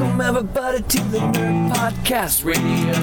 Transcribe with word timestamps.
Welcome 0.00 0.20
everybody 0.22 0.80
to 0.80 1.02
the 1.08 1.18
Nerd 1.18 1.72
Podcast 1.72 2.42
Radio. 2.42 2.94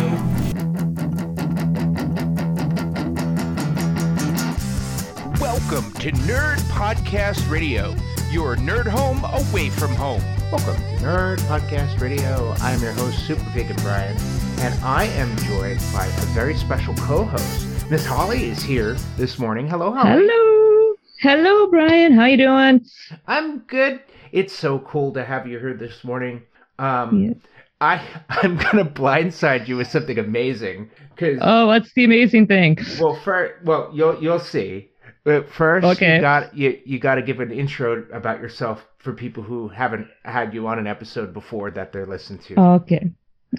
Welcome 5.40 5.92
to 6.00 6.12
Nerd 6.26 6.58
Podcast 6.72 7.48
Radio, 7.52 7.94
your 8.32 8.56
nerd 8.56 8.88
home 8.88 9.24
away 9.26 9.70
from 9.70 9.94
home. 9.94 10.24
Welcome 10.52 10.76
to 10.76 11.04
Nerd 11.04 11.38
Podcast 11.42 12.02
Radio. 12.02 12.56
I'm 12.62 12.82
your 12.82 12.94
host, 12.94 13.28
Super 13.28 13.48
Vegan 13.52 13.76
Brian, 13.84 14.18
and 14.62 14.74
I 14.84 15.04
am 15.04 15.38
joined 15.38 15.84
by 15.94 16.08
a 16.08 16.26
very 16.34 16.56
special 16.56 16.96
co-host. 16.96 17.92
Miss 17.92 18.08
Holly 18.08 18.50
is 18.50 18.64
here 18.64 18.96
this 19.18 19.38
morning. 19.38 19.68
Hello, 19.68 19.94
Holly. 19.94 20.28
Hello. 20.28 20.96
Hello, 21.20 21.68
Brian. 21.68 22.14
How 22.14 22.26
you 22.26 22.38
doing? 22.38 22.88
I'm 23.28 23.60
good. 23.60 24.02
It's 24.32 24.54
so 24.54 24.80
cool 24.80 25.14
to 25.14 25.24
have 25.24 25.46
you 25.46 25.60
here 25.60 25.76
this 25.76 26.04
morning. 26.04 26.42
Um, 26.80 27.24
Yeah. 27.24 27.34
I 27.80 28.02
I'm 28.30 28.58
gonna 28.58 28.86
blindside 28.86 29.68
you 29.68 29.78
with 29.78 29.88
something 29.88 30.18
amazing 30.18 30.90
because 31.16 31.38
Oh, 31.42 31.68
what's 31.68 31.94
the 31.94 32.04
amazing 32.06 32.48
thing? 32.48 32.78
well, 33.00 33.16
first, 33.24 33.64
well 33.64 33.92
you'll 33.94 34.22
you'll 34.22 34.40
see. 34.40 34.90
But 35.24 35.50
first, 35.50 35.86
Okay. 35.86 36.16
you 36.16 36.22
got 36.22 36.58
you 36.58 36.80
you 36.86 37.00
got 37.00 37.16
to 37.16 37.22
give 37.22 37.40
an 37.42 37.52
intro 37.52 38.06
about 38.14 38.40
yourself 38.40 38.86
for 39.00 39.14
people 39.14 39.44
who 39.44 39.68
haven't 39.68 40.08
had 40.24 40.54
you 40.54 40.68
on 40.68 40.80
an 40.80 40.88
episode 40.88 41.34
before 41.34 41.70
that 41.72 41.92
they're 41.92 42.06
listening 42.06 42.40
to. 42.48 42.60
Okay. 42.60 43.12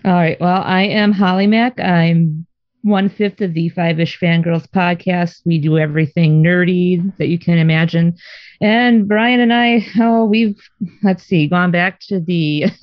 All 0.05 0.13
right. 0.13 0.41
Well, 0.41 0.63
I 0.65 0.83
am 0.83 1.13
Holly 1.13 1.47
Mack. 1.47 1.79
I'm 1.79 2.47
one 2.83 3.09
fifth 3.09 3.41
of 3.43 3.53
the 3.55 3.69
Five 3.69 4.01
Ish 4.01 4.19
Fangirls 4.19 4.67
podcast. 4.69 5.43
We 5.45 5.59
do 5.59 5.79
everything 5.79 6.43
nerdy 6.43 7.15
that 7.19 7.29
you 7.29 7.39
can 7.39 7.59
imagine. 7.59 8.17
And 8.61 9.07
Brian 9.09 9.41
and 9.41 9.53
I, 9.53 9.87
oh, 10.01 10.25
we've 10.25 10.59
let's 11.03 11.25
see, 11.25 11.49
gone 11.49 11.71
back 11.71 12.01
to 12.09 12.21
the 12.21 12.65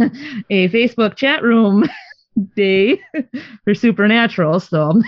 a 0.50 0.70
Facebook 0.70 1.16
chat 1.16 1.44
room 1.44 1.86
day 2.56 3.02
for 3.66 3.74
Supernatural. 3.74 4.60
So 4.60 5.02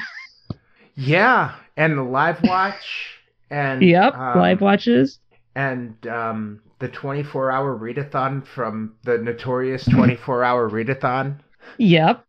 Yeah, 0.95 1.55
and 1.77 1.97
the 1.97 2.03
live 2.03 2.41
watch 2.43 3.19
and 3.49 3.89
yep, 3.89 4.13
um, 4.13 4.39
live 4.39 4.61
watches. 4.61 5.19
and 5.55 6.05
um, 6.07 6.61
the 6.79 6.89
24 6.89 7.51
hour 7.51 7.77
readathon 7.77 8.45
from 8.45 8.95
the 9.03 9.17
notorious 9.17 9.85
24 9.85 10.44
hour 10.44 10.69
readathon. 10.69 11.39
Yep. 11.77 12.25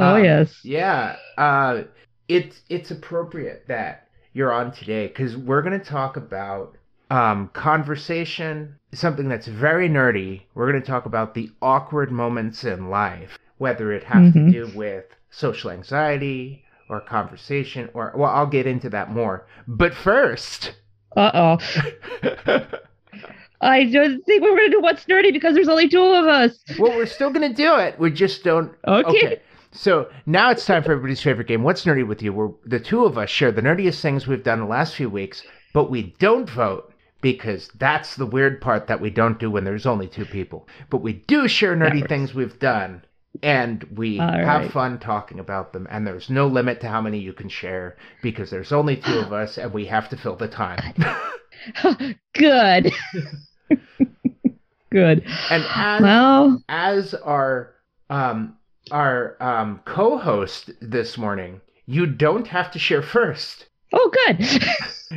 oh 0.00 0.16
Um, 0.16 0.22
yes. 0.22 0.64
Yeah, 0.64 1.16
uh, 1.38 1.84
it's 2.28 2.62
it's 2.70 2.90
appropriate 2.90 3.66
that 3.68 4.08
you're 4.34 4.52
on 4.52 4.72
today 4.72 5.08
because 5.08 5.36
we're 5.36 5.62
gonna 5.62 5.78
talk 5.80 6.16
about 6.16 6.77
um, 7.10 7.48
conversation, 7.54 8.76
something 8.92 9.28
that's 9.28 9.46
very 9.46 9.88
nerdy. 9.88 10.42
We're 10.54 10.70
gonna 10.70 10.84
talk 10.84 11.06
about 11.06 11.34
the 11.34 11.50
awkward 11.62 12.10
moments 12.12 12.64
in 12.64 12.90
life, 12.90 13.38
whether 13.58 13.92
it 13.92 14.04
has 14.04 14.32
to 14.34 14.38
Mhm. 14.38 14.52
do 14.52 14.70
with 14.74 15.04
social 15.30 15.70
anxiety 15.70 16.64
or 16.90 17.00
conversation, 17.00 17.88
or 17.94 18.12
well, 18.16 18.30
I'll 18.30 18.46
get 18.46 18.66
into 18.66 18.88
that 18.90 19.10
more. 19.10 19.46
But 19.66 19.94
first. 19.94 20.74
Uh 21.16 21.30
oh. 21.34 21.58
I 23.60 23.84
don't 23.84 24.24
think 24.24 24.42
we're 24.42 24.56
gonna 24.56 24.70
do 24.70 24.80
what's 24.80 25.04
nerdy 25.06 25.32
because 25.32 25.54
there's 25.54 25.68
only 25.68 25.88
two 25.88 26.02
of 26.02 26.26
us. 26.26 26.62
well, 26.78 26.96
we're 26.96 27.06
still 27.06 27.30
gonna 27.30 27.52
do 27.52 27.76
it. 27.76 27.98
We 27.98 28.10
just 28.10 28.44
don't. 28.44 28.72
Okay. 28.86 29.40
So 29.72 30.08
now 30.26 30.50
it's 30.50 30.64
time 30.64 30.82
for 30.82 30.92
everybody's 30.92 31.20
favorite 31.22 31.48
game. 31.48 31.62
What's 31.62 31.84
nerdy 31.84 32.06
with 32.06 32.22
you? 32.22 32.32
Where 32.32 32.50
the 32.64 32.78
two 32.80 33.04
of 33.04 33.18
us 33.18 33.28
share 33.30 33.50
the 33.52 33.62
nerdiest 33.62 34.00
things 34.00 34.26
we've 34.26 34.42
done 34.44 34.60
the 34.60 34.66
last 34.66 34.94
few 34.94 35.10
weeks, 35.10 35.42
but 35.74 35.90
we 35.90 36.14
don't 36.18 36.48
vote 36.48 36.92
because 37.20 37.68
that's 37.78 38.16
the 38.16 38.26
weird 38.26 38.60
part 38.60 38.86
that 38.86 39.00
we 39.00 39.10
don't 39.10 39.38
do 39.38 39.50
when 39.50 39.64
there's 39.64 39.86
only 39.86 40.06
two 40.06 40.24
people. 40.24 40.68
But 40.90 41.02
we 41.02 41.14
do 41.14 41.48
share 41.48 41.76
nerdy 41.76 42.06
things 42.08 42.34
we've 42.34 42.58
done, 42.58 43.04
and 43.42 43.82
we 43.96 44.20
All 44.20 44.30
have 44.30 44.62
right. 44.62 44.72
fun 44.72 44.98
talking 44.98 45.38
about 45.40 45.72
them. 45.72 45.86
And 45.90 46.06
there's 46.06 46.30
no 46.30 46.46
limit 46.46 46.80
to 46.82 46.88
how 46.88 47.00
many 47.00 47.18
you 47.18 47.32
can 47.32 47.48
share 47.48 47.96
because 48.22 48.50
there's 48.50 48.72
only 48.72 48.96
two 48.96 49.18
of 49.18 49.32
us, 49.32 49.58
and 49.58 49.72
we 49.72 49.86
have 49.86 50.08
to 50.10 50.16
fill 50.16 50.36
the 50.36 50.48
time. 50.48 50.94
Good. 52.34 52.92
Good. 54.90 55.24
and 55.50 55.64
as 55.74 56.00
Well, 56.02 56.62
as 56.68 57.14
our 57.14 57.74
um 58.08 58.56
our 58.90 59.36
um 59.42 59.80
co-host 59.84 60.70
this 60.80 61.18
morning, 61.18 61.60
you 61.84 62.06
don't 62.06 62.46
have 62.46 62.70
to 62.72 62.78
share 62.78 63.02
first. 63.02 63.67
Oh, 63.92 64.10
good. 64.26 64.48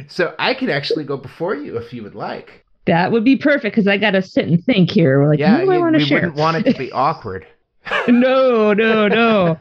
So 0.07 0.33
I 0.39 0.53
can 0.53 0.69
actually 0.69 1.03
go 1.03 1.17
before 1.17 1.53
you 1.55 1.77
if 1.77 1.91
you 1.93 2.01
would 2.03 2.15
like. 2.15 2.65
that 2.85 3.11
would 3.11 3.25
be 3.25 3.35
perfect 3.35 3.75
because 3.75 3.87
I 3.87 3.97
got 3.97 4.11
to 4.11 4.21
sit 4.21 4.47
and 4.47 4.63
think 4.63 4.89
here. 4.89 5.27
Like, 5.27 5.39
yeah, 5.39 5.57
who 5.57 5.59
do 5.59 5.69
I 5.69 5.77
want 5.79 5.95
to 5.95 5.99
we 5.99 6.05
share? 6.05 6.19
wouldn't 6.21 6.35
want 6.35 6.57
it 6.57 6.65
to 6.69 6.77
be 6.77 6.91
awkward. 6.93 7.45
no, 8.07 8.73
no, 8.73 9.07
no. 9.09 9.57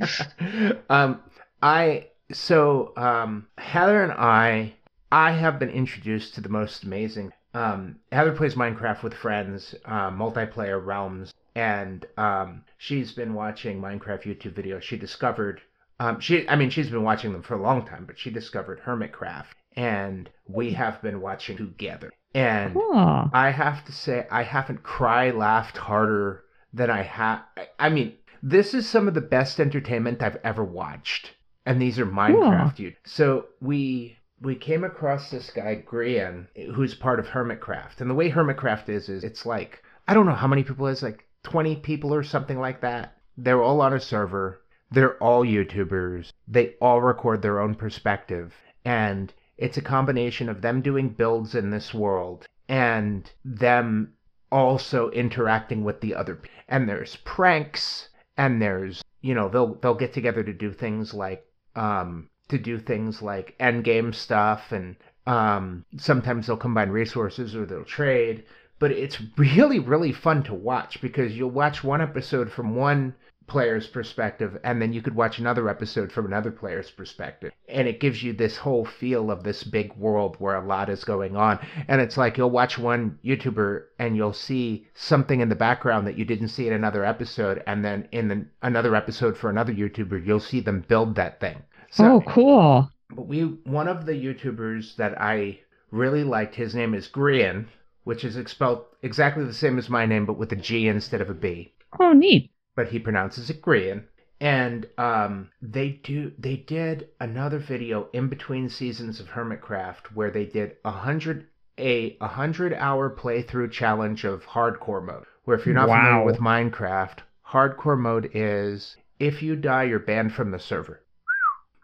um, 0.91 1.21
I 1.63 2.07
so 2.33 2.93
um, 2.97 3.47
Heather 3.59 4.03
and 4.05 4.13
I, 4.13 4.75
I 5.11 5.33
have 5.33 5.59
been 5.59 5.71
introduced 5.71 6.35
to 6.37 6.41
the 6.41 6.49
most 6.49 6.85
amazing. 6.85 7.33
Um, 7.55 7.97
Heather 8.13 8.33
plays 8.33 8.55
Minecraft 8.55 9.03
with 9.03 9.15
friends, 9.15 9.75
uh, 9.85 10.11
multiplayer 10.11 10.85
realms, 10.85 11.33
and 11.57 12.07
um, 12.17 12.63
she's 12.79 13.13
been 13.13 13.35
watching 13.35 13.81
Minecraft 13.81 14.23
YouTube 14.23 14.55
videos. 14.55 14.83
She 14.83 14.97
discovered, 14.97 15.61
um, 16.01 16.19
she, 16.19 16.49
I 16.49 16.57
mean, 16.57 16.71
she's 16.71 16.89
been 16.89 17.03
watching 17.03 17.33
them 17.33 17.43
for 17.43 17.55
a 17.55 17.63
long 17.63 17.87
time, 17.87 18.07
but 18.07 18.19
she 18.19 18.31
discovered 18.31 18.81
Hermitcraft, 18.81 19.53
and 19.77 20.31
we 20.49 20.73
have 20.73 21.03
been 21.03 21.21
watching 21.21 21.59
together. 21.59 22.11
And 22.35 22.75
Aw. 22.75 23.29
I 23.35 23.51
have 23.51 23.85
to 23.85 23.93
say, 23.93 24.27
I 24.31 24.45
haven't 24.45 24.83
cry 24.83 25.31
laughed 25.31 25.77
harder 25.77 26.45
than 26.73 26.89
I 26.89 27.03
have. 27.03 27.43
I 27.79 27.91
mean, 27.91 28.15
this 28.43 28.73
is 28.73 28.89
some 28.89 29.09
of 29.09 29.15
the 29.15 29.21
best 29.21 29.61
entertainment 29.61 30.23
I've 30.23 30.39
ever 30.43 30.65
watched, 30.65 31.35
and 31.67 31.83
these 31.83 31.99
are 31.99 32.07
Minecraft. 32.07 32.77
Dude. 32.77 32.97
So 33.05 33.49
we 33.61 34.17
we 34.41 34.55
came 34.55 34.85
across 34.85 35.31
this 35.31 35.51
guy 35.51 35.85
Grian, 35.87 36.47
who's 36.75 36.95
part 36.95 37.21
of 37.21 37.27
Hermitcraft, 37.27 38.01
and 38.01 38.09
the 38.09 38.15
way 38.15 38.31
Hermitcraft 38.31 38.89
is 38.89 39.11
is 39.11 39.23
it's 39.23 39.45
like 39.45 39.83
I 40.09 40.15
don't 40.15 40.25
know 40.25 40.35
how 40.35 40.49
many 40.49 40.65
people 40.65 40.87
it 40.87 40.93
is, 40.93 41.03
like 41.03 41.27
twenty 41.43 41.77
people 41.77 42.15
or 42.15 42.23
something 42.23 42.59
like 42.59 42.81
that. 42.81 43.19
They're 43.37 43.63
all 43.63 43.83
on 43.83 43.93
a 43.93 44.01
server. 44.01 44.63
They're 44.91 45.17
all 45.23 45.45
YouTubers. 45.45 46.33
They 46.49 46.75
all 46.81 47.01
record 47.01 47.43
their 47.43 47.61
own 47.61 47.75
perspective, 47.75 48.55
and 48.85 49.33
it's 49.57 49.77
a 49.77 49.83
combination 49.83 50.49
of 50.49 50.63
them 50.63 50.81
doing 50.81 51.11
builds 51.11 51.55
in 51.55 51.71
this 51.71 51.93
world 51.95 52.47
and 52.69 53.31
them 53.45 54.15
also 54.51 55.11
interacting 55.11 55.85
with 55.85 56.01
the 56.01 56.15
other 56.15 56.35
people. 56.35 56.57
And 56.69 56.89
there's 56.89 57.17
pranks 57.17 58.09
and 58.37 58.61
there's 58.63 59.03
you 59.21 59.35
know 59.35 59.49
they'll 59.49 59.75
they'll 59.75 59.95
get 59.95 60.15
together 60.15 60.43
to 60.43 60.53
do 60.53 60.73
things 60.73 61.13
like 61.13 61.45
um 61.77 62.29
to 62.49 62.59
do 62.59 62.79
things 62.79 63.21
like 63.21 63.55
end 63.61 63.85
game 63.85 64.13
stuff 64.13 64.73
and 64.73 64.97
um 65.27 65.85
sometimes 65.99 66.47
they'll 66.47 66.57
combine 66.57 66.89
resources 66.91 67.55
or 67.55 67.67
they'll 67.67 67.85
trade 67.85 68.45
but 68.79 68.91
it's 68.91 69.19
really 69.37 69.79
really 69.79 70.13
fun 70.13 70.43
to 70.43 70.55
watch 70.55 71.01
because 71.03 71.37
you'll 71.37 71.51
watch 71.51 71.85
one 71.85 72.01
episode 72.01 72.51
from 72.51 72.75
one 72.75 73.15
player's 73.51 73.87
perspective 73.89 74.57
and 74.65 74.81
then 74.81 74.93
you 74.93 75.03
could 75.03 75.15
watch 75.15 75.39
another 75.39 75.69
episode 75.69 76.11
from 76.13 76.25
another 76.25 76.51
player's 76.53 76.91
perspective 76.91 77.53
and 77.69 77.87
it 77.89 78.01
gives 78.01 78.23
you 78.23 78.33
this 78.33 78.57
whole 78.57 78.85
feel 78.85 79.31
of 79.31 79.43
this 79.43 79.65
big 79.65 79.93
world 79.97 80.37
where 80.39 80.55
a 80.55 80.67
lot 80.67 80.89
is 80.89 81.05
going 81.05 81.37
on 81.37 81.59
and 81.89 82.01
it's 82.01 82.17
like 82.17 82.39
you'll 82.39 82.49
watch 82.49 82.79
one 82.79 83.19
youtuber 83.25 83.87
and 83.99 84.17
you'll 84.17 84.33
see 84.33 84.87
something 84.95 85.41
in 85.41 85.49
the 85.49 85.55
background 85.57 86.07
that 86.07 86.17
you 86.17 86.25
didn't 86.25 86.49
see 86.49 86.67
in 86.69 86.73
another 86.73 87.05
episode 87.05 87.63
and 87.67 87.85
then 87.85 88.07
in 88.13 88.29
the, 88.29 88.47
another 88.63 88.95
episode 88.95 89.37
for 89.37 89.51
another 89.51 89.75
youtuber 89.75 90.25
you'll 90.25 90.41
see 90.41 90.61
them 90.61 90.85
build 90.89 91.17
that 91.17 91.41
thing 91.41 91.57
So, 91.91 92.05
oh, 92.05 92.21
cool. 92.27 92.89
but 93.11 93.27
we 93.27 93.43
one 93.65 93.89
of 93.89 94.07
the 94.07 94.13
YouTubers 94.13 94.95
that 94.97 95.21
I 95.21 95.59
really 95.91 96.23
liked, 96.23 96.55
his 96.55 96.73
name 96.75 96.95
is 96.95 97.09
Grian, 97.09 97.67
which 98.05 98.25
is 98.25 98.39
spelled 98.49 98.85
exactly 99.03 99.45
the 99.45 99.53
same 99.53 99.77
as 99.77 99.89
my 99.91 100.07
name, 100.07 100.25
but 100.25 100.39
with 100.39 100.53
a 100.53 100.57
G 100.57 100.87
instead 100.87 101.21
of 101.21 101.29
a 101.31 101.35
B. 101.35 101.75
Oh, 101.99 102.13
neat. 102.13 102.53
But 102.77 102.89
he 102.89 102.99
pronounces 102.99 103.51
it 103.51 103.63
Grian. 103.63 104.05
And 104.41 104.89
um, 104.97 105.51
they 105.61 105.91
do 105.91 106.33
they 106.39 106.57
did 106.57 107.09
another 107.21 107.59
video 107.59 108.09
in 108.13 108.29
between 108.29 108.69
seasons 108.71 109.21
of 109.21 109.29
Hermitcraft 109.29 110.13
where 110.15 110.31
they 110.31 110.47
did 110.47 110.77
a 110.85 110.91
hundred 110.91 111.47
a 111.79 112.17
a 112.21 112.29
hundred 112.29 112.73
hour 112.73 113.15
playthrough 113.15 113.71
challenge 113.71 114.25
of 114.25 114.45
hardcore 114.47 115.05
mode. 115.05 115.25
Where 115.45 115.59
if 115.59 115.67
you're 115.67 115.75
not 115.75 115.89
familiar 115.89 116.25
with 116.25 116.39
Minecraft, 116.39 117.19
hardcore 117.51 117.99
mode 117.99 118.31
is 118.33 118.97
if 119.19 119.43
you 119.43 119.57
die, 119.57 119.85
you're 119.85 119.99
banned 119.99 120.33
from 120.33 120.51
the 120.51 120.59
server. 120.59 121.01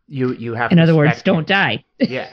You 0.08 0.32
you 0.32 0.54
have 0.54 0.70
In 0.70 0.78
to 0.78 0.82
other 0.84 0.94
words, 0.94 1.20
spectate. 1.20 1.24
don't 1.24 1.46
die. 1.46 1.84
yeah 2.00 2.30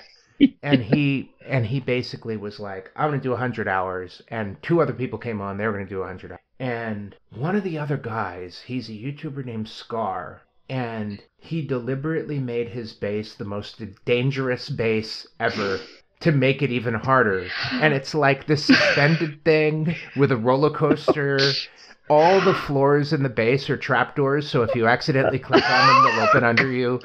and 0.61 0.81
he 0.81 1.31
and 1.47 1.65
he 1.65 1.79
basically 1.79 2.37
was 2.37 2.59
like 2.59 2.91
i'm 2.95 3.09
going 3.09 3.19
to 3.19 3.23
do 3.23 3.31
100 3.31 3.67
hours 3.67 4.21
and 4.29 4.61
two 4.61 4.81
other 4.81 4.93
people 4.93 5.17
came 5.19 5.39
on 5.41 5.57
they 5.57 5.65
were 5.65 5.73
going 5.73 5.85
to 5.85 5.89
do 5.89 5.99
100 5.99 6.31
hours. 6.31 6.39
And 6.59 7.15
one 7.31 7.55
of 7.55 7.63
the 7.63 7.77
other 7.77 7.97
guys 7.97 8.63
he's 8.65 8.89
a 8.89 8.93
youtuber 8.93 9.43
named 9.43 9.67
scar 9.67 10.41
and 10.69 11.21
he 11.37 11.61
deliberately 11.61 12.39
made 12.39 12.69
his 12.69 12.93
base 12.93 13.35
the 13.35 13.45
most 13.45 13.81
dangerous 14.05 14.69
base 14.69 15.27
ever 15.39 15.79
to 16.21 16.31
make 16.31 16.61
it 16.61 16.71
even 16.71 16.93
harder. 16.93 17.47
And 17.73 17.93
it's 17.93 18.15
like 18.15 18.47
this 18.47 18.65
suspended 18.65 19.43
thing 19.43 19.95
with 20.15 20.31
a 20.31 20.37
roller 20.37 20.69
coaster. 20.69 21.37
All 22.09 22.39
the 22.39 22.53
floors 22.53 23.11
in 23.11 23.23
the 23.23 23.29
base 23.29 23.69
are 23.69 23.77
trapdoors 23.77 24.49
so 24.49 24.63
if 24.63 24.73
you 24.75 24.87
accidentally 24.87 25.39
click 25.39 25.63
on 25.69 25.87
them 25.87 26.03
they'll 26.03 26.27
open 26.27 26.43
under 26.43 26.71
you 26.71 26.99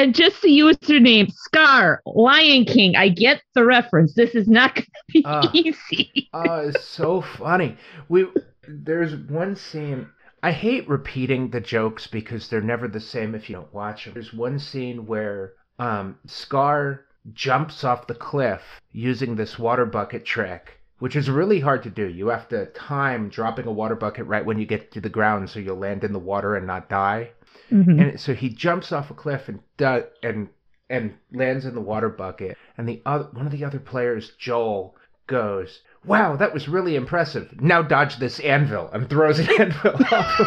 And 0.00 0.14
just 0.14 0.40
the 0.40 0.48
username, 0.48 1.30
Scar, 1.30 2.00
Lion 2.06 2.64
King. 2.64 2.96
I 2.96 3.10
get 3.10 3.42
the 3.54 3.66
reference. 3.66 4.14
This 4.14 4.34
is 4.34 4.48
not 4.48 4.74
going 4.74 4.86
to 4.86 5.12
be 5.12 5.22
Ah. 5.26 5.50
easy. 5.52 6.30
oh, 6.32 6.68
it's 6.68 6.84
so 6.84 7.20
funny. 7.20 7.76
We 8.08 8.26
there's 8.66 9.14
one 9.14 9.56
scene. 9.56 10.08
I 10.42 10.52
hate 10.52 10.88
repeating 10.88 11.50
the 11.50 11.60
jokes 11.60 12.06
because 12.06 12.48
they're 12.48 12.62
never 12.62 12.88
the 12.88 12.98
same 12.98 13.34
if 13.34 13.50
you 13.50 13.56
don't 13.56 13.74
watch 13.74 14.06
them. 14.06 14.14
There's 14.14 14.32
one 14.32 14.58
scene 14.58 15.04
where 15.04 15.52
um, 15.78 16.16
Scar 16.26 17.04
jumps 17.34 17.84
off 17.84 18.06
the 18.06 18.14
cliff 18.14 18.62
using 18.92 19.36
this 19.36 19.58
water 19.58 19.84
bucket 19.84 20.24
trick, 20.24 20.80
which 21.00 21.14
is 21.14 21.28
really 21.28 21.60
hard 21.60 21.82
to 21.82 21.90
do. 21.90 22.08
You 22.08 22.28
have 22.28 22.48
to 22.48 22.64
time 22.72 23.28
dropping 23.28 23.66
a 23.66 23.72
water 23.72 23.96
bucket 23.96 24.24
right 24.24 24.46
when 24.46 24.58
you 24.58 24.64
get 24.64 24.92
to 24.92 25.00
the 25.02 25.10
ground 25.10 25.50
so 25.50 25.60
you'll 25.60 25.76
land 25.76 26.04
in 26.04 26.14
the 26.14 26.18
water 26.18 26.56
and 26.56 26.66
not 26.66 26.88
die. 26.88 27.32
Mhm. 27.70 28.00
And 28.00 28.20
so 28.20 28.34
he 28.34 28.48
jumps 28.48 28.92
off 28.92 29.10
a 29.10 29.14
cliff 29.14 29.48
and 29.48 29.60
do, 29.76 30.04
and 30.22 30.48
and 30.88 31.14
lands 31.32 31.64
in 31.64 31.74
the 31.74 31.80
water 31.80 32.08
bucket. 32.08 32.56
And 32.76 32.88
the 32.88 33.00
other 33.06 33.28
one 33.32 33.46
of 33.46 33.52
the 33.52 33.64
other 33.64 33.78
players, 33.78 34.30
Joel, 34.38 34.96
goes, 35.28 35.82
"Wow, 36.04 36.36
that 36.36 36.52
was 36.52 36.68
really 36.68 36.96
impressive. 36.96 37.60
Now 37.60 37.82
dodge 37.82 38.18
this 38.18 38.40
anvil," 38.40 38.90
and 38.92 39.08
throws 39.08 39.38
an 39.38 39.48
anvil 39.60 39.94
off. 40.12 40.40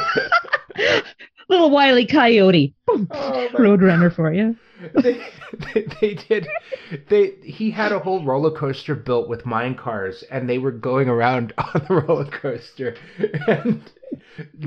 Little 1.49 1.69
wily 1.69 2.05
coyote. 2.05 2.73
Oh, 2.89 3.47
Roadrunner 3.53 4.13
for 4.13 4.33
you. 4.33 4.55
they, 5.01 5.21
they, 5.74 5.88
they 6.01 6.13
did 6.15 6.47
they 7.09 7.33
he 7.44 7.71
had 7.71 7.91
a 7.91 8.00
whole 8.00 8.24
roller 8.24 8.51
coaster 8.51 8.95
built 8.95 9.30
with 9.30 9.45
mine 9.45 9.75
cars 9.75 10.24
and 10.24 10.50
they 10.50 10.57
were 10.57 10.71
going 10.71 11.07
around 11.07 11.53
on 11.57 11.85
the 11.88 12.01
roller 12.01 12.25
coaster. 12.25 12.95
And 13.47 13.89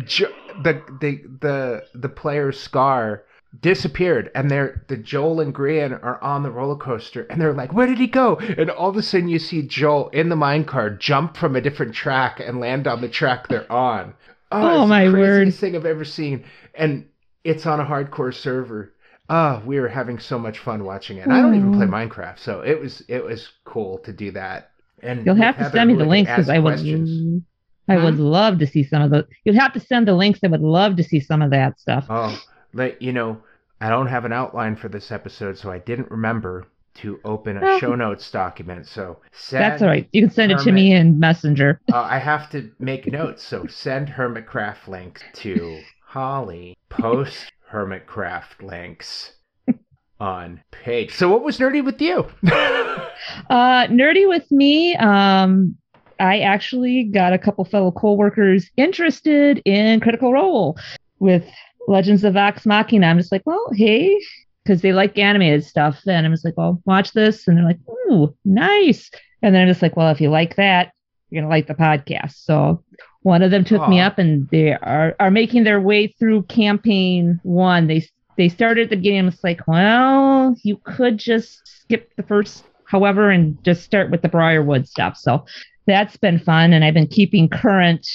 jo- 0.04 0.32
the 0.62 0.82
the 1.00 1.22
the 1.40 1.84
the 1.94 2.08
player 2.08 2.52
scar 2.52 3.24
disappeared 3.60 4.30
and 4.34 4.50
they're 4.50 4.84
the 4.88 4.96
joel 4.96 5.40
and 5.40 5.54
grian 5.54 5.92
are 6.02 6.22
on 6.22 6.42
the 6.42 6.50
roller 6.50 6.76
coaster 6.76 7.22
and 7.30 7.40
they're 7.40 7.54
like 7.54 7.72
where 7.72 7.86
did 7.86 7.98
he 7.98 8.06
go? 8.06 8.36
And 8.36 8.70
all 8.70 8.90
of 8.90 8.96
a 8.96 9.02
sudden 9.02 9.28
you 9.28 9.38
see 9.38 9.62
joel 9.62 10.08
in 10.10 10.28
the 10.28 10.36
mine 10.36 10.64
car 10.64 10.90
jump 10.90 11.36
from 11.36 11.56
a 11.56 11.60
different 11.60 11.94
track 11.94 12.40
and 12.40 12.60
land 12.60 12.86
on 12.86 13.00
the 13.00 13.08
track 13.08 13.48
they're 13.48 13.70
on. 13.70 14.14
Oh, 14.52 14.68
it's 14.68 14.76
oh, 14.78 14.86
my 14.86 15.08
the 15.08 15.12
word. 15.12 15.54
thing 15.54 15.76
i've 15.76 15.86
ever 15.86 16.04
seen. 16.04 16.44
And 16.74 17.08
it's 17.44 17.66
on 17.66 17.80
a 17.80 17.84
hardcore 17.84 18.34
server 18.34 18.92
Ah, 19.28 19.60
we 19.64 19.80
were 19.80 19.88
having 19.88 20.18
so 20.18 20.38
much 20.38 20.58
fun 20.58 20.84
watching 20.84 21.18
it. 21.18 21.22
And 21.22 21.32
I 21.32 21.42
don't 21.42 21.54
even 21.54 21.72
play 21.72 21.86
Minecraft, 21.86 22.38
so 22.38 22.60
it 22.60 22.78
was 22.80 23.02
it 23.08 23.24
was 23.24 23.48
cool 23.64 23.98
to 23.98 24.12
do 24.12 24.30
that. 24.32 24.70
And 25.02 25.26
You'll 25.26 25.34
have 25.36 25.58
to 25.58 25.70
send 25.70 25.90
me 25.90 25.96
the 25.96 26.04
links 26.04 26.30
because 26.30 26.48
I 26.48 26.58
would. 26.58 26.74
questions. 26.74 27.42
I 27.88 27.96
would 28.02 28.14
Hmm? 28.14 28.22
love 28.22 28.58
to 28.58 28.66
see 28.66 28.82
some 28.82 29.02
of 29.02 29.10
the. 29.10 29.26
You'd 29.44 29.54
have 29.56 29.72
to 29.74 29.80
send 29.80 30.08
the 30.08 30.14
links. 30.14 30.40
I 30.42 30.48
would 30.48 30.60
love 30.60 30.96
to 30.96 31.04
see 31.04 31.20
some 31.20 31.40
of 31.42 31.50
that 31.50 31.78
stuff. 31.78 32.06
Oh, 32.10 32.40
like 32.72 33.00
you 33.00 33.12
know, 33.12 33.38
I 33.80 33.90
don't 33.90 34.08
have 34.08 34.24
an 34.24 34.32
outline 34.32 34.76
for 34.76 34.88
this 34.88 35.12
episode, 35.12 35.56
so 35.58 35.70
I 35.70 35.78
didn't 35.78 36.10
remember 36.10 36.66
to 36.96 37.20
open 37.24 37.58
a 37.58 37.60
Oh. 37.64 37.78
show 37.78 37.94
notes 37.94 38.30
document. 38.30 38.86
So 38.86 39.18
send, 39.32 39.62
That's 39.62 39.82
all 39.82 39.88
right. 39.88 40.08
You 40.12 40.22
can 40.22 40.30
send 40.30 40.50
it 40.50 40.58
to 40.60 40.72
me 40.72 40.94
in 40.94 41.18
Messenger. 41.20 41.80
Uh, 41.92 42.00
I 42.02 42.18
have 42.18 42.50
to 42.50 42.70
make 42.80 43.06
notes, 43.06 43.42
so 43.44 43.66
send 43.66 44.08
Hermitcraft 44.08 44.88
links 44.88 45.22
to 45.34 45.78
Holly. 46.06 46.76
Post 46.88 47.52
Hermitcraft 47.70 48.62
links 48.62 49.32
on 50.20 50.62
page. 50.70 51.14
So 51.14 51.28
what 51.28 51.42
was 51.42 51.58
nerdy 51.58 51.84
with 51.84 52.00
you? 52.00 52.26
Uh, 53.50 53.86
nerdy 53.88 54.28
with 54.28 54.48
me. 54.50 54.94
Um, 54.96 55.76
I 56.20 56.40
actually 56.40 57.04
got 57.04 57.32
a 57.32 57.38
couple 57.38 57.64
fellow 57.64 57.90
coworkers 57.90 58.70
interested 58.76 59.60
in 59.64 60.00
Critical 60.00 60.32
Role 60.32 60.78
with 61.18 61.44
Legends 61.88 62.24
of 62.24 62.34
Vox 62.34 62.66
Machina. 62.66 63.06
I'm 63.06 63.18
just 63.18 63.32
like, 63.32 63.42
well, 63.44 63.70
hey, 63.74 64.18
because 64.62 64.82
they 64.82 64.92
like 64.92 65.18
animated 65.18 65.64
stuff. 65.64 66.00
And 66.06 66.26
I'm 66.26 66.32
just 66.32 66.44
like, 66.44 66.56
well, 66.56 66.80
watch 66.84 67.12
this. 67.12 67.46
And 67.46 67.56
they're 67.56 67.64
like, 67.64 67.80
ooh, 68.10 68.34
nice. 68.44 69.10
And 69.42 69.54
then 69.54 69.62
I'm 69.62 69.68
just 69.68 69.82
like, 69.82 69.96
well, 69.96 70.10
if 70.10 70.20
you 70.20 70.30
like 70.30 70.56
that, 70.56 70.92
you're 71.30 71.42
gonna 71.42 71.50
like 71.50 71.66
the 71.66 71.74
podcast. 71.74 72.44
So 72.44 72.82
one 73.26 73.42
of 73.42 73.50
them 73.50 73.64
took 73.64 73.88
me 73.88 73.98
up, 73.98 74.20
and 74.20 74.48
they 74.50 74.72
are 74.72 75.16
are 75.18 75.32
making 75.32 75.64
their 75.64 75.80
way 75.80 76.06
through 76.06 76.44
campaign 76.44 77.40
one. 77.42 77.88
They 77.88 78.06
they 78.36 78.48
started 78.48 78.84
at 78.84 78.90
the 78.90 78.96
beginning. 78.96 79.28
Just 79.28 79.42
like, 79.42 79.66
well, 79.66 80.54
you 80.62 80.76
could 80.84 81.18
just 81.18 81.60
skip 81.66 82.12
the 82.14 82.22
first, 82.22 82.62
however, 82.84 83.30
and 83.30 83.58
just 83.64 83.82
start 83.82 84.12
with 84.12 84.22
the 84.22 84.28
Briarwood 84.28 84.86
stuff. 84.86 85.16
So 85.16 85.44
that's 85.88 86.16
been 86.16 86.38
fun, 86.38 86.72
and 86.72 86.84
I've 86.84 86.94
been 86.94 87.08
keeping 87.08 87.48
current 87.48 88.06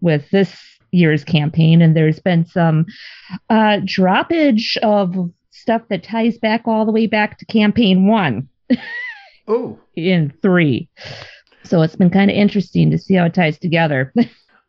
with 0.00 0.30
this 0.30 0.56
year's 0.92 1.24
campaign. 1.24 1.82
And 1.82 1.96
there's 1.96 2.20
been 2.20 2.46
some 2.46 2.86
uh, 3.50 3.80
droppage 3.82 4.76
of 4.76 5.28
stuff 5.50 5.82
that 5.88 6.04
ties 6.04 6.38
back 6.38 6.68
all 6.68 6.86
the 6.86 6.92
way 6.92 7.08
back 7.08 7.36
to 7.38 7.44
campaign 7.46 8.06
one 8.06 8.48
oh, 9.48 9.76
in 9.96 10.32
three. 10.40 10.88
So 11.64 11.82
it's 11.82 11.96
been 11.96 12.10
kind 12.10 12.30
of 12.30 12.36
interesting 12.36 12.92
to 12.92 12.98
see 12.98 13.14
how 13.14 13.24
it 13.24 13.34
ties 13.34 13.58
together. 13.58 14.12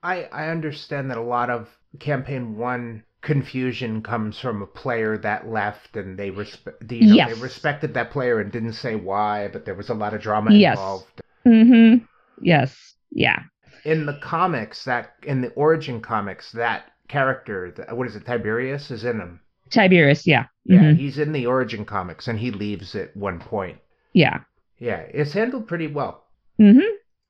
I 0.04 0.24
I 0.32 0.50
understand 0.50 1.10
that 1.10 1.18
a 1.18 1.22
lot 1.22 1.50
of 1.50 1.70
campaign 2.00 2.58
one 2.58 3.04
confusion 3.22 4.02
comes 4.04 4.38
from 4.38 4.62
a 4.62 4.68
player 4.68 5.18
that 5.18 5.48
left 5.48 5.96
and 5.96 6.20
they 6.20 6.30
respe- 6.30 6.92
you 6.92 7.08
know, 7.08 7.16
Yes. 7.16 7.34
they 7.36 7.42
respected 7.42 7.94
that 7.94 8.12
player 8.12 8.40
and 8.42 8.52
didn't 8.52 8.74
say 8.74 8.96
why, 8.96 9.48
but 9.48 9.64
there 9.66 9.76
was 9.76 9.90
a 9.90 9.94
lot 9.94 10.14
of 10.14 10.22
drama 10.22 10.52
Yes. 10.52 10.78
involved. 10.78 11.22
mm-hmm. 11.46 12.04
Yes. 12.42 12.96
Yeah. 13.12 13.40
In 13.86 14.06
the 14.06 14.20
comics, 14.22 14.84
that 14.86 15.14
in 15.24 15.42
the 15.42 15.50
origin 15.52 16.02
comics, 16.02 16.52
that 16.54 16.92
character, 17.08 17.72
the, 17.76 17.96
what 17.96 18.08
is 18.08 18.16
it, 18.16 18.26
Tiberius, 18.26 18.92
is 18.92 19.06
in 19.06 19.18
them. 19.20 19.40
Tiberius. 19.70 20.28
Yeah. 20.28 20.46
Yeah, 20.66 20.80
Mhm. 20.82 20.98
he's 20.98 21.18
in 21.18 21.32
the 21.32 21.46
origin 21.46 21.86
comics 21.86 22.28
and 22.28 22.40
he 22.40 22.52
leaves 22.52 22.96
at 22.96 23.16
one 23.16 23.40
point. 23.40 23.78
Yeah. 24.14 24.40
Yeah, 24.80 24.98
it's 25.14 25.34
handled 25.34 25.68
pretty 25.68 25.88
well. 25.88 26.26
hmm 26.58 26.80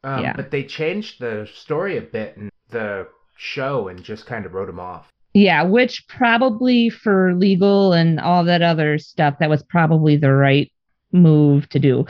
Um, 0.03 0.23
Yeah. 0.23 0.33
But 0.35 0.49
they 0.51 0.63
changed 0.63 1.19
the 1.19 1.47
story 1.53 1.97
a 1.97 2.01
bit 2.01 2.35
in 2.37 2.49
the 2.73 3.07
show 3.37 3.87
and 3.87 4.03
just 4.03 4.25
kind 4.25 4.45
of 4.45 4.53
wrote 4.53 4.67
him 4.69 4.79
off. 4.79 5.07
Yeah. 5.33 5.63
Which 5.63 6.05
probably 6.07 6.89
for 6.89 7.33
legal 7.33 7.93
and 7.93 8.19
all 8.19 8.43
that 8.45 8.61
other 8.61 8.97
stuff, 8.97 9.35
that 9.39 9.49
was 9.49 9.63
probably 9.63 10.17
the 10.17 10.31
right 10.33 10.69
move 11.11 11.69
to 11.69 11.79
do. 11.79 12.05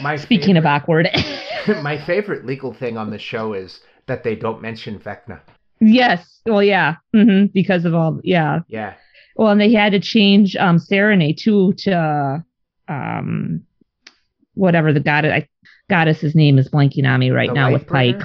My 0.00 0.16
Speaking 0.16 0.56
of 0.56 0.64
awkward. 0.66 1.08
My 1.82 1.98
favorite 2.04 2.44
legal 2.46 2.72
thing 2.72 2.96
on 2.96 3.10
the 3.10 3.18
show 3.18 3.52
is 3.52 3.80
that 4.06 4.22
they 4.24 4.34
don't 4.34 4.60
mention 4.62 4.98
Vecna. 4.98 5.40
yes. 5.80 6.40
Well, 6.46 6.62
yeah. 6.62 6.96
hmm 7.12 7.46
Because 7.52 7.84
of 7.84 7.94
all, 7.94 8.20
yeah. 8.24 8.60
Yeah. 8.68 8.94
Well, 9.36 9.50
and 9.50 9.60
they 9.60 9.72
had 9.72 9.92
to 9.92 10.00
change 10.00 10.54
um 10.56 10.78
Sarenrae 10.78 11.36
too 11.36 11.72
to 11.78 12.44
um 12.88 13.62
whatever 14.54 14.92
the 14.92 15.00
god 15.00 15.24
I, 15.24 15.48
goddess's 15.90 16.34
name 16.34 16.58
is 16.58 16.68
blanking 16.68 17.06
on 17.08 17.18
me 17.20 17.30
right 17.30 17.48
The 17.48 17.54
now 17.54 17.72
with 17.72 17.86
Pike. 17.86 18.22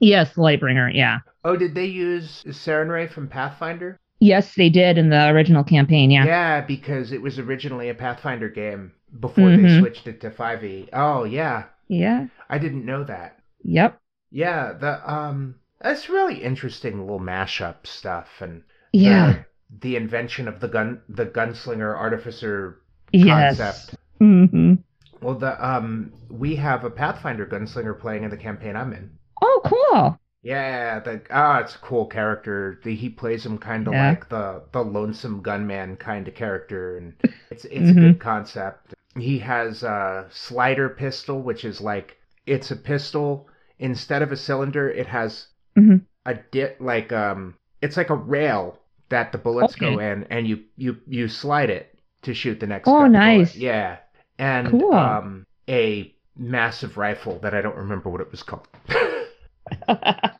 Yes, 0.00 0.34
Lightbringer, 0.34 0.90
yeah. 0.94 1.18
Oh, 1.44 1.56
did 1.56 1.74
they 1.74 1.86
use 1.86 2.42
Sarenrae 2.46 3.10
from 3.10 3.28
Pathfinder? 3.28 3.98
Yes, 4.20 4.54
they 4.54 4.70
did 4.70 4.98
in 4.98 5.08
the 5.10 5.28
original 5.30 5.64
campaign, 5.64 6.10
yeah. 6.10 6.24
Yeah, 6.24 6.60
because 6.60 7.10
it 7.10 7.20
was 7.20 7.38
originally 7.40 7.88
a 7.88 7.94
Pathfinder 7.94 8.48
game 8.48 8.92
before 9.18 9.50
they 9.50 9.56
Mhm. 9.56 9.80
switched 9.80 10.06
it 10.06 10.20
to 10.20 10.30
5e. 10.30 10.88
Oh, 10.92 11.24
yeah. 11.24 11.64
Yeah. 11.88 12.26
I 12.48 12.58
didn't 12.58 12.86
know 12.86 13.02
that. 13.04 13.38
Yep. 13.64 13.98
Yeah, 14.30 14.72
the 14.72 15.12
um 15.12 15.56
that's 15.80 16.08
really 16.08 16.36
interesting 16.42 17.00
little 17.00 17.20
mashup 17.20 17.84
stuff 17.86 18.40
and 18.40 18.62
Yeah. 18.92 19.42
the 19.80 19.96
invention 19.96 20.46
of 20.46 20.60
the 20.60 20.68
gun, 20.68 21.00
the 21.08 21.26
gunslinger 21.26 21.96
artificer 21.96 22.78
Yes. 23.12 23.58
concept. 23.58 23.96
hmm 24.20 24.74
Well, 25.20 25.34
the 25.34 25.52
um, 25.66 26.12
we 26.30 26.54
have 26.56 26.84
a 26.84 26.90
Pathfinder 26.90 27.46
gunslinger 27.46 27.98
playing 27.98 28.22
in 28.22 28.30
the 28.30 28.36
campaign 28.36 28.76
I'm 28.76 28.92
in. 28.92 29.10
Oh, 29.42 29.60
cool. 29.64 30.18
Yeah, 30.42 30.98
the 31.00 31.22
ah, 31.30 31.60
it's 31.60 31.76
a 31.76 31.78
cool 31.78 32.06
character. 32.06 32.80
The, 32.82 32.94
he 32.94 33.08
plays 33.08 33.46
him 33.46 33.58
kind 33.58 33.86
of 33.86 33.94
Yeah. 33.94 34.08
like 34.10 34.28
the 34.28 34.62
the 34.72 34.82
lonesome 34.82 35.40
gunman 35.40 35.96
kind 35.96 36.26
of 36.26 36.34
character, 36.34 36.96
and 36.96 37.14
it's 37.50 37.64
it's 37.66 37.90
a 37.90 37.94
Mhm. 37.94 38.00
good 38.00 38.18
concept. 38.18 38.94
He 39.16 39.38
has 39.38 39.82
a 39.84 40.26
slider 40.30 40.88
pistol, 40.88 41.42
which 41.42 41.64
is 41.64 41.80
like 41.80 42.18
it's 42.46 42.70
a 42.72 42.76
pistol 42.76 43.48
instead 43.78 44.22
of 44.22 44.32
a 44.32 44.36
cylinder. 44.36 44.90
It 44.90 45.06
has 45.06 45.46
Mhm. 45.78 46.02
a 46.26 46.34
dit 46.34 46.80
like 46.80 47.12
um, 47.12 47.54
it's 47.80 47.96
like 47.96 48.10
a 48.10 48.14
rail 48.16 48.80
that 49.10 49.30
the 49.30 49.38
bullets 49.38 49.76
go 49.76 49.98
in, 50.00 50.24
and 50.30 50.48
you 50.48 50.64
you 50.76 50.96
you 51.06 51.28
slide 51.28 51.70
it 51.70 51.96
to 52.22 52.34
shoot 52.34 52.58
the 52.58 52.66
next. 52.66 52.88
Oh, 52.88 53.02
gun 53.02 53.12
bullet. 53.12 53.38
nice. 53.38 53.56
Yeah, 53.56 53.98
and 54.38 54.70
Cool. 54.70 54.92
um, 54.94 55.46
a 55.68 56.12
massive 56.36 56.96
rifle 56.96 57.38
that 57.40 57.54
I 57.54 57.60
don't 57.60 57.76
remember 57.76 58.08
what 58.10 58.20
it 58.20 58.30
was 58.32 58.42
called. 58.42 58.66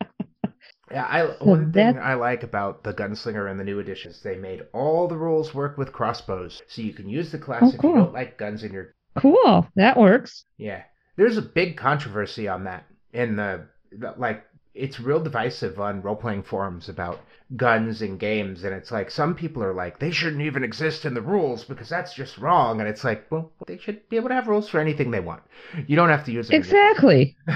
Yeah, 0.90 1.06
I 1.06 1.24
one 1.42 1.72
thing 1.72 1.98
I 1.98 2.14
like 2.14 2.42
about 2.42 2.84
the 2.84 2.92
Gunslinger 2.92 3.50
and 3.50 3.58
the 3.58 3.64
new 3.64 3.78
editions, 3.78 4.20
they 4.22 4.36
made 4.36 4.62
all 4.74 5.08
the 5.08 5.16
rules 5.16 5.54
work 5.54 5.78
with 5.78 5.90
crossbows, 5.92 6.60
so 6.68 6.82
you 6.82 6.92
can 6.92 7.08
use 7.08 7.32
the 7.32 7.38
class 7.38 7.62
Oh, 7.64 7.68
if 7.68 7.82
you 7.82 7.94
don't 7.94 8.12
like 8.12 8.36
guns 8.36 8.62
in 8.62 8.72
your. 8.74 8.94
cool. 9.16 9.66
That 9.74 9.96
works. 9.96 10.44
Yeah, 10.58 10.82
there's 11.16 11.38
a 11.38 11.42
big 11.42 11.78
controversy 11.78 12.46
on 12.46 12.64
that 12.64 12.84
in 13.12 13.36
the, 13.36 13.68
the 13.90 14.14
like. 14.18 14.44
It's 14.74 14.98
real 15.00 15.20
divisive 15.20 15.78
on 15.78 16.00
role 16.02 16.16
playing 16.16 16.44
forums 16.44 16.88
about 16.88 17.20
guns 17.56 18.00
and 18.00 18.18
games, 18.18 18.64
and 18.64 18.74
it's 18.74 18.90
like 18.90 19.10
some 19.10 19.34
people 19.34 19.62
are 19.62 19.74
like 19.74 19.98
they 19.98 20.10
shouldn't 20.10 20.42
even 20.42 20.64
exist 20.64 21.04
in 21.04 21.12
the 21.14 21.20
rules 21.20 21.64
because 21.64 21.88
that's 21.88 22.14
just 22.14 22.38
wrong, 22.38 22.80
and 22.80 22.88
it's 22.88 23.04
like 23.04 23.30
well 23.30 23.52
they 23.66 23.78
should 23.78 24.08
be 24.08 24.16
able 24.16 24.28
to 24.28 24.34
have 24.34 24.48
rules 24.48 24.68
for 24.68 24.80
anything 24.80 25.10
they 25.10 25.20
want. 25.20 25.42
You 25.86 25.96
don't 25.96 26.08
have 26.08 26.24
to 26.24 26.32
use 26.32 26.48
them. 26.48 26.56
Exactly. 26.56 27.36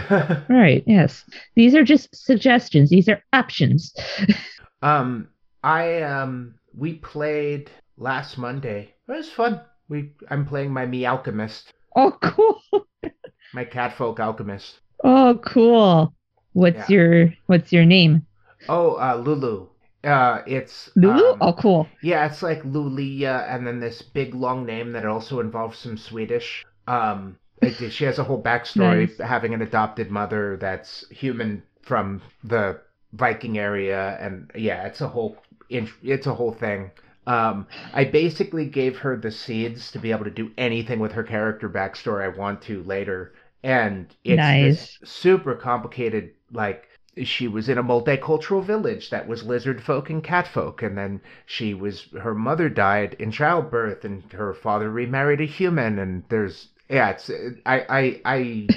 Right. 0.49 0.85
Yes. 0.87 1.25
These 1.54 1.75
are 1.75 1.85
just 1.85 2.14
suggestions. 2.14 2.90
These 2.90 3.08
are 3.08 3.23
options. 3.32 3.94
Um, 4.82 5.28
I 5.64 6.02
um, 6.02 6.54
we 6.76 6.94
played 6.94 7.70
last 7.96 8.37
Monday. 8.37 8.94
It 9.08 9.12
was 9.12 9.30
fun. 9.30 9.62
We 9.88 10.12
I'm 10.28 10.46
playing 10.46 10.70
my 10.70 10.85
me 10.85 11.06
alchemist, 11.06 11.73
Oh, 11.96 12.16
cool. 12.23 12.61
my 13.54 13.64
catfolk 13.64 14.20
alchemist. 14.20 14.80
Oh, 15.02 15.40
cool. 15.42 16.14
What's 16.56 16.88
Yeah. 16.88 16.96
your 16.96 17.34
What's 17.46 17.72
your 17.72 17.84
name? 17.84 18.26
Oh, 18.68 18.94
uh, 18.96 19.16
Lulu. 19.16 19.68
Uh, 20.04 20.42
it's 20.46 20.90
Lulu. 20.96 21.25
um, 21.32 21.38
oh, 21.40 21.52
cool. 21.52 21.88
yeah, 22.00 22.26
it's 22.26 22.42
like 22.42 22.62
Lulia, 22.64 23.46
and 23.48 23.66
then 23.66 23.80
this 23.80 24.02
big 24.02 24.34
long 24.34 24.64
name 24.66 24.92
that 24.92 25.04
also 25.06 25.40
involves 25.40 25.78
some 25.78 25.96
Swedish. 25.96 26.64
Um, 26.86 27.38
it, 27.60 27.90
she 27.92 28.04
has 28.04 28.18
a 28.18 28.25
whole 28.25 28.42
backstory, 28.42 29.08
Nice. 29.08 29.18
having 29.18 29.54
an 29.54 29.62
adopted 29.62 30.10
mother 30.10 30.56
that's 30.58 31.08
human 31.10 31.64
from 31.82 32.22
the 32.44 32.80
Viking 33.12 33.58
area, 33.58 34.16
and 34.20 34.50
yeah, 34.54 34.86
it's 34.86 35.00
a 35.00 35.08
whole 35.08 35.38
it's 35.68 36.26
a 36.26 36.34
whole 36.34 36.52
thing. 36.52 36.92
Um, 37.26 37.66
I 37.92 38.04
basically 38.04 38.66
gave 38.66 38.98
her 38.98 39.16
the 39.16 39.32
seeds 39.32 39.90
to 39.92 39.98
be 39.98 40.12
able 40.12 40.25
to 40.25 40.30
do 40.30 40.52
anything 40.58 41.00
with 41.00 41.12
her 41.12 41.25
character 41.25 41.68
backstory 41.68 42.25
I 42.25 42.28
want 42.36 42.62
to 42.62 42.82
later, 42.84 43.34
and 43.64 44.14
it's 44.25 44.36
Nice. 44.36 44.96
this 45.00 45.00
super 45.04 45.54
complicated 45.56 46.34
like 46.53 46.88
she 47.25 47.49
was 47.49 47.69
in 47.69 47.79
a 47.79 47.85
multicultural 47.85 48.62
village 48.62 49.11
that 49.11 49.26
was 49.26 49.45
lizard 49.45 49.83
folk 49.83 50.11
and 50.11 50.23
cat 50.23 50.47
folk 50.47 50.83
and 50.83 50.97
then 50.97 51.21
she 51.47 51.73
was 51.75 52.09
her 52.21 52.35
mother 52.35 52.69
died 52.69 53.15
in 53.19 53.31
childbirth 53.31 54.05
and 54.05 54.33
her 54.33 54.53
father 54.53 54.91
remarried 54.91 55.41
a 55.41 55.47
human 55.47 55.99
and 55.99 56.23
there's 56.29 56.69
yeah 56.88 57.11
it's 57.11 57.31
i 57.65 57.81
i 57.88 58.21
i 58.25 58.69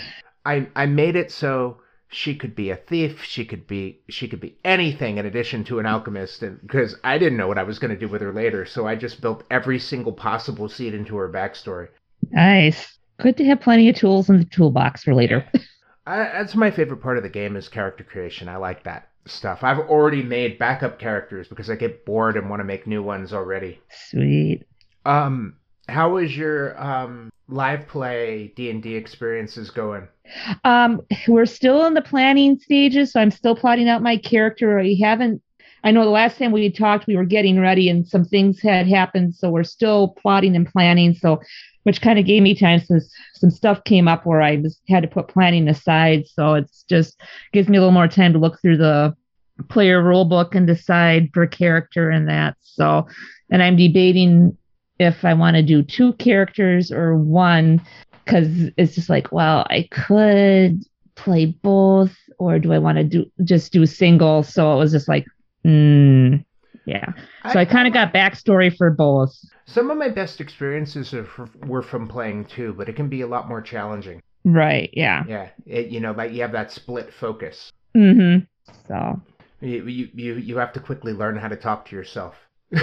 i, 0.46 0.68
I 0.76 0.86
made 0.86 1.16
it 1.16 1.32
so 1.32 1.78
she 2.08 2.34
could 2.34 2.56
be 2.56 2.72
a 2.72 2.76
thief 2.76 3.24
she 3.24 3.46
could 3.46 3.68
be 3.68 4.00
she 4.10 4.28
could 4.28 4.40
be 4.40 4.56
anything 4.64 5.18
in 5.18 5.26
addition 5.26 5.64
to 5.66 5.80
an 5.80 5.86
alchemist 5.86 6.42
and 6.42 6.62
because 6.62 6.96
i 7.04 7.18
didn't 7.18 7.38
know 7.38 7.48
what 7.48 7.60
i 7.60 7.64
was 7.64 7.78
going 7.78 7.92
to 7.94 8.00
do 8.00 8.08
with 8.08 8.22
her 8.22 8.34
later 8.34 8.66
so 8.66 8.88
i 8.88 8.96
just 8.96 9.22
built 9.22 9.44
every 9.52 9.78
single 9.78 10.14
possible 10.14 10.70
seed 10.70 10.94
into 10.94 11.18
her 11.18 11.30
backstory 11.30 11.90
Nice. 12.32 12.98
Good 13.20 13.38
to 13.38 13.46
have 13.46 13.62
plenty 13.62 13.90
of 13.90 13.96
tools 13.96 14.30
in 14.30 14.38
the 14.38 14.46
toolbox 14.46 15.04
for 15.04 15.14
later. 15.14 15.46
I, 16.10 16.18
that's 16.40 16.56
my 16.56 16.72
favorite 16.72 17.02
part 17.02 17.18
of 17.18 17.24
the 17.24 17.30
game 17.30 17.56
is 17.56 17.70
character 17.70 18.04
creation. 18.04 18.50
I 18.50 18.58
like 18.58 18.84
that 18.86 19.10
stuff. 19.26 19.60
I've 19.62 19.78
already 19.78 20.24
made 20.24 20.58
backup 20.58 21.00
characters 21.00 21.48
because 21.48 21.70
I 21.70 21.76
get 21.76 22.04
bored 22.04 22.36
and 22.36 22.50
want 22.50 22.62
to 22.62 22.64
make 22.64 22.88
new 22.88 23.04
ones 23.04 23.32
already. 23.32 23.80
Sweet. 23.90 24.66
Um, 25.06 25.58
how 25.88 26.18
is 26.18 26.36
your 26.36 26.82
um 26.82 27.30
live 27.48 27.88
play 27.88 28.54
D 28.56 28.72
and 28.72 28.82
D 28.82 28.96
experiences 28.96 29.70
going? 29.70 30.08
Um, 30.64 31.02
we're 31.28 31.46
still 31.46 31.86
in 31.86 31.94
the 31.94 32.02
planning 32.02 32.58
stages, 32.58 33.12
so 33.12 33.20
I'm 33.20 33.32
still 33.32 33.56
plotting 33.56 33.88
out 33.88 34.02
my 34.02 34.18
character. 34.18 34.80
I 34.80 34.96
haven't. 35.00 35.42
I 35.84 35.92
know 35.92 36.04
the 36.04 36.10
last 36.10 36.38
time 36.38 36.52
we 36.52 36.70
talked, 36.72 37.08
we 37.08 37.16
were 37.16 37.24
getting 37.24 37.60
ready, 37.60 37.88
and 37.88 38.06
some 38.08 38.26
things 38.26 38.60
had 38.60 38.88
happened, 38.88 39.36
so 39.36 39.50
we're 39.50 39.64
still 39.64 40.10
plotting 40.10 40.56
and 40.56 40.68
planning. 40.68 41.14
So, 41.14 41.40
which 41.90 42.02
kind 42.02 42.20
of 42.20 42.26
gave 42.28 42.44
me 42.44 42.54
time 42.54 42.80
since 42.80 43.12
some 43.34 43.50
stuff 43.50 43.84
came 43.84 44.08
up 44.08 44.24
where 44.24 44.44
I 44.44 44.58
was 44.58 44.80
had 44.90 45.02
to 45.02 45.08
put 45.08 45.28
planning 45.28 45.68
aside. 45.68 46.28
So 46.28 46.54
it's 46.54 46.84
just 46.84 47.20
gives 47.52 47.68
me 47.68 47.78
a 47.78 47.82
little 47.82 47.92
more 47.92 48.08
time 48.08 48.32
to 48.34 48.38
look 48.38 48.62
through 48.62 48.78
the 48.78 49.16
player 49.70 50.04
rule 50.04 50.26
book 50.26 50.54
and 50.54 50.68
decide 50.68 51.32
for 51.34 51.48
character 51.48 52.12
and 52.12 52.30
that. 52.30 52.58
So, 52.62 53.08
and 53.50 53.64
I'm 53.64 53.76
debating 53.76 54.56
if 55.00 55.26
I 55.26 55.34
want 55.34 55.56
to 55.56 55.64
do 55.64 55.82
two 55.82 56.14
characters 56.14 56.92
or 56.92 57.18
one 57.18 57.82
because 58.24 58.70
it's 58.78 58.94
just 58.94 59.10
like, 59.10 59.32
well, 59.32 59.66
I 59.72 59.88
could 59.90 60.84
play 61.16 61.48
both, 61.48 62.16
or 62.38 62.60
do 62.60 62.72
I 62.72 62.78
want 62.78 63.00
to 63.00 63.04
do 63.04 63.26
just 63.44 63.74
do 63.74 63.88
single? 63.88 64.44
So 64.44 64.76
it 64.76 64.78
was 64.78 64.92
just 64.92 65.08
like, 65.08 65.26
mm, 65.66 66.46
yeah. 66.86 67.12
So 67.52 67.60
I, 67.60 67.66
kind 67.66 67.88
of 67.88 67.94
got 67.94 68.14
backstory 68.14 68.76
for 68.76 68.90
both. 68.90 69.36
some 69.66 69.92
of 69.92 69.98
my 69.98 70.10
best 70.10 70.42
experiences 70.42 71.14
are 71.14 71.28
were 71.66 71.82
from 71.82 72.08
playing 72.08 72.46
too, 72.46 72.74
but 72.78 72.90
it 72.90 72.96
can 72.96 73.10
be 73.10 73.22
a 73.22 73.28
lot 73.28 73.48
more 73.48 73.62
challenging. 73.62 74.22
Right. 74.46 74.90
Yeah. 74.94 75.24
Yeah, 75.28 75.50
it, 75.66 75.88
you 75.88 76.00
know, 76.00 76.12
like 76.14 76.32
you 76.32 76.42
have 76.42 76.54
that 76.54 76.72
split 76.72 77.14
focus. 77.14 77.72
Mm-hmm. 77.96 78.46
So 78.88 79.22
You 79.62 79.86
you 79.86 80.10
you, 80.14 80.34
you 80.36 80.58
have 80.58 80.74
to 80.74 80.80
quickly 80.80 81.14
learn 81.14 81.38
how 81.38 81.48
to 81.50 81.56
talk 81.56 81.88
to 81.90 81.96
yourself. 81.96 82.36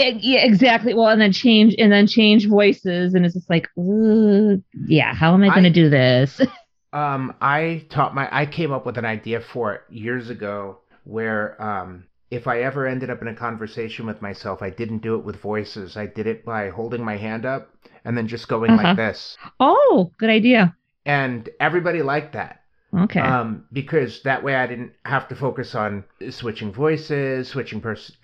E- 0.00 0.18
yeah, 0.20 0.40
exactly. 0.44 0.92
Well, 0.94 1.08
and 1.08 1.20
then 1.20 1.32
change 1.32 1.74
and 1.78 1.90
then 1.90 2.06
change 2.06 2.46
voices, 2.48 3.14
and 3.14 3.24
it's 3.24 3.34
just 3.34 3.48
like, 3.48 3.68
yeah. 3.76 5.14
How 5.14 5.32
am 5.34 5.42
I 5.42 5.48
going 5.48 5.64
to 5.64 5.70
do 5.70 5.88
this? 5.88 6.40
Um, 6.94 7.34
I 7.40 7.86
taught 7.88 8.14
my 8.14 8.28
I 8.30 8.44
came 8.44 8.70
up 8.70 8.84
with 8.84 8.98
an 8.98 9.06
idea 9.06 9.40
for 9.40 9.72
it 9.72 9.80
years 9.88 10.28
ago 10.28 10.80
where 11.04 11.56
um 11.62 12.04
if 12.32 12.48
I 12.48 12.62
ever 12.62 12.86
ended 12.86 13.10
up 13.10 13.20
in 13.20 13.28
a 13.28 13.34
conversation 13.34 14.06
with 14.06 14.22
myself, 14.22 14.62
I 14.62 14.70
didn't 14.70 15.02
do 15.02 15.16
it 15.16 15.24
with 15.24 15.36
voices. 15.36 15.96
I 15.98 16.06
did 16.06 16.26
it 16.26 16.44
by 16.46 16.70
holding 16.70 17.04
my 17.04 17.16
hand 17.18 17.44
up 17.44 17.68
and 18.06 18.16
then 18.16 18.26
just 18.26 18.48
going 18.48 18.70
Uh-huh. 18.70 18.82
like 18.82 18.96
this. 18.96 19.36
oh, 19.60 20.10
good 20.18 20.30
idea. 20.30 20.74
And 21.04 21.48
everybody 21.60 22.00
liked 22.00 22.32
that. 22.32 22.60
Okay. 23.04 23.20
Um, 23.20 23.64
because 23.72 24.22
that 24.22 24.42
way 24.42 24.54
I 24.54 24.66
didn't 24.66 24.92
have 25.04 25.28
to 25.28 25.34
focus 25.36 25.74
on 25.74 26.04
switching 26.30 26.72
voices, 26.72 27.48
switching 27.48 27.80
person. 27.82 28.14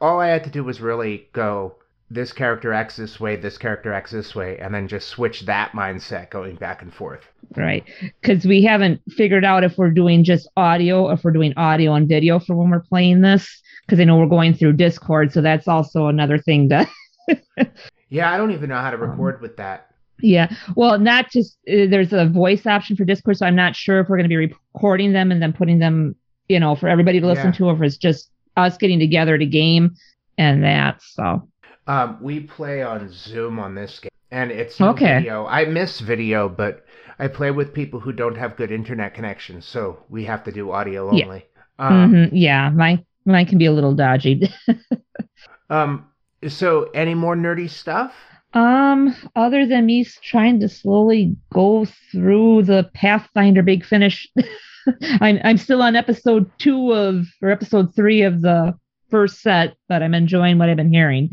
All 0.00 0.18
I 0.20 0.28
had 0.28 0.44
to 0.44 0.50
do 0.50 0.64
was 0.64 0.80
really 0.80 1.28
go, 1.32 1.76
this 2.10 2.32
character 2.32 2.72
acts 2.72 2.96
this 2.96 3.20
way, 3.20 3.36
this 3.36 3.58
character 3.58 3.92
acts 3.92 4.10
this 4.12 4.34
way, 4.34 4.56
and 4.58 4.74
then 4.74 4.88
just 4.88 5.08
switch 5.08 5.42
that 5.42 5.72
mindset 5.72 6.30
going 6.30 6.56
back 6.56 6.80
and 6.82 6.92
forth. 6.92 7.26
right. 7.56 7.84
Because 8.20 8.46
we 8.46 8.62
haven't 8.62 9.00
figured 9.10 9.44
out 9.44 9.62
if 9.64 9.76
we're 9.76 9.90
doing 9.90 10.24
just 10.24 10.48
audio, 10.56 11.10
if 11.10 11.22
we're 11.22 11.32
doing 11.32 11.52
audio 11.56 11.92
and 11.94 12.08
video 12.08 12.38
for 12.38 12.56
when 12.56 12.70
we're 12.70 12.80
playing 12.80 13.20
this. 13.20 13.60
Because 13.86 14.00
I 14.00 14.04
know 14.04 14.16
we're 14.16 14.26
going 14.26 14.54
through 14.54 14.74
Discord, 14.74 15.32
so 15.32 15.40
that's 15.42 15.68
also 15.68 16.06
another 16.06 16.38
thing 16.38 16.68
to. 16.70 16.86
Yeah, 18.10 18.32
I 18.32 18.38
don't 18.38 18.52
even 18.52 18.70
know 18.70 18.76
how 18.78 18.90
to 18.90 18.96
Um, 18.96 19.10
record 19.10 19.42
with 19.42 19.58
that. 19.58 19.90
Yeah. 20.20 20.50
Well, 20.76 20.98
not 20.98 21.30
just 21.30 21.58
uh, 21.68 21.84
there's 21.90 22.12
a 22.14 22.24
voice 22.26 22.64
option 22.66 22.96
for 22.96 23.04
Discord, 23.04 23.36
so 23.36 23.44
I'm 23.46 23.54
not 23.54 23.76
sure 23.76 24.00
if 24.00 24.08
we're 24.08 24.16
going 24.16 24.24
to 24.24 24.34
be 24.34 24.36
recording 24.74 25.12
them 25.12 25.30
and 25.30 25.42
then 25.42 25.52
putting 25.52 25.78
them, 25.78 26.16
you 26.48 26.58
know, 26.58 26.74
for 26.74 26.88
everybody 26.88 27.20
to 27.20 27.26
listen 27.26 27.46
Yeah. 27.48 27.52
to, 27.52 27.64
or 27.66 27.74
if 27.74 27.82
it's 27.82 27.96
just 27.98 28.30
us 28.56 28.78
getting 28.78 28.98
together 28.98 29.36
to 29.36 29.44
game 29.44 29.94
and 30.38 30.64
that. 30.64 31.02
So 31.02 31.46
Um, 31.88 32.18
we 32.22 32.40
play 32.40 32.82
on 32.82 33.08
Zoom 33.10 33.58
on 33.58 33.74
this 33.74 33.98
game, 33.98 34.10
and 34.30 34.50
it's 34.52 34.80
no 34.80 34.90
Okay. 34.90 35.08
video. 35.18 35.46
I 35.46 35.64
miss 35.64 36.00
video, 36.00 36.48
but 36.48 36.84
I 37.18 37.28
play 37.28 37.50
with 37.50 37.74
people 37.74 38.00
who 38.00 38.12
don't 38.12 38.36
have 38.36 38.56
good 38.56 38.70
internet 38.70 39.14
connections, 39.14 39.66
so 39.66 40.04
we 40.08 40.24
have 40.26 40.44
to 40.44 40.52
do 40.52 40.70
audio 40.70 41.10
Yeah. 41.10 41.24
only. 41.24 41.46
Um, 41.78 42.12
mhm, 42.12 42.30
yeah, 42.32 42.70
mine 42.70 43.04
mine 43.24 43.46
can 43.46 43.58
be 43.58 43.66
a 43.66 43.72
little 43.72 43.94
dodgy. 43.94 44.48
um, 45.70 46.06
so 46.46 46.84
any 46.94 47.14
more 47.14 47.36
nerdy 47.36 47.68
stuff? 47.68 48.14
um, 48.54 49.14
other 49.36 49.66
than 49.66 49.86
me 49.86 50.04
trying 50.22 50.60
to 50.60 50.68
slowly 50.68 51.36
go 51.52 51.84
through 52.12 52.62
the 52.62 52.90
Pathfinder 52.94 53.62
Big 53.62 53.84
Finish, 53.84 54.28
I'm 55.20 55.38
I'm 55.44 55.58
still 55.58 55.82
on 55.82 55.96
episode 55.96 56.50
two 56.58 56.92
of 56.92 57.26
or 57.42 57.50
episode 57.50 57.94
three 57.94 58.22
of 58.22 58.40
the 58.40 58.74
first 59.10 59.40
set, 59.42 59.74
but 59.88 60.02
I'm 60.02 60.14
enjoying 60.14 60.58
what 60.58 60.68
I've 60.70 60.76
been 60.76 60.92
hearing. 60.92 61.30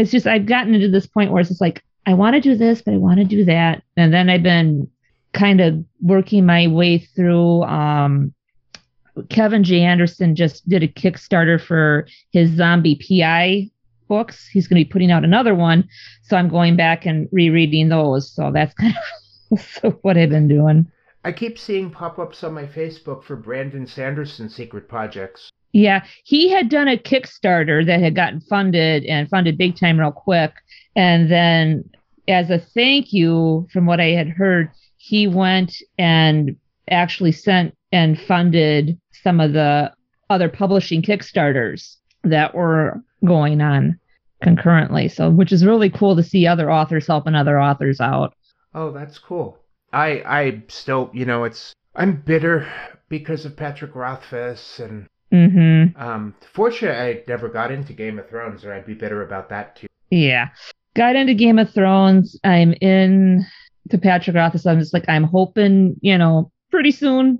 It's 0.00 0.10
just 0.10 0.26
I've 0.26 0.46
gotten 0.46 0.74
into 0.74 0.88
this 0.88 1.06
point 1.06 1.30
where 1.30 1.40
it's 1.40 1.50
just 1.50 1.60
like 1.60 1.84
I 2.06 2.14
want 2.14 2.34
to 2.34 2.40
do 2.40 2.54
this, 2.56 2.80
but 2.80 2.94
I 2.94 2.96
want 2.96 3.18
to 3.18 3.24
do 3.24 3.44
that, 3.44 3.82
and 3.98 4.14
then 4.14 4.30
I've 4.30 4.42
been 4.42 4.88
kind 5.34 5.60
of 5.60 5.84
working 6.00 6.46
my 6.46 6.68
way 6.68 6.98
through. 6.98 7.64
Um, 7.64 8.32
Kevin 9.28 9.62
J. 9.62 9.82
Anderson 9.82 10.34
just 10.34 10.66
did 10.66 10.82
a 10.82 10.88
Kickstarter 10.88 11.60
for 11.60 12.06
his 12.32 12.50
zombie 12.50 12.96
PI 12.96 13.70
books. 14.08 14.48
He's 14.48 14.66
going 14.66 14.80
to 14.80 14.88
be 14.88 14.90
putting 14.90 15.10
out 15.10 15.22
another 15.22 15.54
one, 15.54 15.86
so 16.22 16.34
I'm 16.34 16.48
going 16.48 16.76
back 16.76 17.04
and 17.04 17.28
rereading 17.30 17.90
those. 17.90 18.32
So 18.32 18.50
that's 18.50 18.72
kind 18.80 18.94
of 19.52 19.60
so 19.60 19.90
what 20.00 20.16
I've 20.16 20.30
been 20.30 20.48
doing. 20.48 20.90
I 21.24 21.32
keep 21.32 21.58
seeing 21.58 21.90
pop 21.90 22.18
ups 22.18 22.42
on 22.42 22.54
my 22.54 22.64
Facebook 22.64 23.22
for 23.22 23.36
Brandon 23.36 23.86
Sanderson 23.86 24.48
secret 24.48 24.88
projects. 24.88 25.50
Yeah, 25.72 26.04
he 26.24 26.48
had 26.48 26.68
done 26.68 26.88
a 26.88 26.96
Kickstarter 26.96 27.86
that 27.86 28.00
had 28.00 28.14
gotten 28.14 28.40
funded 28.40 29.04
and 29.04 29.28
funded 29.28 29.56
big 29.56 29.76
time 29.76 30.00
real 30.00 30.10
quick. 30.10 30.52
And 30.96 31.30
then, 31.30 31.88
as 32.26 32.50
a 32.50 32.58
thank 32.58 33.12
you, 33.12 33.68
from 33.72 33.86
what 33.86 34.00
I 34.00 34.08
had 34.08 34.28
heard, 34.28 34.70
he 34.96 35.28
went 35.28 35.76
and 35.96 36.56
actually 36.90 37.32
sent 37.32 37.74
and 37.92 38.20
funded 38.20 38.98
some 39.22 39.40
of 39.40 39.52
the 39.52 39.92
other 40.28 40.48
publishing 40.48 41.02
Kickstarters 41.02 41.96
that 42.24 42.54
were 42.54 43.00
going 43.24 43.60
on 43.60 43.98
concurrently. 44.42 45.08
So, 45.08 45.30
which 45.30 45.52
is 45.52 45.64
really 45.64 45.90
cool 45.90 46.16
to 46.16 46.22
see 46.22 46.46
other 46.46 46.70
authors 46.70 47.06
helping 47.06 47.34
other 47.34 47.60
authors 47.60 48.00
out. 48.00 48.34
Oh, 48.74 48.90
that's 48.90 49.18
cool. 49.18 49.58
I 49.92 50.22
I 50.24 50.62
still, 50.68 51.10
you 51.12 51.24
know, 51.24 51.44
it's 51.44 51.74
I'm 51.94 52.22
bitter 52.22 52.70
because 53.08 53.44
of 53.44 53.56
Patrick 53.56 53.94
Rothfuss 53.94 54.78
and 54.78 55.06
Mm-hmm. 55.32 56.00
um 56.00 56.34
fortunately 56.52 56.98
I 57.20 57.22
never 57.28 57.48
got 57.48 57.70
into 57.70 57.92
Game 57.92 58.18
of 58.18 58.28
Thrones 58.28 58.64
or 58.64 58.72
I'd 58.74 58.86
be 58.86 58.94
bitter 58.94 59.22
about 59.22 59.48
that 59.50 59.76
too. 59.76 59.86
Yeah. 60.10 60.48
Got 60.96 61.14
into 61.16 61.34
Game 61.34 61.58
of 61.58 61.72
Thrones. 61.72 62.36
I'm 62.42 62.72
in 62.80 63.46
to 63.90 63.98
Patrick 63.98 64.34
Rothfuss. 64.34 64.66
I'm 64.66 64.80
just 64.80 64.92
like, 64.92 65.08
I'm 65.08 65.22
hoping, 65.24 65.96
you 66.00 66.18
know, 66.18 66.50
pretty 66.70 66.90
soon. 66.90 67.38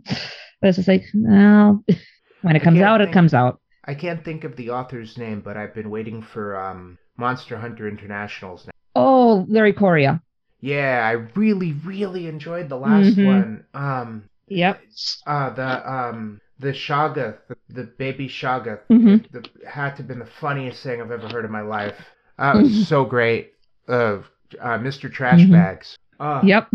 But 0.61 0.69
it's 0.69 0.77
just 0.77 0.89
like, 0.89 1.05
no, 1.15 1.83
when 2.43 2.55
it 2.55 2.63
comes 2.63 2.81
out, 2.81 3.01
it 3.01 3.13
comes 3.13 3.35
out. 3.35 3.61
I 3.85 3.95
can't 3.95 4.25
think 4.25 4.45
of 4.45 4.55
the 4.55 4.71
author's 4.71 5.19
name, 5.19 5.41
but 5.41 5.57
I've 5.57 5.75
been 5.75 5.91
waiting 5.91 6.23
for 6.23 6.57
um 6.57 6.97
Monster 7.17 7.59
Hunter 7.59 7.89
International's 7.89 8.67
name. 8.67 8.73
Oh, 8.95 9.47
Larry 9.49 9.73
Correia. 9.73 10.23
Yeah, 10.61 11.01
I 11.05 11.13
really, 11.35 11.73
really 11.73 12.27
enjoyed 12.29 12.69
the 12.69 12.77
last 12.77 13.17
Mhm. 13.17 13.27
one. 13.27 13.65
Um 13.75 14.25
Yep. 14.47 14.81
uh 15.27 15.51
the 15.51 15.93
um 15.93 16.41
the 16.61 16.73
Shaga, 16.73 17.39
the, 17.49 17.57
the 17.71 17.85
baby 17.85 18.29
Shaga, 18.29 18.81
Mhm. 18.91 19.31
the, 19.33 19.45
had 19.69 19.91
to 19.93 19.97
have 19.99 20.09
been 20.09 20.19
the 20.19 20.27
funniest 20.27 20.83
thing 20.83 21.01
I've 21.01 21.11
ever 21.11 21.29
heard 21.29 21.45
in 21.45 21.51
my 21.51 21.63
life. 21.63 21.97
Uh, 22.39 22.61
was 22.63 22.87
so 22.89 23.05
great. 23.05 23.55
Uh, 23.89 24.19
uh 24.61 24.79
Mr. 24.79 25.11
Trash 25.13 25.41
Mhm. 25.41 25.53
Bags. 25.53 25.97
Uh, 26.19 26.41
Yep. 26.45 26.69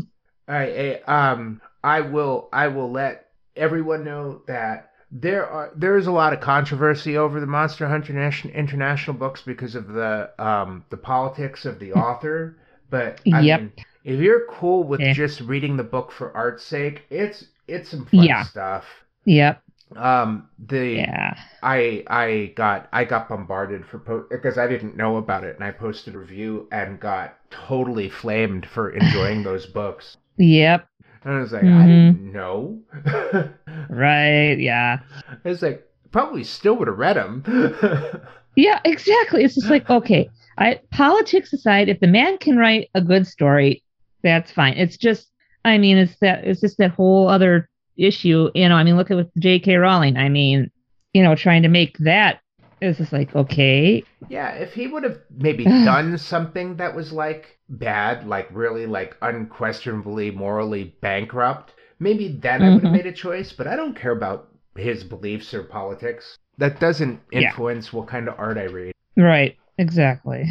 I, 0.48 1.02
I 1.08 1.30
um 1.32 1.62
I 1.84 2.02
will 2.02 2.50
I 2.54 2.68
will 2.68 2.92
let 2.92 3.28
everyone 3.56 4.04
know 4.04 4.42
that 4.48 4.92
there 5.12 5.48
are 5.48 5.72
there 5.76 5.98
is 5.98 6.08
a 6.08 6.12
lot 6.12 6.34
of 6.34 6.40
controversy 6.40 7.18
over 7.18 7.40
the 7.40 7.48
Monster 7.48 7.88
Hunter 7.88 8.14
Nation- 8.14 8.52
International 8.52 9.16
books 9.16 9.42
because 9.42 9.76
of 9.76 9.88
the 9.90 10.30
um 10.40 10.84
the 10.90 10.98
politics 10.98 11.66
of 11.66 11.80
the 11.80 11.94
author. 11.94 12.58
But 12.90 13.22
I 13.34 13.42
Yep. 13.42 13.60
mean, 13.62 13.72
if 14.04 14.20
you're 14.20 14.46
cool 14.50 14.84
with 14.84 15.02
Okay. 15.02 15.14
just 15.14 15.42
reading 15.42 15.78
the 15.78 15.84
book 15.84 16.12
for 16.12 16.36
art's 16.36 16.64
sake, 16.64 17.06
it's 17.10 17.46
it's 17.68 17.90
some 17.90 18.06
fun 18.06 18.24
Yeah. 18.24 18.44
stuff. 18.44 18.86
Yep. 19.26 19.62
Um, 19.96 20.50
the 20.58 20.88
Yeah. 20.98 21.36
I 21.64 22.04
I 22.08 22.54
got 22.56 22.90
I 22.92 23.06
got 23.06 23.30
bombarded 23.30 23.86
for 23.86 24.00
po- 24.00 24.26
because 24.30 24.58
I 24.58 24.68
didn't 24.68 24.98
know 24.98 25.18
about 25.18 25.44
it, 25.44 25.56
and 25.56 25.64
I 25.64 25.72
posted 25.72 26.16
a 26.16 26.18
review 26.20 26.68
and 26.72 27.00
got 27.00 27.38
totally 27.52 28.10
flamed 28.10 28.66
for 28.66 28.90
enjoying 28.90 29.44
those 29.44 29.66
books. 29.66 30.18
Yep. 30.38 30.88
And 31.24 31.34
I 31.34 31.40
was 31.40 31.54
like, 31.54 31.64
I 31.64 31.66
Mhm. 31.66 31.88
didn't 31.88 32.32
know. 32.34 32.80
Right. 33.90 34.58
Yeah. 34.60 35.00
I 35.46 35.50
was 35.50 35.62
like, 35.62 35.88
probably 36.12 36.44
still 36.44 36.76
would 36.78 36.88
have 36.88 36.98
read 36.98 37.16
them. 37.18 37.44
Yeah, 38.58 38.80
exactly. 38.86 39.44
It's 39.44 39.56
just 39.56 39.70
like, 39.70 39.90
okay, 39.90 40.30
I 40.58 40.80
politics 40.92 41.52
aside, 41.52 41.90
if 41.90 42.00
the 42.00 42.08
man 42.08 42.38
can 42.38 42.56
write 42.56 42.90
a 42.96 43.02
good 43.02 43.28
story, 43.28 43.84
that's 44.24 44.50
fine. 44.50 44.76
It's 44.78 44.96
just, 44.96 45.30
I 45.66 45.78
mean, 45.78 45.98
it's 45.98 46.16
that 46.22 46.46
it's 46.46 46.62
just 46.62 46.78
that 46.78 46.92
whole 46.92 47.28
other 47.28 47.68
issue. 47.98 48.50
You 48.56 48.70
know, 48.70 48.76
I 48.76 48.84
mean, 48.84 48.98
look 48.98 49.12
at 49.12 49.18
with 49.18 49.32
J.K. 49.40 49.76
Rowling. 49.76 50.18
I 50.18 50.30
mean, 50.30 50.72
you 51.14 51.24
know, 51.24 51.36
trying 51.36 51.64
to 51.64 51.70
make 51.70 51.98
that 52.00 52.42
is 52.82 52.98
just 52.98 53.14
like, 53.14 53.34
okay, 53.36 54.08
yeah, 54.28 54.52
if 54.54 54.74
he 54.74 54.88
would 54.88 55.04
have 55.04 55.20
maybe 55.30 55.68
done 55.84 56.18
something 56.18 56.78
that 56.78 56.96
was 56.96 57.12
like 57.12 57.60
bad, 57.70 58.28
like 58.28 58.48
really 58.52 58.86
like 58.86 59.18
unquestionably 59.22 60.32
morally 60.32 60.96
bankrupt, 61.02 61.74
maybe 62.00 62.28
then 62.42 62.64
I 62.64 62.70
would 62.70 62.84
have 62.84 62.90
Mhm. 62.90 62.92
made 62.92 63.06
a 63.06 63.12
choice. 63.14 63.54
But 63.54 63.68
I 63.68 63.76
don't 63.76 63.96
care 63.96 64.12
about 64.12 64.50
his 64.76 65.04
beliefs 65.04 65.54
or 65.54 65.64
politics. 65.64 66.38
That 66.58 66.80
doesn't 66.80 67.22
Yeah. 67.32 67.50
influence 67.50 67.94
what 67.94 68.08
kind 68.08 68.28
of 68.28 68.36
art 68.40 68.58
I 68.58 68.64
read. 68.64 68.94
right, 69.18 69.58
exactly. 69.78 70.46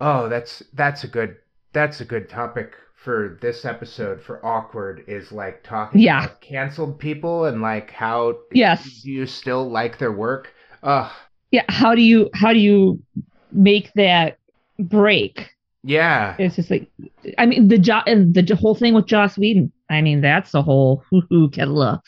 Oh, 0.00 0.28
that's 0.28 0.62
that's 0.74 1.04
a 1.04 1.08
good 1.08 1.36
that's 1.72 2.00
a 2.00 2.04
good 2.04 2.28
topic 2.28 2.74
for 3.02 3.38
this 3.40 3.64
episode 3.64 4.20
for 4.20 4.44
awkward 4.44 5.04
is 5.08 5.32
like 5.32 5.62
talking 5.62 6.00
Yeah. 6.00 6.24
about 6.24 6.40
canceled 6.42 6.98
people 6.98 7.46
and 7.46 7.62
like 7.62 7.90
how 7.90 8.36
Yes. 8.52 9.02
do 9.02 9.10
you 9.10 9.26
still 9.26 9.70
like 9.70 9.98
their 9.98 10.12
work? 10.12 10.52
Ugh. 10.82 11.10
Yeah. 11.50 11.64
How 11.68 11.94
do 11.94 12.02
you 12.02 12.28
how 12.34 12.52
do 12.52 12.58
you 12.58 13.00
make 13.52 13.90
that 13.94 14.38
break? 14.78 15.48
Yeah. 15.82 16.36
It's 16.38 16.56
just 16.56 16.70
like, 16.70 16.90
I 17.38 17.46
mean, 17.46 17.68
the 17.68 17.78
job 17.78 18.04
and 18.06 18.34
the 18.34 18.54
whole 18.54 18.74
thing 18.74 18.92
with 18.92 19.06
Joss 19.06 19.38
Whedon. 19.38 19.72
I 19.88 20.02
mean, 20.02 20.20
that's 20.20 20.52
a 20.52 20.60
whole 20.62 21.02
hoo-hoo 21.10 21.48
kettle 21.50 21.80
of 21.82 22.00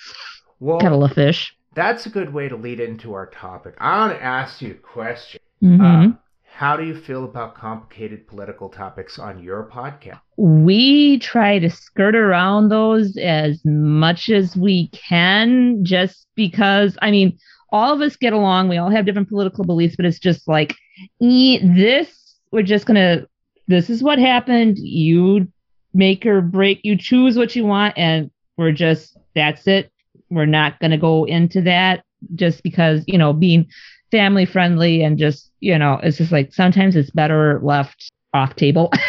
Well, 0.61 0.79
kettle 0.79 1.05
of 1.05 1.13
fish. 1.13 1.57
that's 1.75 2.05
a 2.05 2.11
good 2.11 2.35
way 2.35 2.49
to 2.51 2.57
lead 2.57 2.81
into 2.81 3.15
our 3.15 3.27
topic. 3.27 3.75
I 3.79 3.99
want 4.07 4.19
to 4.19 4.23
ask 4.23 4.61
you 4.61 4.73
a 4.73 4.75
question. 4.75 5.41
Mhm. 5.63 6.13
Uh, 6.13 6.17
how 6.53 6.77
do 6.77 6.85
you 6.85 6.95
feel 6.95 7.25
about 7.25 7.55
complicated 7.55 8.27
political 8.27 8.69
topics 8.69 9.19
on 9.19 9.43
your 9.43 9.69
podcast? 9.73 10.21
we 10.37 11.19
try 11.19 11.59
to 11.59 11.69
skirt 11.71 12.17
around 12.17 12.69
those 12.69 13.17
as 13.19 13.61
much 13.65 14.31
as 14.31 14.57
we 14.57 14.89
can 14.89 15.85
just 15.85 16.27
because 16.35 16.97
i 17.03 17.11
mean 17.11 17.39
all 17.73 17.95
of 17.95 18.03
us 18.03 18.17
get 18.17 18.35
along. 18.35 18.69
We 18.69 18.77
all 18.77 18.91
have 18.91 19.07
different 19.07 19.29
political 19.29 19.65
beliefs 19.65 19.97
but 19.97 20.05
it's 20.05 20.19
just 20.19 20.47
like 20.47 20.77
this 21.21 22.37
we're 22.53 22.63
just 22.63 22.87
gonna 22.87 23.27
this 23.67 23.89
is 23.89 24.03
what 24.03 24.19
happened. 24.19 24.77
You 24.79 25.49
make 25.95 26.27
or 26.27 26.41
break 26.43 26.81
you 26.85 26.97
choose 26.97 27.37
what 27.37 27.57
you 27.57 27.65
want 27.65 27.97
and 27.97 28.31
we're 28.57 28.73
just 28.73 29.17
that's 29.35 29.67
it. 29.67 29.91
We're 30.31 30.47
not 30.47 30.79
gonna 30.81 30.99
go 30.99 31.25
into 31.25 31.63
that 31.63 32.05
just 32.35 32.63
because 32.63 33.03
you 33.07 33.19
know 33.19 33.33
being 33.33 33.67
family 34.13 34.45
friendly 34.47 35.03
and 35.03 35.19
just 35.19 35.51
you 35.59 35.77
know 35.77 35.99
it's 36.05 36.19
just 36.19 36.31
like 36.31 36.53
sometimes 36.55 36.95
it's 36.95 37.11
better 37.11 37.59
left 37.63 38.13
off 38.35 38.55
table 38.55 38.93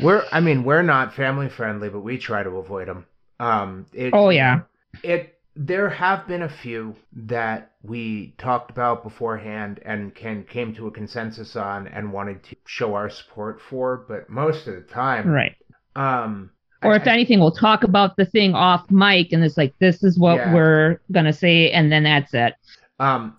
We're, 0.00 0.24
I 0.32 0.40
mean, 0.40 0.64
we're 0.64 0.82
not 0.82 1.14
family 1.14 1.48
friendly, 1.48 1.88
but 1.88 2.00
we 2.00 2.18
try 2.18 2.42
to 2.42 2.50
avoid 2.56 2.88
them. 2.88 3.06
Um, 3.38 3.86
it, 3.92 4.10
Oh, 4.12 4.30
yeah. 4.30 4.62
It 5.04 5.38
there 5.54 5.88
have 5.88 6.26
been 6.26 6.42
a 6.42 6.48
few 6.48 6.96
that 7.12 7.70
we 7.84 8.34
talked 8.36 8.72
about 8.72 9.04
beforehand 9.04 9.78
and 9.84 10.12
can 10.12 10.42
came 10.50 10.74
to 10.74 10.88
a 10.88 10.90
consensus 10.90 11.54
on 11.54 11.86
and 11.86 12.12
wanted 12.12 12.42
to 12.42 12.56
show 12.66 12.94
our 12.96 13.08
support 13.08 13.60
for, 13.60 14.04
but 14.08 14.28
most 14.28 14.66
of 14.66 14.74
the 14.74 14.80
time, 14.80 15.28
right 15.28 15.54
Um, 15.94 16.50
or 16.82 16.94
I- 16.94 16.96
if 16.96 17.06
anything, 17.06 17.38
we'll 17.38 17.52
talk 17.52 17.84
about 17.84 18.16
the 18.16 18.24
thing 18.26 18.52
off 18.52 18.90
mic, 18.90 19.32
and 19.32 19.44
it's 19.44 19.56
like 19.56 19.74
this 19.78 20.02
is 20.02 20.18
what 20.18 20.38
Yeah. 20.38 20.52
we're 20.52 20.98
gonna 21.12 21.32
say, 21.32 21.70
and 21.70 21.92
then 21.92 22.02
that's 22.02 22.34
it. 22.34 22.54
Um, 22.98 23.36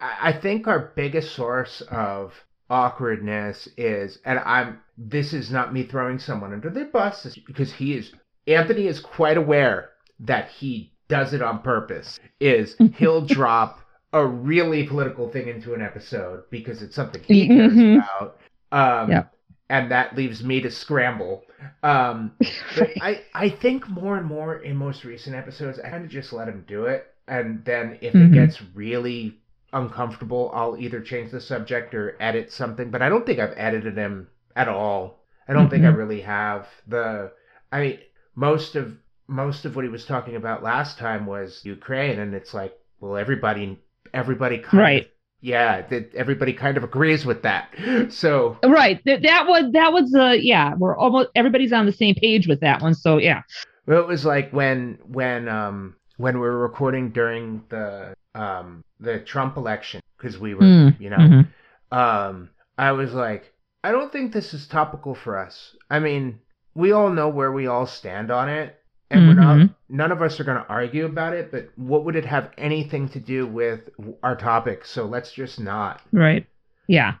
I 0.00 0.32
think 0.32 0.66
our 0.66 0.92
biggest 0.96 1.34
source 1.34 1.82
of 1.82 2.32
awkwardness 2.68 3.68
is, 3.76 4.18
and 4.24 4.38
I'm, 4.40 4.80
this 4.98 5.32
is 5.32 5.50
not 5.50 5.72
me 5.72 5.84
throwing 5.84 6.18
someone 6.18 6.52
under 6.52 6.70
the 6.70 6.84
bus, 6.86 7.38
because 7.46 7.72
he 7.72 7.94
is, 7.94 8.12
Anthony 8.46 8.86
is 8.86 8.98
quite 9.00 9.36
aware 9.36 9.90
that 10.20 10.48
he 10.50 10.92
does 11.08 11.32
it 11.32 11.42
on 11.42 11.60
purpose, 11.60 12.18
is 12.40 12.76
he'll 12.96 13.24
drop 13.24 13.80
a 14.12 14.26
really 14.26 14.84
political 14.86 15.30
thing 15.30 15.48
into 15.48 15.74
an 15.74 15.80
episode 15.82 16.44
because 16.50 16.82
it's 16.82 16.94
something 16.96 17.22
he 17.22 17.46
cares 17.48 17.72
Mhm. 17.72 18.02
about. 18.20 18.38
Um, 18.72 19.10
Yep. 19.10 19.34
and 19.70 19.90
that 19.90 20.16
leaves 20.16 20.42
me 20.44 20.60
to 20.60 20.70
scramble. 20.70 21.44
Um, 21.82 22.32
but 22.76 22.90
I, 23.00 23.22
I 23.34 23.48
think 23.48 23.88
more 23.88 24.16
and 24.16 24.26
more 24.26 24.56
in 24.56 24.76
most 24.76 25.04
recent 25.04 25.36
episodes, 25.36 25.78
I 25.78 25.88
kind 25.90 26.04
of 26.04 26.10
just 26.10 26.32
let 26.32 26.48
him 26.48 26.64
do 26.66 26.86
it. 26.86 27.06
And 27.28 27.64
then 27.64 27.98
if 28.00 28.12
Mhm. 28.14 28.26
it 28.26 28.32
gets 28.32 28.60
really 28.74 29.38
uncomfortable, 29.72 30.50
I'll 30.54 30.76
either 30.78 31.00
change 31.00 31.30
the 31.30 31.40
subject 31.40 31.94
or 31.94 32.16
edit 32.20 32.52
something. 32.52 32.90
But 32.90 33.02
I 33.02 33.08
don't 33.08 33.24
think 33.26 33.38
I've 33.38 33.54
edited 33.56 33.96
him 33.96 34.28
at 34.56 34.68
all. 34.68 35.24
I 35.48 35.52
don't 35.54 35.68
think 35.68 35.84
I 35.84 35.88
Mhm. 35.88 35.96
really 35.96 36.20
have. 36.22 36.68
The 36.86 37.32
I 37.72 37.80
mean, 37.80 37.98
most 38.34 38.76
of 38.76 38.96
most 39.28 39.64
of 39.64 39.74
what 39.76 39.84
he 39.84 39.90
was 39.90 40.04
talking 40.04 40.36
about 40.36 40.62
last 40.62 40.98
time 40.98 41.24
was 41.26 41.64
Ukraine, 41.64 42.18
and 42.18 42.34
it's 42.34 42.52
like, 42.52 42.76
well, 43.00 43.16
everybody 43.16 43.78
everybody 44.12 44.58
kind 44.58 44.80
Right. 44.82 45.02
of 45.02 45.08
yeah, 45.44 45.82
that 45.88 46.14
everybody 46.14 46.52
kind 46.52 46.76
of 46.76 46.84
agrees 46.84 47.24
with 47.26 47.42
that. 47.42 47.68
So 48.10 48.58
Right. 48.64 49.00
That, 49.06 49.22
that 49.22 49.46
was 49.48 49.72
that 49.72 49.92
was 49.92 50.14
uh 50.14 50.36
yeah, 50.38 50.74
we're 50.74 50.96
almost 50.96 51.30
everybody's 51.34 51.72
on 51.72 51.86
the 51.86 51.92
same 51.92 52.14
page 52.14 52.46
with 52.46 52.60
that 52.60 52.82
one. 52.82 52.94
So 52.94 53.16
yeah. 53.18 53.42
well, 53.86 54.00
it 54.00 54.06
was 54.06 54.24
like 54.24 54.52
when 54.52 54.98
when 55.06 55.48
um 55.48 55.96
when 56.18 56.34
we 56.34 56.40
were 56.40 56.58
recording 56.58 57.10
during 57.10 57.62
the 57.70 58.14
um 58.34 58.82
the 59.00 59.18
Trump 59.20 59.56
election 59.56 60.00
because 60.16 60.38
we 60.38 60.54
were 60.54 60.62
Mm, 60.64 61.00
you 61.00 61.10
know 61.10 61.18
Mhm. 61.18 61.46
um 61.90 62.50
I 62.78 62.92
was 62.92 63.12
like 63.12 63.52
I 63.84 63.90
don't 63.90 64.12
think 64.12 64.32
this 64.32 64.54
is 64.54 64.66
topical 64.68 65.14
for 65.14 65.36
us. 65.36 65.76
I 65.90 65.98
mean, 65.98 66.38
we 66.74 66.92
all 66.92 67.10
know 67.10 67.28
where 67.28 67.50
we 67.50 67.66
all 67.66 67.86
stand 67.86 68.30
on 68.30 68.48
it. 68.48 68.78
And 69.10 69.26
we're 69.26 69.34
not, 69.34 69.56
Mhm. 69.58 69.74
none 69.88 70.12
of 70.12 70.22
us 70.22 70.38
are 70.40 70.44
going 70.44 70.62
to 70.62 70.68
argue 70.68 71.04
about 71.04 71.34
it, 71.34 71.50
but 71.50 71.68
what 71.76 72.04
would 72.04 72.14
it 72.16 72.24
have 72.24 72.50
anything 72.56 73.08
to 73.10 73.20
do 73.20 73.44
with 73.46 73.90
our 74.22 74.36
topic? 74.36 74.86
So 74.86 75.04
let's 75.04 75.32
just 75.32 75.58
not. 75.60 76.00
Right. 76.12 76.46
Yeah. 76.86 77.14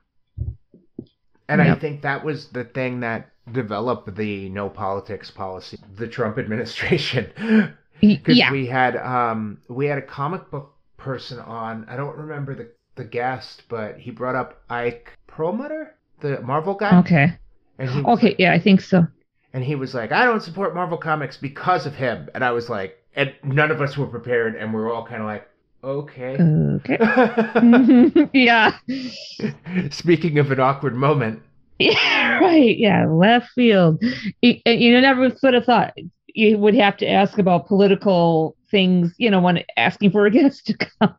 And 1.48 1.60
I 1.60 1.74
think 1.74 2.02
that 2.02 2.24
was 2.24 2.48
the 2.48 2.64
thing 2.64 3.00
that 3.00 3.28
developed 3.50 4.14
the 4.14 4.48
no 4.48 4.70
politics 4.70 5.30
policy, 5.30 5.78
the 5.96 6.06
Trump 6.08 6.38
administration. 6.38 7.32
Because 8.00 8.36
Yeah. 8.38 8.50
we 8.50 8.66
had 8.66 8.96
um 8.96 9.58
we 9.68 9.86
had 9.86 9.98
a 9.98 10.02
comic 10.02 10.50
book 10.50 10.71
person 11.02 11.38
on. 11.38 11.84
I 11.88 11.96
don't 11.96 12.16
remember 12.16 12.54
the 12.54 12.68
the 12.94 13.04
guest, 13.04 13.62
but 13.68 13.98
he 13.98 14.10
brought 14.10 14.34
up 14.34 14.62
Ike 14.68 15.12
Perlmutter, 15.26 15.94
the 16.20 16.40
Marvel 16.42 16.74
guy. 16.74 16.98
Okay. 17.00 17.32
And 17.78 17.90
he 17.90 18.00
Okay. 18.02 18.26
like, 18.28 18.38
Yeah, 18.38 18.52
I 18.52 18.58
think 18.60 18.80
so. 18.82 19.06
and 19.54 19.64
he 19.64 19.74
was 19.74 19.94
like, 19.94 20.12
I 20.12 20.24
don't 20.24 20.42
support 20.42 20.74
Marvel 20.74 20.98
Comics 20.98 21.36
because 21.38 21.86
of 21.86 21.94
him. 21.94 22.28
And 22.34 22.44
I 22.44 22.52
was 22.52 22.68
like, 22.68 22.98
and 23.16 23.32
none 23.42 23.70
of 23.70 23.80
us 23.80 23.96
were 23.96 24.06
prepared, 24.06 24.54
and 24.56 24.72
we 24.74 24.80
were 24.80 24.92
all 24.92 25.06
kind 25.06 25.22
of 25.22 25.26
like, 25.26 25.48
okay. 25.82 26.36
Okay. 26.38 26.98
yeah. 28.32 28.72
Speaking 29.90 30.38
of 30.38 30.50
an 30.50 30.60
awkward 30.60 30.94
moment, 30.94 31.42
Yeah, 31.78 32.38
right. 32.38 32.76
Yeah, 32.78 33.06
left 33.06 33.48
field. 33.54 34.02
You, 34.40 34.54
you 34.66 35.00
never 35.00 35.30
would 35.42 35.54
have 35.54 35.64
thought 35.64 35.94
you 36.34 36.56
would 36.58 36.74
have 36.74 36.96
to 36.98 37.08
ask 37.08 37.38
about 37.38 37.66
political 37.66 38.56
things, 38.72 39.14
you 39.18 39.30
know, 39.30 39.40
when 39.40 39.62
asking 39.76 40.10
for 40.10 40.26
a 40.26 40.32
guest 40.32 40.66
to 40.66 40.74
come. 40.76 41.16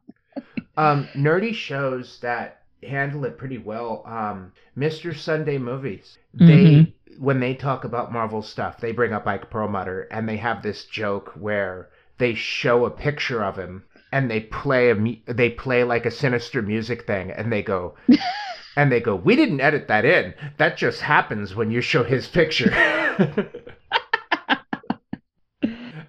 um, 0.77 1.09
nerdy 1.15 1.53
shows 1.53 2.19
that 2.21 2.63
handle 2.83 3.23
it 3.25 3.37
pretty 3.37 3.57
well. 3.59 4.03
Um, 4.05 4.51
Mr. 4.75 5.13
Sunday 5.13 5.57
Movies, 5.57 6.17
they 6.33 6.65
Mhm. 6.65 6.93
when 7.19 7.39
they 7.39 7.53
talk 7.55 7.85
about 7.85 8.11
Marvel 8.11 8.41
stuff, 8.41 8.79
they 8.81 8.91
bring 8.91 9.13
up 9.13 9.27
Ike 9.27 9.49
Perlmutter, 9.49 10.07
and 10.11 10.27
they 10.27 10.37
have 10.37 10.61
this 10.63 10.85
joke 10.85 11.31
where 11.39 11.89
they 12.17 12.33
show 12.33 12.85
a 12.85 12.91
picture 12.91 13.43
of 13.43 13.57
him 13.57 13.83
and 14.11 14.29
they 14.29 14.41
play 14.41 14.89
a 14.91 14.95
they 15.33 15.49
play 15.51 15.83
like 15.83 16.05
a 16.05 16.11
sinister 16.11 16.61
music 16.61 17.07
thing, 17.07 17.31
and 17.31 17.51
they 17.53 17.63
go. 17.63 17.95
And 18.75 18.91
they 18.91 19.01
go, 19.01 19.15
we 19.15 19.35
didn't 19.35 19.61
edit 19.61 19.87
that 19.89 20.03
in. 20.03 20.33
That 20.57 20.77
just 20.77 21.01
happens 21.01 21.53
when 21.55 21.69
you 21.69 21.79
show 21.81 22.03
his 22.03 22.27
picture. 22.27 22.71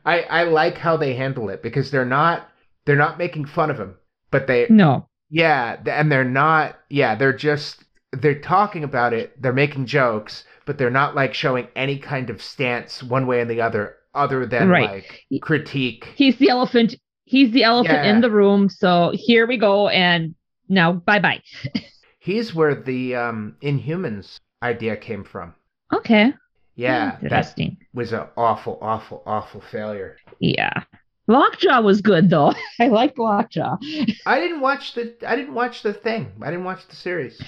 I 0.05 0.21
I 0.23 0.45
like 0.45 0.79
how 0.79 0.97
they 0.97 1.15
handle 1.15 1.49
it 1.49 1.63
because 1.63 1.91
they're 1.91 2.05
not 2.05 2.49
they're 2.85 2.97
not 2.97 3.19
making 3.19 3.47
fun 3.47 3.71
of 3.71 3.79
him, 3.79 3.95
but 4.31 4.47
they 4.47 4.67
No. 4.71 5.09
yeah, 5.31 5.77
and 5.87 6.11
they're 6.13 6.25
not 6.25 6.79
yeah, 6.91 7.15
they're 7.15 7.33
just 7.37 7.85
they're 8.13 8.39
talking 8.41 8.85
about 8.85 9.13
it, 9.13 9.41
they're 9.43 9.53
making 9.53 9.87
jokes, 9.87 10.45
but 10.67 10.79
they're 10.79 10.91
not 10.91 11.15
like 11.15 11.35
showing 11.35 11.67
any 11.75 11.99
kind 11.99 12.31
of 12.31 12.41
stance 12.43 13.03
one 13.03 13.27
way 13.27 13.41
or 13.41 13.45
the 13.47 13.61
other 13.61 13.97
other 14.15 14.47
than 14.47 14.69
Right. 14.69 14.91
like 15.31 15.41
critique. 15.43 16.07
He's 16.15 16.37
the 16.37 16.49
elephant. 16.51 16.95
He's 17.25 17.51
the 17.53 17.65
elephant 17.65 18.05
Yeah. 18.05 18.11
in 18.15 18.21
the 18.21 18.31
room. 18.31 18.69
So 18.69 19.11
here 19.15 19.47
we 19.47 19.57
go. 19.57 19.89
And 19.89 20.35
now, 20.69 20.93
bye 20.93 21.19
bye. 21.19 21.43
He's 22.21 22.55
where 22.55 22.75
the 22.75 23.17
um 23.17 23.57
Inhumans 23.63 24.39
idea 24.63 24.97
came 24.97 25.25
from. 25.25 25.55
Okay. 25.93 26.33
Yeah, 26.77 27.13
that 27.13 27.23
Interesting. 27.23 27.77
was 27.93 28.13
an 28.13 28.25
awful, 28.37 28.79
awful, 28.83 29.23
awful 29.27 29.61
failure. 29.61 30.17
Yeah. 30.41 30.83
Lockjaw 31.27 31.81
was 31.81 32.01
good 32.01 32.31
though. 32.31 32.53
I 32.81 32.89
liked 32.89 33.19
Lockjaw. 33.19 33.77
I 34.27 34.41
didn't 34.41 34.61
watch 34.61 34.95
the 34.95 35.15
I 35.27 35.37
didn't 35.37 35.55
watch 35.55 35.83
the 35.83 35.93
thing. 35.93 36.33
I 36.43 36.51
didn't 36.51 36.65
watch 36.65 36.87
the 36.89 36.97
series. 36.97 37.41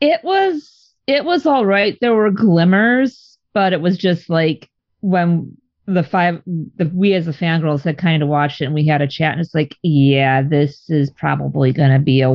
It 0.00 0.20
was 0.22 0.94
it 1.06 1.24
was 1.24 1.46
all 1.46 1.66
right. 1.66 1.98
There 2.00 2.14
were 2.14 2.30
glimmers, 2.30 3.38
but 3.52 3.72
it 3.72 3.80
was 3.80 3.98
just 3.98 4.30
like 4.30 4.70
when 5.00 5.56
the 5.86 6.02
five 6.02 6.42
the 6.46 6.90
we 6.94 7.14
as 7.14 7.26
the 7.26 7.32
fangirls 7.32 7.82
had 7.82 7.98
kind 7.98 8.22
of 8.22 8.28
watched 8.28 8.60
it 8.60 8.66
and 8.66 8.74
we 8.74 8.86
had 8.86 9.02
a 9.02 9.08
chat 9.08 9.32
and 9.32 9.40
it's 9.40 9.54
like, 9.54 9.76
yeah, 9.82 10.42
this 10.42 10.88
is 10.88 11.10
probably 11.10 11.72
gonna 11.72 11.98
be 11.98 12.20
a 12.20 12.30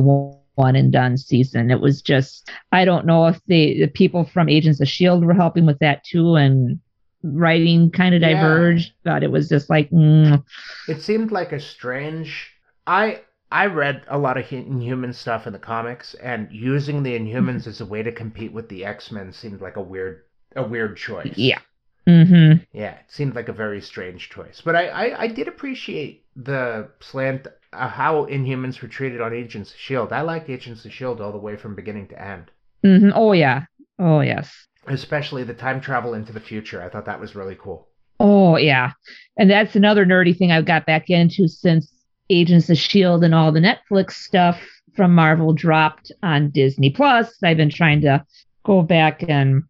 one 0.54 0.76
and 0.76 0.92
done 0.92 1.16
season. 1.16 1.70
It 1.70 1.80
was 1.80 2.02
just 2.02 2.50
I 2.72 2.84
don't 2.84 3.06
know 3.06 3.26
if 3.26 3.40
the, 3.46 3.80
the 3.80 3.88
people 3.88 4.24
from 4.24 4.48
Agents 4.48 4.80
of 4.80 4.88
Shield 4.88 5.24
were 5.24 5.34
helping 5.34 5.66
with 5.66 5.78
that 5.80 6.04
too 6.04 6.36
and 6.36 6.80
writing 7.22 7.90
kind 7.90 8.14
of 8.14 8.20
Yeah. 8.20 8.34
diverged, 8.34 8.92
but 9.02 9.22
it 9.22 9.30
was 9.30 9.48
just 9.48 9.70
like 9.70 9.90
mm, 9.90 10.42
It 10.88 11.00
seemed 11.02 11.32
like 11.32 11.52
a 11.52 11.60
strange. 11.60 12.50
I 12.86 13.22
I 13.50 13.66
read 13.66 14.02
a 14.08 14.18
lot 14.18 14.36
of 14.36 14.52
Inhuman 14.52 15.12
stuff 15.12 15.46
in 15.46 15.52
the 15.52 15.58
comics, 15.60 16.14
and 16.14 16.48
using 16.50 17.02
the 17.02 17.16
Inhumans 17.18 17.66
as 17.66 17.80
a 17.80 17.86
way 17.86 18.02
to 18.02 18.10
compete 18.12 18.52
with 18.52 18.68
the 18.68 18.84
X 18.84 19.10
Men 19.12 19.32
seemed 19.32 19.60
like 19.60 19.76
a 19.76 19.82
weird 19.82 20.22
a 20.56 20.62
weird 20.62 20.96
choice. 20.96 21.32
yeah. 21.36 21.58
Mm-hmm. 22.06 22.62
yeah, 22.72 22.96
it 22.96 23.04
seemed 23.08 23.34
like 23.34 23.48
a 23.48 23.52
very 23.54 23.80
strange 23.80 24.28
choice. 24.28 24.60
But 24.62 24.76
I 24.76 24.88
I, 24.88 25.20
I 25.22 25.26
did 25.28 25.48
appreciate 25.48 26.23
the 26.36 26.88
slant 27.00 27.46
uh, 27.72 27.88
how 27.88 28.26
Inhumans 28.26 28.80
were 28.80 28.88
treated 28.88 29.20
on 29.20 29.32
Agents 29.34 29.72
of 29.72 29.78
Shield. 29.78 30.12
I 30.12 30.20
liked 30.22 30.48
Agents 30.48 30.84
of 30.84 30.92
Shield 30.92 31.20
all 31.20 31.32
the 31.32 31.38
way 31.38 31.56
from 31.56 31.74
beginning 31.74 32.08
to 32.08 32.22
end. 32.22 32.50
Mm-hmm. 32.84 33.10
Oh 33.14 33.32
yeah. 33.32 33.64
Oh 33.98 34.20
yes. 34.20 34.52
especially 34.86 35.44
the 35.44 35.54
time 35.54 35.80
travel 35.80 36.14
into 36.14 36.32
the 36.32 36.40
future. 36.40 36.82
I 36.82 36.88
thought 36.88 37.06
that 37.06 37.20
was 37.20 37.34
really 37.34 37.56
cool. 37.58 37.88
Oh 38.20 38.56
yeah, 38.56 38.92
and 39.36 39.50
that's 39.50 39.74
another 39.76 40.06
nerdy 40.06 40.36
thing 40.36 40.52
I've 40.52 40.66
got 40.66 40.86
back 40.86 41.10
into 41.10 41.48
since 41.48 41.90
Agents 42.30 42.70
of 42.70 42.78
Shield 42.78 43.24
and 43.24 43.34
all 43.34 43.52
the 43.52 43.60
Netflix 43.60 44.12
stuff 44.12 44.60
from 44.94 45.14
Marvel 45.14 45.52
dropped 45.52 46.12
on 46.22 46.50
Disney 46.50 46.90
Plus. 46.90 47.34
I've 47.42 47.56
been 47.56 47.70
trying 47.70 48.00
to 48.02 48.24
go 48.64 48.82
back 48.82 49.24
and 49.28 49.64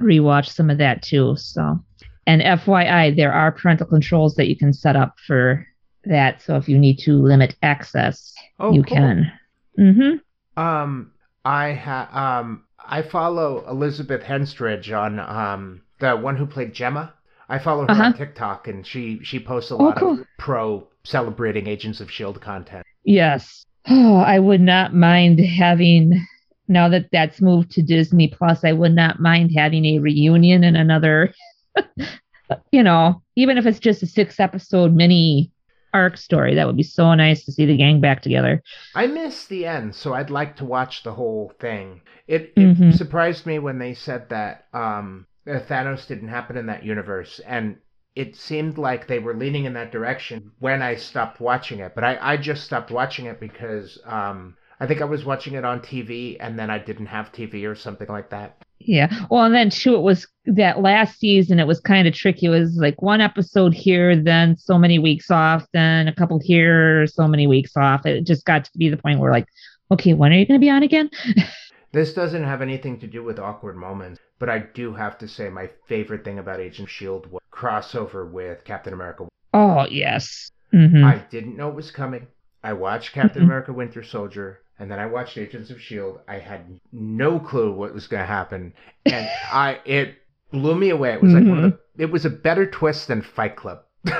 rewatch 0.00 0.48
some 0.50 0.70
of 0.70 0.78
that 0.78 1.02
too. 1.02 1.34
So, 1.36 1.80
and 2.26 2.40
FYI, 2.42 3.16
there 3.16 3.32
are 3.32 3.52
parental 3.52 3.86
controls 3.86 4.36
that 4.36 4.48
you 4.48 4.56
can 4.56 4.72
set 4.72 4.96
up 4.96 5.14
for 5.26 5.66
that. 6.04 6.42
So 6.42 6.56
if 6.56 6.68
you 6.68 6.78
need 6.78 6.98
to 7.00 7.12
limit 7.14 7.56
access, 7.62 8.34
Oh, 8.58 8.72
you 8.72 8.82
cool. 8.82 8.96
can. 8.96 9.32
Mm-hmm. 9.78 10.62
Um, 10.62 11.12
I 11.44 11.72
ha 11.72 12.08
um 12.40 12.64
I 12.84 13.02
follow 13.02 13.64
Elizabeth 13.68 14.22
Henstridge 14.22 14.92
on 14.96 15.18
um 15.20 15.82
the 16.00 16.16
one 16.16 16.36
who 16.36 16.46
played 16.46 16.74
Jemma. 16.74 17.12
I 17.48 17.58
follow 17.58 17.82
her 17.86 17.90
on 17.90 18.00
Uh-huh. 18.00 18.12
TikTok, 18.12 18.68
and 18.68 18.86
she 18.86 19.20
she 19.22 19.38
posts 19.40 19.70
a 19.70 19.74
Oh, 19.74 19.84
lot 19.84 19.96
cool. 19.98 20.20
of 20.20 20.26
pro 20.38 20.86
celebrating 21.04 21.66
Agents 21.66 22.00
of 22.00 22.10
Shield 22.10 22.40
content. 22.40 22.84
Yes. 23.04 23.64
Oh, 23.88 24.16
I 24.18 24.38
would 24.38 24.60
not 24.60 24.94
mind 24.94 25.40
having 25.40 26.24
now 26.68 26.88
that 26.88 27.08
that's 27.10 27.40
moved 27.40 27.72
to 27.72 27.82
Disney 27.82 28.28
Plus, 28.28 28.64
I 28.64 28.72
would 28.72 28.94
not 28.94 29.18
mind 29.20 29.50
having 29.56 29.84
a 29.84 29.98
reunion 29.98 30.62
and 30.64 30.76
another 30.76 31.34
you 32.70 32.82
know, 32.82 33.22
even 33.36 33.58
if 33.58 33.66
it's 33.66 33.78
just 33.80 34.02
a 34.02 34.06
six 34.06 34.38
episode 34.38 34.92
mini 34.94 35.50
arc 35.94 36.16
story, 36.16 36.54
that 36.54 36.66
would 36.66 36.76
be 36.76 36.82
so 36.82 37.14
nice 37.14 37.44
to 37.44 37.52
see 37.52 37.66
the 37.66 37.76
gang 37.76 38.00
back 38.00 38.22
together. 38.22 38.62
I 38.94 39.06
missed 39.06 39.48
the 39.50 39.66
end, 39.66 39.94
so 39.94 40.14
I'd 40.14 40.30
like 40.30 40.56
to 40.56 40.64
watch 40.64 41.02
the 41.02 41.12
whole 41.12 41.50
thing. 41.60 42.00
It, 42.26 42.54
it 42.56 42.78
Mhm. 42.78 42.92
surprised 42.92 43.44
me 43.46 43.58
when 43.58 43.78
they 43.78 43.92
said 43.94 44.30
that 44.30 44.66
um, 44.72 45.26
uh, 45.46 45.60
Thanos 45.60 46.06
didn't 46.06 46.28
happen 46.28 46.56
in 46.56 46.66
that 46.66 46.82
universe, 46.84 47.38
and 47.40 47.78
it 48.14 48.34
seemed 48.36 48.78
like 48.78 49.06
they 49.06 49.18
were 49.18 49.34
leaning 49.34 49.64
in 49.66 49.74
that 49.74 49.92
direction 49.92 50.52
when 50.58 50.80
I 50.82 50.94
stopped 50.96 51.40
watching 51.40 51.80
it. 51.80 51.94
But 51.94 52.04
I, 52.04 52.18
I 52.32 52.36
just 52.38 52.64
stopped 52.64 52.90
watching 52.90 53.26
it 53.26 53.40
because 53.40 53.98
um, 54.06 54.56
I 54.80 54.86
think 54.86 55.00
I 55.02 55.06
was 55.06 55.24
watching 55.24 55.54
it 55.54 55.64
on 55.64 55.82
TV, 55.82 56.38
and 56.40 56.58
then 56.58 56.70
I 56.70 56.78
didn't 56.78 57.06
have 57.06 57.32
TV 57.32 57.66
or 57.66 57.74
something 57.74 58.08
like 58.08 58.30
that. 58.30 58.56
Yeah. 58.86 59.26
Well, 59.30 59.44
and 59.44 59.54
then 59.54 59.70
too, 59.70 59.94
it 59.94 60.00
was 60.02 60.26
that 60.46 60.80
last 60.80 61.18
season, 61.18 61.58
it 61.60 61.66
was 61.66 61.80
kind 61.80 62.06
of 62.08 62.14
tricky. 62.14 62.46
It 62.46 62.50
was 62.50 62.76
like 62.76 63.00
one 63.02 63.20
episode 63.20 63.74
here, 63.74 64.16
then 64.16 64.56
so 64.56 64.78
many 64.78 64.98
weeks 64.98 65.30
off, 65.30 65.66
then 65.72 66.08
a 66.08 66.14
couple 66.14 66.38
here, 66.42 67.06
so 67.06 67.28
many 67.28 67.46
weeks 67.46 67.76
off. 67.76 68.06
It 68.06 68.26
just 68.26 68.44
got 68.44 68.64
to 68.64 68.70
be 68.78 68.88
the 68.88 68.96
point 68.96 69.20
where 69.20 69.30
like, 69.32 69.46
okay, 69.90 70.14
when 70.14 70.32
are 70.32 70.36
you 70.36 70.46
going 70.46 70.60
to 70.60 70.64
be 70.64 70.70
on 70.70 70.82
again? 70.82 71.10
This 71.92 72.14
doesn't 72.14 72.44
have 72.44 72.62
anything 72.62 72.98
to 73.00 73.06
do 73.06 73.22
with 73.22 73.38
awkward 73.38 73.76
moments, 73.76 74.18
but 74.38 74.48
I 74.48 74.58
do 74.60 74.94
have 74.94 75.18
to 75.18 75.28
say 75.28 75.50
my 75.50 75.68
favorite 75.86 76.24
thing 76.24 76.38
about 76.38 76.58
Agent 76.58 76.88
Shield 76.88 77.26
was 77.30 77.42
crossover 77.52 78.28
with 78.30 78.64
Captain 78.64 78.94
America. 78.94 79.28
Oh, 79.52 79.86
yes. 79.90 80.50
hmm 80.70 81.04
I 81.04 81.18
didn't 81.30 81.56
know 81.56 81.68
it 81.68 81.74
was 81.74 81.90
coming. 81.90 82.28
I 82.64 82.72
watched 82.72 83.12
Captain 83.12 83.42
Mhm. 83.42 83.46
America 83.46 83.72
Winter 83.74 84.02
Soldier, 84.02 84.61
and 84.82 84.90
then 84.90 84.98
I 84.98 85.06
watched 85.06 85.38
Agents 85.38 85.70
of 85.70 85.80
Shield. 85.80 86.18
I 86.26 86.38
had 86.38 86.80
no 86.90 87.38
clue 87.38 87.72
what 87.72 87.94
was 87.94 88.08
going 88.08 88.20
to 88.22 88.26
happen, 88.26 88.74
and 89.06 89.28
I 89.52 89.78
it 89.86 90.16
blew 90.50 90.74
me 90.74 90.90
away. 90.90 91.12
It 91.12 91.22
was 91.22 91.32
like 91.32 91.44
one 91.44 91.64
of 91.64 91.72
the, 91.96 92.02
it 92.02 92.10
was 92.10 92.24
a 92.24 92.30
better 92.30 92.66
twist 92.66 93.06
than 93.06 93.22
Fight 93.22 93.54
Club. 93.56 93.82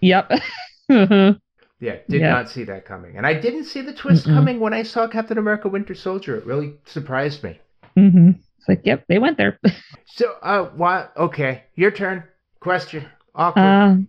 Yep. 0.00 0.32
Mhm. 0.90 1.40
Yeah, 1.80 1.96
did 2.08 2.20
Yeah. 2.20 2.30
not 2.30 2.48
see 2.50 2.64
that 2.64 2.84
coming. 2.84 3.16
And 3.16 3.26
I 3.26 3.34
didn't 3.34 3.64
see 3.64 3.80
the 3.82 3.92
twist 3.94 4.26
Mm-mm. 4.26 4.34
coming 4.34 4.60
when 4.60 4.74
I 4.74 4.82
saw 4.82 5.06
Captain 5.08 5.38
America 5.38 5.68
Winter 5.68 5.94
Soldier. 5.94 6.36
It 6.36 6.44
really 6.46 6.74
surprised 6.86 7.42
me. 7.42 7.58
hmm 7.96 8.30
It's 8.58 8.68
like, 8.68 8.82
yep, 8.84 9.04
they 9.08 9.18
went 9.18 9.38
there. 9.38 9.58
So, 10.06 10.34
uh, 10.42 10.64
what? 10.76 11.12
Okay, 11.16 11.64
your 11.76 11.90
turn. 11.90 12.24
Question. 12.60 13.06
Awkward. 13.34 13.64
Um, 13.64 14.08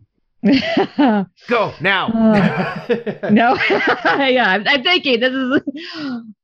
Go 1.47 1.73
now. 1.81 2.07
uh, 2.07 3.29
no, 3.31 3.57
yeah, 3.69 4.45
I'm, 4.49 4.67
I'm 4.67 4.83
thinking 4.83 5.19
this 5.19 5.33
is 5.33 5.61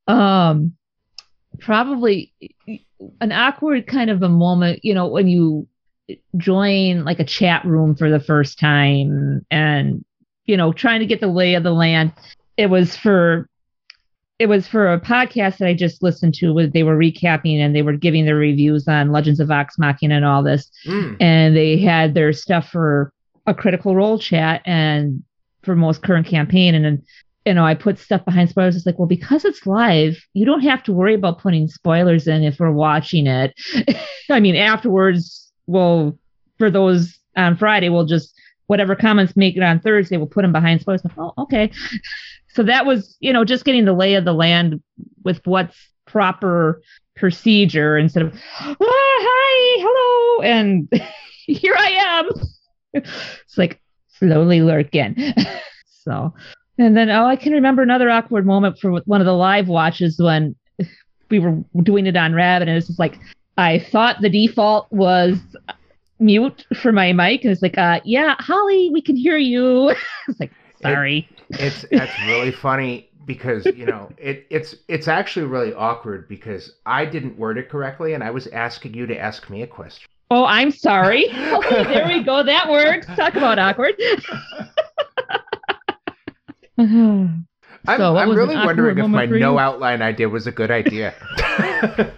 um 0.06 0.72
probably 1.58 2.32
an 3.20 3.32
awkward 3.32 3.86
kind 3.86 4.10
of 4.10 4.22
a 4.22 4.28
moment, 4.28 4.80
you 4.82 4.94
know, 4.94 5.06
when 5.08 5.28
you 5.28 5.66
join 6.36 7.04
like 7.04 7.20
a 7.20 7.24
chat 7.24 7.64
room 7.64 7.94
for 7.94 8.10
the 8.10 8.20
first 8.20 8.58
time 8.58 9.46
and 9.50 10.04
you 10.46 10.56
know 10.56 10.72
trying 10.72 10.98
to 11.00 11.06
get 11.06 11.20
the 11.20 11.26
lay 11.28 11.54
of 11.54 11.62
the 11.62 11.72
land. 11.72 12.12
It 12.56 12.66
was 12.66 12.96
for 12.96 13.48
it 14.38 14.46
was 14.46 14.66
for 14.66 14.90
a 14.90 14.98
podcast 15.00 15.58
that 15.58 15.68
I 15.68 15.74
just 15.74 16.02
listened 16.02 16.34
to. 16.36 16.52
Was 16.52 16.70
they 16.70 16.82
were 16.82 16.96
recapping 16.96 17.58
and 17.58 17.76
they 17.76 17.82
were 17.82 17.92
giving 17.96 18.24
their 18.24 18.36
reviews 18.36 18.88
on 18.88 19.12
Legends 19.12 19.38
of 19.40 19.48
Vox 19.48 19.78
Machina 19.78 20.16
and 20.16 20.24
all 20.24 20.42
this 20.42 20.70
Mm. 20.86 21.16
and 21.20 21.54
they 21.54 21.78
had 21.78 22.14
their 22.14 22.32
stuff 22.32 22.68
for 22.70 23.12
a 23.50 23.54
critical 23.54 23.94
role 23.96 24.18
chat 24.18 24.62
and 24.64 25.22
for 25.62 25.74
most 25.74 26.02
current 26.02 26.26
campaign. 26.26 26.74
And 26.74 26.84
then 26.84 27.02
you 27.46 27.54
know 27.54 27.64
i 27.64 27.74
put 27.74 27.98
stuff 27.98 28.24
behind 28.24 28.48
spoilers. 28.48 28.76
It's 28.76 28.86
like 28.86 28.98
well 28.98 29.08
because 29.08 29.44
it's 29.44 29.66
live 29.66 30.16
you 30.34 30.46
don't 30.46 30.60
have 30.60 30.82
to 30.84 30.92
worry 30.92 31.14
about 31.14 31.40
putting 31.40 31.68
spoilers 31.68 32.26
in 32.26 32.42
if 32.44 32.60
we're 32.60 32.70
watching 32.70 33.26
it. 33.26 33.54
I 34.30 34.40
mean 34.40 34.56
afterwards 34.56 35.50
we'll 35.66 36.18
for 36.58 36.70
those 36.70 37.18
on 37.36 37.56
friday 37.56 37.88
we'll 37.88 38.06
just 38.06 38.34
whatever 38.66 38.94
comments 38.94 39.36
make 39.36 39.56
it 39.56 39.62
on 39.62 39.80
thursday 39.80 40.16
we'll 40.16 40.26
put 40.26 40.42
them 40.42 40.52
behind 40.52 40.80
spoilers. 40.80 41.02
Oh 41.18 41.34
okay. 41.38 41.70
So 42.52 42.64
that 42.64 42.84
was 42.84 43.16
you 43.20 43.32
know 43.32 43.44
just 43.44 43.64
getting 43.64 43.84
the 43.84 43.92
lay 43.92 44.14
of 44.14 44.24
the 44.24 44.32
land 44.32 44.82
with 45.22 45.40
what's 45.46 45.76
proper 46.04 46.82
procedure 47.14 47.96
instead 47.96 48.24
of 48.24 48.34
ah, 48.58 48.76
hi 48.80 49.82
hello 49.82 50.42
and 50.42 50.88
here 51.46 51.76
i 51.78 51.90
am 51.90 52.28
it's 52.92 53.56
like 53.56 53.80
slowly 54.08 54.62
lurking. 54.62 55.16
So 56.02 56.32
and 56.78 56.96
then 56.96 57.10
oh 57.10 57.26
i 57.26 57.36
can 57.36 57.52
remember 57.52 57.82
another 57.82 58.08
awkward 58.08 58.46
moment 58.46 58.78
for 58.78 58.90
one 59.04 59.20
of 59.20 59.26
the 59.26 59.34
live 59.34 59.68
watches 59.68 60.18
when 60.18 60.56
we 61.28 61.38
were 61.38 61.62
doing 61.82 62.06
it 62.06 62.16
on 62.16 62.32
rabbit 62.32 62.68
and 62.68 62.76
it's 62.78 62.86
just 62.86 62.98
like 62.98 63.18
i 63.58 63.78
thought 63.78 64.16
the 64.22 64.30
default 64.30 64.90
was 64.90 65.38
mute 66.20 66.66
for 66.74 66.92
my 66.92 67.12
mic 67.12 67.42
and 67.44 67.52
it's 67.52 67.62
like 67.62 67.76
uh 67.78 68.00
yeah 68.04 68.34
holly 68.38 68.90
we 68.92 69.00
can 69.00 69.16
hear 69.16 69.36
you. 69.36 69.94
It's 70.28 70.38
like 70.38 70.52
sorry. 70.82 71.28
It's 71.50 71.84
that's 71.90 72.12
really 72.26 72.52
funny 72.52 73.10
because 73.26 73.66
you 73.66 73.86
know 73.86 74.12
it, 74.18 74.46
it's 74.50 74.76
it's 74.88 75.08
actually 75.08 75.46
really 75.46 75.72
awkward 75.72 76.28
because 76.28 76.74
I 76.86 77.04
didn't 77.04 77.38
word 77.38 77.58
it 77.58 77.68
correctly 77.68 78.14
and 78.14 78.22
I 78.22 78.30
was 78.30 78.46
asking 78.48 78.94
you 78.94 79.06
to 79.06 79.18
ask 79.18 79.48
me 79.50 79.62
a 79.62 79.66
question. 79.66 80.08
Oh, 80.30 80.44
I'm 80.44 80.70
sorry. 80.70 81.26
Okay, 81.60 81.82
there 81.84 82.06
we 82.06 82.22
go. 82.22 82.42
That 82.44 82.70
works. 82.70 83.06
Talk 83.16 83.34
about 83.34 83.58
awkward. 83.58 83.94
I'm, 86.78 87.46
So, 87.86 88.16
I'm 88.16 88.30
really 88.30 88.54
awkward 88.54 88.66
wondering 88.78 88.98
if 88.98 89.06
my 89.08 89.26
no 89.26 89.58
outline 89.58 90.02
idea 90.02 90.28
was 90.28 90.46
a 90.46 90.52
good 90.52 90.70
idea. 90.70 91.14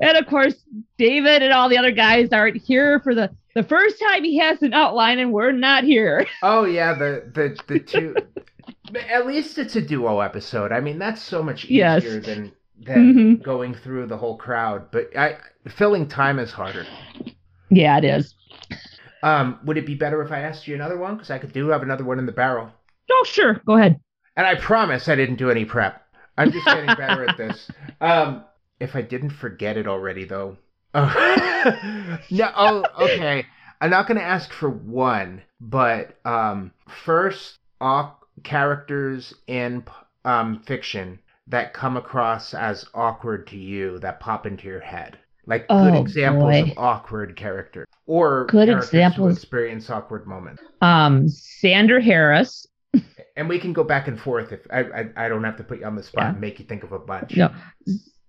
and 0.00 0.16
of 0.16 0.26
course, 0.26 0.54
David 0.98 1.42
and 1.42 1.52
all 1.52 1.68
the 1.68 1.76
other 1.78 1.90
guys 1.92 2.28
aren't 2.32 2.56
here 2.62 3.00
for 3.00 3.14
the 3.14 3.30
the 3.54 3.62
first 3.62 4.00
time 4.00 4.24
he 4.24 4.38
has 4.38 4.62
an 4.62 4.74
outline, 4.74 5.18
and 5.20 5.32
we're 5.32 5.52
not 5.52 5.84
here. 5.84 6.26
oh 6.42 6.64
yeah, 6.64 6.94
the 6.94 7.30
the 7.34 7.56
the 7.72 7.78
two. 7.80 8.14
At 9.10 9.26
least 9.26 9.58
it's 9.58 9.76
a 9.76 9.80
duo 9.80 10.20
episode. 10.20 10.72
I 10.72 10.80
mean, 10.80 10.98
that's 10.98 11.22
so 11.22 11.42
much 11.42 11.64
easier 11.66 11.76
Yes. 12.00 12.26
than 12.26 12.52
than 12.80 13.14
Mhm. 13.14 13.42
going 13.42 13.74
through 13.74 14.06
the 14.06 14.16
whole 14.16 14.36
crowd. 14.36 14.90
But 14.90 15.16
I 15.16 15.38
filling 15.68 16.08
time 16.08 16.38
is 16.38 16.52
harder. 16.52 16.86
Yeah, 17.70 17.98
it 17.98 18.04
is. 18.04 18.34
Um, 19.22 19.58
would 19.64 19.78
it 19.78 19.86
be 19.86 19.94
better 19.94 20.22
if 20.22 20.30
I 20.32 20.40
asked 20.40 20.68
you 20.68 20.74
another 20.74 20.98
one? 20.98 21.14
Because 21.14 21.30
I 21.30 21.38
could 21.38 21.52
do 21.52 21.68
have 21.68 21.82
another 21.82 22.04
one 22.04 22.18
in 22.18 22.26
the 22.26 22.32
barrel. 22.32 22.70
Oh, 23.10 23.24
sure. 23.26 23.54
Go 23.66 23.74
ahead. 23.76 23.98
And 24.36 24.46
I 24.46 24.54
promise 24.56 25.08
I 25.08 25.14
didn't 25.14 25.36
do 25.36 25.50
any 25.50 25.64
prep. 25.64 26.02
I'm 26.36 26.50
just 26.50 26.66
getting 26.66 26.86
better 26.96 27.28
at 27.28 27.36
this. 27.36 27.70
Um, 28.00 28.44
if 28.80 28.94
I 28.96 29.02
didn't 29.02 29.30
forget 29.30 29.76
it 29.76 29.86
already, 29.86 30.24
though. 30.24 30.56
Oh, 30.94 32.18
no. 32.30 32.52
Oh, 32.56 32.84
okay. 33.00 33.46
I'm 33.80 33.90
not 33.90 34.06
going 34.06 34.18
to 34.18 34.24
ask 34.24 34.52
for 34.52 34.68
one, 34.68 35.42
but 35.60 36.18
um, 36.24 36.72
first, 36.88 37.58
all 37.80 38.20
characters 38.42 39.34
in 39.46 39.84
um, 40.24 40.62
fiction 40.66 41.18
that 41.48 41.74
come 41.74 41.96
across 41.96 42.54
as 42.54 42.86
awkward 42.94 43.46
to 43.48 43.56
you 43.56 43.98
that 44.00 44.20
pop 44.20 44.46
into 44.46 44.66
your 44.66 44.80
head. 44.80 45.18
Like 45.46 45.68
good 45.68 45.94
Oh, 45.94 46.00
examples 46.00 46.44
boy. 46.52 46.62
of 46.62 46.78
awkward 46.78 47.36
characters, 47.36 47.86
or 48.06 48.46
Good 48.46 48.70
examples. 48.70 49.36
experience 49.36 49.90
awkward 49.90 50.26
moments. 50.26 50.62
Um, 50.80 51.26
Xander 51.26 52.02
Harris. 52.02 52.66
And 53.36 53.48
we 53.48 53.58
can 53.58 53.72
go 53.74 53.84
back 53.84 54.08
and 54.08 54.18
forth 54.18 54.52
if 54.52 54.60
I 54.70 54.80
I, 54.84 55.26
I 55.26 55.28
don't 55.28 55.44
have 55.44 55.56
to 55.58 55.64
put 55.64 55.80
you 55.80 55.84
on 55.86 55.96
the 55.96 56.02
spot 56.02 56.22
Yeah. 56.24 56.30
and 56.30 56.40
make 56.40 56.58
you 56.60 56.64
think 56.64 56.82
of 56.84 56.92
a 56.92 56.98
bunch. 56.98 57.36
No, 57.36 57.50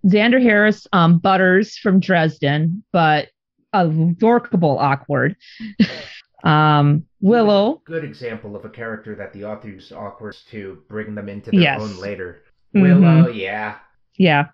Xander 0.06 0.42
Harris. 0.42 0.88
Um, 0.92 1.20
Butters 1.20 1.78
from 1.78 2.00
Dresden, 2.02 2.84
but 2.92 3.30
a 3.72 3.88
workable 3.88 4.78
awkward. 4.78 5.38
um, 6.44 7.06
Willow. 7.22 7.82
Good 7.86 8.04
example 8.04 8.56
of 8.56 8.66
a 8.66 8.70
character 8.70 9.16
that 9.16 9.32
the 9.34 9.46
author 9.46 9.70
used 9.70 9.94
awkward 9.94 10.36
to 10.52 10.80
bring 10.90 11.16
them 11.16 11.30
into 11.30 11.52
their 11.52 11.60
Yes. 11.62 11.82
own 11.82 11.98
later. 11.98 12.42
Willow, 12.76 13.28
yeah. 13.30 13.78
Yeah. 14.18 14.48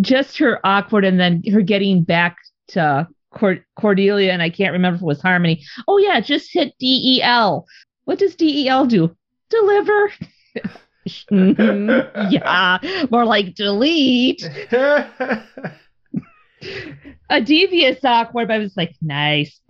Just 0.00 0.38
her 0.38 0.60
awkward 0.64 1.04
and 1.04 1.18
then 1.18 1.42
her 1.52 1.60
getting 1.62 2.02
back 2.02 2.36
to 2.68 3.08
Cord- 3.32 3.64
Cordelia 3.78 4.32
and 4.32 4.42
I 4.42 4.50
can't 4.50 4.72
remember 4.72 4.96
if 4.96 5.02
it 5.02 5.06
was 5.06 5.22
Harmony. 5.22 5.64
Oh 5.86 5.98
yeah, 5.98 6.20
just 6.20 6.52
hit 6.52 6.74
DEL. 6.80 7.66
What 8.04 8.18
does 8.18 8.34
DEL 8.34 8.86
do? 8.86 9.16
Deliver. 9.50 10.12
Mhm. 11.30 12.30
yeah, 12.30 13.06
more 13.10 13.24
like 13.24 13.54
delete. 13.54 14.42
A 17.30 17.40
devious 17.40 18.04
awkward, 18.04 18.48
but 18.48 18.54
I 18.54 18.58
was 18.58 18.76
like, 18.76 18.94
nice. 19.00 19.60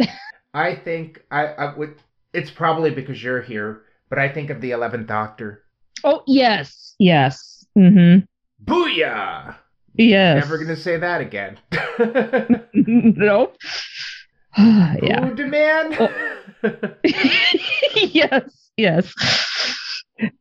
I 0.54 0.74
think 0.74 1.22
I, 1.30 1.46
I 1.46 1.76
would. 1.76 1.96
It's 2.32 2.50
probably 2.50 2.90
because 2.90 3.22
you're 3.22 3.42
here, 3.42 3.82
but 4.08 4.18
I 4.18 4.28
think 4.28 4.50
of 4.50 4.60
the 4.60 4.70
Eleventh 4.72 5.06
Doctor. 5.06 5.62
Oh 6.02 6.22
yes, 6.26 6.94
yes, 6.98 7.57
mm-hmm. 7.76 8.24
Booyah! 8.64 9.56
yes. 9.94 10.44
Never 10.44 10.58
gonna 10.58 10.76
say 10.76 10.96
that 10.96 11.20
again. 11.20 11.58
nope. 12.74 13.56
yeah. 14.58 15.20
Boo 15.24 15.34
demand. 15.34 16.10
yes, 17.94 18.70
yes, 18.76 19.14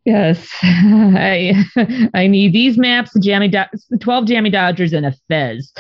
yes. 0.06 0.50
I 0.64 2.10
I 2.14 2.28
need 2.28 2.54
these 2.54 2.78
maps, 2.78 3.12
jammy 3.20 3.48
do- 3.48 3.98
twelve 4.00 4.26
jammy 4.26 4.50
dodgers, 4.50 4.94
and 4.94 5.06
a 5.06 5.14
fez. 5.28 5.74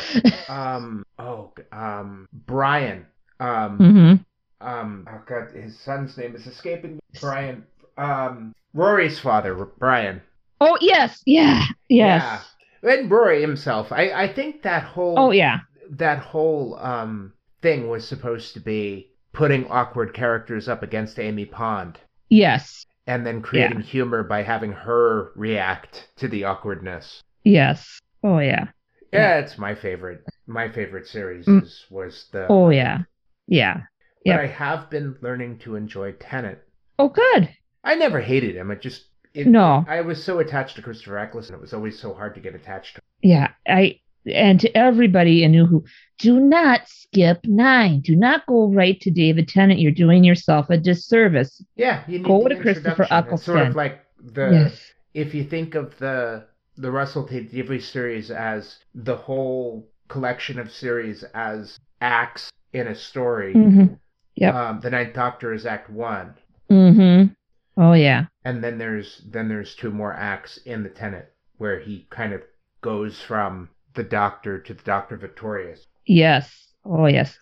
um. 0.49 1.03
Oh. 1.19 1.53
Um. 1.71 2.27
Brian. 2.31 3.05
Um. 3.39 3.77
Mm-hmm. 3.79 4.67
um 4.67 5.07
oh 5.07 5.21
god 5.27 5.51
his 5.53 5.77
son's 5.79 6.17
name 6.17 6.36
is 6.36 6.47
escaping 6.47 6.95
me 6.95 6.99
brian 7.21 7.63
um 7.99 8.51
rory's 8.73 9.19
father 9.19 9.53
brian 9.77 10.19
Oh 10.59 10.77
yes, 10.81 11.21
yeah, 11.25 11.63
yes. 11.89 12.21
yeah 12.23 12.41
and 12.83 13.09
rory 13.09 13.41
himself 13.41 13.91
i 13.91 14.11
i 14.11 14.31
think 14.31 14.61
that 14.61 14.83
whole 14.83 15.17
Oh 15.17 15.31
yeah, 15.31 15.59
that 15.89 16.19
whole 16.19 16.75
um 16.79 17.33
thing 17.61 17.89
was 17.89 18.07
supposed 18.07 18.53
to 18.53 18.59
be 18.59 19.11
putting 19.33 19.65
awkward 19.67 20.13
characters 20.13 20.67
up 20.69 20.83
against 20.83 21.19
amy 21.19 21.45
pond 21.45 21.99
yes, 22.29 22.85
and 23.07 23.25
then 23.25 23.41
creating 23.41 23.81
humor 23.81 24.23
by 24.23 24.43
having 24.43 24.71
her 24.71 25.31
react 25.35 26.07
to 26.17 26.27
the 26.27 26.43
awkwardness 26.43 27.21
yes. 27.43 27.99
Oh 28.23 28.39
yeah, 28.39 28.67
yeah 29.11 29.37
it's 29.39 29.57
my 29.57 29.73
favorite 29.73 30.21
my 30.45 30.69
favorite 30.69 31.07
series 31.07 31.45
Mm. 31.47 31.63
is, 31.63 31.85
was 31.89 32.27
the 32.31 32.45
oh 32.47 32.69
yeah, 32.69 32.99
yeah. 33.47 33.81
but 34.23 34.31
yeah. 34.33 34.39
i 34.39 34.45
have 34.45 34.89
been 34.89 35.15
learning 35.21 35.57
to 35.59 35.75
enjoy 35.75 36.11
Tennant. 36.13 36.59
Oh 36.99 37.09
good. 37.09 37.49
I 37.83 37.95
never 37.95 38.21
hated 38.21 38.55
him. 38.55 38.69
I 38.71 38.75
just 38.75 39.06
it, 39.38 39.47
No. 39.47 39.86
I 39.88 40.02
was 40.02 40.23
so 40.23 40.39
attached 40.39 40.76
to 40.78 40.82
Christopher 40.82 41.17
Eccleston. 41.19 41.56
It 41.56 41.62
was 41.62 41.73
always 41.73 42.00
so 42.00 42.13
hard 42.13 42.34
to 42.36 42.41
get 42.41 42.56
attached 42.56 42.95
to. 42.95 43.02
Yeah, 43.21 43.52
I 43.67 44.00
and 44.26 44.60
to 44.60 44.76
everybody 44.76 45.43
in 45.43 45.54
who 45.54 45.86
do 46.17 46.39
not 46.39 46.82
skip 46.88 47.39
nine. 47.45 48.02
Do 48.02 48.15
not 48.15 48.45
go 48.47 48.67
right 48.67 49.00
to 49.02 49.12
David 49.12 49.47
Tennant. 49.47 49.80
You're 49.80 49.91
doing 49.91 50.23
yourself 50.23 50.69
a 50.69 50.78
disservice. 50.78 51.63
Yeah, 51.76 52.04
you 52.08 52.19
need 52.19 52.28
Go 52.28 52.47
to 52.47 52.60
Christopher. 52.60 53.08
It's 53.10 53.43
sort 53.43 53.67
of 53.67 53.76
like 53.76 54.02
the 54.19 54.50
yes. 54.52 54.82
if 55.13 55.34
you 55.34 55.43
think 55.43 55.76
of 55.76 55.97
the 56.00 56.45
the 56.76 56.91
Russell 56.91 57.28
T 57.28 57.41
Davies 57.41 57.88
series 57.88 58.32
as 58.32 58.78
the 58.95 59.15
whole 59.15 59.88
collection 60.08 60.60
of 60.60 60.71
series 60.71 61.23
as 61.34 61.80
acts 62.02 62.52
in 62.73 62.88
a 62.88 62.95
story. 62.95 63.54
Mm-hmm. 63.54 63.93
Yep. 64.36 64.54
Um, 64.54 64.80
the 64.82 64.89
Ninth 64.89 65.13
Doctor 65.13 65.54
is 65.54 65.65
Act 65.65 65.89
One. 65.89 66.36
Mm-hmm. 66.69 67.34
Oh 67.77 67.93
yeah. 67.93 68.25
and 68.43 68.63
then 68.63 68.77
there's 68.77 69.21
then 69.29 69.47
there's 69.47 69.75
two 69.75 69.91
more 69.91 70.13
acts 70.13 70.57
in 70.65 70.83
the 70.83 70.89
Tennant 70.89 71.25
where 71.57 71.79
he 71.79 72.07
kind 72.09 72.33
of 72.33 72.41
goes 72.81 73.21
from 73.21 73.69
the 73.93 74.03
Doctor 74.03 74.59
to 74.59 74.73
the 74.73 74.83
Doctor 74.83 75.17
Victorious. 75.17 75.85
Yes. 76.05 76.73
Oh 76.85 77.05
yes. 77.07 77.37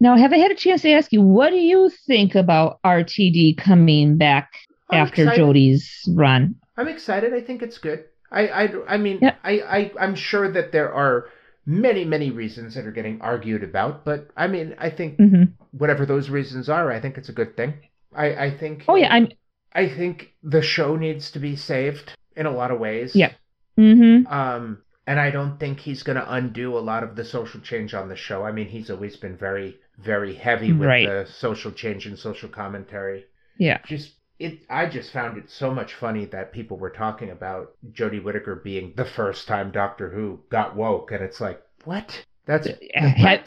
Now, 0.00 0.16
have 0.16 0.32
I 0.32 0.38
had 0.38 0.50
a 0.50 0.54
chance 0.56 0.82
to 0.82 0.92
ask 0.92 1.12
you 1.12 1.22
what 1.22 1.50
do 1.50 1.56
you 1.56 1.90
think 2.06 2.34
about 2.34 2.80
RTD 2.84 3.56
coming 3.56 4.16
back 4.18 4.52
I'm 4.90 5.06
after 5.06 5.22
excited. 5.22 5.40
Jodie's 5.42 6.08
run? 6.14 6.56
I'm 6.76 6.88
excited. 6.88 7.32
I 7.34 7.40
think 7.40 7.62
it's 7.62 7.78
good. 7.78 8.04
I 8.30 8.48
I, 8.48 8.94
I 8.94 8.96
mean 8.98 9.18
Yeah. 9.22 9.36
I, 9.44 9.52
I 9.60 9.92
I'm 10.00 10.14
sure 10.14 10.50
that 10.52 10.72
there 10.72 10.92
are 10.92 11.28
many 11.66 12.04
many 12.04 12.30
reasons 12.30 12.74
that 12.74 12.86
are 12.86 12.92
getting 12.92 13.20
argued 13.20 13.62
about, 13.64 14.04
but 14.04 14.28
I 14.36 14.46
mean 14.48 14.74
I 14.78 14.90
think 14.90 15.16
hmm 15.18 15.44
whatever 15.72 16.06
those 16.06 16.30
reasons 16.30 16.68
are, 16.68 16.90
I 16.92 17.00
think 17.00 17.18
it's 17.18 17.28
a 17.28 17.32
good 17.32 17.56
thing. 17.56 17.74
I 18.14 18.44
I 18.46 18.50
think 18.56 18.84
Oh 18.88 18.94
yeah. 18.96 19.12
I'm. 19.12 19.28
I 19.72 19.88
think 19.88 20.34
the 20.42 20.62
show 20.62 20.96
needs 20.96 21.30
to 21.32 21.38
be 21.40 21.56
saved 21.56 22.14
in 22.36 22.46
a 22.46 22.50
lot 22.50 22.70
of 22.70 22.78
ways. 22.78 23.14
Yeah. 23.16 23.32
hmm 23.76 24.24
Um, 24.28 24.82
and 25.06 25.18
I 25.20 25.30
don't 25.30 25.58
think 25.58 25.80
he's 25.80 26.02
going 26.04 26.16
to 26.16 26.32
undo 26.32 26.78
a 26.78 26.80
lot 26.80 27.02
of 27.02 27.16
the 27.16 27.24
social 27.24 27.60
change 27.60 27.92
on 27.92 28.08
the 28.08 28.16
show. 28.16 28.44
I 28.44 28.52
mean, 28.52 28.68
he's 28.68 28.88
always 28.90 29.16
been 29.16 29.36
very, 29.36 29.76
very 29.98 30.34
heavy 30.34 30.72
with 30.72 30.88
Right. 30.88 31.06
the 31.08 31.26
social 31.30 31.72
change 31.72 32.06
and 32.06 32.18
social 32.18 32.48
commentary. 32.48 33.24
Yeah. 33.58 33.78
Just 33.86 34.12
it, 34.38 34.60
I 34.70 34.86
just 34.86 35.12
found 35.12 35.38
it 35.38 35.50
so 35.50 35.72
much 35.74 35.94
funny 35.94 36.24
that 36.26 36.52
people 36.52 36.76
were 36.78 36.90
talking 36.90 37.30
about 37.30 37.72
Jodie 37.92 38.22
Whittaker 38.22 38.56
being 38.56 38.92
the 38.96 39.04
first 39.04 39.46
time 39.46 39.70
Doctor 39.70 40.10
Who 40.10 40.40
got 40.50 40.74
woke, 40.76 41.12
and 41.12 41.22
it's 41.22 41.40
like, 41.40 41.60
what? 41.84 42.24
That's 42.46 42.66
Have, 42.94 43.40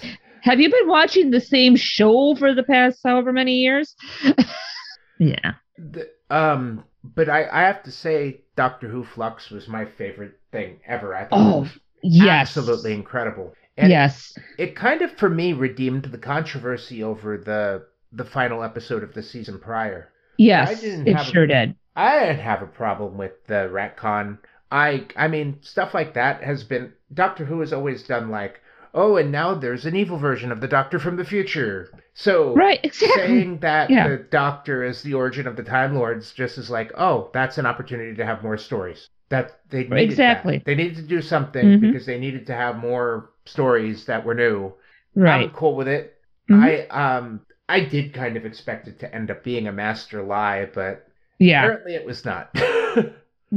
have 0.48 0.60
you 0.60 0.70
been 0.72 0.88
watching 0.88 1.32
the 1.32 1.42
same 1.42 1.76
show 1.76 2.36
for 2.36 2.54
the 2.54 2.64
past 2.64 3.00
however 3.04 3.32
many 3.34 3.56
years? 3.56 3.96
yeah. 5.20 5.54
The, 5.78 6.10
um, 6.30 6.84
but 7.04 7.30
I, 7.30 7.48
I 7.52 7.62
have 7.62 7.84
to 7.84 7.92
say, 7.92 8.42
Doctor 8.56 8.88
Who 8.88 9.04
Flux 9.04 9.50
was 9.50 9.68
my 9.68 9.86
favorite 9.86 10.40
thing 10.52 10.80
ever. 10.86 11.16
I 11.16 11.26
thought 11.26 11.40
Oh, 11.40 11.60
was 11.62 11.70
yes. 12.02 12.58
absolutely 12.58 12.94
incredible. 12.94 13.54
And 13.78 13.92
yes. 13.92 14.38
it 14.58 14.76
kind 14.76 15.02
of 15.02 15.12
for 15.18 15.30
me 15.30 15.54
redeemed 15.54 16.06
the 16.06 16.18
controversy 16.18 17.04
over 17.04 17.38
the 17.38 17.86
the 18.14 18.24
final 18.26 18.64
episode 18.64 19.04
of 19.04 19.14
the 19.14 19.22
season 19.22 19.60
prior. 19.60 20.10
Yes. 20.38 20.70
I 20.70 20.74
didn't 20.82 21.08
It 21.08 21.16
have 21.16 21.28
a- 21.28 21.30
sure 21.32 21.46
did. 21.46 21.76
I 21.96 22.20
didn't 22.20 22.40
have 22.40 22.62
a 22.62 22.68
problem 22.68 23.18
with 23.18 23.34
the 23.48 23.70
retcon. 23.72 24.40
I 24.72 25.06
I 25.16 25.28
mean 25.28 25.60
stuff 25.62 25.94
like 25.94 26.14
that 26.16 26.42
has 26.44 26.64
been 26.64 26.94
Doctor 27.14 27.46
Who 27.46 27.60
has 27.60 27.72
always 27.74 28.02
done 28.04 28.30
like 28.32 28.62
oh 28.98 29.16
and 29.18 29.32
now 29.32 29.54
there's 29.54 29.86
an 29.86 29.96
evil 29.96 30.18
version 30.18 30.52
of 30.52 30.60
the 30.60 30.68
Doctor 30.68 31.00
from 31.00 31.16
the 31.16 31.24
future. 31.26 31.90
So 32.14 32.54
Right. 32.56 32.80
Exactly. 32.84 33.16
saying 33.22 33.60
that 33.60 33.90
Yeah. 33.90 34.08
the 34.10 34.18
Doctor 34.18 34.84
is 34.84 35.02
the 35.04 35.14
origin 35.14 35.48
of 35.48 35.56
the 35.56 35.64
Time 35.64 35.96
Lords 35.96 36.34
just 36.34 36.58
is 36.58 36.70
like 36.70 36.92
oh 36.98 37.30
that's 37.34 37.58
an 37.58 37.66
opportunity 37.66 38.16
to 38.16 38.26
have 38.26 38.44
more 38.44 38.58
stories. 38.58 39.08
That 39.30 39.60
they 39.70 39.80
needed 39.84 39.92
that. 39.92 40.00
Exactly. 40.02 40.64
They 40.66 40.76
needed 40.76 40.96
to 40.98 41.02
do 41.04 41.22
something 41.22 41.66
Mhm. 41.66 41.82
because 41.82 42.06
they 42.06 42.20
needed 42.20 42.48
to 42.48 42.54
have 42.56 42.78
more 42.78 43.30
stories 43.46 44.06
that 44.06 44.26
were 44.26 44.34
new. 44.36 44.74
Right, 45.16 45.44
I'm 45.46 45.50
cool 45.52 45.76
with 45.76 45.88
it. 45.88 46.16
Mhm. 46.50 46.64
I 46.64 46.88
um 46.88 47.42
I 47.70 47.82
did 47.82 48.14
kind 48.14 48.38
of 48.38 48.46
expect 48.46 48.88
it 48.88 49.00
to 49.00 49.14
end 49.14 49.30
up 49.30 49.44
being 49.44 49.68
a 49.68 49.72
master 49.74 50.22
lie, 50.24 50.70
but 50.74 51.06
Yeah. 51.40 51.64
apparently 51.64 51.96
it 51.96 52.06
was 52.06 52.26
not. 52.26 52.50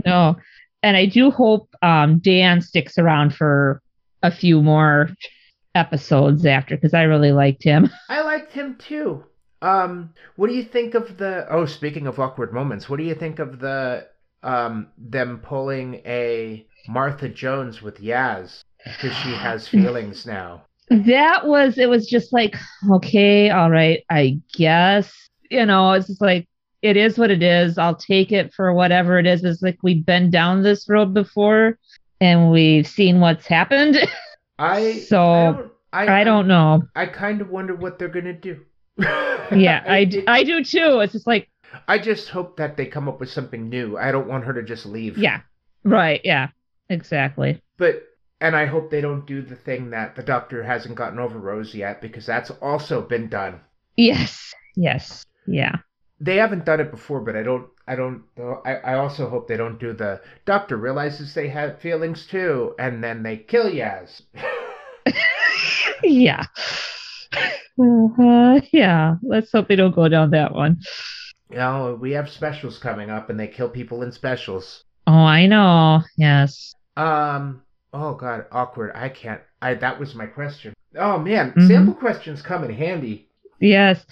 No. 0.07 0.37
And 0.83 0.97
I 0.97 1.07
do 1.07 1.31
hope 1.31 1.69
um, 1.83 2.19
Dan 2.19 2.61
sticks 2.61 2.97
around 2.99 3.35
for 3.35 3.83
a 4.23 4.31
few 4.31 4.63
more 4.63 5.11
episodes 5.75 6.45
after 6.47 6.77
because 6.77 6.95
I 6.95 7.03
really 7.03 7.33
liked 7.33 7.63
him. 7.63 7.91
I 8.09 8.23
liked 8.23 8.53
him 8.53 8.77
too. 8.77 9.25
Um, 9.63 10.15
what 10.37 10.49
do 10.49 10.55
you 10.55 10.65
think 10.65 10.95
of 10.95 11.19
the? 11.19 11.47
Oh, 11.51 11.67
speaking 11.67 12.07
of 12.07 12.19
awkward 12.19 12.53
moments, 12.53 12.89
what 12.89 12.99
do 12.99 13.05
you 13.05 13.15
think 13.15 13.39
of 13.39 13.61
the 13.61 14.07
um 14.43 14.89
them 14.97 15.41
pulling 15.45 15.97
a 16.07 16.67
Martha 16.89 17.29
Jones 17.29 17.83
with 17.83 17.99
Yaz 17.99 18.63
because 18.85 19.17
she 19.19 19.31
has 19.31 19.69
feelings 19.69 20.27
now? 20.27 20.63
That 20.91 21.47
was, 21.47 21.79
it 21.79 21.89
was 21.89 22.09
just 22.09 22.33
like, 22.33 22.57
okay, 22.91 23.49
all 23.51 23.71
right, 23.71 24.03
I 24.11 24.41
guess. 24.55 25.13
You 25.49 25.65
know, 25.65 25.93
it's 25.93 26.09
just 26.09 26.21
like, 26.21 26.49
it 26.83 26.97
is 26.97 27.17
what 27.17 27.31
it 27.31 27.43
is. 27.45 27.79
I'll 27.79 27.95
take 27.95 28.33
it 28.33 28.53
for 28.53 28.73
whatever 28.73 29.19
it 29.19 29.27
is. 29.27 29.45
It's 29.45 29.63
like 29.63 29.79
we've 29.83 30.05
been 30.05 30.31
down 30.31 30.63
this 30.63 30.89
road 30.89 31.15
before 31.15 31.79
and 32.21 32.51
we've 32.51 32.87
seen 32.87 33.21
what's 33.21 33.47
happened. 33.47 33.99
I 34.59 34.99
So, 34.99 35.23
I 35.23 35.53
don't, 35.53 35.73
I, 35.93 36.21
I 36.21 36.25
don't 36.25 36.47
know. 36.47 36.83
I 36.95 37.07
kind 37.07 37.41
of 37.41 37.51
wonder 37.51 37.75
what 37.75 37.99
they're 37.99 38.09
gonna 38.09 38.33
do. 38.35 38.61
Yeah, 39.53 39.83
I, 39.85 40.05
do, 40.05 40.23
I 40.29 40.45
do 40.45 40.63
too. 40.63 41.01
It's 41.01 41.13
just 41.13 41.27
like, 41.27 41.49
I 41.89 41.99
just 41.99 42.29
hope 42.29 42.57
that 42.59 42.77
they 42.77 42.87
come 42.87 43.09
up 43.09 43.19
with 43.19 43.31
something 43.31 43.69
new. 43.69 43.97
I 43.97 44.13
don't 44.13 44.29
want 44.29 44.45
her 44.45 44.53
to 44.53 44.63
just 44.63 44.87
leave. 44.87 45.19
yeah, 45.19 45.41
right. 45.83 46.21
Yeah, 46.25 46.49
exactly. 46.89 47.61
But 47.77 48.05
and 48.41 48.57
I 48.57 48.67
hope 48.67 48.91
they 48.91 49.01
don't 49.01 49.27
do 49.27 49.43
the 49.43 49.57
thing 49.57 49.91
that 49.91 50.17
the 50.17 50.23
doctor 50.23 50.63
hasn't 50.63 50.95
gotten 50.95 51.19
over 51.19 51.39
Rose 51.39 51.75
yet 51.75 52.01
because 52.01 52.27
that's 52.27 52.51
also 52.51 53.03
been 53.03 53.29
done. 53.29 53.61
Yes, 53.97 54.55
yes, 54.77 55.25
yeah. 55.47 55.77
They 56.21 56.37
haven't 56.37 56.65
done 56.65 56.81
it 56.81 56.91
before, 56.91 57.21
but 57.21 57.37
I 57.37 57.43
don't 57.43 57.69
I 57.91 57.97
don't 57.97 58.23
I, 58.65 58.75
I 58.77 58.95
also 58.99 59.29
hope 59.29 59.49
they 59.49 59.57
don't 59.57 59.81
do 59.81 59.93
the 59.93 60.21
doctor 60.47 60.77
realizes 60.77 61.35
they 61.35 61.49
have 61.49 61.81
feelings 61.81 62.25
too 62.31 62.73
and 62.79 63.03
then 63.03 63.25
they 63.25 63.37
kill 63.39 63.69
Yaz. 63.69 64.23
yeah. 66.05 66.45
Uh, 67.83 68.61
yeah. 68.73 69.17
Let's 69.23 69.51
hope 69.51 69.67
they 69.67 69.75
don't 69.75 69.95
go 69.95 70.09
down 70.09 70.31
that 70.31 70.55
one. 70.55 70.79
you 71.51 71.57
know, 71.57 71.99
we 72.01 72.13
have 72.13 72.29
specials 72.31 72.79
coming 72.79 73.11
up 73.11 73.29
and 73.29 73.41
they 73.41 73.49
kill 73.49 73.69
people 73.69 74.03
in 74.05 74.13
specials. 74.13 74.85
Oh, 75.09 75.13
I 75.13 75.47
know. 75.47 76.03
Yes. 76.17 76.75
Um 76.97 77.63
oh 77.93 78.15
god, 78.15 78.47
awkward. 78.53 78.93
I 78.95 79.09
can't 79.09 79.41
I 79.61 79.75
that 79.75 79.99
was 79.99 80.15
my 80.15 80.27
question. 80.27 80.75
Oh 80.97 81.19
man, 81.19 81.53
Mhm. 81.57 81.67
sample 81.67 81.95
questions 81.95 82.41
come 82.41 82.63
in 82.63 82.73
handy. 82.73 83.29
Yes. 83.59 84.07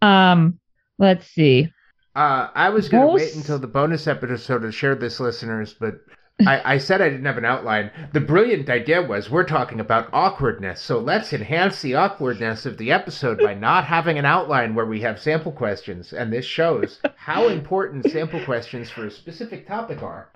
Um, 0.00 0.58
let's 0.98 1.26
see. 1.26 1.70
Uh, 2.18 2.50
I 2.52 2.70
was 2.70 2.88
going 2.88 3.06
to 3.06 3.14
wait 3.14 3.36
until 3.36 3.60
the 3.60 3.68
bonus 3.68 4.08
episode 4.08 4.62
to 4.62 4.72
share 4.72 4.96
this, 4.96 5.20
listeners, 5.20 5.72
but 5.78 6.00
I, 6.44 6.74
I 6.74 6.78
said 6.78 7.00
I 7.00 7.10
didn't 7.10 7.26
have 7.26 7.38
an 7.38 7.44
outline. 7.44 7.92
The 8.12 8.18
brilliant 8.18 8.68
idea 8.68 9.02
was 9.02 9.30
we're 9.30 9.44
talking 9.44 9.78
about 9.78 10.08
awkwardness, 10.12 10.80
so 10.80 10.98
let's 10.98 11.32
enhance 11.32 11.80
the 11.80 11.94
awkwardness 11.94 12.66
of 12.66 12.76
the 12.76 12.90
episode 12.90 13.38
by 13.38 13.54
not 13.54 13.84
having 13.84 14.18
an 14.18 14.24
outline 14.24 14.74
where 14.74 14.84
we 14.84 15.00
have 15.02 15.20
sample 15.20 15.52
questions, 15.52 16.12
and 16.12 16.32
this 16.32 16.44
shows 16.44 17.00
how 17.14 17.46
important 17.46 18.10
sample 18.10 18.44
questions 18.44 18.90
for 18.90 19.06
a 19.06 19.12
specific 19.12 19.68
topic 19.68 20.02
are. 20.02 20.32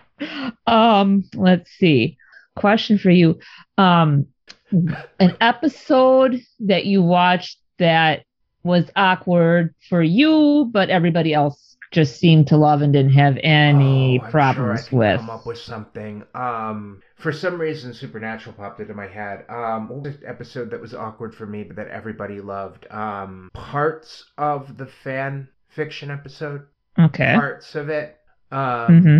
Um, 0.68 1.25
let's 1.35 1.68
see. 1.73 2.16
Question 2.55 2.97
for 2.97 3.11
you. 3.11 3.40
Um, 3.77 4.29
an 4.71 5.37
episode 5.40 6.40
that 6.61 6.87
you 6.87 7.03
watched 7.03 7.59
that 7.81 8.23
was 8.62 8.88
awkward 8.95 9.75
for 9.88 10.01
you, 10.01 10.71
but 10.73 10.88
everybody 10.88 11.35
else 11.35 11.71
just 11.92 12.18
seemed 12.18 12.48
to 12.48 12.57
love 12.57 12.83
and 12.83 12.92
didn't 12.92 13.12
have 13.12 13.38
any 13.42 14.18
Oh, 14.18 14.28
problems 14.31 14.88
sure 14.88 14.98
with. 14.98 15.20
Come 15.20 15.31
up 15.31 15.46
with 15.46 15.59
something. 15.59 16.24
Um, 16.35 17.02
for 17.16 17.33
some 17.33 17.61
reason, 17.61 17.94
Supernatural 17.94 18.55
popped 18.57 18.81
into 18.81 18.94
my 18.94 19.07
head. 19.07 19.44
Um, 19.48 19.88
what 19.88 20.02
was 20.02 20.18
the 20.18 20.28
episode 20.28 20.70
that 20.70 20.81
was 20.81 20.94
awkward 20.94 21.35
for 21.35 21.46
me, 21.46 21.64
but 21.64 21.76
that 21.76 21.88
everybody 21.88 22.40
loved? 22.40 22.87
Um, 22.90 23.50
parts 23.55 24.24
of 24.38 24.76
the 24.78 24.87
fan 24.87 25.48
fiction 25.68 26.11
episode. 26.11 26.66
Okay. 26.98 27.33
Parts 27.35 27.74
of 27.74 27.88
it. 27.88 28.18
Um, 28.50 29.02
hmm 29.02 29.18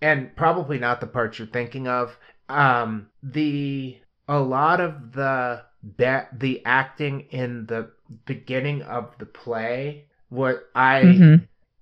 and 0.00 0.34
probably 0.36 0.78
not 0.78 1.00
the 1.00 1.06
parts 1.06 1.38
you're 1.38 1.46
thinking 1.48 1.86
of. 1.88 2.16
Um, 2.48 3.08
the 3.22 3.98
a 4.28 4.38
lot 4.40 4.80
of 4.80 5.12
the 5.12 5.62
be- 5.96 6.28
the 6.38 6.62
acting 6.64 7.20
in 7.30 7.66
the 7.66 7.90
beginning 8.26 8.82
of 8.82 9.16
the 9.18 9.26
play. 9.26 10.06
What 10.28 10.68
I 10.74 11.02
hmm 11.18 11.34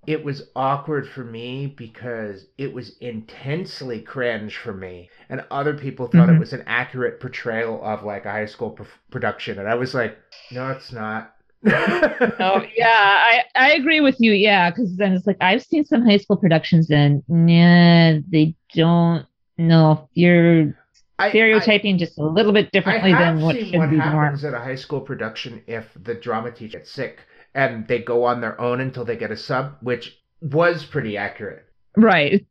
it 0.07 0.23
was 0.23 0.49
awkward 0.55 1.07
for 1.07 1.23
me 1.23 1.67
because 1.67 2.47
it 2.57 2.73
was 2.73 2.97
intensely 2.99 4.01
cringe 4.01 4.57
for 4.57 4.73
me 4.73 5.09
and 5.29 5.43
other 5.51 5.73
people 5.75 6.07
thought 6.07 6.29
it 6.29 6.35
Mhm. 6.35 6.39
was 6.39 6.53
an 6.53 6.63
accurate 6.65 7.19
portrayal 7.19 7.83
of 7.83 8.03
like 8.03 8.25
a 8.25 8.31
high 8.31 8.45
school 8.47 8.71
pr- 8.71 8.83
production 9.11 9.59
and 9.59 9.67
i 9.69 9.75
was 9.75 9.93
like 9.93 10.17
no 10.51 10.69
it's 10.71 10.91
not 10.91 11.33
Oh 11.63 12.65
yeah, 12.75 12.87
I 12.87 13.43
I 13.55 13.73
agree 13.73 13.99
with 14.01 14.15
you. 14.19 14.31
Yeah, 14.31 14.71
because 14.71 14.95
then 14.97 15.13
it's 15.13 15.27
like 15.27 15.37
I've 15.41 15.61
seen 15.61 15.85
some 15.85 16.03
high 16.03 16.17
school 16.17 16.37
productions 16.37 16.89
and 16.89 17.21
nah, 17.27 18.19
they 18.31 18.55
don't. 18.73 19.27
No, 19.59 20.09
you're 20.13 20.73
I- 21.19 21.29
stereotyping 21.29 21.99
just 21.99 22.17
a 22.17 22.25
little 22.25 22.51
bit 22.51 22.65
I, 22.65 22.67
I 22.67 22.71
differently 22.71 23.13
than 23.13 23.41
what 23.41 23.55
should 23.55 23.77
what 23.77 23.91
be 23.91 23.97
happens 23.97 24.43
at 24.43 24.55
a 24.55 24.59
high 24.59 24.73
school 24.73 25.01
production 25.01 25.61
if 25.67 25.85
the 26.01 26.15
drama 26.15 26.49
teacher 26.51 26.79
gets 26.79 26.89
sick 26.89 27.19
and 27.53 27.87
they 27.87 27.99
go 27.99 28.23
on 28.25 28.41
their 28.41 28.59
own 28.59 28.79
until 28.79 29.05
they 29.05 29.15
get 29.17 29.31
a 29.31 29.37
sub 29.37 29.75
which 29.81 30.17
was 30.41 30.85
pretty 30.85 31.17
accurate 31.17 31.65
Right. 31.97 32.45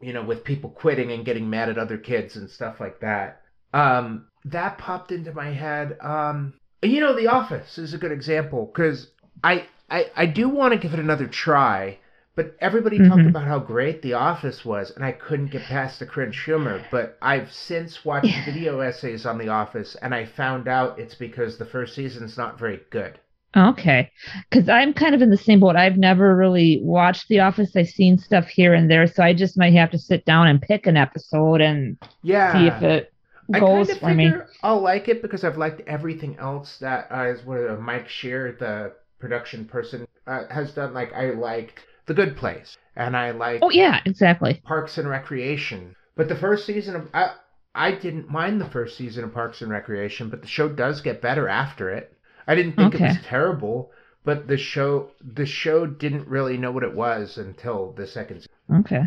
you 0.00 0.12
know, 0.12 0.22
with 0.22 0.44
people 0.44 0.70
quitting 0.70 1.10
and 1.12 1.24
getting 1.24 1.50
mad 1.50 1.68
at 1.68 1.78
other 1.78 1.98
kids 1.98 2.36
and 2.36 2.48
stuff 2.50 2.78
like 2.80 3.00
that. 3.00 3.42
Um, 3.72 4.26
that 4.44 4.78
popped 4.78 5.10
into 5.12 5.32
my 5.32 5.50
head. 5.50 5.96
Um, 6.00 6.54
you 6.82 7.00
know, 7.00 7.14
The 7.16 7.28
Office 7.28 7.78
is 7.78 7.94
a 7.94 7.98
good 7.98 8.12
example 8.12 8.66
because 8.66 9.08
I, 9.42 9.66
I 9.90 10.10
I 10.14 10.26
do 10.26 10.48
want 10.48 10.72
to 10.74 10.78
give 10.78 10.92
it 10.94 11.00
another 11.00 11.26
try, 11.26 11.98
But 12.36 12.56
everybody 12.60 13.00
talked 13.00 13.26
Mhm. 13.26 13.28
about 13.28 13.44
how 13.48 13.58
great 13.60 14.02
The 14.02 14.14
Office 14.14 14.64
was, 14.64 14.90
and 14.92 15.04
I 15.04 15.12
couldn't 15.12 15.50
get 15.52 15.66
past 15.68 15.98
the 15.98 16.06
cringe 16.06 16.42
humor. 16.44 16.86
But 16.90 17.16
I've 17.22 17.52
since 17.52 18.04
watched 18.04 18.40
video 18.44 18.80
essays 18.80 19.24
on 19.26 19.38
The 19.38 19.48
Office, 19.48 19.96
and 19.96 20.14
I 20.14 20.24
found 20.24 20.68
out 20.68 20.98
it's 21.00 21.14
because 21.14 21.58
the 21.58 21.64
first 21.64 21.94
season's 21.94 22.36
not 22.38 22.58
very 22.58 22.80
good. 22.90 23.18
Okay. 23.56 24.10
Because 24.50 24.68
I'm 24.68 24.92
kind 24.92 25.14
of 25.14 25.22
in 25.22 25.30
the 25.30 25.36
same 25.36 25.60
boat. 25.60 25.76
I've 25.76 25.96
never 25.96 26.36
really 26.36 26.80
watched 26.82 27.28
The 27.28 27.40
Office. 27.40 27.76
I've 27.76 27.88
seen 27.88 28.18
stuff 28.18 28.46
here 28.48 28.74
and 28.74 28.90
there, 28.90 29.06
so 29.06 29.22
I 29.22 29.32
just 29.32 29.56
might 29.58 29.74
have 29.74 29.90
to 29.92 29.98
sit 29.98 30.24
down 30.24 30.48
and 30.48 30.60
pick 30.60 30.86
an 30.86 30.96
episode 30.96 31.60
and 31.60 31.96
Yeah. 32.22 32.52
see 32.52 32.66
if 32.66 32.82
it 32.82 33.12
I 33.52 33.60
goes 33.60 33.86
kind 33.88 33.90
of 33.90 33.98
for 33.98 34.14
me. 34.14 34.32
I'll 34.62 34.80
like 34.80 35.08
it 35.08 35.22
because 35.22 35.44
I've 35.44 35.58
liked 35.58 35.82
everything 35.86 36.36
else 36.38 36.78
that 36.78 37.08
uh, 37.10 37.24
is 37.28 37.44
what 37.44 37.58
uh, 37.68 37.76
Mike 37.76 38.08
Schur, 38.08 38.58
the 38.58 38.92
production 39.20 39.66
person, 39.66 40.06
uh, 40.26 40.44
has 40.50 40.72
done. 40.72 40.94
Like 40.94 41.12
I 41.12 41.30
liked 41.30 41.80
The 42.06 42.14
Good 42.14 42.36
Place, 42.36 42.76
and 42.96 43.16
I 43.16 43.30
like 43.32 43.60
Oh 43.62 43.70
yeah, 43.70 44.00
exactly. 44.04 44.62
Parks 44.64 44.98
and 44.98 45.08
Recreation. 45.08 45.94
But 46.16 46.28
the 46.28 46.36
first 46.36 46.64
season 46.66 46.96
of 46.96 47.08
I 47.14 47.34
I 47.74 47.92
didn't 47.92 48.30
mind 48.30 48.60
the 48.60 48.70
first 48.70 48.96
season 48.96 49.24
of 49.24 49.34
Parks 49.34 49.60
and 49.62 49.70
Recreation, 49.70 50.30
but 50.30 50.40
the 50.40 50.48
show 50.48 50.68
does 50.68 51.00
get 51.02 51.20
better 51.20 51.48
after 51.48 51.90
it. 51.90 52.16
I 52.46 52.54
didn't 52.54 52.76
think 52.76 52.94
it 52.94 53.00
was 53.00 53.18
terrible, 53.24 53.90
but 54.24 54.46
the 54.48 54.56
show 54.56 55.10
the 55.22 55.46
show 55.46 55.86
didn't 55.86 56.28
really 56.28 56.56
know 56.56 56.70
what 56.72 56.82
it 56.82 56.94
was 56.94 57.38
until 57.38 57.92
the 57.92 58.06
second 58.06 58.40
season. 58.40 58.50
Okay. 58.80 59.04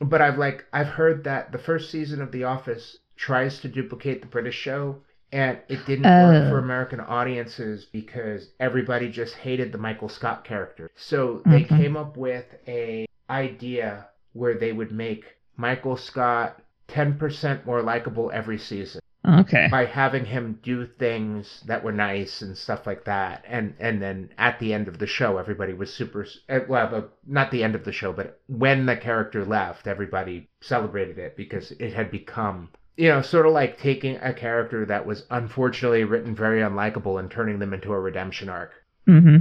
But 0.00 0.22
I've 0.22 0.38
like 0.38 0.64
I've 0.72 0.86
heard 0.88 1.24
that 1.24 1.52
the 1.52 1.58
first 1.58 1.90
season 1.90 2.22
of 2.22 2.32
The 2.32 2.44
Office 2.44 2.98
tries 3.16 3.60
to 3.60 3.68
duplicate 3.68 4.22
the 4.22 4.26
British 4.28 4.54
show 4.56 4.96
and 5.32 5.58
it 5.68 5.84
didn't 5.86 6.04
work 6.04 6.44
Oh. 6.46 6.50
for 6.50 6.58
American 6.58 7.00
audiences 7.00 7.84
because 7.84 8.48
everybody 8.58 9.08
just 9.10 9.34
hated 9.34 9.70
the 9.70 9.78
Michael 9.78 10.08
Scott 10.08 10.44
character. 10.44 10.90
So 10.96 11.42
they 11.46 11.62
Mhm. 11.64 11.68
came 11.68 11.96
up 11.96 12.16
with 12.16 12.46
a 12.66 13.06
idea 13.28 14.06
where 14.32 14.54
they 14.54 14.72
would 14.72 14.90
make 14.90 15.36
Michael 15.56 15.96
Scott 15.96 16.60
10% 16.88 17.64
more 17.66 17.82
likable 17.82 18.30
every 18.34 18.58
season 18.58 19.00
Okay. 19.22 19.68
by 19.70 19.84
having 19.84 20.24
him 20.24 20.58
do 20.62 20.86
things 20.86 21.62
that 21.66 21.84
were 21.84 21.92
nice 21.92 22.40
and 22.40 22.56
stuff 22.56 22.86
like 22.86 23.04
that. 23.04 23.44
And 23.46 23.74
and 23.78 24.00
then 24.00 24.30
at 24.38 24.58
the 24.58 24.72
end 24.72 24.88
of 24.88 24.98
the 24.98 25.06
show 25.06 25.36
everybody 25.36 25.74
was 25.74 25.92
super 25.92 26.26
uh, 26.48 26.60
well 26.68 27.10
not 27.26 27.50
the 27.50 27.62
end 27.62 27.74
of 27.74 27.84
the 27.84 27.92
show 27.92 28.12
but 28.12 28.40
when 28.48 28.86
the 28.86 28.96
character 28.96 29.44
left 29.44 29.86
everybody 29.86 30.48
celebrated 30.60 31.18
it 31.18 31.36
because 31.36 31.72
it 31.72 31.92
had 31.92 32.10
become 32.10 32.70
you 32.96 33.08
know 33.08 33.20
sort 33.20 33.46
of 33.46 33.52
like 33.52 33.78
taking 33.78 34.16
a 34.16 34.32
character 34.32 34.86
that 34.86 35.04
was 35.04 35.24
unfortunately 35.30 36.04
written 36.04 36.34
very 36.34 36.60
unlikable 36.60 37.20
and 37.20 37.30
turning 37.30 37.58
them 37.58 37.74
into 37.74 37.92
a 37.92 38.00
redemption 38.00 38.48
arc. 38.48 38.72
Hmm 39.06 39.38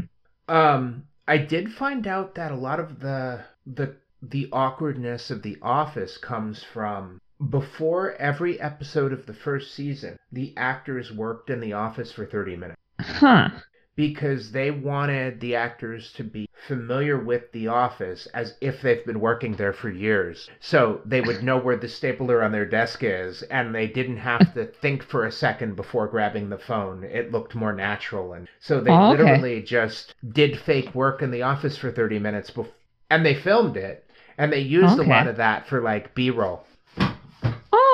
um, 0.50 1.04
I 1.28 1.38
did 1.38 1.72
find 1.72 2.08
out 2.08 2.36
that 2.36 2.52
a 2.52 2.56
lot 2.56 2.80
of 2.80 3.00
the 3.00 3.42
the 3.66 3.96
the 4.22 4.50
awkwardness 4.52 5.30
of 5.30 5.44
the 5.44 5.58
office 5.62 6.18
comes 6.18 6.64
from 6.64 7.22
before 7.48 8.14
every 8.16 8.60
episode 8.60 9.14
of 9.14 9.26
the 9.26 9.34
first 9.34 9.74
season, 9.74 10.18
the 10.32 10.54
actors 10.58 11.12
worked 11.14 11.50
in 11.50 11.60
the 11.60 11.74
office 11.74 12.12
for 12.12 12.26
30 12.26 12.56
minutes 12.56 12.80
Huh. 13.00 13.50
because 13.96 14.52
they 14.52 14.72
wanted 14.72 15.40
the 15.40 15.56
actors 15.56 16.12
to 16.14 16.24
be 16.24 16.48
familiar 16.54 17.18
with 17.20 17.52
the 17.52 17.68
office 17.68 18.26
as 18.34 18.58
if 18.62 18.82
they've 18.82 19.06
been 19.06 19.20
working 19.20 19.56
there 19.56 19.74
for 19.74 19.90
years. 19.90 20.50
So 20.60 21.02
they 21.06 21.22
would 21.22 21.44
know 21.44 21.58
where 21.58 21.76
the 21.78 21.88
stapler 21.88 22.42
on 22.44 22.52
their 22.52 22.66
desk 22.66 23.04
is 23.04 23.42
and 23.44 23.76
they 23.76 23.88
didn't 23.88 24.18
have 24.18 24.54
to 24.54 24.66
think 24.66 25.04
for 25.04 25.26
a 25.26 25.32
second 25.32 25.76
before 25.76 26.08
grabbing 26.08 26.50
the 26.50 26.58
phone. 26.58 27.04
It 27.04 27.32
looked 27.32 27.56
more 27.56 27.74
natural 27.74 28.34
and 28.34 28.48
so 28.60 28.80
they 28.82 28.92
Oh, 28.92 29.14
okay. 29.14 29.36
literally 29.38 29.62
just 29.62 30.14
did 30.28 30.58
fake 30.60 30.96
work 30.96 31.22
in 31.22 31.32
the 31.32 31.44
office 31.44 31.78
for 31.78 31.92
30 31.92 32.20
minutes 32.20 32.50
before 32.50 32.74
and 33.10 33.26
they 33.26 33.36
filmed 33.36 33.78
it 33.78 34.06
and 34.38 34.52
they 34.52 34.60
used 34.62 34.98
a 35.00 35.04
lot 35.04 35.28
of 35.28 35.36
that 35.38 35.68
for 35.68 35.82
like 35.82 36.16
B-roll. 36.16 36.66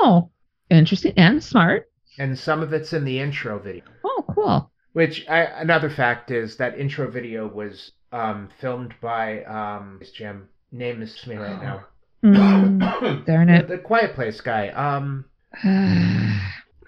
Oh, 0.05 0.29
interesting 0.69 1.13
and 1.17 1.43
smart. 1.43 1.89
And 2.19 2.37
some 2.37 2.61
of 2.61 2.73
it's 2.73 2.93
in 2.93 3.05
the 3.05 3.19
intro 3.19 3.57
video. 3.57 3.83
Oh, 4.03 4.23
cool. 4.35 4.71
Which 4.93 5.25
I, 5.27 5.39
another 5.41 5.89
fact 5.89 6.29
is 6.29 6.57
that 6.57 6.77
intro 6.79 7.09
video 7.09 7.47
was 7.47 7.91
um, 8.11 8.49
filmed 8.61 8.93
by 9.01 9.43
um, 9.45 9.97
this 9.99 10.11
Jim 10.11 10.47
name 10.71 11.01
is 11.01 11.25
me 11.27 11.35
right 11.37 11.61
now. 11.61 11.85
Mm, 12.25 13.25
darn 13.27 13.47
the, 13.47 13.55
it. 13.55 13.67
the 13.67 13.77
Quiet 13.77 14.15
Place 14.15 14.41
guy. 14.41 14.69
Um, 14.69 15.25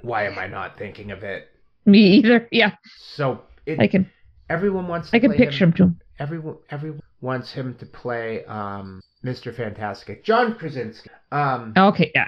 why 0.01 0.25
am 0.25 0.37
I 0.39 0.47
not 0.47 0.77
thinking 0.79 1.11
of 1.11 1.23
it? 1.23 1.49
Me 1.85 1.99
either. 2.17 2.47
Yeah, 2.51 2.71
So 3.13 3.41
it, 3.65 3.79
I 3.79 3.87
can. 3.87 4.09
everyone 4.49 4.87
wants. 4.87 5.11
To 5.11 5.17
I 5.17 5.19
can 5.19 5.29
play 5.31 5.37
picture 5.37 5.65
him. 5.65 5.73
him. 5.73 5.99
Everyone, 6.19 6.57
everyone 6.71 7.01
wants 7.21 7.51
him 7.51 7.75
to 7.75 7.85
play 7.85 8.45
um, 8.45 8.99
Mr. 9.23 9.53
Fantastic. 9.55 10.23
John 10.23 10.55
Krasinski. 10.55 11.09
Um, 11.31 11.73
Okay, 11.77 12.11
yeah. 12.15 12.27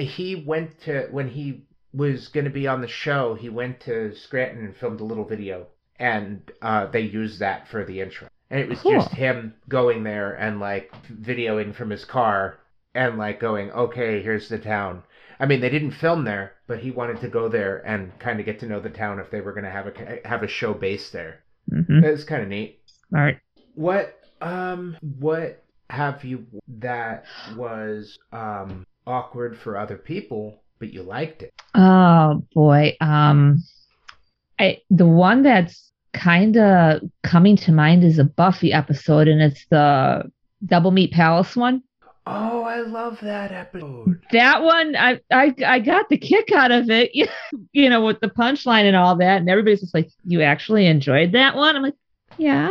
He 0.00 0.34
went 0.34 0.80
to 0.82 1.08
when 1.10 1.28
he 1.28 1.62
was 1.92 2.28
going 2.28 2.44
to 2.44 2.50
be 2.50 2.66
on 2.66 2.80
the 2.80 2.88
show 2.88 3.34
he 3.34 3.48
went 3.48 3.80
to 3.80 4.14
scranton 4.14 4.64
and 4.64 4.76
filmed 4.76 5.00
a 5.00 5.04
little 5.04 5.24
video 5.24 5.66
and 5.98 6.50
uh, 6.62 6.86
they 6.86 7.00
used 7.00 7.40
that 7.40 7.68
for 7.68 7.84
the 7.84 8.00
intro. 8.00 8.28
And 8.50 8.58
it 8.58 8.68
was 8.68 8.80
Cool. 8.80 8.92
just 8.94 9.10
him 9.10 9.54
going 9.68 10.02
there 10.02 10.32
and 10.34 10.58
like 10.60 10.92
videoing 11.12 11.74
from 11.74 11.90
his 11.90 12.04
car 12.04 12.58
and 12.94 13.18
like 13.18 13.38
going 13.40 13.70
okay 13.72 14.22
here's 14.22 14.48
the 14.48 14.58
town. 14.58 15.02
I 15.38 15.46
mean 15.46 15.60
they 15.60 15.68
didn't 15.70 15.92
film 15.92 16.24
there 16.24 16.52
but 16.66 16.78
he 16.80 16.90
wanted 16.90 17.20
to 17.20 17.28
go 17.28 17.48
there 17.48 17.78
and 17.86 18.16
kind 18.18 18.38
of 18.40 18.46
get 18.46 18.60
to 18.60 18.66
know 18.66 18.80
the 18.80 18.88
town 18.90 19.18
if 19.18 19.30
they 19.30 19.40
were 19.40 19.52
going 19.52 19.64
to 19.64 19.70
have 19.70 19.86
a 19.88 20.20
have 20.28 20.42
a 20.42 20.48
show 20.48 20.74
based 20.74 21.12
there. 21.12 21.40
Hmm 21.68 22.02
it 22.04 22.10
was 22.10 22.24
kind 22.24 22.42
of 22.42 22.48
neat. 22.48 22.80
All 23.14 23.20
right. 23.20 23.38
what 23.74 24.18
um 24.40 24.96
what 25.18 25.62
have 25.90 26.24
you 26.24 26.46
that 26.68 27.24
was 27.56 28.16
um 28.32 28.86
awkward 29.06 29.58
for 29.58 29.76
other 29.76 29.96
people 29.96 30.62
but 30.78 30.92
you 30.92 31.02
liked 31.02 31.42
it 31.42 31.52
Oh 31.74 32.44
boy. 32.54 32.96
Um, 33.00 33.62
I 34.58 34.78
the 34.90 35.06
one 35.06 35.42
that's 35.42 35.92
kind 36.12 36.56
of 36.56 37.02
coming 37.22 37.56
to 37.58 37.72
mind 37.72 38.04
is 38.04 38.18
a 38.18 38.24
Buffy 38.24 38.72
episode, 38.72 39.28
and 39.28 39.40
it's 39.40 39.64
the 39.70 40.30
Double 40.64 40.90
Meat 40.90 41.12
Palace 41.12 41.56
one. 41.56 41.82
Oh, 42.26 42.62
I 42.62 42.80
love 42.80 43.18
that 43.22 43.50
episode. 43.52 44.20
That 44.32 44.62
one, 44.62 44.96
I 44.96 45.20
I 45.32 45.54
I 45.64 45.78
got 45.78 46.08
the 46.08 46.18
kick 46.18 46.52
out 46.52 46.70
of 46.72 46.90
it, 46.90 47.12
you 47.72 47.88
know, 47.88 48.04
with 48.04 48.20
the 48.20 48.28
punchline 48.28 48.84
and 48.84 48.96
all 48.96 49.16
that, 49.16 49.40
and 49.40 49.48
everybody's 49.48 49.80
just 49.80 49.94
like, 49.94 50.10
"You 50.24 50.42
actually 50.42 50.86
enjoyed 50.86 51.32
that 51.32 51.54
one?" 51.54 51.76
I'm 51.76 51.82
like, 51.82 51.94
"Yeah." 52.38 52.68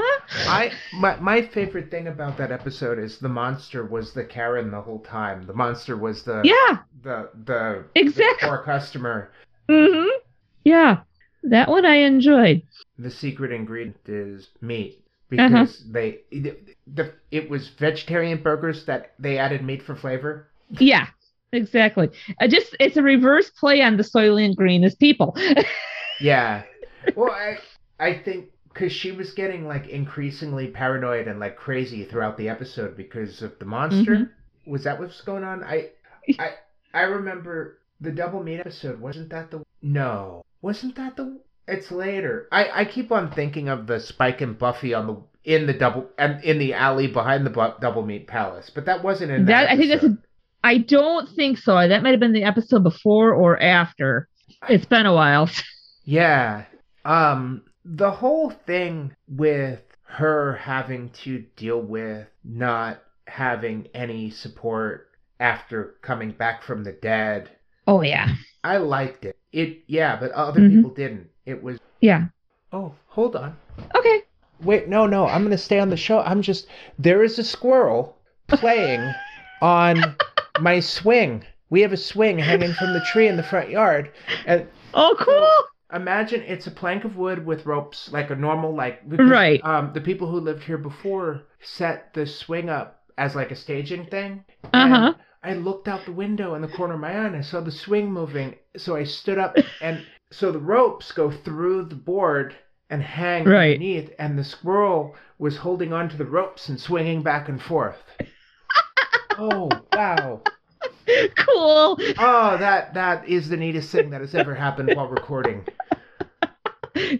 I 0.47 0.71
my 0.93 1.15
my 1.17 1.41
favorite 1.41 1.89
thing 1.91 2.07
about 2.07 2.37
that 2.37 2.51
episode 2.51 2.99
is 2.99 3.17
the 3.19 3.29
monster 3.29 3.85
was 3.85 4.13
the 4.13 4.23
Karen 4.23 4.71
the 4.71 4.81
whole 4.81 4.99
time. 4.99 5.43
The 5.45 5.53
monster 5.53 5.97
was 5.97 6.23
the 6.23 6.41
Yeah. 6.43 6.77
the 7.03 7.29
the, 7.45 7.85
Exactly. 7.95 8.35
the 8.41 8.47
poor 8.47 8.63
customer. 8.63 9.31
Mm-hmm. 9.69 10.09
Yeah. 10.63 11.01
That 11.43 11.69
one 11.69 11.85
I 11.85 11.95
enjoyed. 11.95 12.63
The 12.97 13.09
secret 13.11 13.51
ingredient 13.51 13.97
is 14.07 14.49
meat 14.61 15.01
Uh-huh. 15.37 15.47
because 15.47 15.85
they 15.91 16.19
the, 16.31 16.57
the 16.87 17.13
it 17.31 17.49
was 17.49 17.69
vegetarian 17.69 18.41
burgers 18.41 18.85
that 18.85 19.13
they 19.19 19.37
added 19.37 19.63
meat 19.63 19.81
for 19.83 19.95
flavor. 19.95 20.47
Yeah. 20.71 21.07
Exactly. 21.51 22.09
I 22.39 22.47
just 22.47 22.75
it's 22.79 22.97
a 22.97 23.01
reverse 23.01 23.49
play 23.49 23.81
on 23.81 23.97
the 23.97 24.03
Soylent 24.03 24.55
Green 24.55 24.83
as 24.83 24.95
people. 24.95 25.35
Yeah. 26.21 26.63
Well, 27.15 27.31
I 27.31 27.57
I 27.99 28.13
think 28.25 28.49
because 28.79 28.93
she 28.93 29.11
was 29.11 29.31
getting 29.33 29.67
like 29.67 29.87
increasingly 29.89 30.67
paranoid 30.67 31.27
and 31.27 31.37
like 31.39 31.57
crazy 31.57 32.05
throughout 32.05 32.37
the 32.37 32.47
episode 32.47 32.95
because 32.95 33.41
of 33.41 33.59
the 33.59 33.65
monster. 33.65 34.15
Mhm. 34.15 34.29
Was 34.65 34.85
that 34.85 34.99
what's 34.99 35.19
going 35.21 35.43
on? 35.43 35.63
I 35.63 35.89
I 36.39 36.51
I 36.93 37.01
remember 37.01 37.79
the 37.99 38.11
double 38.11 38.41
meat 38.41 38.59
episode. 38.61 39.01
Wasn't 39.01 39.29
that 39.31 39.51
the 39.51 39.63
no? 39.81 40.45
Wasn't 40.61 40.95
that 40.95 41.17
the? 41.17 41.39
It's 41.67 41.91
later. 41.91 42.47
I 42.53 42.69
I 42.81 42.85
keep 42.85 43.11
on 43.11 43.31
thinking 43.31 43.67
of 43.67 43.85
the 43.85 43.99
Spike 43.99 44.39
and 44.39 44.57
Buffy 44.57 44.93
on 44.93 45.07
the 45.07 45.17
in 45.43 45.67
the 45.67 45.73
double 45.73 46.07
and 46.17 46.41
in 46.43 46.57
the 46.57 46.73
alley 46.73 47.07
behind 47.07 47.45
the 47.45 47.49
bu- 47.49 47.79
double 47.81 48.05
meat 48.05 48.27
palace, 48.27 48.69
but 48.73 48.85
that 48.85 49.03
wasn't 49.03 49.31
in 49.31 49.45
that. 49.45 49.63
That 49.63 49.69
I 49.71 49.77
think 49.77 49.89
that's 49.89 50.03
a. 50.05 50.17
I 50.63 50.77
don't 50.77 51.27
think 51.29 51.57
so. 51.57 51.75
That 51.75 52.01
might 52.03 52.11
have 52.11 52.19
been 52.19 52.33
the 52.33 52.43
episode 52.43 52.83
before 52.83 53.33
or 53.33 53.61
after. 53.61 54.29
It's 54.69 54.85
been 54.85 55.05
a 55.05 55.13
while. 55.13 55.49
Yeah. 56.05 56.63
Um 57.05 57.61
the 57.85 58.11
whole 58.11 58.49
thing 58.49 59.15
with 59.27 59.81
her 60.03 60.55
having 60.55 61.09
to 61.11 61.45
deal 61.55 61.79
with 61.81 62.27
not 62.43 63.01
having 63.27 63.87
any 63.93 64.29
support 64.31 65.07
after 65.39 65.95
coming 66.01 66.31
back 66.31 66.63
from 66.63 66.83
the 66.83 66.91
dead. 66.91 67.49
Oh 67.87 68.01
yeah. 68.01 68.33
I 68.63 68.77
liked 68.77 69.23
it. 69.25 69.37
It 69.51 69.83
yeah, 69.87 70.15
but 70.19 70.31
other 70.31 70.59
Mhm. 70.61 70.75
people 70.75 70.89
didn't. 70.91 71.29
It 71.45 71.61
was 71.63 71.79
Yeah. 72.01 72.25
Oh, 72.71 72.93
hold 73.07 73.35
on. 73.35 73.55
Okay. 73.95 74.23
Wait, 74.61 74.87
no, 74.89 75.05
no. 75.05 75.25
I'm 75.25 75.41
going 75.41 75.51
to 75.51 75.57
stay 75.57 75.79
on 75.79 75.89
the 75.89 75.97
show. 75.97 76.19
I'm 76.19 76.41
just 76.41 76.67
there 76.97 77.23
is 77.23 77.39
a 77.39 77.43
squirrel 77.43 78.17
playing 78.47 79.13
on 79.61 80.15
my 80.59 80.79
swing. 80.81 81.45
We 81.69 81.81
have 81.81 81.93
a 81.93 81.97
swing 81.97 82.39
hanging 82.39 82.73
from 82.73 82.93
the 82.93 83.01
tree 83.01 83.27
in 83.27 83.37
the 83.37 83.43
front 83.43 83.69
yard 83.69 84.11
and 84.45 84.67
Oh 84.93 85.15
cool. 85.19 85.47
Imagine 85.93 86.41
it's 86.43 86.67
a 86.67 86.71
plank 86.71 87.03
of 87.03 87.17
wood 87.17 87.45
with 87.45 87.65
ropes 87.65 88.11
like 88.11 88.29
a 88.29 88.35
normal 88.35 88.75
like 88.75 89.07
because, 89.09 89.29
Right. 89.29 89.59
um 89.63 89.91
the 89.93 90.01
people 90.01 90.29
who 90.29 90.39
lived 90.39 90.63
here 90.63 90.77
before 90.77 91.43
set 91.61 92.13
the 92.13 92.25
swing 92.25 92.69
up 92.69 93.01
as 93.17 93.35
like 93.35 93.51
a 93.51 93.55
staging 93.55 94.05
thing. 94.05 94.43
Uh 94.73 94.87
huh. 94.87 95.13
I 95.43 95.53
looked 95.53 95.87
out 95.87 96.05
the 96.05 96.11
window 96.11 96.55
in 96.55 96.61
the 96.61 96.67
corner 96.67 96.93
of 96.95 96.99
my 96.99 97.11
eye 97.11 97.25
and 97.25 97.35
I 97.35 97.41
saw 97.41 97.61
the 97.61 97.71
swing 97.71 98.11
moving. 98.11 98.55
So 98.77 98.95
I 98.95 99.03
stood 99.05 99.37
up 99.37 99.55
and 99.81 100.05
so 100.31 100.51
the 100.51 100.59
ropes 100.59 101.11
go 101.11 101.31
through 101.31 101.85
the 101.85 101.95
board 101.95 102.55
and 102.91 103.01
hang 103.03 103.45
Right. 103.45 103.73
underneath, 103.73 104.11
and 104.19 104.37
the 104.37 104.43
squirrel 104.43 105.15
was 105.37 105.57
holding 105.57 105.93
onto 105.93 106.17
the 106.17 106.25
ropes 106.25 106.69
and 106.69 106.79
swinging 106.79 107.21
back 107.23 107.47
and 107.49 107.61
forth. 107.61 107.97
oh 109.37 109.69
wow! 109.93 110.41
Cool. 111.37 111.97
Oh, 112.19 112.57
that 112.57 112.93
that 112.93 113.27
is 113.27 113.49
the 113.49 113.57
neatest 113.57 113.91
thing 113.91 114.11
that 114.11 114.21
has 114.21 114.35
ever 114.35 114.53
happened 114.53 114.91
while 114.95 115.07
recording. 115.07 115.65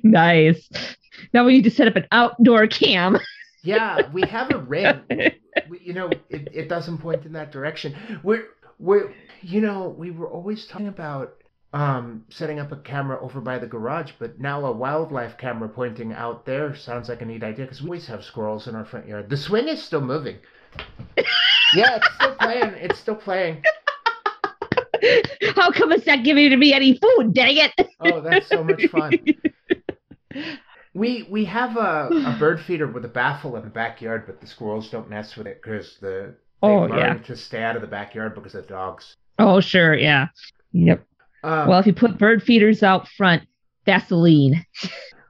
Nice. 0.04 0.70
Now 1.34 1.46
we 1.46 1.54
need 1.54 1.64
to 1.64 1.72
set 1.72 1.88
up 1.88 1.96
an 1.96 2.08
outdoor 2.12 2.68
cam. 2.68 3.18
Yeah, 3.64 4.10
we 4.12 4.22
have 4.24 4.52
a 4.52 4.58
ring. 4.60 5.02
We, 5.68 5.80
you 5.80 5.94
know, 5.94 6.10
it, 6.30 6.48
it 6.54 6.70
doesn't 6.70 7.00
point 7.00 7.26
in 7.26 7.34
that 7.34 7.52
direction. 7.52 7.96
We're 8.24 8.46
we're 8.78 9.14
you 9.42 9.60
know 9.62 9.90
we 9.90 10.12
were 10.12 10.30
always 10.30 10.66
talking 10.68 10.88
about 10.88 11.36
um 11.74 12.24
setting 12.30 12.60
up 12.60 12.72
a 12.72 12.78
camera 12.78 13.20
over 13.22 13.42
by 13.42 13.58
the 13.60 13.68
garage, 13.68 14.14
but 14.20 14.40
now 14.40 14.64
a 14.66 14.72
wildlife 14.72 15.38
camera 15.38 15.68
pointing 15.68 16.14
out 16.14 16.46
there 16.46 16.76
sounds 16.76 17.10
like 17.10 17.22
a 17.22 17.26
neat 17.26 17.44
idea 17.44 17.66
because 17.66 17.82
we 17.82 17.88
always 17.88 18.08
have 18.08 18.24
squirrels 18.24 18.68
in 18.68 18.76
our 18.76 18.86
front 18.86 19.08
yard. 19.08 19.30
The 19.30 19.38
swing 19.38 19.68
is 19.68 19.84
still 19.84 20.02
moving. 20.02 20.38
Yeah, 21.76 21.98
it's 21.98 22.08
still 22.16 22.36
playing. 22.36 22.74
It's 22.78 23.00
still 23.00 23.16
playing. 23.16 23.64
How 25.56 25.72
come 25.72 25.92
it's 25.92 26.08
not 26.08 26.24
giving 26.24 26.58
me 26.58 26.74
any 26.74 26.98
food? 26.98 27.34
Dang 27.34 27.58
it! 27.58 27.90
Oh, 28.00 28.22
that's 28.22 28.48
so 28.48 28.64
much 28.64 28.86
fun. 28.88 29.14
We 30.96 31.28
we 31.30 31.46
have 31.46 31.78
a, 31.78 32.10
a 32.12 32.36
bird 32.40 32.60
feeder 32.60 32.88
with 32.88 33.06
a 33.06 33.10
baffle 33.10 33.56
in 33.58 33.64
the 33.64 33.70
backyard, 33.70 34.24
but 34.26 34.42
the 34.42 34.48
squirrels 34.48 34.90
don't 34.90 35.08
mess 35.10 35.36
with 35.36 35.46
it 35.46 35.62
because 35.62 35.98
the 36.02 36.36
they 36.64 36.68
Oh, 36.68 36.80
learned 36.82 37.20
yeah. 37.22 37.28
to 37.28 37.36
stay 37.38 37.62
out 37.62 37.76
of 37.76 37.82
the 37.84 37.88
backyard 37.88 38.34
because 38.34 38.56
of 38.56 38.68
dogs. 38.68 39.16
Oh, 39.38 39.62
sure, 39.62 39.96
yeah. 39.96 40.28
Yep. 40.74 41.06
Um, 41.44 41.68
Well, 41.70 41.80
if 41.80 41.86
you 41.86 41.94
put 41.94 42.18
bird 42.18 42.42
feeders 42.42 42.82
out 42.82 43.08
front, 43.08 43.44
Vaseline 43.86 44.66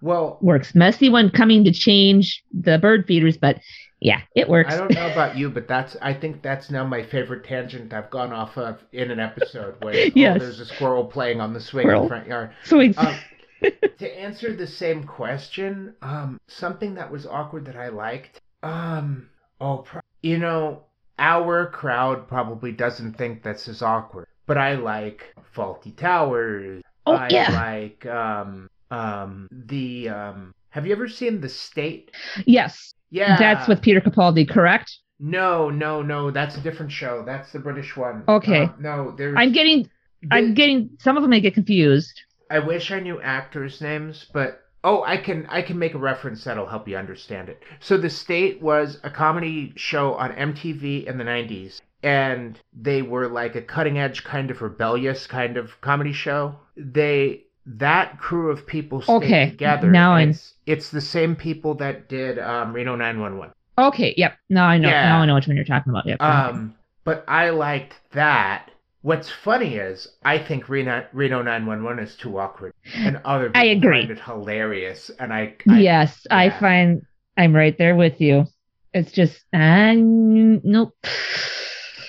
well, 0.01 0.37
works. 0.41 0.73
Messy 0.73 1.09
when 1.09 1.29
coming 1.29 1.65
to 1.65 1.73
change 1.73 2.41
the 2.57 2.77
bird 2.77 3.05
feeders, 3.05 3.37
but 3.37 3.59
yeah, 3.99 4.21
it 4.35 4.47
works. 4.47 4.73
I 4.73 4.77
don't 4.77 4.93
know 4.93 5.11
about 5.11 5.37
you, 5.37 5.49
but 5.49 5.67
that's 5.67 5.95
I 6.01 6.13
think 6.13 6.41
that's 6.41 6.69
now 6.71 6.85
my 6.85 7.03
favorite 7.03 7.43
tangent 7.43 7.93
I've 7.93 8.09
gone 8.09 8.31
off 8.33 8.57
of 8.57 8.79
in 8.91 9.11
an 9.11 9.19
episode 9.19 9.75
where 9.83 9.93
oh, 10.07 10.11
Yes. 10.15 10.39
there's 10.39 10.59
a 10.59 10.65
squirrel 10.65 11.05
playing 11.05 11.41
on 11.41 11.53
the 11.53 11.59
swing 11.59 11.89
in 11.89 12.01
the 12.03 12.07
front 12.07 12.27
yard. 12.27 12.51
Swings. 12.63 12.97
Um, 12.97 13.15
to 13.99 14.19
answer 14.19 14.55
the 14.55 14.67
same 14.67 15.03
question, 15.03 15.93
um, 16.01 16.39
something 16.47 16.95
that 16.95 17.11
was 17.11 17.25
awkward 17.27 17.65
that 17.65 17.75
I 17.75 17.89
liked, 17.89 18.39
um, 18.63 19.29
oh, 19.59 19.79
pro- 19.79 19.99
you 20.23 20.37
know, 20.37 20.83
our 21.17 21.67
crowd 21.69 22.27
probably 22.29 22.71
doesn't 22.71 23.17
think 23.17 23.43
this 23.43 23.67
is 23.67 23.81
awkward, 23.81 24.27
but 24.45 24.57
I 24.57 24.75
like 24.75 25.35
Fawlty 25.53 25.93
Towers. 25.97 26.81
Oh, 27.05 27.13
I 27.15 27.27
yeah. 27.29 27.51
like 27.51 28.05
um 28.05 28.69
um 28.91 29.49
the 29.51 30.07
um. 30.09 30.53
Have 30.69 30.85
you 30.85 30.93
ever 30.93 31.09
seen 31.09 31.41
The 31.41 31.49
State? 31.49 32.11
yes, 32.45 32.93
Yeah, 33.09 33.37
that's 33.37 33.67
with 33.67 33.81
Peter 33.81 34.01
Capaldi, 34.01 34.47
correct? 34.47 34.97
No, 35.19 35.69
no, 35.69 36.01
no. 36.01 36.31
That's 36.31 36.55
a 36.57 36.61
different 36.61 36.91
show. 36.91 37.23
That's 37.25 37.51
the 37.51 37.59
British 37.59 37.97
one. 37.97 38.23
Okay. 38.27 38.63
Um, 38.63 38.75
no, 38.79 39.15
there's. 39.17 39.35
I'm 39.37 39.51
getting, 39.51 39.89
I'm 40.31 40.53
getting. 40.53 40.91
Some 40.99 41.17
of 41.17 41.23
them 41.23 41.31
may 41.31 41.41
get 41.41 41.53
confused. 41.53 42.21
I 42.49 42.59
wish 42.59 42.91
I 42.91 42.99
knew 42.99 43.21
actors' 43.21 43.81
names, 43.81 44.25
but 44.33 44.61
oh, 44.83 45.03
I 45.03 45.17
can 45.17 45.45
I 45.49 45.61
can 45.61 45.77
make 45.77 45.93
a 45.93 45.99
reference 45.99 46.43
that'll 46.43 46.65
help 46.65 46.87
you 46.87 46.97
understand 46.97 47.49
it. 47.49 47.61
So 47.79 47.97
The 47.97 48.09
State 48.09 48.61
was 48.61 48.99
a 49.03 49.09
comedy 49.09 49.73
show 49.75 50.13
on 50.15 50.31
MTV 50.31 51.05
in 51.05 51.17
the 51.17 51.23
90s 51.23 51.79
and 52.01 52.59
they 52.73 53.01
were 53.01 53.27
like 53.27 53.55
a 53.55 53.61
cutting 53.61 53.97
edge 53.97 54.23
kind 54.23 54.51
of 54.51 54.61
rebellious 54.61 55.27
kind 55.27 55.57
of 55.57 55.79
comedy 55.81 56.13
show. 56.13 56.55
They 56.77 57.43
that 57.77 58.19
crew 58.19 58.49
of 58.51 58.65
people 58.65 59.01
stayed 59.01 59.13
Okay, 59.13 59.49
together. 59.51 59.89
now 59.91 60.15
I'm- 60.15 60.29
it's, 60.31 60.53
it's 60.65 60.89
the 60.89 61.01
same 61.01 61.35
people 61.35 61.75
that 61.75 62.09
did 62.09 62.39
um, 62.39 62.73
Reno 62.73 62.95
911. 62.95 63.53
Okay, 63.77 64.13
yep. 64.17 64.37
Now 64.49 64.65
I 64.65 64.77
know. 64.77 64.89
Yeah. 64.89 65.09
Now 65.09 65.21
I 65.21 65.25
know 65.25 65.35
which 65.35 65.47
one 65.47 65.55
you're 65.55 65.65
talking 65.65 65.91
about. 65.91 66.05
Yep. 66.05 66.21
Um, 66.21 66.75
but 67.05 67.23
I 67.27 67.51
liked 67.51 67.95
that. 68.11 68.71
What's 69.01 69.29
funny 69.29 69.75
is 69.77 70.09
I 70.23 70.37
think 70.37 70.67
Reno, 70.67 71.05
Reno 71.13 71.41
911 71.41 72.03
is 72.03 72.15
too 72.17 72.37
awkward, 72.37 72.73
and 72.95 73.21
other 73.23 73.47
people 73.47 73.61
I 73.61 73.65
agree. 73.65 74.01
find 74.01 74.11
it 74.11 74.19
hilarious. 74.19 75.09
And 75.19 75.31
I, 75.33 75.55
I 75.69 75.79
yes, 75.79 76.27
I 76.29 76.49
find 76.49 77.03
I'm 77.37 77.55
right 77.55 77.77
there 77.77 77.95
with 77.95 78.19
you. 78.19 78.45
It's 78.93 79.11
just, 79.13 79.39
uh, 79.53 79.93
nope. 79.95 80.93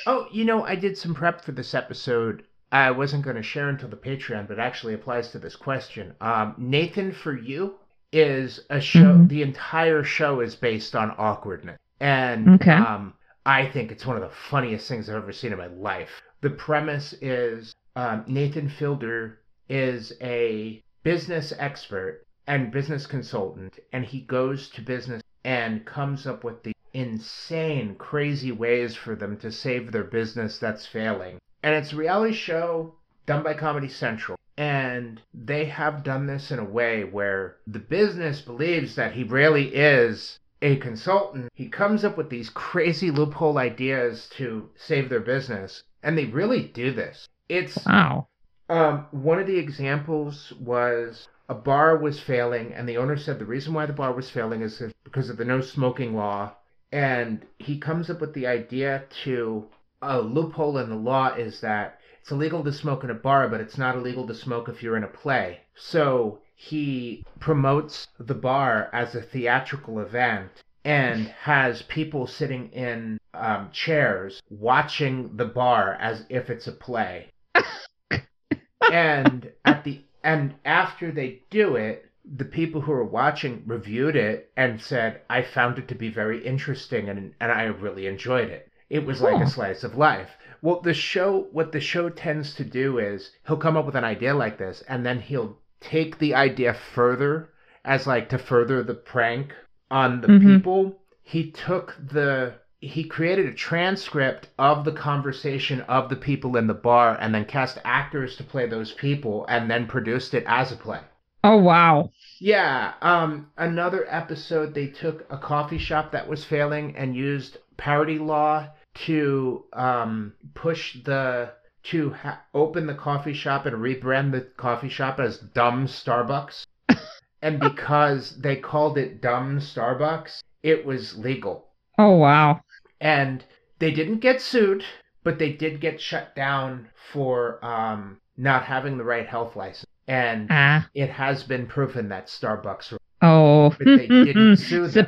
oh, 0.06 0.26
you 0.32 0.44
know, 0.44 0.64
I 0.64 0.74
did 0.74 0.98
some 0.98 1.14
prep 1.14 1.44
for 1.44 1.52
this 1.52 1.74
episode. 1.74 2.42
I 2.72 2.90
wasn't 2.92 3.24
going 3.24 3.36
to 3.36 3.42
share 3.42 3.68
until 3.68 3.88
the 3.88 3.96
Patreon, 3.96 4.46
but 4.46 4.58
it 4.58 4.60
actually 4.60 4.94
applies 4.94 5.32
to 5.32 5.38
this 5.38 5.56
question. 5.56 6.14
Um, 6.20 6.54
Nathan 6.56 7.12
for 7.12 7.36
you 7.36 7.74
is 8.12 8.60
a 8.70 8.80
show. 8.80 9.14
Mhm. 9.14 9.28
The 9.28 9.42
entire 9.42 10.04
show 10.04 10.40
is 10.40 10.54
based 10.56 10.94
on 10.94 11.12
awkwardness, 11.18 11.78
and 12.00 12.48
Okay. 12.48 12.72
um, 12.72 13.14
I 13.46 13.66
think 13.66 13.90
it's 13.90 14.06
one 14.06 14.16
of 14.16 14.22
the 14.22 14.30
funniest 14.50 14.88
things 14.88 15.08
I've 15.08 15.16
ever 15.16 15.32
seen 15.32 15.52
in 15.52 15.58
my 15.58 15.66
life. 15.68 16.22
The 16.42 16.50
premise 16.50 17.12
is 17.20 17.74
um, 17.96 18.24
Nathan 18.26 18.68
Fielder 18.68 19.40
is 19.68 20.12
a 20.20 20.82
business 21.02 21.52
expert 21.58 22.24
and 22.46 22.70
business 22.70 23.06
consultant, 23.06 23.78
and 23.92 24.04
he 24.04 24.20
goes 24.20 24.68
to 24.70 24.80
business 24.82 25.22
and 25.44 25.84
comes 25.84 26.26
up 26.26 26.44
with 26.44 26.62
the 26.62 26.74
insane, 26.92 27.94
crazy 27.96 28.52
ways 28.52 28.94
for 28.94 29.14
them 29.14 29.36
to 29.38 29.50
save 29.50 29.90
their 29.92 30.04
business 30.04 30.58
that's 30.58 30.86
failing. 30.86 31.38
And 31.62 31.74
it's 31.74 31.92
a 31.92 31.96
reality 31.96 32.34
show 32.34 32.94
done 33.26 33.42
by 33.42 33.54
Comedy 33.54 33.88
Central. 33.88 34.38
And 34.56 35.20
they 35.32 35.66
have 35.66 36.02
done 36.04 36.26
this 36.26 36.50
in 36.50 36.58
a 36.58 36.64
way 36.64 37.04
where 37.04 37.56
the 37.66 37.78
business 37.78 38.40
believes 38.40 38.96
that 38.96 39.12
he 39.12 39.24
really 39.24 39.74
is 39.74 40.38
a 40.62 40.76
consultant. 40.76 41.48
He 41.54 41.68
comes 41.68 42.04
up 42.04 42.18
with 42.18 42.28
these 42.28 42.50
crazy 42.50 43.10
loophole 43.10 43.56
ideas 43.58 44.28
to 44.36 44.68
save 44.76 45.08
their 45.08 45.20
business. 45.20 45.82
And 46.02 46.16
they 46.16 46.26
really 46.26 46.62
do 46.64 46.92
this. 46.92 47.26
It's 47.48 47.78
Wow. 47.86 48.28
um, 48.68 49.06
one 49.10 49.38
of 49.38 49.46
the 49.46 49.58
examples 49.58 50.52
was 50.60 51.28
a 51.48 51.54
bar 51.54 51.96
was 51.96 52.20
failing, 52.20 52.72
and 52.74 52.88
the 52.88 52.96
owner 52.98 53.16
said 53.16 53.38
the 53.38 53.44
reason 53.44 53.74
why 53.74 53.86
the 53.86 53.92
bar 53.92 54.12
was 54.12 54.30
failing 54.30 54.62
is 54.62 54.82
because 55.04 55.30
of 55.30 55.36
the 55.36 55.44
no 55.44 55.60
smoking 55.60 56.14
law. 56.14 56.52
And 56.92 57.44
he 57.58 57.78
comes 57.78 58.10
up 58.10 58.20
with 58.20 58.34
the 58.34 58.46
idea 58.46 59.04
to 59.24 59.66
a 60.02 60.20
loophole 60.20 60.78
in 60.78 60.88
the 60.88 60.96
law 60.96 61.34
is 61.34 61.60
that 61.60 62.00
it's 62.20 62.30
illegal 62.30 62.62
to 62.64 62.72
smoke 62.72 63.04
in 63.04 63.10
a 63.10 63.14
bar, 63.14 63.48
but 63.48 63.60
it's 63.60 63.78
not 63.78 63.96
illegal 63.96 64.26
to 64.26 64.34
smoke 64.34 64.68
if 64.68 64.82
you're 64.82 64.96
in 64.96 65.04
a 65.04 65.08
play. 65.08 65.60
So 65.74 66.40
he 66.54 67.24
promotes 67.38 68.08
the 68.18 68.34
bar 68.34 68.90
as 68.92 69.14
a 69.14 69.22
theatrical 69.22 70.00
event 70.00 70.62
and 70.84 71.28
has 71.28 71.82
people 71.82 72.26
sitting 72.26 72.70
in 72.72 73.18
um, 73.34 73.70
chairs 73.72 74.42
watching 74.50 75.36
the 75.36 75.44
bar 75.44 75.94
as 75.94 76.26
if 76.28 76.50
it's 76.50 76.66
a 76.66 76.72
play 76.72 77.30
and 78.92 79.50
at 79.64 79.84
the 79.84 80.02
and 80.22 80.54
after 80.64 81.10
they 81.12 81.42
do 81.50 81.76
it 81.76 82.10
the 82.36 82.44
people 82.44 82.80
who 82.80 82.92
are 82.92 83.04
watching 83.04 83.62
reviewed 83.66 84.16
it 84.16 84.50
and 84.56 84.80
said 84.80 85.20
i 85.28 85.42
found 85.42 85.78
it 85.78 85.88
to 85.88 85.94
be 85.94 86.08
very 86.08 86.44
interesting 86.44 87.08
and 87.08 87.34
and 87.40 87.52
i 87.52 87.64
really 87.64 88.06
enjoyed 88.06 88.48
it 88.48 88.69
it 88.90 89.06
was 89.06 89.20
like 89.22 89.40
a 89.42 89.46
slice 89.46 89.84
of 89.84 89.96
life 89.96 90.30
well 90.62 90.80
the 90.80 90.92
show 90.94 91.48
what 91.52 91.72
the 91.72 91.80
show 91.80 92.08
tends 92.10 92.54
to 92.54 92.64
do 92.64 92.98
is 92.98 93.30
he'll 93.46 93.56
come 93.56 93.76
up 93.76 93.86
with 93.86 93.94
an 93.96 94.04
idea 94.04 94.34
like 94.34 94.58
this 94.58 94.82
and 94.88 95.06
then 95.06 95.20
he'll 95.20 95.56
take 95.80 96.18
the 96.18 96.34
idea 96.34 96.74
further 96.74 97.50
as 97.84 98.06
like 98.06 98.28
to 98.28 98.38
further 98.38 98.82
the 98.82 98.94
prank 98.94 99.54
on 99.90 100.20
the 100.20 100.28
Mhm. 100.28 100.40
people 100.56 101.00
he 101.22 101.50
took 101.50 101.96
the 102.12 102.54
he 102.82 103.04
created 103.04 103.46
a 103.46 103.52
transcript 103.54 104.48
of 104.58 104.84
the 104.84 104.92
conversation 104.92 105.80
of 105.82 106.08
the 106.08 106.16
people 106.16 106.56
in 106.56 106.66
the 106.66 106.74
bar 106.74 107.16
and 107.20 107.34
then 107.34 107.44
cast 107.44 107.78
actors 107.84 108.36
to 108.36 108.42
play 108.44 108.66
those 108.66 108.92
people 108.92 109.44
and 109.48 109.70
then 109.70 109.86
produced 109.86 110.32
it 110.34 110.44
as 110.46 110.72
a 110.72 110.76
play. 110.76 111.00
Oh 111.44 111.58
wow. 111.58 112.10
Yeah, 112.38 112.94
um 113.02 113.50
another 113.56 114.06
episode 114.08 114.74
they 114.74 114.86
took 114.86 115.26
a 115.30 115.36
coffee 115.38 115.78
shop 115.78 116.12
that 116.12 116.26
was 116.28 116.44
failing 116.44 116.96
and 116.96 117.14
used 117.14 117.58
parody 117.76 118.18
law 118.18 118.68
to 118.94 119.64
um 119.72 120.32
push 120.54 121.02
the 121.04 121.52
to 121.82 122.10
ha- 122.12 122.40
open 122.52 122.86
the 122.86 122.94
coffee 122.94 123.32
shop 123.32 123.64
and 123.66 123.76
rebrand 123.76 124.32
the 124.32 124.42
coffee 124.56 124.88
shop 124.88 125.18
as 125.18 125.38
Dumb 125.38 125.86
Starbucks. 125.86 126.66
and 127.42 127.58
because 127.58 128.38
they 128.40 128.56
called 128.56 128.98
it 128.98 129.22
Dumb 129.22 129.58
Starbucks, 129.60 130.40
it 130.62 130.84
was 130.84 131.16
legal 131.16 131.68
Oh 131.96 132.16
wow. 132.16 132.60
and 133.00 133.42
they 133.78 133.90
didn't 133.92 134.18
get 134.18 134.42
sued, 134.42 134.84
but 135.24 135.38
they 135.38 135.52
did 135.52 135.80
get 135.80 136.00
shut 136.00 136.34
down 136.36 136.88
for 137.12 137.64
um, 137.64 138.18
not 138.36 138.64
having 138.64 138.98
the 138.98 139.04
right 139.04 139.26
health 139.26 139.56
license. 139.56 139.86
And 140.06 140.48
Ah. 140.50 140.86
it 140.94 141.08
has 141.08 141.42
been 141.44 141.66
proven 141.66 142.08
that 142.10 142.26
Starbucks, 142.26 142.94
Oh. 143.22 143.70
but 143.70 143.86
they 143.86 144.06
didn't 144.06 144.56
sue 144.58 144.86
them. 144.88 145.06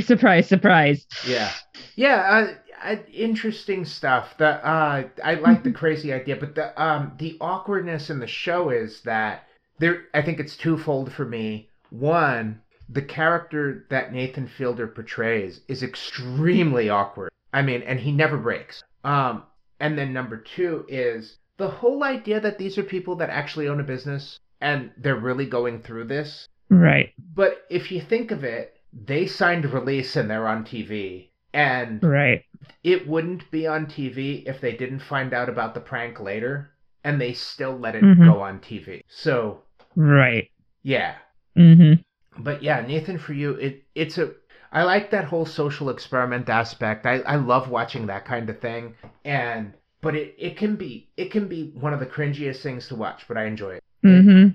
surprise, 0.00 0.48
surprise. 0.48 1.06
Yeah, 1.26 1.50
yeah. 1.94 2.16
Uh, 2.16 2.54
uh, 2.82 2.96
interesting 3.12 3.84
stuff. 3.84 4.36
The 4.38 4.66
uh, 4.66 5.04
I 5.24 5.34
like 5.34 5.62
the 5.62 5.72
crazy 5.82 6.12
idea, 6.12 6.36
but 6.36 6.54
the 6.54 6.80
um, 6.82 7.12
the 7.18 7.36
awkwardness 7.40 8.10
in 8.10 8.20
the 8.20 8.26
show 8.26 8.70
is 8.70 9.02
that 9.02 9.44
there. 9.78 10.04
I 10.14 10.22
think 10.22 10.40
it's 10.40 10.56
twofold 10.56 11.12
for 11.12 11.24
me. 11.24 11.68
One, 11.90 12.60
the 12.88 13.02
character 13.02 13.86
that 13.90 14.12
Nathan 14.12 14.46
Fielder 14.46 14.86
portrays 14.86 15.60
is 15.68 15.82
extremely 15.82 16.88
awkward. 17.00 17.30
I 17.52 17.62
mean, 17.62 17.82
and 17.82 18.00
he 18.00 18.12
never 18.12 18.36
breaks. 18.36 18.82
Um, 19.04 19.44
and 19.80 19.96
then 19.96 20.12
number 20.12 20.36
two 20.36 20.84
is 20.88 21.38
the 21.56 21.68
whole 21.68 22.04
idea 22.04 22.40
that 22.40 22.58
these 22.58 22.78
are 22.78 22.82
people 22.82 23.16
that 23.16 23.30
actually 23.30 23.68
own 23.68 23.80
a 23.80 23.84
business 23.84 24.38
and 24.60 24.90
they're 24.96 25.16
really 25.16 25.46
going 25.46 25.80
through 25.80 26.04
this. 26.04 26.48
Right. 26.68 27.12
But 27.34 27.64
if 27.70 27.90
you 27.90 28.00
think 28.00 28.30
of 28.30 28.44
it, 28.44 28.76
they 28.92 29.26
signed 29.26 29.64
a 29.64 29.68
release 29.68 30.16
and 30.16 30.28
they're 30.28 30.48
on 30.48 30.64
TV. 30.64 31.28
And 31.58 32.04
Right. 32.04 32.44
it 32.84 33.08
wouldn't 33.08 33.50
be 33.50 33.66
on 33.66 33.86
TV 33.86 34.44
if 34.46 34.60
they 34.60 34.76
didn't 34.76 35.00
find 35.00 35.34
out 35.34 35.48
about 35.48 35.74
the 35.74 35.80
prank 35.80 36.20
later 36.20 36.70
and 37.02 37.20
they 37.20 37.32
still 37.32 37.76
let 37.76 37.96
it 37.96 38.04
Mhm. 38.04 38.24
go 38.24 38.40
on 38.40 38.60
TV. 38.60 39.02
So, 39.08 39.62
Right. 39.96 40.48
yeah. 40.82 41.16
Mm-hmm. 41.56 42.42
But 42.44 42.62
yeah, 42.62 42.80
Nathan 42.86 43.18
for 43.18 43.32
you, 43.32 43.54
it 43.54 43.82
it's 43.96 44.18
a 44.18 44.34
I 44.70 44.84
like 44.84 45.10
that 45.10 45.24
whole 45.24 45.46
social 45.46 45.90
experiment 45.90 46.48
aspect. 46.48 47.06
I, 47.06 47.14
I 47.20 47.36
love 47.36 47.68
watching 47.70 48.06
that 48.06 48.24
kind 48.24 48.48
of 48.48 48.60
thing. 48.60 48.94
And 49.24 49.74
but 50.00 50.14
it, 50.14 50.36
it 50.38 50.56
can 50.56 50.76
be 50.76 51.08
it 51.16 51.32
can 51.32 51.48
be 51.48 51.70
one 51.74 51.92
of 51.92 51.98
the 52.00 52.06
cringiest 52.06 52.62
things 52.62 52.86
to 52.88 52.94
watch, 52.94 53.26
but 53.26 53.36
I 53.36 53.46
enjoy 53.46 53.74
it. 53.74 53.82
Mm-hmm. 54.04 54.48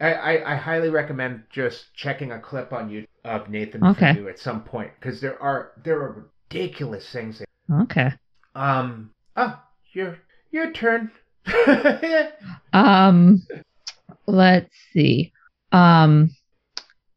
I, 0.00 0.12
I, 0.14 0.52
I 0.52 0.56
highly 0.56 0.90
recommend 0.90 1.44
just 1.50 1.94
checking 1.94 2.32
a 2.32 2.38
clip 2.38 2.72
on 2.72 2.90
you 2.90 3.06
of 3.24 3.48
Nathan 3.48 3.84
Okay. 3.84 4.12
for 4.12 4.18
you 4.20 4.28
at 4.28 4.38
some 4.38 4.62
point 4.62 4.90
because 4.98 5.20
there 5.22 5.40
are 5.42 5.72
there 5.82 6.00
are 6.00 6.26
ridiculous 6.50 7.08
things. 7.10 7.42
Okay. 7.82 8.10
Um. 8.54 9.10
Oh, 9.36 9.60
your 9.92 10.18
your 10.50 10.72
turn. 10.72 11.10
Um, 12.72 13.42
let's 14.26 14.70
see. 14.92 15.32
Um, 15.72 16.30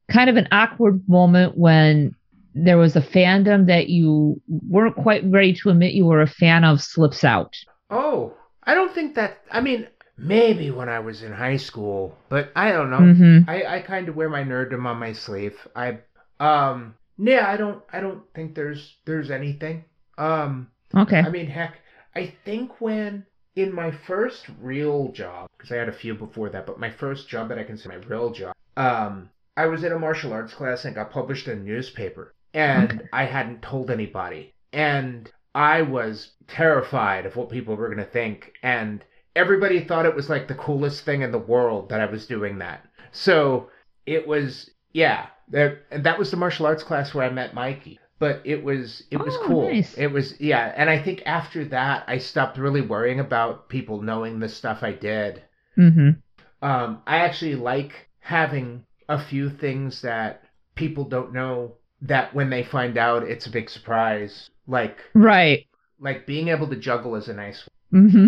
kind 0.10 0.32
of 0.32 0.36
an 0.36 0.48
awkward 0.52 1.08
moment 1.08 1.56
when 1.56 2.16
there 2.56 2.80
was 2.80 2.96
a 2.96 3.02
fandom 3.02 3.68
that 3.68 3.88
you 3.90 4.42
weren't 4.48 4.96
quite 4.96 5.24
ready 5.30 5.54
to 5.54 5.70
admit 5.70 5.94
you 5.94 6.06
were 6.06 6.22
a 6.22 6.28
fan 6.28 6.64
of 6.64 6.82
slips 6.82 7.24
out. 7.24 7.56
oh, 7.92 8.34
I 8.64 8.74
don't 8.74 8.94
think 8.96 9.14
that. 9.16 9.40
I 9.52 9.62
mean, 9.62 9.88
maybe 10.18 10.72
when 10.72 10.90
I 10.90 11.00
was 11.00 11.22
in 11.22 11.32
high 11.34 11.58
school, 11.58 12.18
but 12.30 12.52
I 12.56 12.72
don't 12.72 12.90
know. 12.90 13.00
Mm-hmm. 13.00 13.50
I, 13.50 13.76
I 13.76 13.80
kind 13.82 14.10
of 14.10 14.16
wear 14.16 14.30
my 14.30 14.44
nerddom 14.44 14.86
on 14.86 14.98
my 14.98 15.14
sleeve. 15.14 15.56
I 15.76 16.00
um 16.40 16.96
yeah, 17.18 17.48
I 17.48 17.58
don't 17.58 17.82
I 17.92 18.00
don't 18.00 18.24
think 18.34 18.56
there's 18.56 18.98
there's 19.06 19.32
anything. 19.32 19.86
Um 20.18 20.70
Okay. 20.96 21.20
I 21.20 21.30
mean 21.30 21.48
heck, 21.48 21.80
I 22.16 22.34
think 22.46 22.80
when 22.80 23.26
in 23.56 23.74
my 23.74 23.92
first 23.92 24.46
real 24.60 25.12
job, 25.12 25.48
because 25.58 25.72
I 25.72 25.76
had 25.76 25.90
a 25.90 25.94
few 25.94 26.16
before 26.16 26.50
that, 26.50 26.66
but 26.66 26.80
my 26.80 26.90
first 26.90 27.28
job 27.30 27.50
that 27.50 27.60
I 27.60 27.64
consider 27.64 27.98
my 28.00 28.06
real 28.06 28.32
job, 28.32 28.56
um, 28.78 29.30
I 29.56 29.68
was 29.68 29.84
in 29.84 29.92
a 29.92 30.00
martial 30.00 30.34
arts 30.34 30.54
class 30.56 30.86
and 30.86 30.96
got 30.96 31.12
published 31.12 31.48
in 31.48 31.60
a 31.60 31.62
newspaper. 31.62 32.34
And 32.56 32.92
Okay. 32.92 33.10
I 33.14 33.26
hadn't 33.26 33.62
told 33.62 33.92
anybody. 33.92 34.54
And 34.72 35.32
I 35.54 35.84
was 35.84 36.32
terrified 36.48 37.28
of 37.28 37.36
what 37.36 37.52
people 37.52 37.76
were 37.76 37.90
gonna 37.90 38.06
think. 38.06 38.54
And 38.64 39.04
everybody 39.36 39.84
thought 39.84 40.08
it 40.08 40.16
was 40.16 40.30
like 40.30 40.48
the 40.48 40.56
coolest 40.56 41.06
thing 41.06 41.22
in 41.22 41.32
the 41.32 41.38
world 41.38 41.90
that 41.90 42.02
I 42.02 42.06
was 42.06 42.26
doing 42.26 42.58
that. 42.60 42.86
So 43.12 43.70
it 44.08 44.28
was 44.28 44.72
yeah, 44.94 45.28
that 45.50 45.80
and 45.92 46.06
that 46.06 46.18
was 46.20 46.32
the 46.32 46.38
martial 46.38 46.66
arts 46.66 46.84
class 46.84 47.14
where 47.14 47.26
I 47.26 47.30
met 47.30 47.54
Mikey. 47.54 48.00
But 48.20 48.42
it 48.46 48.64
was 48.64 49.04
it 49.12 49.18
was 49.18 49.36
Oh, 49.40 49.44
cool. 49.48 49.70
nice. 49.74 49.94
It 49.98 50.08
was 50.08 50.40
yeah, 50.40 50.72
and 50.78 50.90
I 50.90 51.02
think 51.04 51.24
after 51.26 51.66
that 51.66 52.06
I 52.08 52.20
stopped 52.20 52.58
really 52.58 52.82
worrying 52.82 53.20
about 53.20 53.68
people 53.70 54.02
knowing 54.02 54.40
the 54.40 54.48
stuff 54.50 54.80
I 54.84 54.94
did. 54.94 55.44
Mm-hmm. 55.78 56.12
Um, 56.66 57.02
I 57.06 57.18
actually 57.18 57.56
like 57.56 58.10
having 58.20 58.86
a 59.10 59.22
few 59.24 59.50
things 59.50 60.02
that 60.04 60.44
people 60.76 61.04
don't 61.04 61.34
know 61.34 61.76
that 62.04 62.34
when 62.34 62.50
they 62.50 62.64
find 62.64 62.98
out 62.98 63.24
it's 63.24 63.46
a 63.48 63.52
big 63.52 63.70
surprise. 63.70 64.50
Like 64.68 64.98
Right. 65.14 65.66
like 66.00 66.26
being 66.26 66.48
able 66.48 66.68
to 66.70 66.76
juggle 66.78 67.16
is 67.16 67.28
a 67.28 67.34
nice 67.34 67.68
one. 67.92 68.04
Mm-hmm. 68.10 68.28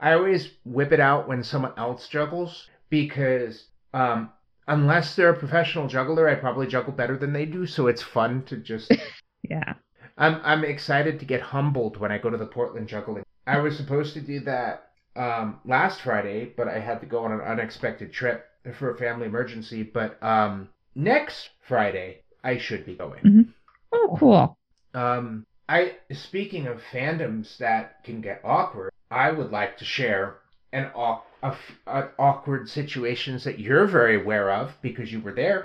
I 0.00 0.12
always 0.14 0.50
whip 0.64 0.90
it 0.92 1.00
out 1.00 1.28
when 1.28 1.42
someone 1.44 1.72
else 1.76 2.08
juggles 2.08 2.68
because 2.90 3.64
um, 3.94 4.30
unless 4.66 5.14
they're 5.14 5.30
a 5.30 5.38
professional 5.38 5.88
juggler, 5.88 6.28
I 6.28 6.34
probably 6.34 6.66
juggle 6.66 6.92
better 6.92 7.16
than 7.16 7.32
they 7.32 7.46
do. 7.46 7.66
So 7.66 7.86
it's 7.86 8.02
fun 8.02 8.42
to 8.44 8.56
just. 8.56 8.92
Yeah. 9.48 9.74
I'm 10.18 10.40
I'm 10.42 10.64
excited 10.64 11.20
to 11.20 11.24
get 11.24 11.40
humbled 11.40 11.98
when 11.98 12.10
I 12.10 12.18
go 12.18 12.30
to 12.30 12.36
the 12.36 12.46
Portland 12.46 12.88
juggling. 12.88 13.22
I 13.46 13.58
was 13.58 13.76
supposed 13.76 14.14
to 14.14 14.20
do 14.20 14.40
that 14.40 14.90
um, 15.14 15.60
last 15.64 16.00
Friday, 16.00 16.46
but 16.56 16.66
I 16.66 16.80
had 16.80 17.00
to 17.02 17.06
go 17.06 17.24
on 17.24 17.30
an 17.32 17.40
unexpected 17.40 18.12
trip 18.12 18.48
for 18.76 18.90
a 18.90 18.96
family 18.98 19.26
emergency. 19.26 19.84
But 19.84 20.20
um, 20.20 20.68
next 20.96 21.50
Friday, 21.68 22.22
I 22.42 22.58
should 22.58 22.84
be 22.84 22.94
going. 22.94 23.52
Oh, 23.92 24.16
cool. 24.18 24.58
Um, 24.94 25.46
I 25.68 25.94
speaking 26.12 26.66
of 26.66 26.80
fandoms 26.92 27.56
that 27.58 28.02
can 28.04 28.20
get 28.20 28.40
awkward, 28.42 28.92
I 29.10 29.30
would 29.30 29.52
like 29.52 29.78
to 29.78 29.84
share 29.84 30.38
an, 30.72 30.90
aw- 30.94 31.22
a 31.46 31.52
f- 31.52 31.78
a 31.86 32.08
awkward 32.18 32.68
situations 32.68 33.44
that 33.44 33.58
you're 33.58 33.86
very 33.86 34.16
aware 34.20 34.50
of 34.50 34.72
because 34.82 35.12
you 35.12 35.20
were 35.20 35.32
there. 35.32 35.62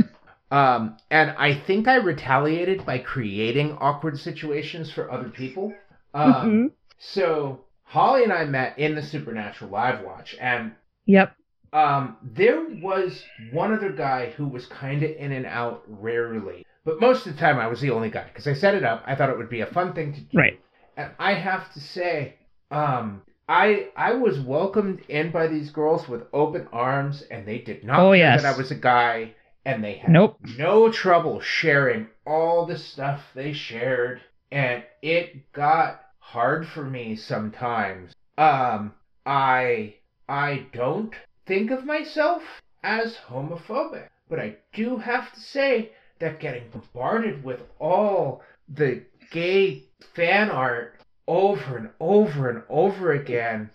Um, 0.52 0.98
and 1.10 1.32
I 1.38 1.54
think 1.54 1.88
I 1.88 1.96
retaliated 1.96 2.86
by 2.86 2.98
creating 3.00 3.78
awkward 3.80 4.20
situations 4.20 4.92
for 4.92 5.10
other 5.12 5.30
people. 5.30 5.74
Um, 6.14 6.32
Mhm. 6.34 6.72
so 6.98 7.64
Holly 7.84 8.24
and 8.24 8.34
I 8.34 8.46
met 8.46 8.78
in 8.78 8.96
the 8.96 9.02
Supernatural 9.02 9.72
Live 9.72 10.02
Watch, 10.02 10.36
and 10.40 10.74
Yep. 11.06 11.34
um, 11.74 12.18
there 12.22 12.62
was 12.82 13.26
one 13.52 13.74
other 13.74 13.92
guy 13.92 14.32
who 14.32 14.48
was 14.48 14.66
kind 14.68 15.04
of 15.04 15.12
in 15.12 15.32
and 15.32 15.46
out 15.46 15.84
rarely, 15.88 16.66
but 16.84 17.00
most 17.00 17.26
of 17.26 17.34
the 17.34 17.40
time 17.40 17.58
I 17.60 17.68
was 17.68 17.80
the 17.80 17.92
only 17.92 18.10
guy 18.10 18.26
because 18.26 18.48
I 18.48 18.54
set 18.54 18.76
it 18.76 18.84
up. 18.84 19.04
I 19.06 19.16
thought 19.16 19.30
it 19.30 19.38
would 19.38 19.50
be 19.50 19.62
a 19.62 19.66
fun 19.68 19.94
thing 19.94 20.14
to 20.14 20.20
do, 20.22 20.38
Right. 20.38 20.60
and 20.98 21.12
I 21.18 21.34
have 21.34 21.72
to 21.74 21.80
say, 21.80 22.36
um, 22.72 23.22
I 23.52 23.90
I 23.98 24.14
was 24.14 24.40
welcomed 24.40 25.02
in 25.10 25.30
by 25.32 25.48
these 25.48 25.72
girls 25.72 26.08
with 26.08 26.24
open 26.32 26.70
arms, 26.72 27.22
and 27.24 27.46
they 27.46 27.58
did 27.58 27.84
not 27.84 28.00
Oh, 28.00 28.14
yes. 28.14 28.42
that 28.42 28.56
I 28.56 28.58
was 28.58 28.72
a 28.72 28.76
guy, 28.76 29.34
and 29.66 29.84
they 29.84 29.96
had 29.96 30.10
Nope. 30.10 30.38
no 30.58 30.90
trouble 30.90 31.42
sharing 31.42 32.08
all 32.26 32.66
the 32.66 32.78
stuff 32.78 33.30
they 33.36 33.52
shared, 33.52 34.22
and 34.54 34.86
it 35.02 35.52
got 35.52 36.02
hard 36.20 36.66
for 36.66 36.86
me 36.86 37.18
sometimes. 37.18 38.14
Um, 38.38 38.94
I 39.26 39.96
I 40.30 40.68
don't 40.72 41.14
think 41.46 41.72
of 41.72 41.84
myself 41.84 42.44
as 42.84 43.18
homophobic, 43.18 44.08
but 44.30 44.40
I 44.40 44.56
do 44.72 44.96
have 44.96 45.34
to 45.34 45.40
say 45.42 45.92
that 46.20 46.40
getting 46.40 46.70
bombarded 46.70 47.44
with 47.44 47.62
all 47.80 48.44
the 48.70 49.04
gay 49.30 49.84
fan 50.14 50.50
art 50.50 50.96
over 51.28 51.78
and 51.78 51.90
over 52.00 52.50
and 52.50 52.64
over 52.70 53.12
again 53.14 53.70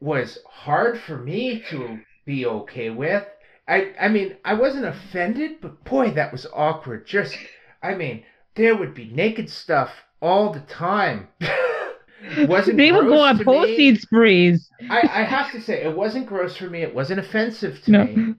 was 0.00 0.38
hard 0.48 1.00
for 1.00 1.16
me 1.18 1.62
to 1.70 1.98
be 2.24 2.46
okay 2.46 2.90
with. 2.90 3.24
I 3.66 3.92
I 4.00 4.08
mean, 4.08 4.36
I 4.44 4.54
wasn't 4.54 4.86
offended, 4.86 5.60
but 5.60 5.84
boy, 5.84 6.10
that 6.12 6.32
was 6.32 6.46
awkward. 6.52 7.06
Just 7.06 7.36
I 7.82 7.94
mean, 7.94 8.24
there 8.54 8.76
would 8.76 8.94
be 8.94 9.06
naked 9.06 9.48
stuff 9.50 9.90
all 10.20 10.52
the 10.52 10.60
time. 10.60 11.28
wasn't 12.46 12.76
they 12.76 12.92
would 12.92 13.06
go 13.06 13.20
on 13.20 13.42
posting 13.44 13.96
sprees. 13.96 14.70
I, 14.90 15.00
I 15.00 15.22
have 15.22 15.52
to 15.52 15.60
say, 15.60 15.82
it 15.84 15.96
wasn't 15.96 16.26
gross 16.26 16.56
for 16.56 16.68
me. 16.68 16.82
It 16.82 16.94
wasn't 16.94 17.20
offensive 17.20 17.82
to 17.82 17.90
No. 17.90 18.04
me. 18.04 18.34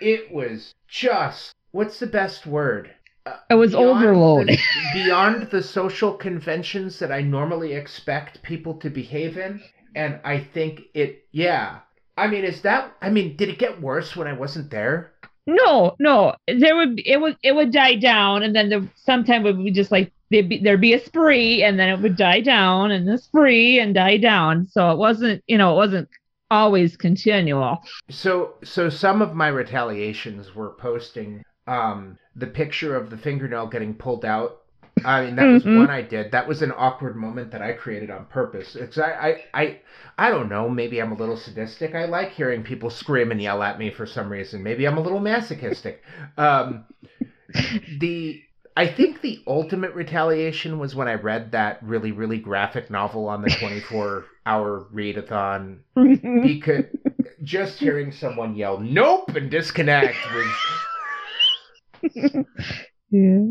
It 0.00 0.32
was 0.32 0.72
just 0.88 1.52
what's 1.72 1.98
the 1.98 2.06
best 2.06 2.46
word? 2.46 2.90
Uh, 3.26 3.36
It 3.50 3.54
was 3.54 3.74
overload. 3.74 4.48
the- 4.48 4.58
beyond 4.92 5.50
the 5.50 5.62
social 5.62 6.12
conventions 6.12 6.98
that 6.98 7.10
I 7.12 7.22
normally 7.22 7.72
expect 7.72 8.42
people 8.42 8.74
to 8.74 8.90
behave 8.90 9.38
in, 9.38 9.62
and 9.94 10.20
I 10.24 10.40
think 10.40 10.82
it. 10.94 11.24
Yeah, 11.32 11.78
I 12.16 12.26
mean, 12.28 12.44
is 12.44 12.60
that? 12.62 12.92
I 13.00 13.10
mean, 13.10 13.36
did 13.36 13.48
it 13.48 13.58
get 13.58 13.80
worse 13.80 14.14
when 14.16 14.26
I 14.28 14.32
wasn't 14.34 14.70
there? 14.70 15.12
No, 15.46 15.94
no. 15.98 16.34
There 16.48 16.76
would 16.76 17.00
it 17.04 17.20
would 17.20 17.36
it 17.42 17.54
would 17.54 17.72
die 17.72 17.96
down, 17.96 18.42
and 18.42 18.54
then 18.54 18.68
there 18.68 18.82
sometime 18.96 19.46
it 19.46 19.56
would 19.56 19.64
be 19.64 19.70
just 19.70 19.90
like 19.92 20.12
there'd 20.30 20.48
be 20.48 20.58
there'd 20.58 20.80
be 20.80 20.94
a 20.94 21.04
spree, 21.04 21.62
and 21.62 21.78
then 21.78 21.88
it 21.90 22.00
would 22.00 22.16
die 22.16 22.40
down, 22.40 22.90
and 22.90 23.08
a 23.08 23.18
spree, 23.18 23.78
and 23.78 23.94
die 23.94 24.16
down. 24.18 24.66
So 24.66 24.90
it 24.90 24.98
wasn't 24.98 25.42
you 25.46 25.56
know 25.58 25.72
it 25.72 25.76
wasn't 25.76 26.08
always 26.50 26.96
continual. 26.96 27.78
So, 28.10 28.54
so 28.62 28.88
some 28.90 29.22
of 29.22 29.34
my 29.34 29.48
retaliations 29.48 30.54
were 30.54 30.70
posting 30.78 31.42
um 31.66 32.18
the 32.36 32.46
picture 32.46 32.96
of 32.96 33.10
the 33.10 33.16
fingernail 33.18 33.66
getting 33.68 33.94
pulled 33.94 34.24
out. 34.24 34.60
I 35.04 35.24
mean, 35.24 35.36
that 35.36 35.46
was 35.52 35.64
Mhm. 35.64 35.76
one 35.76 35.90
I 35.90 36.02
did. 36.02 36.32
That 36.32 36.46
was 36.48 36.62
an 36.62 36.72
awkward 36.76 37.16
moment 37.16 37.50
that 37.50 37.60
I 37.62 37.72
created 37.72 38.10
on 38.10 38.26
purpose. 38.26 38.76
It's 38.76 38.96
I, 38.96 39.10
I, 39.12 39.44
I, 39.62 39.80
I 40.16 40.30
don't 40.30 40.48
know. 40.48 40.68
Maybe 40.68 41.00
I'm 41.00 41.12
a 41.12 41.16
little 41.16 41.36
sadistic. 41.36 41.94
I 41.94 42.04
like 42.06 42.30
hearing 42.30 42.62
people 42.62 42.90
scream 42.90 43.30
and 43.30 43.42
yell 43.42 43.62
at 43.62 43.78
me 43.78 43.90
for 43.90 44.06
some 44.06 44.30
reason. 44.30 44.62
Maybe 44.62 44.86
I'm 44.86 44.96
a 44.96 45.02
little 45.02 45.20
masochistic. 45.20 46.02
Um, 46.38 46.84
the 47.98 48.40
I 48.76 48.88
think 48.88 49.20
the 49.20 49.40
ultimate 49.46 49.94
retaliation 49.94 50.78
was 50.78 50.96
when 50.96 51.06
I 51.06 51.14
read 51.14 51.52
that 51.52 51.78
really, 51.82 52.10
really 52.12 52.38
graphic 52.38 52.90
novel 52.90 53.28
on 53.28 53.42
the 53.42 53.50
24 53.50 54.24
hour 54.46 54.86
readathon 54.92 55.78
because 56.42 56.84
just 57.42 57.78
hearing 57.78 58.10
someone 58.10 58.56
yell 58.56 58.78
"Nope" 58.80 59.30
and 59.36 59.50
disconnect 59.50 60.16
was. 60.32 60.46
yeah. 63.10 63.44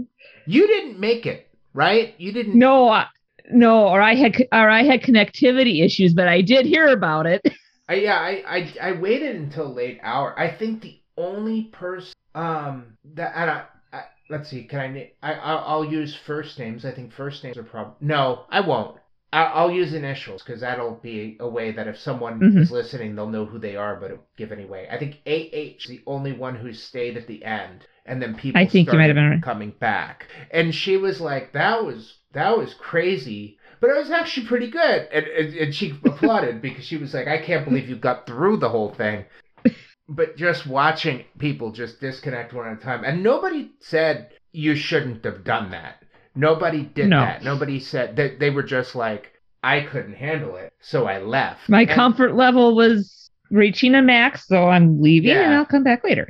You 0.45 0.67
didn't 0.67 0.99
make 0.99 1.25
it, 1.25 1.47
right? 1.73 2.13
You 2.17 2.31
didn't. 2.31 2.57
No, 2.57 2.89
I, 2.89 3.07
no, 3.51 3.87
or 3.87 4.01
I 4.01 4.15
had 4.15 4.35
or 4.51 4.69
I 4.69 4.83
had 4.83 5.01
connectivity 5.01 5.83
issues, 5.83 6.13
but 6.13 6.27
I 6.27 6.41
did 6.41 6.65
hear 6.65 6.87
about 6.87 7.25
it. 7.25 7.41
I, 7.89 7.95
yeah, 7.95 8.15
I, 8.17 8.43
I 8.47 8.89
I 8.89 8.91
waited 8.93 9.35
until 9.35 9.73
late 9.73 9.99
hour. 10.03 10.37
I 10.39 10.49
think 10.55 10.81
the 10.81 10.99
only 11.17 11.63
person 11.65 12.13
um 12.35 12.97
that 13.13 13.33
and 13.35 13.49
I, 13.51 13.65
I 13.91 14.03
let's 14.29 14.49
see, 14.49 14.63
can 14.63 14.79
I 14.79 15.09
I 15.21 15.33
I'll, 15.33 15.85
use 15.85 16.15
first 16.15 16.57
names. 16.59 16.85
I 16.85 16.91
think 16.91 17.11
first 17.11 17.43
names 17.43 17.57
are 17.57 17.63
probably 17.63 17.95
no, 18.01 18.45
I 18.49 18.61
won't. 18.61 18.97
I, 19.33 19.43
I'll 19.45 19.71
use 19.71 19.93
initials 19.93 20.43
because 20.43 20.61
that'll 20.61 20.95
be 20.95 21.37
a 21.39 21.47
way 21.47 21.71
that 21.71 21.87
if 21.87 21.97
someone 21.99 22.39
Mhm. 22.41 22.61
is 22.61 22.71
listening, 22.71 23.15
they'll 23.15 23.29
know 23.29 23.45
who 23.45 23.59
they 23.59 23.75
are, 23.75 23.95
but 23.99 24.11
it'll 24.11 24.27
give 24.37 24.51
any 24.51 24.65
way. 24.65 24.87
I 24.89 24.97
think 24.97 25.21
AH 25.25 25.83
is 25.83 25.87
the 25.87 26.01
only 26.07 26.31
one 26.33 26.55
who 26.55 26.71
stayed 26.73 27.17
at 27.17 27.27
the 27.27 27.43
end, 27.43 27.85
and 28.05 28.21
then 28.21 28.35
people 28.35 28.59
I 28.61 28.67
think 28.67 28.91
you 28.91 28.97
might 28.97 29.07
have 29.07 29.15
been 29.15 29.29
right. 29.29 29.41
coming 29.41 29.73
back, 29.79 30.27
and 30.51 30.73
she 30.73 30.97
was 30.97 31.19
like, 31.21 31.53
"That 31.53 31.85
was 31.85 32.17
that 32.33 32.57
was 32.57 32.73
crazy." 32.73 33.57
But 33.79 33.89
it 33.89 33.97
was 33.97 34.11
actually 34.11 34.47
pretty 34.47 34.69
good. 34.69 35.09
And, 35.11 35.25
and, 35.27 35.53
and 35.55 35.75
she 35.75 35.89
applauded 36.05 36.61
because 36.61 36.85
she 36.85 36.95
was 36.95 37.13
like, 37.13 37.27
I 37.27 37.37
can't 37.39 37.65
believe 37.65 37.89
you 37.89 37.97
got 37.97 38.25
through 38.25 38.57
the 38.57 38.69
whole 38.69 38.93
thing. 38.93 39.25
But 40.07 40.37
just 40.37 40.65
watching 40.67 41.25
people 41.37 41.71
just 41.71 41.99
disconnect 41.99 42.53
one 42.53 42.67
at 42.67 42.77
a 42.77 42.81
time. 42.81 43.03
And 43.03 43.23
nobody 43.23 43.71
said 43.79 44.29
you 44.53 44.75
shouldn't 44.75 45.23
have 45.25 45.43
done 45.43 45.71
that. 45.71 46.03
Nobody 46.35 46.83
did 46.83 47.07
No. 47.09 47.19
that. 47.21 47.43
Nobody 47.43 47.79
said 47.79 48.15
that 48.17 48.39
they 48.39 48.49
were 48.49 48.63
just 48.63 48.95
like, 48.95 49.31
I 49.63 49.81
couldn't 49.81 50.15
handle 50.15 50.55
it. 50.57 50.73
So 50.81 51.05
I 51.05 51.19
left. 51.19 51.67
My 51.69 51.81
And- 51.81 51.89
comfort 51.89 52.35
level 52.35 52.75
was 52.75 53.22
reaching 53.53 53.95
a 53.95 54.01
max, 54.01 54.47
so 54.47 54.67
I'm 54.67 55.01
leaving 55.01 55.31
and 55.31 55.53
I'll 55.53 55.65
come 55.65 55.83
back 55.83 56.03
later. 56.03 56.27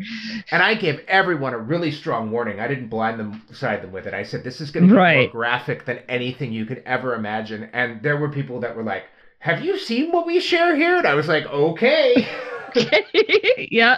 And 0.52 0.62
I 0.62 0.76
gave 0.76 1.00
everyone 1.08 1.54
a 1.54 1.58
really 1.58 1.92
strong 1.92 2.30
warning. 2.32 2.60
I 2.60 2.68
didn't 2.68 2.90
blind 2.90 3.20
them 3.20 3.42
side 3.52 3.82
them 3.82 3.92
with 3.92 4.06
it. 4.06 4.14
I 4.14 4.24
said 4.24 4.44
this 4.44 4.62
is 4.62 4.70
going 4.72 4.88
to 4.88 4.94
be 4.94 5.00
more 5.00 5.28
graphic 5.28 5.86
than 5.86 6.00
anything 6.10 6.52
you 6.52 6.66
could 6.66 6.84
ever 6.86 7.16
imagine. 7.16 7.70
And 7.74 8.04
there 8.04 8.18
were 8.18 8.30
people 8.30 8.60
that 8.60 8.76
were 8.76 8.84
like, 8.84 9.06
"Have 9.40 9.64
you 9.64 9.80
seen 9.80 10.12
what 10.12 10.28
we 10.28 10.40
share 10.40 10.76
here?" 10.76 10.98
And 10.98 11.08
I 11.08 11.16
was 11.16 11.28
like, 11.28 11.46
"Okay." 11.46 12.28
yeah. 13.70 13.98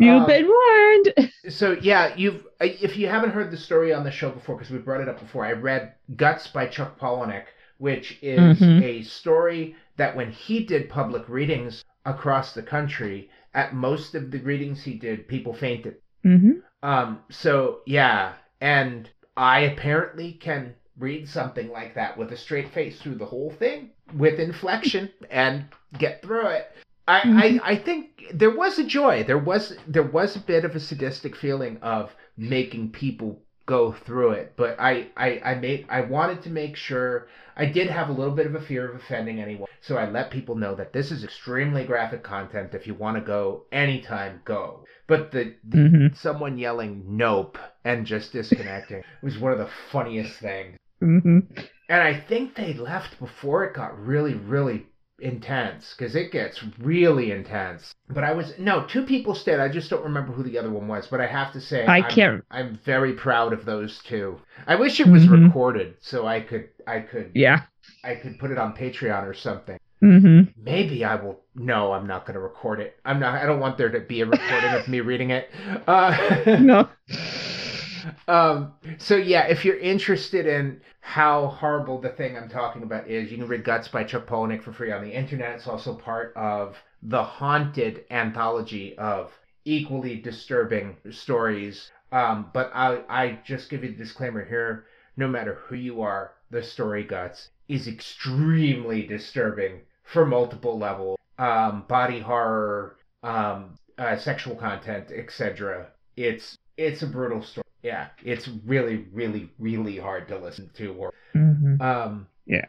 You've 0.00 0.22
Um, 0.22 0.26
been 0.26 0.48
warned. 0.48 1.30
so 1.48 1.76
yeah, 1.80 2.12
you've 2.16 2.44
if 2.60 2.96
you 2.96 3.08
haven't 3.08 3.30
heard 3.30 3.50
the 3.52 3.56
story 3.56 3.92
on 3.92 4.04
the 4.04 4.10
show 4.10 4.30
before 4.30 4.56
because 4.56 4.70
we 4.72 4.78
brought 4.78 5.00
it 5.00 5.08
up 5.08 5.20
before, 5.20 5.44
I 5.46 5.52
read 5.52 5.92
Guts 6.16 6.48
by 6.48 6.66
Chuck 6.66 6.98
Palahniuk, 6.98 7.44
which 7.78 8.18
is 8.20 8.58
Mhm. 8.58 8.82
a 8.82 9.02
story 9.02 9.76
that 9.96 10.16
when 10.16 10.32
he 10.32 10.64
did 10.64 10.88
public 10.88 11.28
readings 11.28 11.84
across 12.04 12.52
the 12.54 12.62
country, 12.62 13.30
at 13.54 13.74
most 13.74 14.14
of 14.14 14.30
the 14.30 14.38
readings 14.38 14.82
he 14.82 14.94
did, 14.94 15.28
people 15.28 15.54
fainted. 15.54 15.96
hmm 16.22 16.52
Um, 16.82 17.20
so 17.30 17.80
yeah, 17.86 18.34
and 18.60 19.08
I 19.36 19.60
apparently 19.60 20.32
can 20.32 20.74
read 20.98 21.28
something 21.28 21.70
like 21.70 21.94
that 21.94 22.16
with 22.16 22.30
a 22.32 22.36
straight 22.36 22.68
face 22.72 23.00
through 23.00 23.16
the 23.16 23.26
whole 23.26 23.50
thing 23.50 23.90
with 24.16 24.38
inflection 24.38 25.10
and 25.30 25.64
get 25.98 26.22
through 26.22 26.46
it. 26.48 26.70
I, 27.08 27.20
Mhm. 27.20 27.60
I 27.64 27.72
I 27.72 27.76
think 27.76 28.24
there 28.32 28.50
was 28.56 28.78
a 28.78 28.84
joy. 28.84 29.24
There 29.24 29.38
was 29.38 29.76
there 29.86 30.02
was 30.18 30.36
a 30.36 30.40
bit 30.40 30.64
of 30.64 30.74
a 30.76 30.80
sadistic 30.80 31.36
feeling 31.36 31.78
of 31.82 32.14
making 32.36 32.92
people 32.92 33.43
go 33.66 33.92
through 33.92 34.30
it, 34.32 34.54
but 34.56 34.78
I 34.78 35.08
I 35.16 35.40
I 35.44 35.54
made 35.56 35.86
I 35.88 36.02
wanted 36.02 36.42
to 36.42 36.50
make 36.50 36.76
sure 36.76 37.28
I 37.56 37.66
did 37.66 37.88
have 37.88 38.08
a 38.08 38.12
little 38.12 38.34
bit 38.34 38.46
of 38.46 38.54
a 38.54 38.60
fear 38.60 38.88
of 38.88 38.96
offending 38.96 39.40
anyone, 39.40 39.68
so 39.80 39.96
I 39.96 40.08
let 40.10 40.30
people 40.30 40.54
know 40.56 40.74
that 40.74 40.92
this 40.92 41.10
is 41.10 41.24
extremely 41.24 41.84
graphic 41.84 42.22
content. 42.22 42.74
If 42.74 42.86
you 42.86 42.94
want 42.94 43.16
to 43.16 43.22
go 43.22 43.64
anytime, 43.72 44.42
go. 44.44 44.84
But 45.06 45.30
the, 45.32 45.54
the 45.68 45.88
hmm 45.88 46.06
someone 46.14 46.58
yelling 46.58 47.04
nope 47.16 47.58
and 47.84 48.06
just 48.06 48.32
disconnecting 48.32 49.02
was 49.22 49.38
one 49.38 49.52
of 49.52 49.58
the 49.58 49.70
funniest 49.92 50.38
things. 50.40 50.76
hmm 51.00 51.40
And 51.88 52.02
I 52.02 52.14
think 52.14 52.54
they 52.54 52.74
left 52.74 53.18
before 53.18 53.64
it 53.64 53.74
got 53.74 53.98
really, 53.98 54.34
really 54.34 54.86
intense 55.20 55.94
because 55.96 56.14
it 56.16 56.32
gets 56.32 56.62
really 56.80 57.30
intense. 57.30 57.94
But 58.10 58.24
I 58.24 58.32
was 58.32 58.54
no 58.58 58.84
two 58.84 59.04
people 59.04 59.34
stayed. 59.34 59.60
I 59.60 59.68
just 59.68 59.90
don't 59.90 60.02
remember 60.04 60.32
who 60.32 60.42
the 60.42 60.58
other 60.58 60.70
one 60.70 60.88
was. 60.88 61.06
But 61.06 61.20
I 61.20 61.26
have 61.26 61.52
to 61.52 61.60
say, 61.60 61.86
I 61.86 61.98
I'm- 61.98 62.10
can't- 62.10 62.44
I'm 62.50 62.78
very 62.84 63.12
proud 63.12 63.52
of 63.52 63.64
those 63.64 64.00
two. 64.02 64.40
I 64.66 64.74
wish 64.76 65.00
it 65.00 65.06
was 65.06 65.24
Mhm. 65.26 65.46
recorded 65.46 65.94
so 66.00 66.26
I 66.26 66.40
could, 66.40 66.68
I 66.86 67.00
could, 67.00 67.30
Yeah. 67.34 67.60
I 68.02 68.14
could 68.16 68.38
put 68.38 68.50
it 68.50 68.58
on 68.58 68.74
Patreon 68.76 69.24
or 69.26 69.34
something. 69.34 69.78
hmm 70.00 70.42
Maybe 70.62 71.04
I 71.04 71.14
will. 71.14 71.40
No, 71.54 71.92
I'm 71.92 72.06
not 72.06 72.26
going 72.26 72.34
to 72.34 72.40
record 72.40 72.80
it. 72.80 72.96
I'm 73.04 73.20
not. 73.20 73.34
I 73.40 73.46
don't 73.46 73.60
want 73.60 73.78
there 73.78 73.88
to 73.90 74.00
be 74.00 74.20
a 74.20 74.26
recording 74.26 74.70
of 74.74 74.88
me 74.88 75.00
reading 75.00 75.30
it. 75.30 75.50
Uh, 75.86 76.14
No. 76.60 76.88
um, 78.28 78.72
so 78.98 79.16
yeah, 79.16 79.46
if 79.46 79.64
you're 79.64 79.78
interested 79.78 80.46
in 80.46 80.80
how 81.04 81.48
horrible 81.48 82.00
the 82.00 82.08
thing 82.08 82.34
I'm 82.34 82.48
talking 82.48 82.82
about 82.82 83.08
is, 83.08 83.30
you 83.30 83.36
can 83.36 83.46
read 83.46 83.62
Guts 83.62 83.88
by 83.88 84.04
Chuck 84.04 84.26
Palahniuk 84.26 84.62
for 84.62 84.72
free 84.72 84.90
on 84.90 85.04
the 85.04 85.12
internet. 85.12 85.56
It's 85.56 85.68
also 85.68 85.94
part 85.94 86.32
of 86.34 86.78
the 87.02 87.22
Haunted 87.22 88.06
anthology 88.10 88.96
of 88.96 89.30
equally 89.66 90.16
disturbing 90.16 90.96
stories. 91.10 91.90
Um, 92.10 92.48
but 92.54 92.72
I, 92.74 93.02
I 93.10 93.38
just 93.44 93.68
give 93.68 93.84
you 93.84 93.90
the 93.90 93.98
disclaimer 93.98 94.46
here: 94.46 94.86
no 95.14 95.28
matter 95.28 95.56
who 95.66 95.76
you 95.76 96.00
are, 96.00 96.32
the 96.50 96.62
story 96.62 97.04
Guts 97.04 97.50
is 97.68 97.86
extremely 97.86 99.06
disturbing 99.06 99.82
for 100.04 100.24
multiple 100.24 100.78
levels. 100.78 101.18
Um, 101.38 101.84
body 101.86 102.20
horror, 102.20 102.96
um, 103.22 103.74
uh, 103.98 104.16
sexual 104.16 104.56
content, 104.56 105.10
etc. 105.14 105.88
It's 106.16 106.56
it's 106.78 107.02
a 107.02 107.06
brutal 107.06 107.42
story. 107.42 107.63
Yeah, 107.84 108.06
it's 108.24 108.48
really, 108.64 109.04
really, 109.12 109.50
really 109.58 109.98
hard 109.98 110.26
to 110.28 110.38
listen 110.38 110.70
to. 110.76 110.94
Or, 110.94 111.12
hmm 111.34 111.80
um, 111.82 112.26
Yeah. 112.46 112.64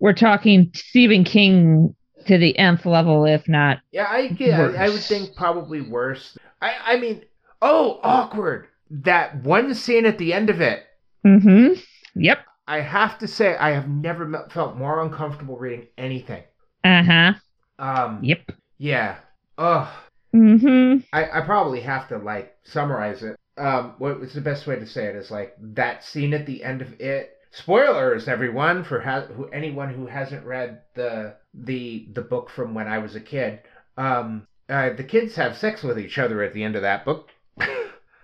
We're 0.00 0.12
talking 0.12 0.72
Stephen 0.74 1.22
King 1.22 1.94
to 2.26 2.36
the 2.36 2.58
nth 2.58 2.84
level, 2.84 3.24
if 3.26 3.48
not. 3.48 3.78
yeah, 3.92 4.06
I 4.10 4.34
yeah, 4.40 4.72
I 4.76 4.88
would 4.88 5.00
think 5.00 5.36
probably 5.36 5.80
worse. 5.82 6.36
I 6.60 6.74
I 6.84 6.96
mean, 6.98 7.22
oh, 7.62 8.00
awkward. 8.02 8.66
That 8.90 9.36
one 9.44 9.72
scene 9.74 10.04
at 10.04 10.18
the 10.18 10.32
end 10.32 10.50
of 10.50 10.60
it. 10.60 10.82
Mm 11.24 11.42
hmm 11.42 11.72
Yep. 12.16 12.38
I 12.66 12.80
have 12.80 13.18
to 13.18 13.28
say, 13.28 13.56
I 13.56 13.70
have 13.70 13.88
never 13.88 14.48
felt 14.50 14.76
more 14.76 15.00
uncomfortable 15.00 15.56
reading 15.56 15.86
anything. 15.96 16.42
Uh 16.82 17.04
huh. 17.04 17.32
Um, 17.78 18.18
Yep. 18.24 18.50
yeah. 18.78 19.18
Ugh. 19.58 19.88
Mm 20.34 20.60
hmm 20.60 20.96
I, 21.12 21.38
I 21.38 21.40
probably 21.42 21.82
have 21.82 22.08
to 22.08 22.18
like 22.18 22.56
summarize 22.64 23.22
it. 23.22 23.36
Um, 23.58 23.94
what 23.98 24.20
was 24.20 24.34
the 24.34 24.40
best 24.40 24.66
way 24.66 24.76
to 24.76 24.86
say 24.86 25.06
it 25.06 25.16
is 25.16 25.30
like 25.30 25.54
that 25.58 26.04
scene 26.04 26.34
at 26.34 26.44
the 26.46 26.62
end 26.62 26.82
of 26.82 27.00
it. 27.00 27.32
Spoilers, 27.52 28.28
everyone, 28.28 28.84
for 28.84 29.00
ha- 29.00 29.22
who, 29.34 29.46
anyone 29.48 29.94
who 29.94 30.06
hasn't 30.06 30.44
read 30.44 30.82
the 30.94 31.36
the 31.54 32.06
the 32.12 32.20
book 32.20 32.50
from 32.50 32.74
when 32.74 32.86
I 32.86 32.98
was 32.98 33.16
a 33.16 33.20
kid. 33.20 33.60
Um, 33.96 34.46
uh, 34.68 34.90
the 34.94 35.04
kids 35.04 35.34
have 35.36 35.56
sex 35.56 35.82
with 35.82 35.98
each 35.98 36.18
other 36.18 36.42
at 36.42 36.52
the 36.52 36.62
end 36.64 36.76
of 36.76 36.82
that 36.82 37.04
book. 37.06 37.30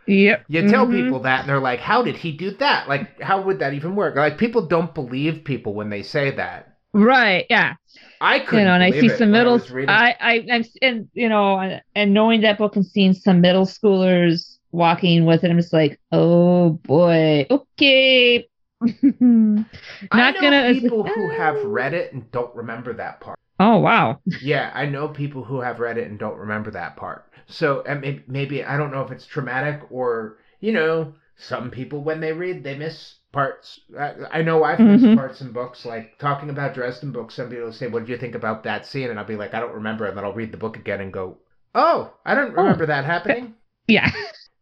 Yep. 0.06 0.44
You 0.48 0.68
tell 0.68 0.86
Mhm. 0.86 1.04
people 1.04 1.20
that, 1.20 1.40
and 1.40 1.48
they're 1.48 1.60
like, 1.60 1.78
"How 1.78 2.02
did 2.02 2.16
he 2.16 2.32
do 2.32 2.50
that? 2.58 2.88
Like, 2.88 3.20
how 3.20 3.40
would 3.42 3.60
that 3.60 3.72
even 3.72 3.94
work?" 3.94 4.16
Like, 4.16 4.36
people 4.36 4.66
don't 4.66 4.92
believe 4.92 5.44
people 5.44 5.74
when 5.74 5.90
they 5.90 6.02
say 6.02 6.32
that. 6.32 6.74
Right. 6.92 7.46
Yeah. 7.48 7.74
I 8.20 8.40
couldn't. 8.40 8.58
you 8.58 8.64
know, 8.66 8.74
and 8.74 8.82
I 8.82 8.90
see 8.90 9.08
some 9.08 9.30
middle. 9.30 9.54
was. 9.54 9.70
I, 9.88 10.14
I, 10.20 10.46
I'm, 10.50 10.64
and 10.82 11.08
you 11.14 11.28
know, 11.28 11.56
and- 11.58 11.80
and 11.94 12.12
knowing 12.12 12.40
that 12.42 12.58
book 12.58 12.74
and 12.76 12.84
seeing 12.84 13.14
some 13.14 13.40
middle 13.40 13.64
schoolers 13.64 14.58
walking 14.72 15.24
with 15.26 15.44
it, 15.44 15.50
I'm 15.50 15.58
just 15.58 15.72
like, 15.72 16.00
oh 16.12 16.70
boy, 16.70 17.46
okay. 17.50 18.48
Not 18.80 19.66
I 20.10 20.30
know 20.32 20.40
gonna. 20.40 20.56
it's 20.68 20.82
like, 20.82 20.82
people 20.82 21.04
who 21.04 21.28
have 21.28 21.64
read 21.64 21.94
it 21.94 22.12
and 22.12 22.30
don't 22.32 22.54
remember 22.54 22.92
that 22.94 23.20
part. 23.20 23.38
Oh 23.60 23.78
wow. 23.78 24.20
Yeah, 24.42 24.70
I 24.74 24.86
know 24.86 25.08
people 25.08 25.44
who 25.44 25.60
have 25.60 25.78
read 25.80 25.98
it 25.98 26.08
and 26.08 26.18
don't 26.18 26.38
remember 26.38 26.70
that 26.72 26.96
part. 26.96 27.30
So 27.46 27.82
and 27.86 28.00
may- 28.00 28.24
maybe 28.26 28.64
I 28.64 28.76
don't 28.76 28.90
know 28.92 29.02
if 29.02 29.10
it's 29.12 29.26
traumatic 29.26 29.82
or 29.90 30.38
you 30.60 30.72
know 30.72 31.14
some 31.36 31.70
people 31.70 32.02
when 32.02 32.20
they 32.20 32.32
read 32.32 32.64
they 32.64 32.76
miss 32.76 33.16
parts. 33.32 33.80
I, 33.98 34.14
I 34.30 34.42
know 34.42 34.64
I've 34.64 34.80
missed 34.80 35.04
Mhm. 35.04 35.16
parts 35.16 35.40
in 35.40 35.52
books 35.52 35.84
like 35.84 36.18
talking 36.18 36.50
about 36.50 36.74
Dresden 36.74 37.12
books. 37.12 37.34
Some 37.34 37.48
people 37.50 37.66
will 37.66 37.72
say, 37.72 37.86
"What 37.88 38.00
did 38.00 38.08
you 38.08 38.18
think 38.18 38.34
about 38.34 38.64
that 38.64 38.86
scene?" 38.86 39.10
And 39.10 39.18
I'll 39.18 39.24
be 39.24 39.36
like, 39.36 39.54
"I 39.54 39.60
don't 39.60 39.74
remember," 39.74 40.06
and 40.06 40.16
then 40.16 40.24
I'll 40.24 40.32
read 40.34 40.52
the 40.52 40.58
book 40.58 40.76
again 40.76 41.00
and 41.00 41.12
go, 41.12 41.38
"Oh, 41.74 42.12
I 42.26 42.34
don't 42.34 42.52
Oh. 42.56 42.62
remember 42.62 42.86
that 42.86 43.04
happening." 43.04 43.54
Yeah. 43.88 44.08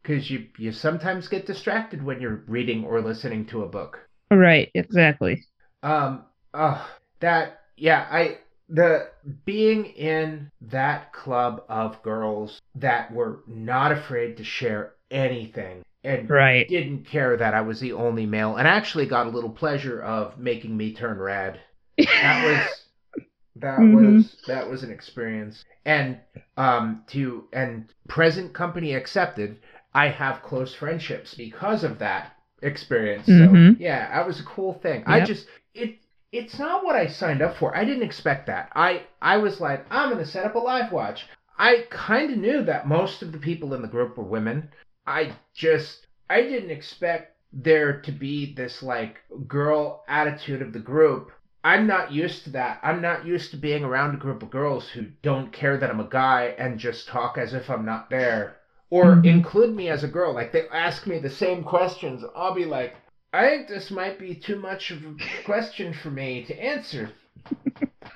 Because 0.03 0.31
you 0.31 0.47
you 0.59 0.73
sometimes 0.73 1.29
get 1.29 1.47
distracted 1.47 2.03
when 2.03 2.21
you're 2.21 2.43
reading 2.47 2.85
or 2.85 3.01
listening 3.01 3.47
to 3.47 3.63
a 3.65 3.69
book. 3.69 4.07
Right. 4.31 4.71
Exactly. 4.75 5.45
Um, 5.83 6.25
oh, 6.55 6.89
that, 7.21 7.63
yeah, 7.77 8.07
I, 8.11 8.39
the, 8.69 9.09
being 9.45 9.87
in 9.87 10.51
that 10.61 11.13
club 11.13 11.65
of 11.69 12.03
girls 12.03 12.61
that 12.77 13.13
were 13.13 13.41
not 13.47 13.93
afraid 13.93 14.37
to 14.37 14.45
share 14.45 14.95
anything 15.11 15.83
and 16.05 16.31
Right. 16.31 16.69
didn't 16.69 17.05
care 17.05 17.37
that 17.37 17.55
I 17.55 17.61
was 17.63 17.81
the 17.81 17.93
only 17.93 18.27
male 18.27 18.57
and 18.57 18.69
actually 18.69 19.07
got 19.07 19.27
a 19.27 19.31
little 19.31 19.51
pleasure 19.51 20.01
of 20.03 20.39
making 20.39 20.77
me 20.77 20.93
turn 20.95 21.19
red. 21.19 21.61
That 21.99 22.43
was 22.45 22.85
that 23.57 23.81
Mhm. 23.81 23.93
was 23.93 24.37
that 24.47 24.69
was 24.71 24.83
an 24.83 24.91
experience. 24.91 25.65
And 25.85 26.19
um 26.57 27.05
to 27.09 27.49
and 27.53 27.93
present 28.09 28.53
company 28.55 28.95
accepted, 28.95 29.59
I 29.95 30.09
have 30.09 30.43
close 30.43 30.75
friendships 30.75 31.35
because 31.35 31.85
of 31.85 31.99
that 31.99 32.33
experience. 32.63 33.27
So 33.27 33.33
Mhm. 33.33 33.77
yeah, 33.81 34.11
that 34.11 34.27
was 34.27 34.41
a 34.41 34.45
cool 34.45 34.75
thing. 34.75 35.03
I 35.07 35.21
just 35.21 35.49
it 35.75 35.99
it's 36.33 36.59
not 36.59 36.85
what 36.85 36.95
I 36.95 37.07
signed 37.07 37.43
up 37.43 37.57
for. 37.57 37.77
I 37.77 37.85
didn't 37.85 38.05
expect 38.05 38.47
that. 38.47 38.71
I 38.75 39.03
I 39.21 39.39
was 39.39 39.61
like, 39.61 39.85
I'm 39.91 40.11
gonna 40.11 40.25
set 40.25 40.45
up 40.45 40.55
a 40.55 40.59
live 40.59 40.93
watch. 40.93 41.27
I 41.59 41.87
kind 41.91 42.31
of 42.31 42.39
knew 42.39 42.63
that 42.65 42.87
most 42.87 43.23
of 43.23 43.33
the 43.33 43.39
people 43.39 43.75
in 43.75 43.83
the 43.83 43.89
group 43.89 44.17
were 44.17 44.25
women. 44.25 44.71
I 45.07 45.33
just 45.55 46.07
I 46.29 46.43
didn't 46.43 46.71
expect 46.71 47.37
there 47.53 48.01
to 48.03 48.13
be 48.13 48.55
this 48.55 48.83
like 48.83 49.21
girl 49.49 50.05
attitude 50.07 50.63
of 50.63 50.73
the 50.73 50.79
group. 50.79 51.33
I'm 51.65 51.87
not 51.87 52.13
used 52.13 52.45
to 52.45 52.51
that. 52.51 52.79
I'm 52.83 53.03
not 53.03 53.27
used 53.27 53.51
to 53.51 53.57
being 53.57 53.85
around 53.85 54.15
a 54.15 54.19
group 54.19 54.43
of 54.43 54.51
girls 54.51 54.89
who 54.89 55.07
don't 55.23 55.53
care 55.53 55.77
that 55.77 55.91
I'm 55.91 56.01
a 56.01 56.05
guy 56.09 56.55
and 56.59 56.79
just 56.79 57.09
talk 57.09 57.37
as 57.37 57.53
if 57.53 57.69
I'm 57.69 57.85
not 57.85 58.09
there. 58.09 58.57
Or 58.91 59.17
Mhm. 59.17 59.25
include 59.25 59.75
me 59.75 59.89
as 59.89 60.03
a 60.03 60.09
girl. 60.09 60.35
Like 60.35 60.53
they 60.53 60.69
ask 60.69 61.07
me 61.07 61.19
the 61.19 61.31
same 61.31 61.63
questions. 61.63 62.25
I'll 62.35 62.55
be 62.55 62.65
like, 62.65 62.97
I 63.33 63.49
think 63.49 63.69
this 63.69 63.91
might 63.91 64.19
be 64.19 64.35
too 64.35 64.57
much 64.57 64.91
of 64.91 65.05
a 65.05 65.15
question 65.45 65.93
for 65.93 66.11
me 66.11 66.45
to 66.45 66.61
answer. 66.61 67.11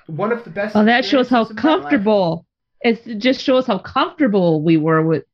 One 0.06 0.32
of 0.32 0.42
the 0.44 0.50
best. 0.50 0.74
Well, 0.74 0.84
that 0.84 1.04
shows 1.04 1.28
how 1.28 1.42
experiences 1.42 1.50
of 1.50 1.62
my 1.62 1.70
life. 1.70 1.82
comfortable. 1.82 2.46
It 2.80 3.18
just 3.18 3.40
shows 3.40 3.66
how 3.66 3.78
comfortable 3.78 4.62
we 4.62 4.76
were 4.76 5.02
with 5.02 5.24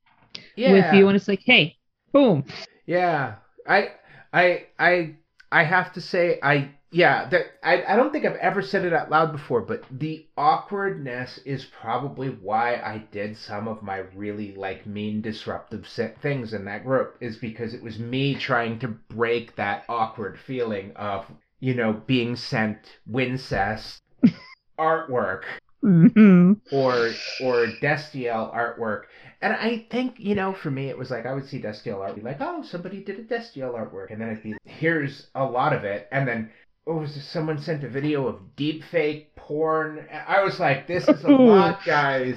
yeah. 0.57 0.72
with 0.72 0.95
you, 0.95 1.09
and 1.09 1.16
it's 1.16 1.28
like, 1.28 1.43
hey, 1.45 1.76
boom. 2.12 2.45
Yeah, 2.86 3.36
I, 3.66 3.91
I, 4.32 4.66
I, 4.78 5.16
I 5.51 5.64
have 5.64 5.93
to 5.95 6.01
say, 6.01 6.38
I, 6.43 6.70
yeah, 6.93 7.28
that 7.28 7.47
I, 7.62 7.84
I 7.84 7.97
don't 7.97 8.12
think 8.12 8.24
I've 8.24 8.36
ever 8.36 8.62
said 8.62 8.84
it 8.84 8.93
out 8.93 9.11
loud 9.11 9.30
before, 9.30 9.61
but 9.61 9.84
the 9.91 10.26
awkwardness 10.36 11.38
is 11.45 11.64
probably 11.64 12.28
why 12.28 12.74
I 12.74 13.05
did 13.12 13.36
some 13.36 13.68
of 13.68 13.82
my 13.82 13.99
really 14.14 14.55
like 14.57 14.86
mean, 14.86 15.20
disruptive 15.20 15.86
things 16.20 16.53
in 16.53 16.64
that 16.64 16.84
group. 16.84 17.16
Is 17.20 17.36
because 17.36 17.74
it 17.74 17.82
was 17.82 17.99
me 17.99 18.34
trying 18.34 18.80
to 18.80 18.88
break 18.88 19.55
that 19.57 19.84
awkward 19.88 20.38
feeling 20.38 20.93
of 20.97 21.26
you 21.61 21.74
know 21.74 21.93
being 21.93 22.34
sent 22.34 22.99
Wincest 23.09 24.01
artwork 24.78 25.45
hmm 25.82 26.53
or 26.72 27.11
or 27.41 27.66
Destiel 27.80 28.55
artwork. 28.55 29.05
And 29.43 29.55
I 29.55 29.86
think, 29.91 30.16
you 30.18 30.34
know, 30.34 30.53
for 30.53 30.70
me 30.70 30.88
it 30.88 30.99
was 30.99 31.11
like 31.11 31.24
I 31.24 31.32
would 31.32 31.49
see 31.49 31.61
Destiel 31.61 32.01
art 32.01 32.14
be 32.14 32.20
like, 32.20 32.41
oh, 32.41 32.62
somebody 32.62 33.03
did 33.03 33.18
a 33.18 33.24
Destiel 33.24 33.74
artwork. 33.74 34.11
And 34.11 34.20
then 34.20 34.28
it'd 34.30 34.43
be 34.43 34.57
here's 34.64 35.28
a 35.34 35.45
lot 35.45 35.72
of 35.72 35.84
it. 35.84 36.09
And 36.12 36.28
then 36.28 36.51
oh, 36.87 36.97
was 36.97 37.14
this 37.14 37.28
someone 37.28 37.59
sent 37.59 37.85
a 37.85 37.89
video 37.89 38.26
of 38.26 38.57
deep 38.57 38.85
fake 38.85 39.35
porn? 39.37 40.07
I 40.11 40.43
was 40.43 40.59
like, 40.61 40.87
this 40.87 41.09
is 41.09 41.24
a 41.24 41.28
lot, 41.28 41.81
guys. 41.85 42.37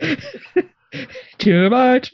Too 1.38 1.70
much. 1.70 2.12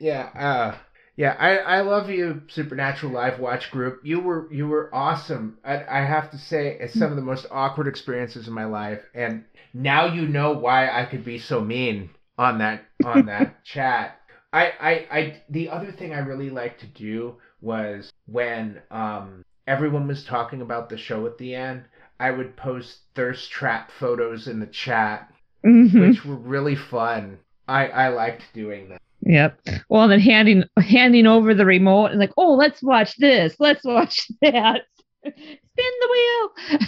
Yeah, 0.00 0.30
uh 0.34 0.78
yeah, 1.18 1.34
I, 1.36 1.56
I 1.56 1.80
love 1.80 2.10
you, 2.10 2.42
Supernatural 2.46 3.10
Live 3.10 3.40
Watch 3.40 3.72
Group. 3.72 4.02
You 4.04 4.20
were 4.20 4.46
you 4.52 4.68
were 4.68 4.88
awesome. 4.94 5.58
I, 5.64 5.84
I 5.84 6.04
have 6.04 6.30
to 6.30 6.38
say, 6.38 6.78
it's 6.78 6.96
some 6.96 7.10
of 7.10 7.16
the 7.16 7.22
most 7.22 7.44
awkward 7.50 7.88
experiences 7.88 8.46
in 8.46 8.54
my 8.54 8.66
life, 8.66 9.00
and 9.14 9.44
now 9.74 10.06
you 10.06 10.28
know 10.28 10.52
why 10.52 10.88
I 10.88 11.06
could 11.06 11.24
be 11.24 11.40
so 11.40 11.60
mean 11.60 12.10
on 12.38 12.58
that 12.58 12.84
on 13.04 13.26
that 13.26 13.64
chat. 13.64 14.20
I, 14.52 14.66
I 14.80 14.92
I 15.10 15.42
the 15.50 15.70
other 15.70 15.90
thing 15.90 16.14
I 16.14 16.20
really 16.20 16.50
liked 16.50 16.82
to 16.82 16.86
do 16.86 17.38
was 17.60 18.12
when 18.30 18.80
um 18.90 19.42
everyone 19.66 20.06
was 20.06 20.24
talking 20.24 20.60
about 20.62 20.88
the 20.88 20.96
show 20.96 21.26
at 21.26 21.38
the 21.38 21.54
end, 21.54 21.84
I 22.20 22.30
would 22.30 22.56
post 22.56 23.00
thirst 23.14 23.50
trap 23.50 23.90
photos 23.90 24.48
in 24.48 24.60
the 24.60 24.66
chat, 24.66 25.30
Mhm. 25.64 26.00
which 26.08 26.24
were 26.24 26.36
really 26.36 26.76
fun. 26.76 27.38
I 27.66 27.88
I 27.88 28.08
liked 28.08 28.44
doing 28.54 28.88
that. 28.90 29.00
Yep. 29.22 29.60
Well, 29.88 30.02
and 30.04 30.12
then 30.12 30.20
handing 30.20 30.64
handing 30.78 31.26
over 31.26 31.54
the 31.54 31.66
remote 31.66 32.06
and 32.12 32.20
like, 32.20 32.32
oh, 32.36 32.54
let's 32.54 32.82
watch 32.82 33.16
this. 33.16 33.56
Let's 33.58 33.84
watch 33.84 34.28
that. 34.42 34.82
Spin 35.22 35.94
the 36.00 36.08
wheel. 36.10 36.78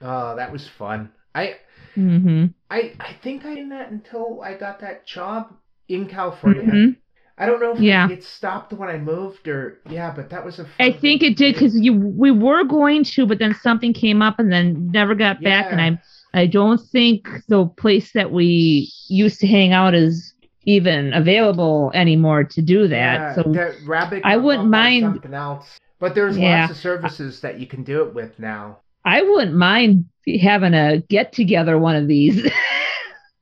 Oh, 0.00 0.36
that 0.36 0.52
was 0.52 0.68
fun. 0.68 1.10
I 1.34 1.56
hmm 1.94 2.46
I 2.70 2.92
I 3.00 3.12
think 3.22 3.44
I 3.44 3.54
did 3.54 3.70
that 3.70 3.90
until 3.90 4.42
I 4.42 4.54
got 4.54 4.80
that 4.80 5.06
job 5.06 5.54
in 5.88 6.06
California. 6.06 6.62
hmm 6.62 6.90
I 7.38 7.46
don't 7.46 7.60
know 7.60 7.72
if 7.74 7.80
Yeah. 7.80 8.08
it 8.10 8.24
stopped 8.24 8.72
when 8.72 8.88
I 8.88 8.98
moved 8.98 9.46
or 9.46 9.78
yeah, 9.88 10.10
but 10.14 10.30
that 10.30 10.44
was 10.44 10.58
a. 10.58 10.66
I 10.80 10.90
think 10.92 11.22
it 11.22 11.36
did 11.36 11.54
because 11.54 11.78
you 11.78 11.92
we 11.94 12.30
were 12.30 12.64
going 12.64 13.04
to, 13.04 13.26
but 13.26 13.38
then 13.38 13.54
something 13.62 13.92
came 13.92 14.22
up 14.22 14.38
and 14.38 14.50
then 14.52 14.90
never 14.90 15.14
got 15.14 15.40
back. 15.42 15.70
And 15.70 15.80
I'm 15.80 15.98
I 16.34 16.46
don't 16.46 16.80
think 16.80 17.28
the 17.48 17.66
place 17.66 18.12
that 18.12 18.32
we 18.32 18.90
used 19.08 19.40
to 19.40 19.46
hang 19.46 19.72
out 19.72 19.94
is 19.94 20.34
even 20.64 21.14
available 21.14 21.90
anymore 21.94 22.44
to 22.44 22.60
do 22.60 22.88
that. 22.88 23.14
Yeah, 23.20 23.34
so 23.36 23.42
that 23.52 23.74
rabbit. 23.86 24.22
I 24.24 24.36
wouldn't 24.36 24.68
mind- 24.68 25.04
something 25.04 25.34
else. 25.34 25.78
But 26.00 26.14
there's 26.14 26.36
Yeah. 26.38 26.60
lots 26.62 26.72
of 26.72 26.76
services 26.76 27.40
that 27.40 27.58
you 27.58 27.66
can 27.66 27.82
do 27.82 28.02
it 28.02 28.14
with 28.14 28.38
now. 28.38 28.78
I 29.04 29.22
wouldn't 29.22 29.56
mind 29.56 30.04
having 30.40 30.74
a 30.74 30.98
get 31.08 31.32
together 31.32 31.78
one 31.78 31.96
of 31.96 32.06
these. 32.06 32.48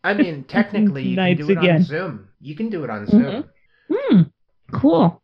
I 0.04 0.14
mean, 0.14 0.44
technically, 0.48 1.02
you 1.08 1.16
can 1.16 1.36
do 1.36 1.50
it 1.50 1.58
on. 1.58 1.82
Zoom. 1.82 2.28
You 2.40 2.54
can 2.54 2.68
do 2.70 2.84
it 2.84 2.90
on 2.90 3.06
Zoom. 3.06 3.22
Mhm. 3.22 3.44
Hmm. 3.90 4.22
Cool. 4.72 5.22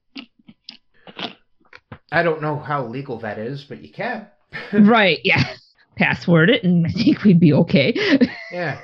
I 2.10 2.22
don't 2.22 2.42
know 2.42 2.58
how 2.58 2.86
legal 2.86 3.18
that 3.20 3.38
is, 3.38 3.64
but 3.64 3.82
you 3.82 3.90
can. 3.90 4.26
right. 4.72 5.18
Yeah. 5.24 5.42
Password 5.96 6.50
it, 6.50 6.64
and 6.64 6.86
I 6.88 6.90
think 6.90 7.24
we'd 7.24 7.40
be 7.40 7.52
okay. 7.52 7.94
Yeah. 8.50 8.80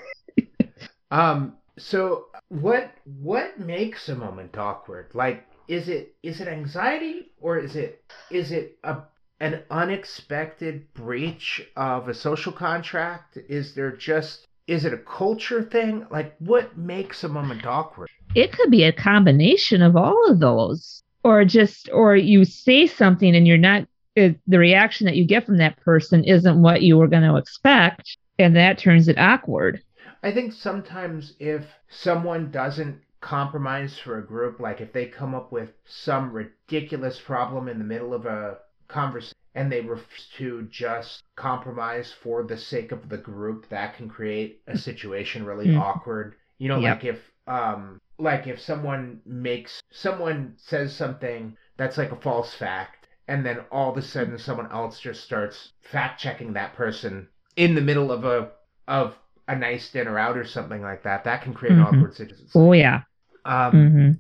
um. 1.11 1.55
So 1.79 2.27
what 2.49 2.91
what 3.05 3.61
makes 3.61 4.09
a 4.09 4.15
moment 4.15 4.57
awkward? 4.57 5.11
Like, 5.15 5.47
is 5.69 5.89
it 5.89 6.17
is 6.23 6.41
it 6.41 6.49
anxiety 6.49 7.31
or 7.41 7.59
is 7.59 7.77
it 7.77 8.03
is 8.31 8.53
it 8.53 8.79
a 8.83 8.99
an 9.41 9.63
unexpected 9.71 10.93
breach 10.95 11.63
of 11.77 12.09
a 12.09 12.15
social 12.15 12.53
contract? 12.53 13.37
Is 13.49 13.75
there 13.75 13.93
just 13.93 14.47
is 14.67 14.85
it 14.85 14.93
a 14.93 14.99
culture 14.99 15.63
thing? 15.63 16.07
Like, 16.11 16.37
what 16.39 16.77
makes 16.77 17.25
a 17.25 17.29
moment 17.29 17.67
awkward? 17.67 18.09
It 18.39 18.53
could 18.53 18.71
be 18.71 18.85
a 18.85 18.93
combination 18.93 19.83
of 19.83 19.97
all 19.97 20.31
of 20.31 20.39
those 20.41 21.03
or 21.25 21.45
just 21.45 21.89
or 21.93 22.17
you 22.17 22.45
say 22.45 22.87
something 22.87 23.35
and 23.37 23.47
you're 23.47 23.59
not 23.59 23.87
it, 24.17 24.39
the 24.47 24.59
reaction 24.59 25.07
that 25.07 25.17
you 25.17 25.25
get 25.25 25.47
from 25.47 25.59
that 25.59 25.77
person 25.81 26.25
isn't 26.25 26.63
what 26.63 26.83
you 26.83 26.97
were 26.99 27.09
going 27.09 27.23
to 27.23 27.37
expect 27.37 28.17
and 28.39 28.57
that 28.57 28.79
turns 28.79 29.09
it 29.09 29.19
awkward 29.19 29.83
I 30.23 30.33
think 30.33 30.53
sometimes 30.53 31.35
if 31.41 31.65
someone 31.89 32.51
doesn't 32.51 33.03
compromise 33.21 33.99
for 33.99 34.19
a 34.19 34.27
group, 34.27 34.61
like 34.61 34.81
if 34.81 34.93
they 34.93 35.07
come 35.07 35.35
up 35.35 35.53
with 35.53 35.73
some 35.85 36.33
ridiculous 36.33 37.21
problem 37.21 37.69
in 37.69 37.79
the 37.79 37.85
middle 37.85 38.15
of 38.15 38.27
a 38.27 38.59
conversation 38.89 39.35
and 39.55 39.71
they 39.73 39.81
refuse 39.81 40.29
to 40.37 40.63
just 40.71 41.23
compromise 41.37 42.13
for 42.13 42.43
the 42.45 42.57
sake 42.57 42.93
of 42.93 43.09
the 43.09 43.19
group, 43.19 43.69
that 43.71 43.97
can 43.97 44.09
create 44.09 44.63
a 44.67 44.77
situation 44.77 45.45
really 45.45 45.67
Mm. 45.69 45.79
awkward. 45.79 46.37
You 46.59 46.69
know, 46.69 46.81
Yep. 46.81 46.97
like 47.03 47.05
if 47.05 47.33
um 47.47 47.99
like 48.19 48.47
if 48.47 48.61
someone 48.61 49.21
makes 49.27 49.81
someone 49.91 50.55
says 50.57 50.95
something 50.95 51.57
that's 51.77 51.99
like 51.99 52.13
a 52.13 52.17
false 52.21 52.55
fact 52.55 53.07
and 53.29 53.45
then 53.45 53.61
all 53.71 53.91
of 53.91 53.97
a 53.97 54.03
sudden 54.03 54.39
someone 54.39 54.71
else 54.73 55.01
just 55.01 55.23
starts 55.25 55.73
fact 55.83 56.21
checking 56.21 56.53
that 56.53 56.75
person 56.75 57.29
in 57.57 57.75
the 57.75 57.81
middle 57.81 58.11
of 58.13 58.25
a 58.25 58.51
of 58.89 59.15
a 59.49 59.57
nice 59.57 59.91
dinner 59.91 60.19
out 60.19 60.37
or 60.37 60.45
something 60.45 60.83
like 60.83 61.03
that 61.03 61.25
that 61.25 61.43
can 61.43 61.55
create 61.55 61.75
an 61.75 61.81
Mhm. 61.81 61.87
awkward 61.97 62.15
situation 62.15 62.49
oh 62.55 62.73
yeah. 62.73 63.03
Um 63.45 63.73
hmm 63.73 64.11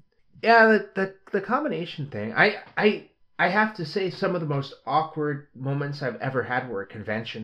yeah 0.43 0.67
the, 0.67 0.89
the 0.95 1.15
the 1.33 1.41
combination 1.41 2.07
thing 2.11 2.33
i 2.35 2.59
i 2.77 3.09
i 3.41 3.49
have 3.49 3.75
to 3.75 3.85
say 3.85 4.09
some 4.11 4.35
of 4.37 4.41
the 4.41 4.47
most 4.47 4.73
awkward 4.87 5.49
moments 5.55 6.03
i've 6.03 6.17
ever 6.21 6.43
had 6.45 6.69
were 6.69 6.83
at 6.83 6.89
convention. 6.89 7.43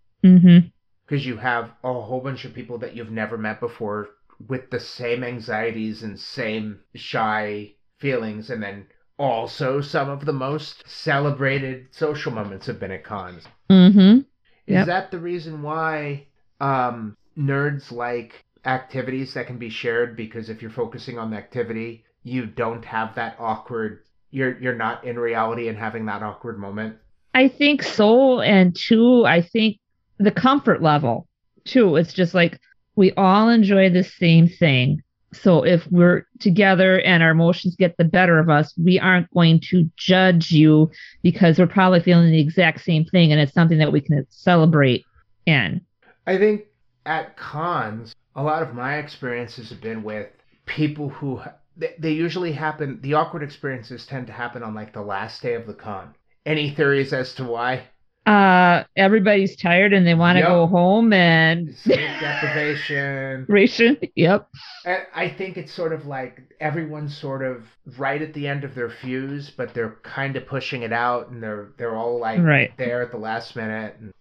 Because 1.06 1.26
you 1.26 1.36
have 1.36 1.70
a 1.84 1.92
whole 1.92 2.20
bunch 2.20 2.44
of 2.44 2.54
people 2.54 2.78
that 2.78 2.94
you've 2.96 3.10
never 3.10 3.36
met 3.36 3.60
before 3.60 4.08
with 4.48 4.70
the 4.70 4.80
same 4.80 5.22
anxieties 5.24 6.02
and 6.02 6.18
same 6.18 6.80
shy 6.94 7.72
feelings 7.98 8.50
and 8.50 8.62
then 8.62 8.86
also 9.18 9.80
some 9.80 10.10
of 10.10 10.24
the 10.24 10.32
most 10.32 10.82
celebrated 10.88 11.86
social 11.92 12.32
moments 12.32 12.66
have 12.66 12.80
been 12.80 12.90
at 12.90 13.04
cons 13.04 13.44
hmm 13.70 14.18
is 14.66 14.86
that 14.86 15.10
the 15.10 15.18
reason 15.18 15.62
why 15.62 16.26
um, 16.60 17.16
nerds 17.36 17.92
like 17.92 18.44
activities 18.64 19.34
that 19.34 19.46
can 19.46 19.58
be 19.58 19.68
shared? 19.68 20.16
Because 20.16 20.48
if 20.48 20.62
you're 20.62 20.70
focusing 20.70 21.18
on 21.18 21.30
the 21.30 21.36
activity, 21.36 22.04
you 22.22 22.46
don't 22.46 22.84
have 22.84 23.14
that 23.16 23.36
awkward. 23.38 24.04
You're 24.30 24.58
you're 24.58 24.74
not 24.74 25.04
in 25.04 25.18
reality 25.18 25.68
and 25.68 25.78
having 25.78 26.06
that 26.06 26.22
awkward 26.22 26.58
moment. 26.58 26.96
i 27.34 27.48
think 27.48 27.82
so 27.82 28.40
and 28.40 28.74
two 28.74 29.24
i 29.26 29.40
think 29.40 29.78
the 30.18 30.30
comfort 30.30 30.82
level 30.82 31.26
too 31.64 31.96
it's 31.96 32.12
just 32.12 32.34
like 32.34 32.58
we 32.96 33.12
all 33.12 33.48
enjoy 33.48 33.90
the 33.90 34.04
same 34.04 34.48
thing 34.48 35.02
So 35.32 35.64
if 35.64 35.86
we're 35.90 36.26
together 36.40 37.00
and 37.00 37.22
our 37.22 37.30
emotions 37.30 37.76
get 37.76 37.96
the 37.96 38.04
better 38.04 38.38
of 38.38 38.48
us, 38.48 38.72
we 38.78 38.98
aren't 39.00 39.30
going 39.32 39.60
to 39.70 39.90
judge 39.96 40.50
you 40.52 40.90
because 41.22 41.58
we're 41.58 41.66
probably 41.66 42.00
feeling 42.00 42.30
the 42.30 42.40
exact 42.40 42.80
same 42.82 43.04
thing 43.04 43.32
and 43.32 43.40
it's 43.40 43.52
something 43.52 43.78
that 43.78 43.92
we 43.92 44.00
can 44.00 44.24
celebrate 44.30 45.04
in. 45.46 45.80
I 46.26 46.38
think 46.38 46.66
at 47.06 47.36
cons, 47.36 48.14
a 48.34 48.42
lot 48.42 48.62
of 48.62 48.74
my 48.74 48.96
experiences 48.98 49.70
have 49.70 49.80
been 49.80 50.02
with 50.02 50.28
people 50.66 51.08
who 51.10 51.40
they, 51.76 51.94
they 51.98 52.12
usually 52.12 52.52
happen. 52.52 53.00
The 53.02 53.14
awkward 53.14 53.42
experiences 53.42 54.06
tend 54.06 54.26
to 54.28 54.32
happen 54.32 54.62
on 54.62 54.74
like 54.74 54.92
the 54.92 55.02
last 55.02 55.42
day 55.42 55.54
of 55.54 55.66
the 55.66 55.74
con. 55.74 56.14
Any 56.46 56.70
theories 56.70 57.12
as 57.12 57.34
to 57.34 57.44
why? 57.44 57.88
Uh 58.26 58.84
everybody's 58.96 59.54
tired 59.56 59.92
and 59.92 60.06
they 60.06 60.14
want 60.14 60.36
to 60.36 60.40
Yep. 60.40 60.48
go 60.48 60.66
home 60.66 61.12
and 61.12 61.74
Sleep 61.76 61.98
deprivation. 62.20 63.44
ration. 63.48 63.98
Yep. 64.14 64.48
And 64.86 65.02
I 65.14 65.28
think 65.28 65.56
it's 65.58 65.72
sort 65.72 65.92
of 65.92 66.06
like 66.06 66.40
everyone's 66.60 67.16
sort 67.16 67.42
of 67.44 67.64
right 67.98 68.22
at 68.22 68.32
the 68.32 68.48
end 68.48 68.64
of 68.64 68.74
their 68.74 68.88
fuse, 68.88 69.50
but 69.50 69.74
they're 69.74 69.96
kind 70.02 70.36
of 70.36 70.46
pushing 70.46 70.82
it 70.82 70.92
out, 70.92 71.28
and 71.30 71.42
they're 71.42 71.68
they're 71.76 71.96
all 71.96 72.18
like 72.18 72.40
Right. 72.40 72.72
there 72.78 73.02
at 73.02 73.10
the 73.10 73.18
last 73.18 73.56
minute. 73.56 73.96
and... 74.00 74.12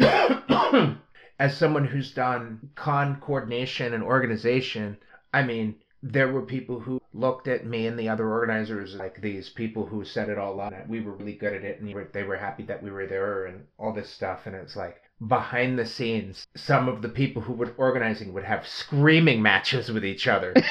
mm-hmm. 0.00 0.92
As 1.38 1.54
someone 1.54 1.86
who's 1.86 2.12
done 2.14 2.70
con 2.76 3.20
coordination 3.20 3.92
and 3.92 4.02
organization, 4.02 4.96
I 5.34 5.42
mean, 5.42 5.74
there 6.02 6.32
were 6.32 6.42
people 6.42 6.80
who 6.80 7.00
looked 7.12 7.48
at 7.48 7.66
me 7.66 7.86
and 7.86 7.98
the 7.98 8.08
other 8.08 8.28
organizers 8.30 8.94
like 8.94 9.20
these 9.20 9.48
people 9.48 9.86
who 9.86 10.04
set 10.04 10.28
it 10.28 10.38
all 10.38 10.60
up. 10.60 10.72
We 10.88 11.00
were 11.00 11.12
really 11.12 11.34
good 11.34 11.54
at 11.54 11.64
it, 11.64 11.80
and 11.80 12.06
they 12.12 12.22
were 12.22 12.36
happy 12.36 12.62
that 12.64 12.82
we 12.82 12.90
were 12.90 13.06
there 13.06 13.46
and 13.46 13.64
all 13.78 13.92
this 13.92 14.10
stuff. 14.10 14.46
And 14.46 14.54
it's 14.54 14.76
like 14.76 15.00
behind 15.26 15.78
the 15.78 15.86
scenes, 15.86 16.46
some 16.56 16.88
of 16.88 17.02
the 17.02 17.08
people 17.08 17.42
who 17.42 17.54
were 17.54 17.74
organizing 17.76 18.32
would 18.34 18.44
have 18.44 18.68
screaming 18.68 19.42
matches 19.42 19.90
with 19.90 20.04
each 20.04 20.28
other. 20.28 20.54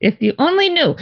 If 0.00 0.20
you 0.22 0.34
only 0.38 0.70
knew. 0.70 0.96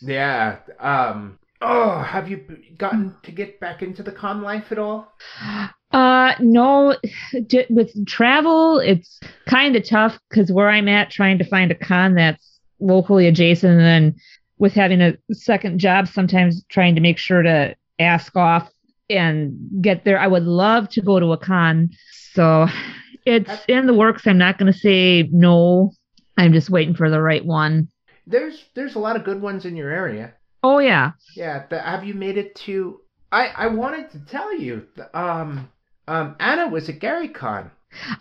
yeah. 0.00 0.58
Um. 0.80 1.38
Oh, 1.60 2.00
have 2.00 2.28
you 2.28 2.44
gotten 2.76 3.14
to 3.22 3.30
get 3.30 3.60
back 3.60 3.82
into 3.82 4.02
the 4.02 4.10
con 4.10 4.42
life 4.42 4.72
at 4.72 4.78
all? 4.78 5.12
Uh, 5.92 6.34
no, 6.40 6.96
d- 7.46 7.66
with 7.70 8.06
travel, 8.06 8.78
it's 8.78 9.20
kind 9.46 9.76
of 9.76 9.86
tough 9.88 10.18
because 10.30 10.50
where 10.50 10.68
I'm 10.68 10.88
at, 10.88 11.10
trying 11.10 11.38
to 11.38 11.44
find 11.44 11.70
a 11.70 11.74
con 11.74 12.14
that's 12.14 12.60
locally 12.80 13.26
adjacent, 13.26 13.72
and 13.72 13.80
then 13.80 14.16
with 14.58 14.72
having 14.74 15.00
a 15.00 15.16
second 15.32 15.78
job, 15.78 16.08
sometimes 16.08 16.64
trying 16.68 16.94
to 16.94 17.00
make 17.00 17.18
sure 17.18 17.42
to 17.42 17.74
ask 17.98 18.36
off 18.36 18.70
and 19.10 19.56
get 19.80 20.04
there. 20.04 20.18
I 20.18 20.26
would 20.26 20.44
love 20.44 20.88
to 20.90 21.02
go 21.02 21.20
to 21.20 21.32
a 21.32 21.38
con, 21.38 21.90
so 22.32 22.66
it's 23.26 23.50
in 23.68 23.86
the 23.86 23.94
works. 23.94 24.26
I'm 24.26 24.38
not 24.38 24.58
going 24.58 24.72
to 24.72 24.78
say 24.78 25.28
no. 25.32 25.92
I'm 26.38 26.52
just 26.52 26.70
waiting 26.70 26.94
for 26.94 27.10
the 27.10 27.20
right 27.20 27.44
one. 27.44 27.88
There's 28.26 28.64
there's 28.74 28.94
a 28.94 28.98
lot 29.00 29.16
of 29.16 29.24
good 29.24 29.42
ones 29.42 29.64
in 29.64 29.76
your 29.76 29.90
area. 29.90 30.34
Oh 30.62 30.78
yeah, 30.78 31.12
Yeah, 31.36 31.64
the, 31.68 31.80
have 31.80 32.04
you 32.04 32.14
made 32.14 32.38
it 32.38 32.54
to? 32.66 33.00
I 33.32 33.46
I 33.48 33.66
wanted 33.66 34.10
to 34.12 34.20
tell 34.20 34.56
you, 34.56 34.86
um, 35.12 35.68
um, 36.08 36.36
Anna 36.40 36.68
was 36.68 36.88
at 36.88 36.98
Gary 36.98 37.28
GaryCon. 37.28 37.70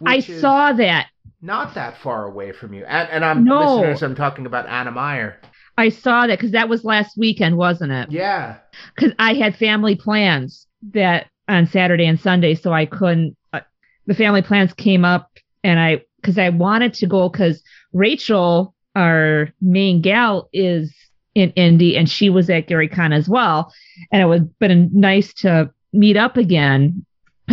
I 0.06 0.20
saw 0.20 0.74
that. 0.74 1.08
not 1.42 1.76
that 1.76 1.98
far 1.98 2.26
away 2.26 2.52
from 2.52 2.74
you, 2.74 2.84
and 2.86 3.10
and 3.10 3.26
I'm 3.26 3.44
No. 3.44 3.78
listeners. 3.78 4.04
I'm 4.04 4.16
talking 4.16 4.46
about 4.46 4.68
Anna 4.68 4.92
Meyer. 4.92 5.40
I 5.78 5.90
saw 5.90 6.28
that 6.28 6.38
because 6.38 6.52
that 6.52 6.70
was 6.70 6.84
last 6.84 7.18
weekend, 7.18 7.58
wasn't 7.58 7.92
it? 7.92 8.12
Yeah, 8.12 8.58
because 8.96 9.14
I 9.18 9.34
had 9.34 9.56
family 9.56 9.96
plans 9.96 10.68
that 10.94 11.28
on 11.48 11.68
Saturday 11.68 12.06
and 12.06 12.20
Sunday, 12.20 12.56
so 12.56 12.74
I 12.74 12.86
couldn't. 12.86 13.36
Uh, 13.54 13.62
the 14.06 14.14
family 14.14 14.42
plans 14.42 14.74
came 14.74 15.06
up, 15.06 15.32
and 15.64 15.80
I 15.80 16.02
because 16.22 16.38
I 16.38 16.50
wanted 16.50 16.94
to 16.96 17.08
go 17.08 17.30
because 17.30 17.64
Rachel, 17.94 18.76
our 18.96 19.50
main 19.62 20.02
gal, 20.02 20.50
is 20.54 20.94
in 21.34 21.52
Indy, 21.52 21.96
and 21.98 22.10
she 22.10 22.30
was 22.30 22.50
at 22.50 22.68
Gary 22.68 22.90
Con 22.90 23.14
as 23.14 23.30
well, 23.30 23.74
and 24.12 24.22
it 24.22 24.26
would 24.26 24.42
have 24.42 24.60
been 24.60 24.90
nice 24.94 25.34
to 25.36 25.72
meet 25.94 26.18
up 26.18 26.36
again 26.38 27.06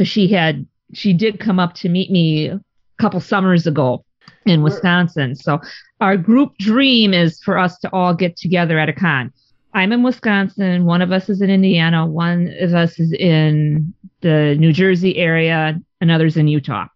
she 0.05 0.28
had 0.28 0.66
she 0.94 1.12
did 1.12 1.40
come 1.40 1.59
up 1.59 1.74
to 1.74 1.88
meet 1.88 2.11
me 2.11 2.49
a 2.49 2.61
couple 2.99 3.20
summers 3.20 3.66
ago 3.66 4.05
in 4.46 4.62
Wisconsin. 4.62 5.34
So 5.34 5.61
our 6.01 6.16
group 6.16 6.57
dream 6.59 7.12
is 7.12 7.40
for 7.42 7.59
us 7.59 7.78
to 7.80 7.92
all 7.92 8.14
get 8.14 8.36
together 8.36 8.78
at 8.78 8.88
a 8.88 8.92
con. 8.92 9.32
I'm 9.74 9.92
in 9.92 10.03
Wisconsin. 10.03 10.86
One 10.86 11.03
of 11.03 11.12
us 11.12 11.28
is 11.28 11.42
in 11.42 11.51
Indiana. 11.51 12.07
One 12.07 12.53
of 12.59 12.74
us 12.74 12.99
is 12.99 13.12
in 13.12 13.92
the 14.22 14.57
New 14.59 14.72
Jersey 14.72 15.16
area. 15.16 15.78
Another's 16.01 16.36
in 16.36 16.49
Utah. 16.49 16.86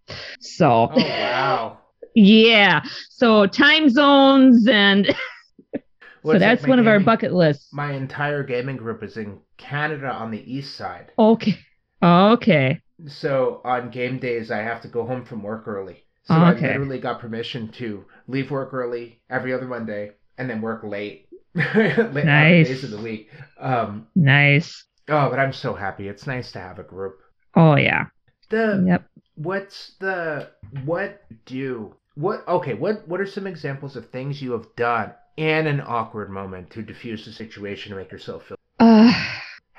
So, 0.41 0.91
Oh 0.91 0.97
wow. 0.97 1.79
yeah. 2.15 2.83
So 3.11 3.47
time 3.47 3.91
zones 3.91 4.67
and 4.69 5.07
so 5.75 5.81
like 6.23 6.39
that's 6.39 6.67
one 6.67 6.79
of 6.79 6.87
our 6.87 7.01
bucket 7.01 7.33
lists. 7.35 7.69
My 7.73 7.93
entire 7.93 8.43
gaming 8.43 8.77
group 8.77 9.03
is 9.03 9.17
in 9.17 9.41
Canada 9.59 10.11
on 10.11 10.31
the 10.31 10.53
east 10.53 10.77
side. 10.77 11.13
Okay. 11.19 11.59
Okay. 12.03 12.81
So 13.07 13.61
on 13.65 13.91
game 13.91 14.19
days, 14.19 14.51
I 14.51 14.59
have 14.59 14.81
to 14.83 14.89
go 14.89 15.05
home 15.07 15.25
from 15.25 15.43
work 15.43 15.67
early. 15.67 16.05
So 16.25 16.35
Oh, 16.35 16.39
I 16.39 16.53
literally 16.55 17.01
got 17.01 17.21
permission 17.21 17.69
to 17.73 18.05
leave 18.29 18.51
work 18.51 18.73
early 18.73 19.21
every 19.29 19.53
other 19.53 19.67
Monday 19.67 20.13
and 20.39 20.49
then 20.49 20.61
work 20.61 20.85
late. 20.85 21.29
late 21.55 22.25
Nice. 22.25 22.69
days 22.69 22.85
of 22.85 22.91
the 22.91 22.99
week. 23.03 23.31
Um, 23.59 24.07
Nice. 24.15 24.85
oh, 25.09 25.29
but 25.31 25.39
I'm 25.39 25.53
so 25.53 25.75
happy. 25.75 26.09
It's 26.09 26.27
nice 26.27 26.53
to 26.53 26.61
have 26.61 26.79
a 26.79 26.85
group. 26.85 27.19
Oh 27.55 27.77
yeah. 27.77 28.07
The 28.51 28.85
Yep. 28.87 29.05
what's 29.35 29.95
the 29.99 30.51
what 30.85 31.23
do 31.47 31.95
what 32.15 32.47
okay 32.47 32.75
what 32.75 33.07
what 33.09 33.21
are 33.21 33.27
some 33.27 33.47
examples 33.47 33.97
of 33.97 34.11
things 34.11 34.41
you 34.43 34.53
have 34.53 34.67
done 34.77 35.13
in 35.37 35.67
an 35.67 35.81
awkward 35.81 36.31
moment 36.31 36.71
to 36.71 36.83
diffuse 36.83 37.25
the 37.25 37.33
situation 37.33 37.91
to 37.91 37.97
make 37.97 38.13
yourself 38.13 38.47
feel 38.47 38.57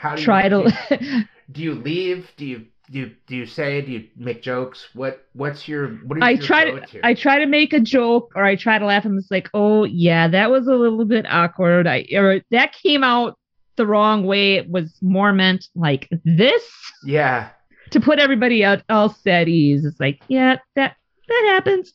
how 0.03 0.15
do 0.15 0.21
you 0.21 0.25
try 0.25 0.49
to 0.49 1.27
do 1.51 1.61
you 1.61 1.73
leave 1.73 2.29
do 2.35 2.45
you 2.45 2.65
do 2.91 2.99
you, 2.99 3.15
do 3.25 3.35
you 3.37 3.45
say 3.45 3.81
do 3.81 3.91
you 3.93 4.07
make 4.17 4.41
jokes 4.43 4.89
what 4.93 5.25
what's 5.31 5.65
your 5.67 5.87
what 6.05 6.21
I 6.21 6.31
your 6.31 6.41
try 6.41 6.65
to 6.65 6.71
go-to? 6.71 7.05
I 7.05 7.13
try 7.13 7.39
to 7.39 7.45
make 7.45 7.71
a 7.71 7.79
joke 7.79 8.33
or 8.35 8.43
I 8.43 8.57
try 8.57 8.77
to 8.77 8.85
laugh 8.85 9.05
and 9.05 9.17
it's 9.17 9.31
like, 9.31 9.49
oh 9.53 9.85
yeah, 9.85 10.27
that 10.27 10.51
was 10.51 10.67
a 10.67 10.75
little 10.75 11.05
bit 11.05 11.25
awkward. 11.29 11.87
I 11.87 12.05
or 12.13 12.41
that 12.51 12.73
came 12.73 13.03
out 13.03 13.39
the 13.77 13.87
wrong 13.87 14.25
way. 14.25 14.55
It 14.55 14.69
was 14.69 14.93
more 15.01 15.31
meant 15.31 15.69
like 15.75 16.09
this 16.25 16.63
yeah 17.05 17.51
to 17.91 18.01
put 18.01 18.19
everybody 18.19 18.65
out 18.65 18.83
else 18.89 19.25
at 19.25 19.47
ease. 19.47 19.85
It's 19.85 20.01
like, 20.01 20.21
yeah, 20.27 20.57
that 20.75 20.97
that 21.29 21.43
happens. 21.47 21.93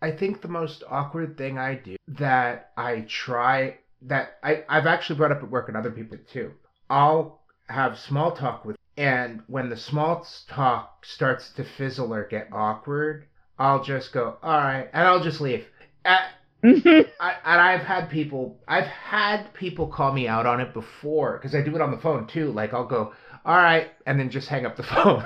I 0.00 0.12
think 0.12 0.42
the 0.42 0.48
most 0.48 0.84
awkward 0.88 1.36
thing 1.36 1.58
I 1.58 1.74
do 1.74 1.96
that 2.06 2.70
I 2.76 3.00
try 3.08 3.78
that 4.02 4.38
I, 4.44 4.64
I've 4.68 4.86
actually 4.86 5.16
brought 5.16 5.32
up 5.32 5.42
at 5.42 5.50
work 5.50 5.68
and 5.68 5.76
other 5.76 5.90
people 5.90 6.18
too. 6.30 6.52
I'll 6.88 7.40
have 7.68 7.98
small 7.98 8.32
talk 8.32 8.64
with 8.64 8.76
and 8.96 9.42
when 9.48 9.70
the 9.70 9.76
small 9.76 10.26
talk 10.48 11.04
starts 11.04 11.50
to 11.54 11.64
fizzle 11.64 12.14
or 12.14 12.24
get 12.24 12.48
awkward, 12.52 13.26
I'll 13.58 13.82
just 13.82 14.12
go, 14.12 14.36
all 14.42 14.58
right, 14.58 14.88
and 14.92 15.08
I'll 15.08 15.22
just 15.22 15.40
leave. 15.40 15.66
I, 16.04 16.28
and 16.62 17.08
I've 17.44 17.82
had 17.82 18.08
people, 18.08 18.60
I've 18.68 18.86
had 18.86 19.52
people 19.54 19.88
call 19.88 20.12
me 20.12 20.28
out 20.28 20.46
on 20.46 20.60
it 20.60 20.72
before 20.72 21.38
because 21.38 21.54
I 21.54 21.62
do 21.62 21.74
it 21.74 21.80
on 21.80 21.90
the 21.90 21.98
phone 21.98 22.26
too. 22.26 22.52
Like 22.52 22.72
I'll 22.72 22.86
go, 22.86 23.12
all 23.44 23.56
right, 23.56 23.90
and 24.06 24.18
then 24.18 24.30
just 24.30 24.48
hang 24.48 24.64
up 24.64 24.76
the 24.76 24.82
phone. 24.84 25.24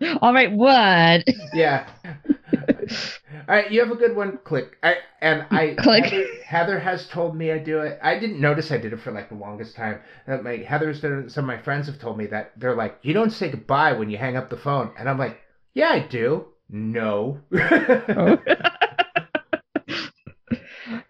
All 0.22 0.32
right, 0.32 0.50
what? 0.52 1.24
yeah. 1.52 1.88
All 3.48 3.54
right, 3.54 3.70
you 3.70 3.80
have 3.80 3.92
a 3.92 3.96
good 3.96 4.16
one. 4.16 4.38
Click. 4.44 4.76
I 4.82 4.96
and 5.20 5.46
I 5.50 5.74
Click. 5.78 6.04
Heather, 6.04 6.26
Heather 6.44 6.80
has 6.80 7.06
told 7.08 7.36
me 7.36 7.52
I 7.52 7.58
do 7.58 7.80
it. 7.80 7.98
I 8.02 8.18
didn't 8.18 8.40
notice 8.40 8.72
I 8.72 8.78
did 8.78 8.92
it 8.92 9.00
for 9.00 9.12
like 9.12 9.28
the 9.28 9.36
longest 9.36 9.76
time. 9.76 10.00
That 10.26 10.42
my 10.42 10.56
Heather's 10.56 11.00
done. 11.00 11.28
Some 11.28 11.48
of 11.48 11.56
my 11.56 11.62
friends 11.62 11.86
have 11.86 11.98
told 11.98 12.18
me 12.18 12.26
that 12.26 12.52
they're 12.56 12.74
like, 12.74 12.98
you 13.02 13.14
don't 13.14 13.30
say 13.30 13.50
goodbye 13.50 13.92
when 13.92 14.10
you 14.10 14.18
hang 14.18 14.36
up 14.36 14.50
the 14.50 14.56
phone, 14.56 14.90
and 14.98 15.08
I'm 15.08 15.18
like, 15.18 15.38
yeah, 15.74 15.90
I 15.90 16.00
do. 16.00 16.46
No. 16.68 17.38
Oh. 17.52 18.38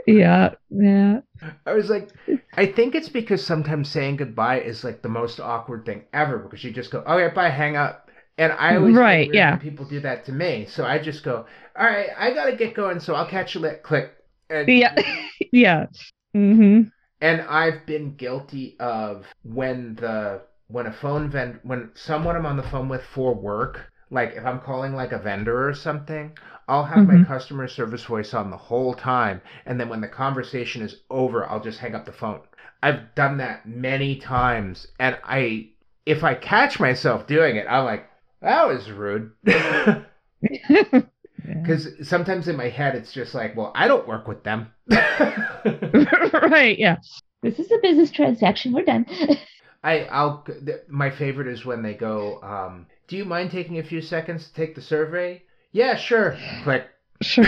yeah, 0.06 0.54
yeah. 0.70 1.20
I 1.64 1.72
was 1.72 1.88
like, 1.88 2.10
I 2.54 2.66
think 2.66 2.94
it's 2.94 3.08
because 3.08 3.44
sometimes 3.44 3.90
saying 3.90 4.16
goodbye 4.16 4.60
is 4.60 4.84
like 4.84 5.02
the 5.02 5.08
most 5.08 5.40
awkward 5.40 5.86
thing 5.86 6.04
ever 6.12 6.38
because 6.38 6.62
you 6.64 6.72
just 6.72 6.90
go, 6.90 6.98
okay, 7.00 7.34
bye, 7.34 7.48
hang 7.48 7.76
up. 7.76 8.10
And 8.38 8.52
I 8.52 8.76
always 8.76 8.94
Right, 8.94 9.30
yeah. 9.32 9.56
people 9.56 9.86
do 9.86 10.00
that 10.00 10.26
to 10.26 10.32
me. 10.32 10.66
So 10.68 10.84
I 10.84 10.98
just 10.98 11.24
go, 11.24 11.46
all 11.78 11.84
right, 11.86 12.10
I 12.16 12.32
gotta 12.32 12.56
get 12.56 12.74
going, 12.74 13.00
so 13.00 13.14
I'll 13.14 13.26
catch 13.28 13.54
you 13.54 13.60
later. 13.60 13.78
Click. 13.82 14.12
And, 14.50 14.72
Yeah. 14.72 14.94
yeah. 15.52 15.86
hmm 16.34 16.82
and 17.20 17.42
I've 17.42 17.86
been 17.86 18.14
guilty 18.16 18.76
of 18.80 19.26
when 19.42 19.94
the 19.96 20.42
when 20.68 20.86
a 20.86 20.92
phone 20.92 21.30
vend 21.30 21.60
when 21.62 21.90
someone 21.94 22.36
I'm 22.36 22.46
on 22.46 22.56
the 22.56 22.62
phone 22.62 22.88
with 22.88 23.02
for 23.04 23.34
work, 23.34 23.92
like 24.10 24.32
if 24.34 24.44
I'm 24.44 24.60
calling 24.60 24.94
like 24.94 25.12
a 25.12 25.18
vendor 25.18 25.68
or 25.68 25.74
something, 25.74 26.36
I'll 26.68 26.84
have 26.84 27.06
my 27.06 27.16
Mhm. 27.16 27.26
customer 27.26 27.68
service 27.68 28.04
voice 28.04 28.34
on 28.34 28.50
the 28.50 28.56
whole 28.56 28.94
time, 28.94 29.40
and 29.66 29.78
then 29.80 29.88
when 29.88 30.00
the 30.00 30.08
conversation 30.08 30.82
is 30.82 31.02
over, 31.10 31.46
I'll 31.46 31.60
just 31.60 31.78
hang 31.78 31.94
up 31.94 32.04
the 32.06 32.12
phone. 32.12 32.40
I've 32.82 33.14
done 33.14 33.38
that 33.38 33.66
many 33.66 34.16
times, 34.16 34.86
and 34.98 35.18
I 35.24 35.68
if 36.06 36.22
I 36.24 36.34
catch 36.34 36.78
myself 36.80 37.26
doing 37.26 37.56
it, 37.56 37.66
I'm 37.68 37.84
like, 37.84 38.08
that 38.40 38.66
was 38.68 38.90
rude. 38.90 39.32
yeah. 41.56 41.62
Because 41.62 42.08
sometimes 42.08 42.48
in 42.48 42.56
my 42.56 42.68
head, 42.68 42.94
it's 42.94 43.12
just 43.12 43.34
like, 43.34 43.56
well, 43.56 43.72
I 43.74 43.88
don't 43.88 44.06
work 44.08 44.26
with 44.28 44.42
them. 44.44 44.72
right, 44.90 46.76
yeah. 46.78 46.96
This 47.42 47.58
is 47.58 47.70
a 47.70 47.78
business 47.82 48.10
transaction. 48.10 48.72
We're 48.72 48.84
done. 48.84 49.06
I, 49.84 50.00
I'll. 50.04 50.42
th- 50.44 50.80
My 50.88 51.10
favorite 51.10 51.46
is 51.48 51.64
when 51.64 51.82
they 51.82 51.94
go. 51.94 52.40
Um, 52.42 52.86
Do 53.08 53.16
you 53.16 53.24
mind 53.24 53.50
taking 53.50 53.78
a 53.78 53.84
few 53.84 54.00
seconds 54.02 54.48
to 54.48 54.54
take 54.54 54.74
the 54.74 54.82
survey? 54.82 55.42
Yeah, 55.72 55.96
sure. 55.96 56.36
Click. 56.64 56.86
sure. 57.22 57.44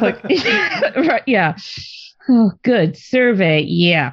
Like, 0.00 0.22
right, 0.96 1.22
yeah. 1.26 1.54
Oh, 2.28 2.52
good. 2.64 2.96
Survey. 2.96 3.60
Yeah. 3.62 4.12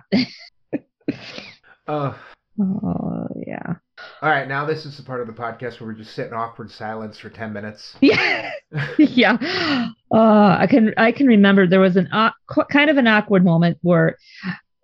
Oh. 1.87 2.15
Oh, 2.59 3.27
yeah. 3.47 3.75
All 4.21 4.29
right, 4.29 4.47
now 4.47 4.65
this 4.65 4.85
is 4.85 4.97
the 4.97 5.03
part 5.03 5.21
of 5.21 5.27
the 5.27 5.33
podcast 5.33 5.79
where 5.79 5.87
we're 5.89 5.93
just 5.93 6.15
sit 6.15 6.27
in 6.27 6.33
awkward 6.33 6.71
silence 6.71 7.17
for 7.17 7.29
ten 7.29 7.53
minutes. 7.53 7.95
Yeah. 8.01 8.51
yeah. 8.97 9.37
Uh, 10.11 10.57
I 10.59 10.67
can 10.69 10.93
I 10.97 11.11
can 11.11 11.27
remember 11.27 11.67
there 11.67 11.79
was 11.79 11.95
an 11.95 12.09
qu- 12.47 12.65
kind 12.65 12.89
of 12.89 12.97
an 12.97 13.07
awkward 13.07 13.43
moment 13.43 13.77
where 13.81 14.17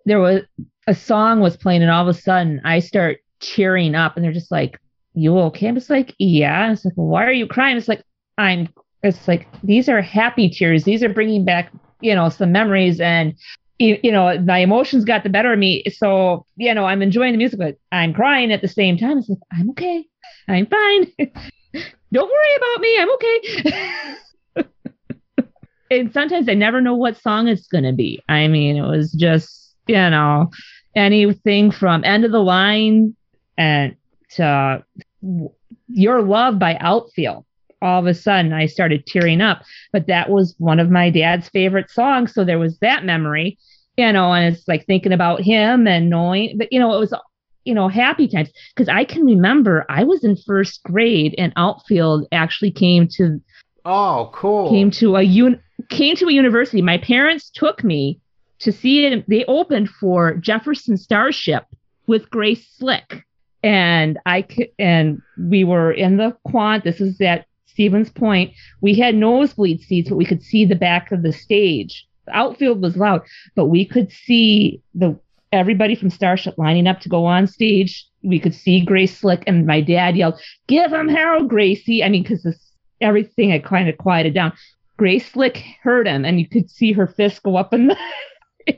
there 0.06 0.20
was 0.20 0.42
a 0.86 0.94
song 0.94 1.40
was 1.40 1.56
playing 1.56 1.82
and 1.82 1.90
all 1.90 2.08
of 2.08 2.14
a 2.14 2.18
sudden 2.18 2.60
I 2.64 2.80
start 2.80 3.18
tearing 3.40 3.94
up 3.94 4.16
and 4.16 4.24
they're 4.24 4.32
just 4.32 4.50
like, 4.50 4.78
"You 5.14 5.38
okay?" 5.38 5.68
I'm 5.68 5.74
just 5.74 5.90
like, 5.90 6.14
"Yeah." 6.18 6.64
And 6.64 6.72
it's 6.72 6.84
like, 6.84 6.94
well, 6.96 7.06
"Why 7.06 7.24
are 7.24 7.32
you 7.32 7.46
crying?" 7.46 7.76
It's 7.76 7.88
like, 7.88 8.04
"I'm." 8.38 8.68
It's 9.02 9.26
like 9.26 9.48
these 9.62 9.88
are 9.88 10.02
happy 10.02 10.50
tears. 10.50 10.84
These 10.84 11.02
are 11.02 11.08
bringing 11.08 11.44
back 11.44 11.72
you 12.00 12.14
know 12.14 12.28
some 12.28 12.52
memories 12.52 13.00
and 13.00 13.34
you, 13.80 13.98
you 14.02 14.12
know 14.12 14.38
my 14.40 14.58
emotions 14.58 15.04
got 15.04 15.24
the 15.24 15.30
better 15.30 15.52
of 15.52 15.58
me. 15.58 15.82
So 15.90 16.46
you 16.56 16.72
know 16.74 16.84
I'm 16.84 17.02
enjoying 17.02 17.32
the 17.32 17.38
music, 17.38 17.58
but 17.58 17.76
I'm 17.90 18.14
crying 18.14 18.52
at 18.52 18.60
the 18.60 18.68
same 18.68 18.96
time. 18.96 19.18
It's 19.18 19.28
like 19.28 19.38
I'm 19.52 19.70
okay. 19.70 20.06
I'm 20.48 20.66
fine. 20.66 21.12
Don't 22.12 22.28
worry 22.28 22.56
about 22.56 22.80
me. 22.80 22.98
I'm 22.98 23.12
okay. 23.12 24.14
and 25.90 26.12
sometimes 26.12 26.48
I 26.48 26.54
never 26.54 26.80
know 26.80 26.94
what 26.94 27.20
song 27.20 27.48
it's 27.48 27.68
going 27.68 27.84
to 27.84 27.92
be. 27.92 28.20
I 28.28 28.48
mean, 28.48 28.76
it 28.76 28.86
was 28.86 29.12
just, 29.12 29.74
you 29.86 29.94
know, 29.94 30.50
anything 30.94 31.70
from 31.70 32.04
End 32.04 32.24
of 32.24 32.32
the 32.32 32.42
Line 32.42 33.14
and 33.56 33.96
to 34.30 34.84
Your 35.88 36.22
Love 36.22 36.58
by 36.58 36.76
Outfield. 36.80 37.44
All 37.82 38.00
of 38.00 38.06
a 38.06 38.14
sudden, 38.14 38.52
I 38.52 38.66
started 38.66 39.06
tearing 39.06 39.40
up. 39.40 39.62
But 39.92 40.06
that 40.08 40.28
was 40.28 40.54
one 40.58 40.80
of 40.80 40.90
my 40.90 41.10
dad's 41.10 41.48
favorite 41.48 41.90
songs. 41.90 42.34
So 42.34 42.44
there 42.44 42.58
was 42.58 42.78
that 42.80 43.04
memory, 43.04 43.58
you 43.96 44.12
know, 44.12 44.32
and 44.32 44.54
it's 44.54 44.66
like 44.68 44.86
thinking 44.86 45.12
about 45.12 45.40
him 45.40 45.86
and 45.86 46.08
knowing, 46.10 46.56
but, 46.56 46.72
you 46.72 46.78
know, 46.80 46.94
it 46.94 46.98
was 46.98 47.12
you 47.64 47.74
know, 47.74 47.88
happy 47.88 48.26
times. 48.26 48.50
Because 48.74 48.88
I 48.88 49.04
can 49.04 49.24
remember 49.24 49.84
I 49.88 50.04
was 50.04 50.24
in 50.24 50.36
first 50.36 50.82
grade 50.82 51.34
and 51.36 51.52
Outfield 51.56 52.26
actually 52.32 52.70
came 52.70 53.06
to 53.16 53.40
Oh, 53.84 54.30
cool. 54.32 54.70
came 54.70 54.90
to 54.92 55.16
a 55.16 55.22
un- 55.22 55.60
came 55.88 56.16
to 56.16 56.28
a 56.28 56.32
university. 56.32 56.82
My 56.82 56.98
parents 56.98 57.50
took 57.50 57.84
me 57.84 58.20
to 58.60 58.72
see 58.72 59.06
it. 59.06 59.24
They 59.28 59.44
opened 59.46 59.88
for 59.88 60.34
Jefferson 60.36 60.96
Starship 60.96 61.64
with 62.06 62.28
Grace 62.30 62.66
Slick, 62.76 63.24
and 63.62 64.18
I 64.26 64.46
and 64.78 65.20
we 65.38 65.64
were 65.64 65.92
in 65.92 66.16
the 66.16 66.36
quant. 66.44 66.84
This 66.84 67.00
is 67.00 67.20
at 67.20 67.46
Stevens 67.66 68.10
Point. 68.10 68.52
We 68.80 68.94
had 68.94 69.14
nosebleed 69.14 69.80
seats, 69.80 70.08
but 70.10 70.16
we 70.16 70.26
could 70.26 70.42
see 70.42 70.64
the 70.64 70.74
back 70.74 71.12
of 71.12 71.22
the 71.22 71.32
stage. 71.32 72.06
The 72.30 72.36
outfield 72.36 72.80
was 72.80 72.96
loud, 72.96 73.22
but 73.56 73.66
we 73.66 73.84
could 73.84 74.12
see 74.12 74.80
the 74.94 75.18
everybody 75.52 75.96
from 75.96 76.10
Starship 76.10 76.54
lining 76.58 76.86
up 76.86 77.00
to 77.00 77.08
go 77.08 77.24
on 77.24 77.48
stage. 77.48 78.06
We 78.22 78.38
could 78.38 78.54
see 78.54 78.84
Grace 78.84 79.18
Slick, 79.18 79.42
and 79.48 79.66
my 79.66 79.80
dad 79.80 80.16
yelled, 80.16 80.40
"Give 80.68 80.92
him 80.92 81.08
Harold 81.08 81.48
Gracie!" 81.48 82.04
I 82.04 82.08
mean, 82.08 82.22
because 82.22 82.46
everything 83.00 83.50
had 83.50 83.64
kind 83.64 83.88
of 83.88 83.98
quieted 83.98 84.34
down. 84.34 84.52
Grace 84.96 85.32
Slick 85.32 85.64
heard 85.82 86.06
him, 86.06 86.24
and 86.24 86.38
you 86.38 86.48
could 86.48 86.70
see 86.70 86.92
her 86.92 87.08
fist 87.08 87.42
go 87.42 87.56
up 87.56 87.74
in 87.74 87.88
the 87.88 87.96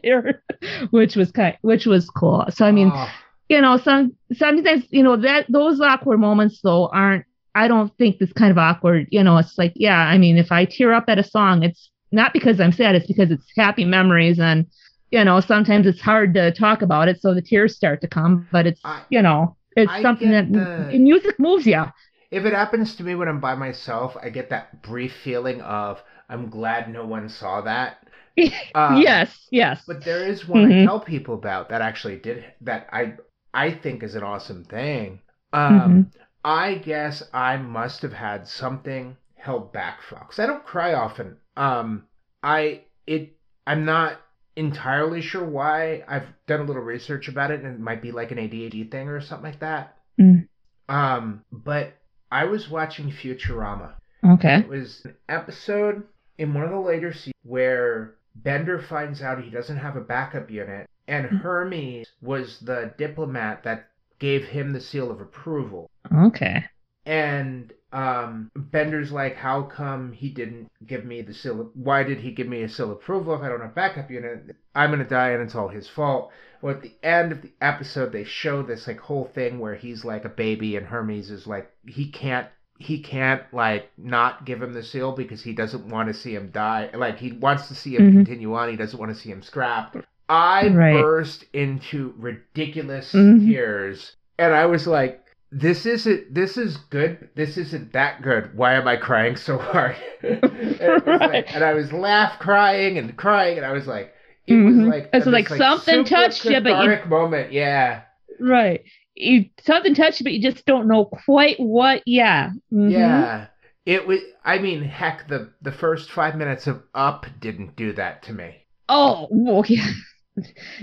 air, 0.05 0.43
which 0.91 1.15
was 1.15 1.31
kind, 1.31 1.59
which 1.61 1.85
was 1.85 2.09
cool. 2.09 2.47
So 2.49 2.65
I 2.65 2.73
mean, 2.73 2.91
Oh, 2.95 3.09
you 3.51 3.61
know, 3.61 3.77
some 3.77 4.17
sometimes 4.33 4.87
you 4.89 5.03
know 5.03 5.17
that 5.17 5.45
those 5.51 5.79
awkward 5.79 6.19
moments 6.19 6.61
though 6.63 6.89
aren't. 6.89 7.27
I 7.55 7.69
don't 7.69 7.95
think 7.99 8.17
this 8.19 8.33
kind 8.33 8.51
of 8.51 8.57
awkward. 8.57 9.09
You 9.11 9.23
know, 9.23 9.37
it's 9.37 9.59
like 9.59 9.75
yeah. 9.77 9.99
I 9.99 10.17
mean, 10.17 10.39
if 10.39 10.51
I 10.51 10.65
tear 10.65 10.95
up 10.95 11.05
at 11.09 11.19
a 11.19 11.23
song, 11.23 11.63
it's 11.63 11.91
not 12.13 12.33
because 12.33 12.61
I'm 12.61 12.73
sad. 12.73 12.95
It's 12.95 13.07
because 13.07 13.31
it's 13.31 13.47
happy 13.57 13.85
memories, 13.85 14.39
and 14.39 14.67
you 15.11 15.25
know, 15.25 15.41
sometimes 15.41 15.87
it's 15.87 16.01
hard 16.01 16.35
to 16.35 16.53
talk 16.53 16.83
about 16.83 17.09
it, 17.09 17.21
so 17.21 17.35
the 17.35 17.43
tears 17.43 17.77
start 17.77 18.01
to 18.03 18.09
come. 18.09 18.49
But 18.51 18.67
it's 18.67 18.83
I- 18.85 19.03
you 19.11 19.23
know, 19.23 19.57
it's 19.77 19.93
I 19.93 20.01
something 20.01 20.31
that 20.31 20.53
the- 20.53 20.99
music 20.99 21.39
moves 21.39 21.67
you. 21.67 21.85
if 22.31 22.45
it 22.45 22.53
happens 22.55 22.97
to 22.97 23.05
me 23.05 23.15
when 23.15 23.29
I'm 23.29 23.41
by 23.41 23.55
myself, 23.55 24.17
I 24.21 24.31
get 24.31 24.51
that 24.51 24.83
brief 24.83 25.13
feeling 25.15 25.61
of 25.61 26.03
I'm 26.29 26.49
glad 26.51 26.91
no 26.91 27.07
one 27.07 27.29
saw 27.29 27.61
that. 27.63 28.09
Um, 28.75 29.03
yes, 29.03 29.47
yes. 29.51 29.83
But 29.87 30.05
there 30.05 30.25
is 30.25 30.49
one 30.49 30.65
I 30.65 30.73
Mhm. 30.73 30.85
tell 30.85 31.01
people 31.01 31.35
about 31.35 31.69
that 31.69 31.83
actually 31.83 32.17
did 32.19 32.45
that 32.63 32.89
I 32.93 33.15
I 33.55 33.71
think 33.71 34.03
is 34.03 34.15
an 34.15 34.23
awesome 34.23 34.65
thing. 34.65 35.21
Um, 35.53 36.07
Mhm. 36.07 36.13
I 36.45 36.75
guess 36.77 37.23
I 37.35 37.57
must 37.59 38.03
have 38.03 38.15
had 38.15 38.49
something 38.49 39.17
held 39.43 39.73
back 39.73 40.03
from 40.03 40.21
because 40.21 40.39
I 40.39 40.47
don't 40.47 40.65
cry 40.65 40.95
often. 40.95 41.37
Um, 41.57 42.05
I 42.43 42.83
it 43.07 43.37
I'm 43.67 43.85
not 43.85 44.21
entirely 44.57 45.21
sure 45.21 45.45
why. 45.45 46.05
I've 46.07 46.27
done 46.47 46.61
a 46.61 46.65
little 46.65 46.83
research 46.83 47.29
about 47.29 47.51
it, 47.51 47.63
and 47.63 47.75
it 47.75 47.81
might 47.81 48.03
be 48.03 48.13
like 48.13 48.31
an 48.31 48.39
ADHD 48.39 48.91
thing 48.91 49.09
or 49.09 49.21
something 49.21 49.51
like 49.51 49.61
that. 49.61 49.97
Mm. 50.21 50.49
Um, 50.89 51.45
but 51.51 51.95
I 52.31 52.45
was 52.45 52.69
watching 52.69 53.11
Futurama. 53.11 53.95
Okay. 54.25 54.59
It 54.59 54.69
was 54.69 55.03
an 55.05 55.17
episode 55.29 56.05
in 56.39 56.55
one 56.55 56.65
of 56.65 56.71
the 56.71 56.79
later 56.79 57.13
seasons 57.13 57.35
where 57.43 58.15
Bender 58.37 58.81
finds 58.81 59.23
out 59.23 59.43
he 59.43 59.51
doesn't 59.51 59.77
have 59.77 59.97
a 59.97 60.01
backup 60.01 60.51
unit, 60.51 60.89
and 61.09 61.27
Hermes 61.27 62.07
was 62.21 62.61
the 62.61 62.95
diplomat 62.97 63.65
that 63.65 63.89
gave 64.19 64.45
him 64.45 64.73
the 64.73 64.81
seal 64.81 65.11
of 65.11 65.21
approval. 65.21 65.91
Okay. 66.15 66.65
And 67.05 67.73
um, 67.93 68.51
Bender's 68.57 69.13
like, 69.13 69.37
"How 69.37 69.63
come 69.63 70.13
he 70.13 70.29
didn't 70.31 70.69
give 70.87 71.05
me 71.05 71.23
the 71.23 71.35
seal? 71.35 71.71
Why 71.75 72.03
did 72.03 72.19
he 72.19 72.31
give 72.33 72.49
me 72.49 72.63
a 72.63 72.69
seal 72.69 72.93
approval 72.93 73.35
if 73.35 73.43
I 73.43 73.49
don't 73.49 73.61
have 73.61 73.75
backup 73.75 74.11
unit? 74.11 74.57
I'm 74.75 74.91
gonna 74.91 75.05
die, 75.05 75.31
and 75.31 75.43
it's 75.43 75.55
all 75.55 75.69
his 75.69 75.89
fault." 75.89 76.31
Well, 76.63 76.75
at 76.75 76.83
the 76.83 76.95
end 77.03 77.33
of 77.33 77.43
the 77.43 77.53
episode, 77.61 78.13
they 78.13 78.25
show 78.25 78.63
this 78.63 78.87
like 78.87 79.01
whole 79.01 79.25
thing 79.25 79.59
where 79.59 79.75
he's 79.75 80.05
like 80.05 80.25
a 80.25 80.29
baby, 80.29 80.77
and 80.77 80.87
Hermes 80.87 81.31
is 81.31 81.47
like, 81.47 81.71
he 81.87 82.07
can't, 82.09 82.47
he 82.79 83.01
can't 83.01 83.43
like 83.53 83.91
not 83.99 84.45
give 84.45 84.63
him 84.63 84.73
the 84.73 84.83
seal 84.83 85.13
because 85.13 85.43
he 85.43 85.53
doesn't 85.53 85.89
want 85.89 86.09
to 86.09 86.15
see 86.15 86.35
him 86.35 86.51
die. 86.53 86.89
Like 86.95 87.19
he 87.19 87.33
wants 87.33 87.69
to 87.69 87.75
see 87.75 87.97
him 87.97 88.11
Mhm. 88.13 88.17
continue 88.17 88.55
on. 88.55 88.69
He 88.71 88.77
doesn't 88.77 88.99
want 88.99 89.13
to 89.13 89.21
see 89.21 89.31
him 89.31 89.43
scrapped. 89.43 89.97
I 90.29 90.69
Right. 90.69 90.93
burst 90.95 91.45
into 91.53 92.15
ridiculous 92.17 93.13
Mhm. 93.13 93.47
tears, 93.47 94.17
and 94.39 94.55
I 94.55 94.67
was 94.67 94.87
like 94.87 95.22
this 95.55 95.85
isn't 95.85 96.33
this 96.35 96.57
is 96.57 96.77
good 96.91 97.29
this 97.35 97.59
isn't 97.59 97.93
that 97.93 98.23
good 98.23 98.57
why 98.57 98.73
am 98.75 98.89
i 98.89 98.97
crying 98.97 99.37
so 99.37 99.59
hard 99.59 99.95
and, 100.23 100.43
Right. 101.07 101.21
like- 101.21 101.55
and 101.55 101.63
i 101.63 101.75
was 101.75 101.93
laugh 101.93 102.39
crying 102.39 102.97
and 102.99 103.17
crying 103.17 103.59
and 103.59 103.67
i 103.67 103.73
was 103.73 103.87
like 103.87 104.15
it 104.47 104.55
was 104.57 104.75
Mhm. 104.75 104.89
like 104.91 105.11
It's 105.13 105.25
this, 105.27 105.33
like 105.33 105.49
something 105.49 106.05
touched 106.05 106.45
you, 106.45 106.59
but 106.61 106.83
you- 106.85 107.09
moment 107.09 107.53
yeah 107.53 108.03
Right. 108.41 108.83
You 109.15 109.45
something 109.63 109.95
touched 109.95 110.19
you, 110.21 110.25
but 110.25 110.33
you 110.33 110.43
just 110.43 110.65
don't 110.67 110.89
know 110.89 111.05
quite 111.05 111.61
what. 111.61 112.03
Yeah. 112.07 112.51
Mhm. 112.73 112.91
yeah 112.91 113.47
it 113.85 114.07
was 114.07 114.21
i 114.45 114.59
mean 114.59 114.83
heck 114.83 115.29
the 115.29 115.53
the 115.61 115.71
first 115.71 116.11
five 116.11 116.35
minutes 116.35 116.67
of 116.67 116.83
up 116.95 117.27
didn't 117.41 117.77
do 117.77 117.93
that 117.93 118.23
to 118.25 118.33
me 118.33 118.57
Oh, 118.89 119.29
well, 119.31 119.65
yeah. 119.69 119.87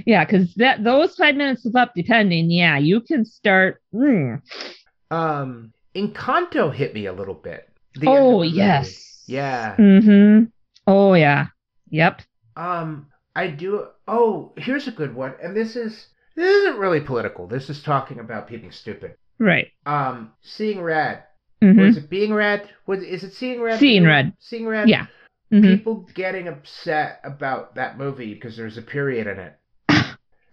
Yeah, 0.06 0.26
because 0.26 0.54
that 0.56 0.84
those 0.84 1.16
five 1.16 1.36
minutes 1.36 1.66
of 1.66 1.76
up, 1.76 1.94
depending, 1.96 2.52
yeah, 2.52 2.78
you 2.78 3.02
can 3.02 3.26
start. 3.26 3.82
mm. 3.94 4.42
um 5.12 5.74
encanto 5.96 6.74
hit 6.74 6.94
me 6.94 7.08
a 7.08 7.14
little 7.14 7.34
bit 7.34 7.68
The 7.96 8.08
end 8.08 8.18
of 8.18 8.24
Oh 8.24 8.42
yes. 8.44 9.24
yeah 9.28 9.76
Mm-hmm. 9.78 10.46
Oh 10.86 11.14
yeah. 11.14 11.48
Yep. 11.90 12.22
Um, 12.56 13.08
I 13.36 13.48
do. 13.48 13.88
Oh, 14.08 14.54
here's 14.58 14.88
a 14.88 14.92
good 14.92 15.16
one, 15.16 15.34
and 15.42 15.56
this 15.56 15.76
is 15.76 16.08
this 16.36 16.56
isn't 16.56 16.78
really 16.78 17.02
political. 17.02 17.48
This 17.48 17.70
is 17.70 17.82
talking 17.82 18.20
about 18.20 18.48
people 18.48 18.62
being 18.62 18.72
stupid. 18.72 19.16
Right. 19.40 19.72
Um, 19.86 20.32
seeing 20.42 20.82
red. 20.82 21.24
Mm-hmm. 21.62 21.80
Was 21.80 21.98
it 21.98 22.10
being 22.10 22.34
red? 22.34 22.70
Was 22.86 23.04
is 23.04 23.24
it 23.24 23.34
seeing 23.34 23.62
red? 23.62 23.80
Seeing 23.80 24.06
Red. 24.06 24.34
Seeing 24.40 24.66
red. 24.66 24.90
Yeah. 24.90 25.08
Mhm. 25.52 25.78
People 25.78 26.08
getting 26.14 26.48
upset 26.48 27.20
about 27.24 27.76
that 27.76 27.98
movie 27.98 28.34
because 28.34 28.56
there's 28.56 28.78
a 28.78 28.82
period 28.82 29.28
in 29.28 29.40
it. 29.40 29.56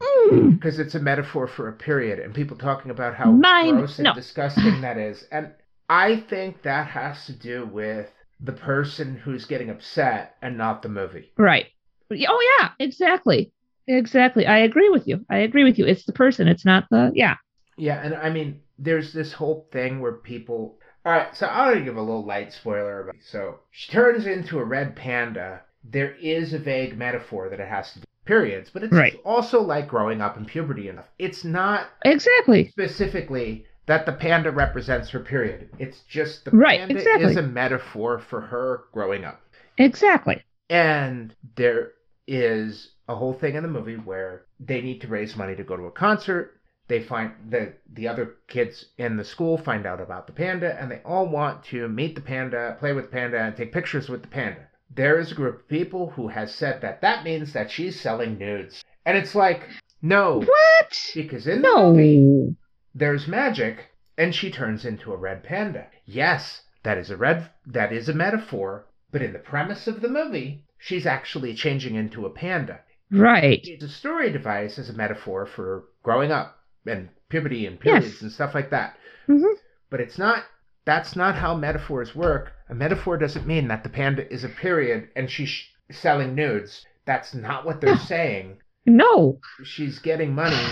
Mm. 0.01 0.55
Because 0.55 0.79
it's 0.79 0.95
a 0.95 1.01
metaphor 1.01 1.47
for 1.47 1.69
a 1.69 1.73
period, 1.73 2.19
and 2.19 2.35
people 2.35 2.57
talking 2.57 2.91
about 2.91 3.15
how 3.15 3.33
gross 3.33 3.99
and 3.99 4.05
no. 4.05 4.15
disgusting 4.15 4.81
that 4.81 4.99
is. 4.99 5.25
And 5.31 5.53
I 5.89 6.17
think 6.17 6.63
that 6.63 6.89
has 6.89 7.27
to 7.27 7.33
do 7.33 7.67
with 7.67 8.11
the 8.41 8.53
person 8.53 9.17
who's 9.17 9.45
getting 9.47 9.71
upset 9.71 10.37
and 10.43 10.59
not 10.59 10.83
the 10.83 10.89
movie. 10.89 11.33
Right. 11.39 11.67
Oh 12.11 12.57
yeah. 12.59 12.71
Exactly. 12.79 13.53
Exactly. 13.87 14.47
I 14.47 14.59
agree 14.59 14.89
with 14.89 15.07
you. 15.07 15.25
I 15.31 15.39
agree 15.39 15.65
with 15.65 15.79
you. 15.79 15.87
It's 15.87 16.05
the 16.05 16.13
person. 16.13 16.49
It's 16.49 16.65
not 16.65 16.87
the. 16.91 17.13
Yeah. 17.15 17.37
Yeah, 17.79 18.01
and 18.03 18.15
I 18.15 18.31
mean, 18.31 18.61
there's 18.79 19.13
this 19.13 19.33
whole 19.33 19.69
thing 19.71 20.01
where 20.01 20.13
people, 20.13 20.79
All 21.07 21.13
right, 21.13 21.37
so 21.37 21.47
I'm 21.47 21.69
going 21.73 21.79
to 21.79 21.85
give 21.85 21.97
a 21.97 22.03
little 22.03 22.25
light 22.25 22.53
spoiler. 22.53 23.03
About, 23.03 23.15
so 23.25 23.61
she 23.71 23.93
turns 23.93 24.27
into 24.27 24.59
a 24.59 24.65
red 24.65 24.97
panda. 24.97 25.63
There 25.85 26.17
is 26.17 26.53
a 26.53 26.59
vague 26.59 26.99
metaphor 26.99 27.49
that 27.49 27.61
it 27.61 27.69
has 27.69 27.93
to 27.93 28.01
do 28.01 28.01
with 28.01 28.25
periods, 28.25 28.71
but 28.71 28.83
it's 28.83 28.93
Right. 28.93 29.17
also 29.25 29.63
like 29.63 29.87
growing 29.87 30.21
up 30.21 30.37
in 30.37 30.45
puberty 30.47 30.89
enough. 30.89 31.07
It's 31.21 31.45
not 31.45 31.87
Exactly. 32.05 32.71
specifically 32.71 33.67
that 33.87 34.05
the 34.05 34.15
panda 34.15 34.51
represents 34.51 35.09
her 35.11 35.21
period. 35.21 35.69
It's 35.79 36.01
just 36.09 36.45
the 36.45 36.51
Right, 36.51 36.81
panda 36.81 36.97
exactly. 36.97 37.31
is 37.31 37.37
a 37.37 37.43
metaphor 37.43 38.19
for 38.19 38.41
her 38.41 38.87
growing 38.93 39.25
up. 39.25 39.41
Exactly. 39.79 40.43
And 40.69 41.33
there 41.55 41.93
is 42.27 42.95
a 43.09 43.15
whole 43.15 43.33
thing 43.33 43.55
in 43.55 43.63
the 43.63 43.69
movie 43.69 43.95
where 43.95 44.47
they 44.59 44.81
need 44.81 45.03
to 45.03 45.07
raise 45.07 45.37
money 45.37 45.55
to 45.55 45.63
go 45.63 45.77
to 45.77 45.85
a 45.85 45.93
concert. 45.93 46.56
They 46.89 47.03
find 47.03 47.33
the 47.49 47.75
the 47.93 48.07
other 48.09 48.37
kids 48.49 48.87
in 48.97 49.17
the 49.17 49.25
school 49.25 49.59
find 49.59 49.87
out 49.87 50.01
about 50.01 50.27
the 50.27 50.33
panda 50.33 50.81
and 50.81 50.91
they 50.91 51.01
all 51.05 51.27
want 51.29 51.65
to 51.65 51.89
meet 51.89 52.15
the 52.15 52.21
panda, 52.21 52.77
play 52.79 52.93
with 52.93 53.07
the 53.07 53.11
panda 53.11 53.39
and 53.41 53.57
take 53.57 53.73
pictures 53.73 54.09
with 54.09 54.23
the 54.23 54.29
panda. 54.29 54.69
There 54.95 55.19
is 55.19 55.33
a 55.33 55.35
group 55.35 55.61
of 55.61 55.69
people 55.69 56.11
who 56.11 56.29
has 56.29 56.55
said 56.55 56.81
that 56.83 57.01
that 57.01 57.25
means 57.25 57.53
that 57.53 57.71
she's 57.71 58.01
selling 58.01 58.39
nudes. 58.39 58.85
And 59.05 59.17
it's 59.19 59.35
like, 59.35 59.69
no, 60.01 60.41
What? 60.41 61.11
because 61.15 61.47
in 61.49 61.63
the 61.63 61.69
movie 61.77 62.57
there's 62.95 63.27
magic 63.27 63.87
and 64.17 64.35
she 64.35 64.51
turns 64.51 64.85
into 64.85 65.13
a 65.13 65.17
red 65.17 65.43
panda. 65.43 65.89
Yes, 66.05 66.63
that 66.85 66.99
is 66.99 67.11
a 67.11 67.17
red 67.17 67.51
that 67.67 67.93
is 67.93 68.09
a 68.09 68.15
metaphor, 68.15 68.87
but 69.11 69.23
in 69.23 69.33
the 69.33 69.41
premise 69.41 69.89
of 69.89 70.01
the 70.01 70.09
movie, 70.09 70.65
she's 70.79 71.05
actually 71.07 71.55
changing 71.55 71.97
into 71.97 72.27
a 72.27 72.31
panda. 72.31 72.81
Right. 73.11 73.61
It's 73.65 73.85
a 73.85 73.89
story 73.89 74.31
device 74.31 74.79
as 74.79 74.89
a 74.89 74.93
metaphor 74.93 75.47
for 75.47 75.85
growing 76.03 76.31
up 76.33 76.56
and 76.87 77.09
puberty 77.29 77.67
and 77.67 77.79
periods 77.81 78.07
Yes. 78.15 78.23
and 78.23 78.33
stuff 78.33 78.55
like 78.55 78.71
that. 78.71 78.97
hmm 79.27 79.43
But 79.91 80.01
it's 80.01 80.19
not 80.19 80.45
that's 80.85 81.17
not 81.17 81.35
how 81.35 81.57
metaphors 81.57 82.15
work. 82.15 82.53
A 82.69 82.75
metaphor 82.75 83.19
doesn't 83.19 83.47
mean 83.47 83.67
that 83.69 83.83
the 83.83 83.89
panda 83.89 84.33
is 84.33 84.45
a 84.45 84.49
period 84.49 85.09
and 85.17 85.29
she's 85.29 85.49
sh- 85.49 85.65
selling 85.91 86.35
nudes. 86.37 86.87
That's 87.07 87.35
not 87.35 87.65
what 87.67 87.81
they're 87.81 87.97
saying. 87.99 88.59
No. 88.85 89.41
She's 89.65 89.99
getting 89.99 90.33
money 90.33 90.65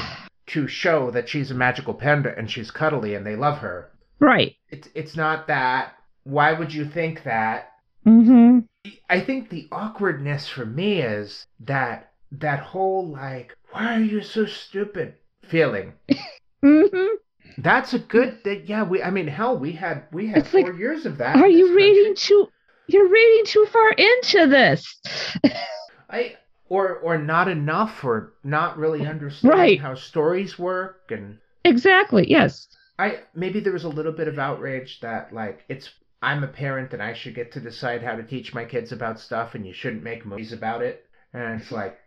to 0.48 0.68
show 0.68 1.10
that 1.10 1.28
she's 1.28 1.50
a 1.50 1.54
magical 1.54 1.94
panda 1.94 2.32
and 2.36 2.48
she's 2.50 2.70
cuddly 2.70 3.14
and 3.16 3.26
they 3.26 3.34
love 3.34 3.58
her. 3.58 3.90
Right. 4.20 4.54
It's 4.70 4.88
it's 4.94 5.16
not 5.16 5.48
that. 5.48 5.94
Why 6.22 6.52
would 6.52 6.72
you 6.72 6.84
think 6.84 7.24
that? 7.24 7.72
hmm 8.04 8.60
I 9.10 9.20
think 9.20 9.48
the 9.48 9.66
awkwardness 9.72 10.48
for 10.48 10.66
me 10.66 11.00
is 11.00 11.46
that 11.60 12.12
that 12.32 12.60
whole 12.60 13.08
like, 13.08 13.56
why 13.72 13.96
are 13.96 14.00
you 14.02 14.20
so 14.20 14.44
stupid 14.46 15.14
feeling. 15.48 15.92
hmm 16.62 17.06
That's 17.58 17.94
a 17.94 17.98
good 17.98 18.38
that 18.44 18.68
yeah, 18.68 18.82
we 18.82 19.02
I 19.02 19.10
mean 19.10 19.26
hell, 19.28 19.58
we 19.58 19.72
had 19.72 20.04
we 20.12 20.26
had 20.28 20.38
It's 20.38 20.54
like, 20.54 20.66
four 20.66 20.74
years 20.74 21.06
of 21.06 21.18
that. 21.18 21.36
Are 21.36 21.48
you 21.48 21.76
reading 21.76 22.14
too? 22.16 22.48
You're 22.86 23.08
reading 23.08 23.44
too 23.46 23.66
far 23.72 23.90
into 23.92 24.46
this. 24.48 25.00
I 26.10 26.36
or 26.68 26.96
or 26.96 27.18
not 27.18 27.48
enough 27.48 28.04
or 28.04 28.34
not 28.42 28.78
really 28.78 29.06
understanding 29.06 29.58
Right. 29.58 29.80
how 29.80 29.94
stories 29.94 30.58
work 30.58 31.10
and 31.10 31.38
Exactly. 31.64 32.30
Yes. 32.30 32.68
I 32.98 33.20
maybe 33.34 33.60
there 33.60 33.72
was 33.72 33.84
a 33.84 33.88
little 33.88 34.12
bit 34.12 34.28
of 34.28 34.38
outrage 34.38 35.00
that 35.00 35.32
like 35.32 35.64
it's 35.68 35.90
I'm 36.22 36.42
a 36.44 36.48
parent 36.48 36.92
and 36.92 37.02
I 37.02 37.12
should 37.12 37.34
get 37.34 37.52
to 37.52 37.60
decide 37.60 38.02
how 38.02 38.16
to 38.16 38.22
teach 38.22 38.54
my 38.54 38.64
kids 38.64 38.92
about 38.92 39.20
stuff 39.20 39.54
and 39.54 39.66
you 39.66 39.72
shouldn't 39.72 40.02
make 40.02 40.24
movies 40.26 40.52
about 40.52 40.82
it. 40.82 41.06
And 41.32 41.60
it's 41.60 41.70
like 41.72 41.98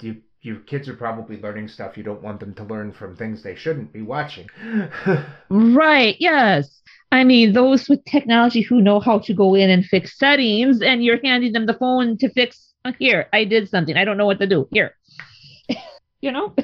you, 0.00 0.22
your 0.46 0.60
kids 0.60 0.88
are 0.88 0.94
probably 0.96 1.40
learning 1.40 1.68
stuff 1.68 1.96
you 1.96 2.02
don't 2.04 2.22
want 2.22 2.40
them 2.40 2.54
to 2.54 2.64
learn 2.64 2.92
from 2.92 3.16
things 3.16 3.42
they 3.42 3.54
shouldn't 3.56 3.92
be 3.92 4.02
watching. 4.02 4.48
Right. 5.50 6.16
Yes. 6.18 6.82
I 7.12 7.24
mean, 7.24 7.52
those 7.52 7.88
with 7.88 8.04
technology 8.04 8.62
who 8.62 8.80
know 8.82 8.98
how 9.00 9.18
to 9.20 9.34
go 9.34 9.54
in 9.54 9.70
and 9.70 9.84
fix 9.84 10.18
settings, 10.18 10.82
and 10.82 11.04
you're 11.04 11.20
handing 11.24 11.52
them 11.52 11.66
the 11.66 11.74
phone 11.74 12.18
to 12.18 12.28
fix. 12.30 12.72
"Oh, 12.84 12.92
Here, 12.98 13.28
I 13.32 13.44
did 13.44 13.68
something. 13.68 13.96
I 13.96 14.04
don't 14.04 14.16
know 14.16 14.26
what 14.26 14.40
to 14.40 14.46
do. 14.46 14.68
Here. 14.72 14.96
you 16.20 16.32
know? 16.32 16.54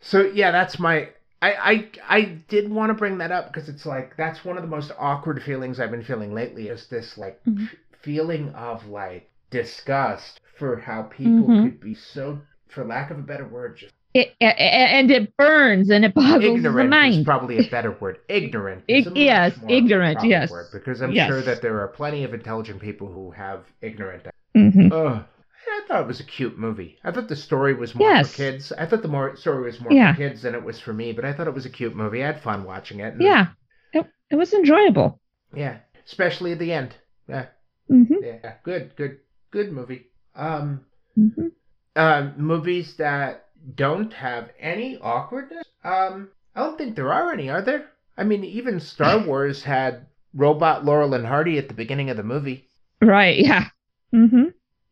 so 0.00 0.22
yeah, 0.22 0.50
that's 0.50 0.78
my 0.78 1.08
I, 1.42 1.52
I 1.54 1.90
I 2.08 2.20
did 2.48 2.70
want 2.70 2.90
to 2.90 2.94
bring 2.94 3.18
that 3.18 3.32
up 3.32 3.52
because 3.52 3.68
it's 3.68 3.86
like 3.86 4.16
that's 4.16 4.44
one 4.44 4.56
of 4.56 4.62
the 4.62 4.68
most 4.68 4.92
awkward 4.98 5.42
feelings 5.42 5.78
I've 5.80 5.90
been 5.90 6.02
feeling 6.04 6.34
lately 6.34 6.68
is 6.68 6.86
this 6.88 7.18
like 7.18 7.40
Mhm. 7.46 7.66
f- 7.66 7.74
feeling 8.02 8.50
of 8.54 8.86
like 8.86 9.30
disgust 9.50 10.40
for 10.56 10.78
how 10.78 11.02
people 11.02 11.48
Mhm. 11.48 11.62
could 11.62 11.80
be 11.80 11.94
so 11.94 12.40
for 12.70 12.84
lack 12.84 13.10
of 13.10 13.18
a 13.18 13.22
better 13.22 13.46
word 13.46 13.76
just 13.78 13.94
It, 14.14 14.34
and 14.40 15.10
it 15.10 15.36
burns 15.36 15.90
and 15.90 16.04
it 16.04 16.14
boggles 16.14 16.40
the 16.42 16.68
ignorant 16.68 16.86
is 16.88 16.90
mind. 16.90 17.24
probably 17.26 17.58
a 17.58 17.68
better 17.70 17.92
word. 17.92 18.18
Ignorant. 18.28 18.84
Ig- 18.88 19.00
is 19.02 19.06
a 19.06 19.10
much 19.10 19.18
yes, 19.18 19.58
ignorant, 19.68 20.24
yes. 20.24 20.50
Word 20.50 20.66
because 20.72 21.00
I'm 21.02 21.12
Yes. 21.12 21.28
sure 21.28 21.42
that 21.42 21.60
there 21.62 21.80
are 21.80 21.88
plenty 21.88 22.24
of 22.24 22.34
intelligent 22.34 22.80
people 22.80 23.08
who 23.12 23.30
have 23.32 23.64
ignorant. 23.82 24.26
Mhm. 24.56 24.92
Ugh. 24.92 25.24
I 25.70 25.80
thought 25.86 26.00
it 26.02 26.06
was 26.06 26.20
a 26.20 26.24
cute 26.24 26.58
movie. 26.58 26.98
I 27.04 27.10
thought 27.12 27.28
the 27.28 27.36
story 27.36 27.74
was 27.74 27.94
more 27.94 28.08
Yes. 28.08 28.30
for 28.30 28.36
kids. 28.38 28.72
I 28.72 28.86
thought 28.86 29.02
the 29.02 29.08
more 29.08 29.36
story 29.36 29.62
was 29.64 29.80
more 29.80 29.92
Yeah. 29.92 30.12
for 30.14 30.18
kids 30.18 30.42
than 30.42 30.54
it 30.54 30.64
was 30.64 30.80
for 30.80 30.92
me, 30.94 31.12
but 31.12 31.24
I 31.26 31.32
thought 31.32 31.46
it 31.46 31.54
was 31.54 31.66
a 31.66 31.70
cute 31.70 31.94
movie. 31.94 32.22
I 32.22 32.26
had 32.26 32.40
fun 32.40 32.64
watching 32.64 33.00
it. 33.00 33.14
Yeah. 33.20 33.48
It, 33.92 34.06
it 34.30 34.36
was 34.36 34.52
enjoyable. 34.54 35.20
Yeah. 35.54 35.76
Especially 36.06 36.52
at 36.52 36.58
the 36.58 36.72
end. 36.72 36.94
Yeah. 37.28 37.46
hmm 37.88 38.04
Yeah. 38.22 38.54
Good, 38.64 38.96
good, 38.96 39.18
good 39.50 39.70
movie. 39.72 40.06
Um 40.34 40.80
hmm 41.14 41.48
um, 41.98 42.34
movies 42.36 42.96
that 42.96 43.46
don't 43.74 44.12
have 44.14 44.50
any 44.58 44.96
awkwardness. 44.98 45.64
Um, 45.84 46.28
I 46.54 46.60
don't 46.60 46.78
think 46.78 46.96
there 46.96 47.12
are 47.12 47.32
any, 47.32 47.50
are 47.50 47.60
there? 47.60 47.90
I 48.16 48.24
mean, 48.24 48.44
even 48.44 48.80
Star 48.80 49.18
Wars 49.26 49.62
had 49.64 50.06
robot 50.32 50.84
Laurel 50.84 51.14
and 51.14 51.26
Hardy 51.26 51.58
at 51.58 51.68
the 51.68 51.74
beginning 51.74 52.08
of 52.08 52.16
the 52.16 52.22
movie. 52.22 52.68
Right. 53.02 53.38
Yeah. 53.38 53.68
hmm 54.12 54.44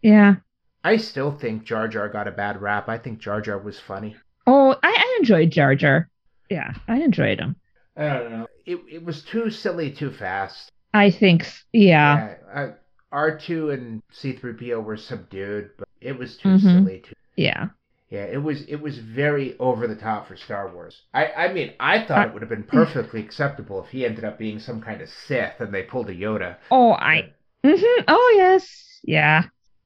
Yeah. 0.03 0.37
I 0.85 0.97
still 0.99 1.33
think 1.33 1.65
Jar 1.65 1.89
Jar 1.89 2.09
got 2.09 2.29
a 2.29 2.33
bad 2.33 2.61
rap. 2.61 2.89
I 2.89 2.99
think 2.99 3.19
Jar 3.19 3.41
Jar 3.41 3.59
was 3.59 3.79
funny. 3.81 4.17
Oh, 4.47 4.77
I, 4.83 4.89
I 4.89 5.17
enjoyed 5.19 5.51
Jar 5.51 5.75
Jar. 5.75 6.09
Yeah, 6.51 6.75
I 6.87 6.99
enjoyed 7.03 7.41
him. 7.41 7.57
I 7.97 8.09
don't 8.09 8.31
know. 8.31 8.47
It 8.65 8.79
it 8.89 9.05
was 9.05 9.23
too 9.23 9.51
silly, 9.51 9.91
too 9.91 10.13
fast. 10.13 10.71
I 10.95 11.11
think, 11.11 11.49
yeah. 11.73 12.35
uh, 12.55 12.69
R 13.11 13.37
two 13.37 13.71
and 13.71 14.03
C 14.13 14.33
three 14.33 14.53
PO 14.53 14.81
were 14.81 14.97
subdued, 14.97 15.71
but 15.79 15.89
it 16.07 16.19
was 16.19 16.37
too 16.37 16.49
Mhm. 16.51 16.61
silly. 16.61 17.01
Too. 17.01 17.15
Yeah. 17.37 17.69
Yeah, 18.09 18.25
it 18.25 18.41
was 18.43 18.63
it 18.69 18.81
was 18.81 18.99
very 18.99 19.57
over 19.59 19.87
the 19.89 19.97
top 19.97 20.29
for 20.29 20.37
Star 20.37 20.73
Wars. 20.73 21.03
I 21.13 21.27
I 21.27 21.53
mean, 21.53 21.73
I 21.81 22.05
thought 22.05 22.29
it 22.29 22.33
would 22.33 22.43
have 22.43 22.49
been 22.49 22.63
perfectly 22.63 23.21
acceptable 23.21 23.83
if 23.83 23.91
he 23.91 24.07
ended 24.07 24.25
up 24.25 24.39
being 24.39 24.61
some 24.61 24.81
kind 24.81 25.01
of 25.01 25.09
Sith 25.09 25.61
and 25.61 25.75
they 25.75 25.83
pulled 25.83 26.09
a 26.09 26.15
Yoda. 26.15 26.57
Oh, 26.71 26.93
I. 26.93 27.33
Mm-hmm. 27.65 28.05
Oh, 28.07 28.35
yes. 28.37 29.01
Yeah. 29.03 29.43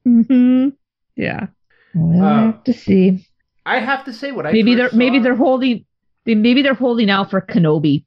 Mm-hmm. 0.06 0.68
Yeah. 1.16 1.46
We'll 1.94 2.22
Uh, 2.24 2.42
have 2.52 2.64
to 2.64 2.72
see. 2.74 3.26
I 3.64 3.78
have 3.78 4.04
to 4.04 4.12
say, 4.12 4.32
what 4.32 4.46
I 4.46 4.52
Maybe 4.52 4.74
they're 4.74 4.90
maybe 4.92 5.18
they're 5.18 5.34
holding. 5.34 5.86
They, 6.26 6.34
maybe 6.34 6.60
they're 6.60 6.74
holding 6.74 7.08
out 7.10 7.30
for 7.30 7.40
Kenobi. 7.40 8.04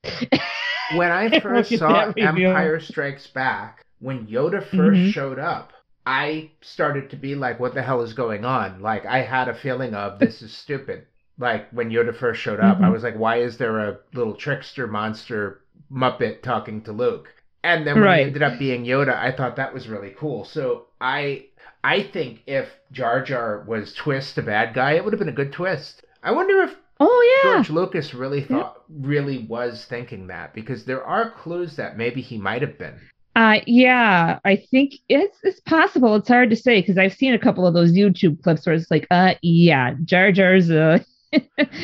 when 0.95 1.11
I 1.11 1.39
first 1.41 1.75
saw. 1.77 2.11
Empire 2.15 2.79
Strikes 2.79 3.25
Back, 3.27 3.83
when 3.99 4.27
Yoda 4.27 4.63
1st 4.63 4.95
Mhm. 5.07 5.11
showed 5.11 5.39
up, 5.39 5.72
I 6.05 6.51
started 6.61 7.09
to 7.11 7.15
be 7.15 7.35
like, 7.35 7.59
"What 7.59 7.73
the 7.73 7.81
hell 7.81 8.01
is 8.01 8.13
going 8.13 8.43
on?" 8.45 8.81
Like 8.81 9.05
I 9.05 9.19
had 9.19 9.47
a 9.47 9.53
feeling 9.53 9.93
of 9.93 10.19
this 10.19 10.41
is 10.41 10.51
stupid. 10.53 11.05
Like 11.39 11.69
when 11.71 11.89
Yoda 11.89 12.13
first 12.13 12.41
showed 12.41 12.59
up, 12.59 12.79
I 12.79 12.83
Mhm. 12.89 12.91
was 12.91 13.03
like, 13.03 13.15
"Why 13.17 13.37
is 13.37 13.57
there 13.57 13.79
a 13.79 13.97
little 14.13 14.35
trickster 14.35 14.85
monster 14.87 15.61
Muppet 15.91 16.41
talking 16.41 16.81
to 16.81 16.91
Luke?" 16.91 17.33
And 17.63 17.87
then 17.87 17.95
when 17.95 18.03
Right. 18.03 18.19
he 18.19 18.23
ended 18.25 18.43
up 18.43 18.59
being 18.59 18.83
Yoda, 18.85 19.15
I 19.17 19.31
thought 19.31 19.55
that 19.55 19.73
was 19.73 19.87
really 19.87 20.13
cool. 20.17 20.43
So 20.45 20.87
I 21.01 21.45
I 21.85 22.01
think 22.03 22.43
if 22.47 22.77
Jar 22.91 23.21
Jar 23.21 23.63
was 23.67 23.93
Twist 23.93 24.37
a 24.37 24.41
bad 24.41 24.73
guy, 24.73 24.93
it 24.93 25.03
would 25.03 25.11
have 25.13 25.19
been 25.19 25.29
a 25.29 25.33
good 25.33 25.51
twist. 25.53 26.03
I 26.21 26.31
wonder 26.31 26.61
if 26.61 26.75
Oh 26.99 27.41
yeah. 27.43 27.53
George 27.55 27.69
Lucas 27.69 28.13
really 28.13 28.41
thought 28.41 28.81
really 28.89 29.39
was 29.49 29.85
thinking 29.85 30.27
that 30.27 30.53
because 30.53 30.85
there 30.85 31.03
are 31.03 31.31
clues 31.31 31.75
that 31.77 31.97
maybe 31.97 32.21
he 32.21 32.37
might 32.37 32.61
have 32.61 32.77
been. 32.77 32.99
Uh, 33.35 33.59
yeah, 33.65 34.39
I 34.45 34.55
think 34.55 34.93
it's 35.09 35.37
it's 35.43 35.59
possible. 35.61 36.15
It's 36.15 36.27
hard 36.27 36.49
to 36.51 36.55
say 36.55 36.81
because 36.81 36.97
I've 36.97 37.13
seen 37.13 37.33
a 37.33 37.39
couple 37.39 37.65
of 37.65 37.73
those 37.73 37.93
YouTube 37.93 38.41
clips 38.43 38.65
where 38.65 38.75
it's 38.75 38.91
like, 38.91 39.07
uh, 39.09 39.33
yeah, 39.41 39.95
Jar 40.05 40.31
Jar's 40.31 40.69
a 40.69 41.03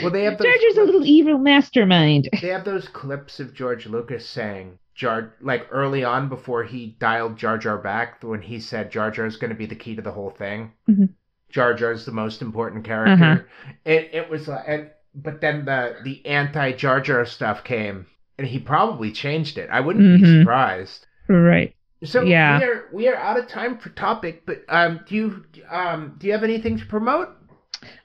Well, 0.01 0.11
they 0.11 0.23
have 0.26 0.38
those 0.38 0.45
Jar 0.45 0.55
Jar's 0.61 0.77
a 0.77 0.84
little 0.84 1.05
evil 1.05 1.39
mastermind. 1.39 2.30
They 2.41 2.49
have 2.49 2.65
those 2.65 2.88
clips 2.88 3.39
of 3.39 3.53
George 3.53 3.88
Lucas 3.88 4.27
saying 4.27 4.77
Jar 4.93 5.34
like 5.41 5.67
early 5.71 6.03
on 6.03 6.30
before 6.30 6.63
he 6.63 6.95
dialed 6.99 7.38
Jar 7.38 7.57
Jar 7.57 7.77
back 7.77 8.21
when 8.23 8.41
he 8.41 8.59
said 8.59 8.91
Jar 8.91 9.09
Jar 9.09 9.26
is 9.26 9.38
going 9.38 9.49
to 9.49 9.57
be 9.57 9.65
the 9.65 9.76
key 9.76 9.95
to 9.95 10.01
the 10.03 10.11
whole 10.11 10.30
thing. 10.30 10.73
Mhm. 10.89 11.09
Jar 11.49 11.73
Jar's 11.73 12.05
the 12.05 12.11
most 12.11 12.43
important 12.43 12.84
character. 12.85 13.13
Uh-huh. 13.26 13.73
It 13.85 14.09
it 14.13 14.30
was 14.30 14.47
like 14.47 14.65
and 14.67 14.91
but 15.15 15.41
then 15.41 15.65
the 15.65 15.95
the 16.03 16.23
anti 16.27 16.73
Jar 16.73 17.01
Jar 17.01 17.26
stuff 17.26 17.63
came 17.63 18.05
and 18.38 18.45
he 18.47 18.59
probably 18.59 19.11
changed 19.11 19.57
it. 19.57 19.69
I 19.71 19.80
wouldn't 19.80 20.21
be 20.21 20.27
Mhm. 20.27 20.41
surprised. 20.41 21.07
Right. 21.30 21.76
So 22.03 22.22
Yeah. 22.23 22.60
we 22.60 22.65
are 22.65 22.84
we 22.93 23.07
are 23.07 23.15
out 23.15 23.38
of 23.38 23.47
time 23.47 23.77
for 23.77 23.89
topic, 23.89 24.43
but 24.45 24.64
um, 24.69 25.01
do 25.07 25.15
you 25.15 25.45
um 25.69 26.15
do 26.18 26.27
you 26.27 26.34
have 26.34 26.43
anything 26.43 26.77
to 26.80 26.85
promote? 26.85 27.30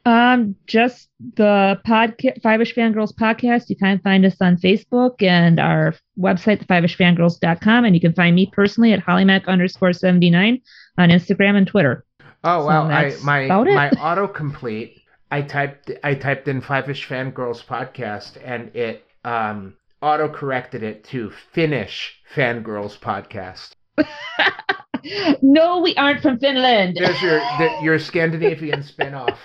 Um, 0.06 0.55
just 0.66 1.09
the 1.36 1.80
podcast, 1.86 2.40
Five-ish 2.42 2.74
Fangirls 2.76 3.12
podcast. 3.12 3.68
You 3.70 3.76
can 3.76 3.98
find 4.01 4.24
us 4.24 4.36
on 4.40 4.56
Facebook 4.56 5.20
and 5.22 5.59
our 5.59 5.94
website, 6.18 6.64
thefiveishfangirls.com. 6.64 7.84
And 7.84 7.94
you 7.94 8.01
can 8.01 8.12
find 8.12 8.36
me 8.36 8.48
personally 8.52 8.92
at 8.92 9.01
hollymac 9.05 9.46
underscore 9.46 9.92
79 9.92 10.60
on 10.98 11.09
Instagram 11.09 11.56
and 11.56 11.66
Twitter. 11.66 12.05
Oh 12.44 12.60
So 12.60 12.66
wow! 12.66 12.84
I 12.90 13.14
my 13.24 13.46
my 13.46 13.90
autocomplete. 13.96 15.01
I 15.30 15.42
typed 15.42 15.90
I 16.05 16.14
typed 16.14 16.46
in 16.46 16.60
Five 16.60 16.90
Ish 16.90 17.09
Fangirls 17.09 17.64
podcast 17.64 18.36
and 18.44 18.74
it 18.76 19.05
um 19.24 19.74
auto 20.05 20.28
corrected 20.28 20.82
it 20.82 21.02
to 21.05 21.31
Finnish 21.52 22.20
Fangirls 22.35 22.98
podcast. 22.98 23.70
no, 25.43 25.81
we 25.81 25.94
aren't 25.97 26.20
from 26.20 26.39
Finland. 26.39 26.97
There's 26.97 27.20
your 27.22 27.39
the, 27.39 27.78
your 27.82 27.98
Scandinavian 27.98 28.82
spinoff. 28.82 29.36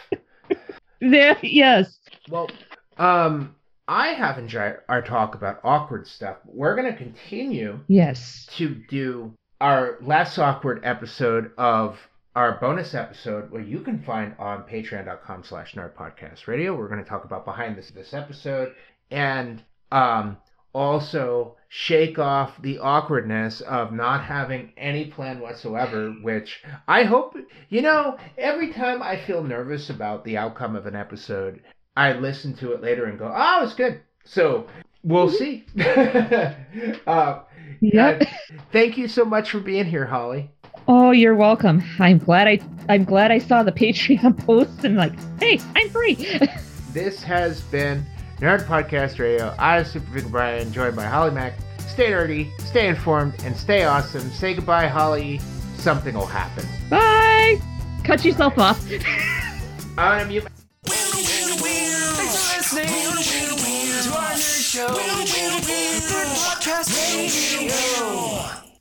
There, 1.02 1.38
yes. 1.42 1.98
Well, 2.30 2.50
um, 2.98 3.56
I 3.88 4.10
have 4.10 4.38
enjoyed 4.38 4.78
our 4.90 5.02
talk 5.02 5.34
about 5.36 5.62
awkward 5.64 6.08
stuff. 6.08 6.38
We're 6.46 6.76
gonna 6.76 6.96
continue 6.98 7.80
Yes. 7.88 8.46
to 8.58 8.76
do 8.90 9.34
our 9.62 9.98
less 10.02 10.38
awkward 10.38 10.82
episode 10.84 11.52
of 11.58 11.98
our 12.36 12.60
bonus 12.60 12.94
episode 12.94 13.50
where 13.52 13.62
you 13.62 13.80
can 13.80 14.02
find 14.04 14.36
on 14.40 14.64
patreon.com 14.64 15.44
slash 15.44 15.74
nerd 15.74 15.94
podcast 15.94 16.48
radio 16.48 16.74
we're 16.78 16.88
going 16.88 17.04
to 17.04 17.10
talk 17.10 17.26
about 17.26 17.44
behind 17.44 17.76
this 17.76 17.90
this 17.90 18.14
episode 18.14 18.74
and 19.12 19.62
um 19.92 20.38
also 20.74 21.56
shake 21.68 22.18
off 22.20 22.60
the 22.62 22.80
awkwardness 22.80 23.62
of 23.62 23.92
not 23.92 24.24
having 24.24 24.72
any 24.78 25.06
plan 25.06 25.40
whatsoever 25.40 26.12
which 26.22 26.62
i 26.88 27.04
hope 27.04 27.36
you 27.70 27.82
know 27.82 28.18
every 28.38 28.72
time 28.74 29.02
i 29.04 29.16
feel 29.16 29.44
nervous 29.44 29.90
about 29.90 30.24
the 30.26 30.38
outcome 30.38 30.76
of 30.76 30.86
an 30.88 30.96
episode 30.96 31.62
i 31.98 32.12
listen 32.14 32.54
to 32.56 32.72
it 32.72 32.82
later 32.82 33.06
and 33.06 33.20
go 33.20 33.32
oh 33.36 33.64
it's 33.64 33.74
good 33.76 34.02
so 34.24 34.66
we'll 35.04 35.30
see 35.30 35.64
uh, 37.08 37.40
Yep. 37.82 38.24
thank 38.72 38.98
you 38.98 39.08
so 39.08 39.24
much 39.24 39.52
for 39.52 39.60
being 39.60 39.86
here, 39.86 40.06
Holly. 40.06 40.50
Oh, 40.88 41.12
you're 41.12 41.36
welcome. 41.36 41.82
I'm 42.00 42.18
glad 42.18 42.48
I 42.48 42.60
I'm 42.90 43.04
glad 43.06 43.32
I 43.32 43.38
saw 43.38 43.64
the 43.64 43.72
Patreon 43.72 44.38
post 44.46 44.84
and 44.84 44.98
like, 44.98 45.14
hey, 45.40 45.60
I'm 45.76 45.90
free. 45.90 46.40
This 46.92 47.22
has 47.22 47.62
been 47.62 48.04
Nerd 48.40 48.66
Podcast 48.66 49.20
Radio. 49.20 49.54
I 49.60 49.80
am 49.80 49.86
Super 49.86 50.12
Big 50.14 50.32
Brian, 50.32 50.72
joined 50.72 50.96
by 50.96 51.04
Holly 51.06 51.32
Mack. 51.32 51.54
Stay 51.88 52.12
nerdy, 52.12 52.50
stay 52.62 52.88
informed, 52.88 53.34
and 53.44 53.56
stay 53.56 53.84
awesome. 53.84 54.30
Say 54.32 54.54
goodbye, 54.54 54.88
Holly. 54.88 55.40
Something 55.76 56.16
will 56.16 56.26
happen. 56.26 56.66
Bye. 56.90 57.60
Cut 58.04 58.24
yourself 58.24 58.58
off. 58.58 58.82
I'm 59.98 60.18
gonna 60.20 60.26
mute 60.26 60.44
my- 60.44 60.50
Thanks 60.86 62.72
for 62.72 62.76
listening 62.76 62.88
to 62.88 64.18
our 64.18 64.32
nerd 64.32 64.62
show. 64.62 64.88
Nerd 64.88 66.30
Podcast 66.38 66.90
Radio. 66.96 68.60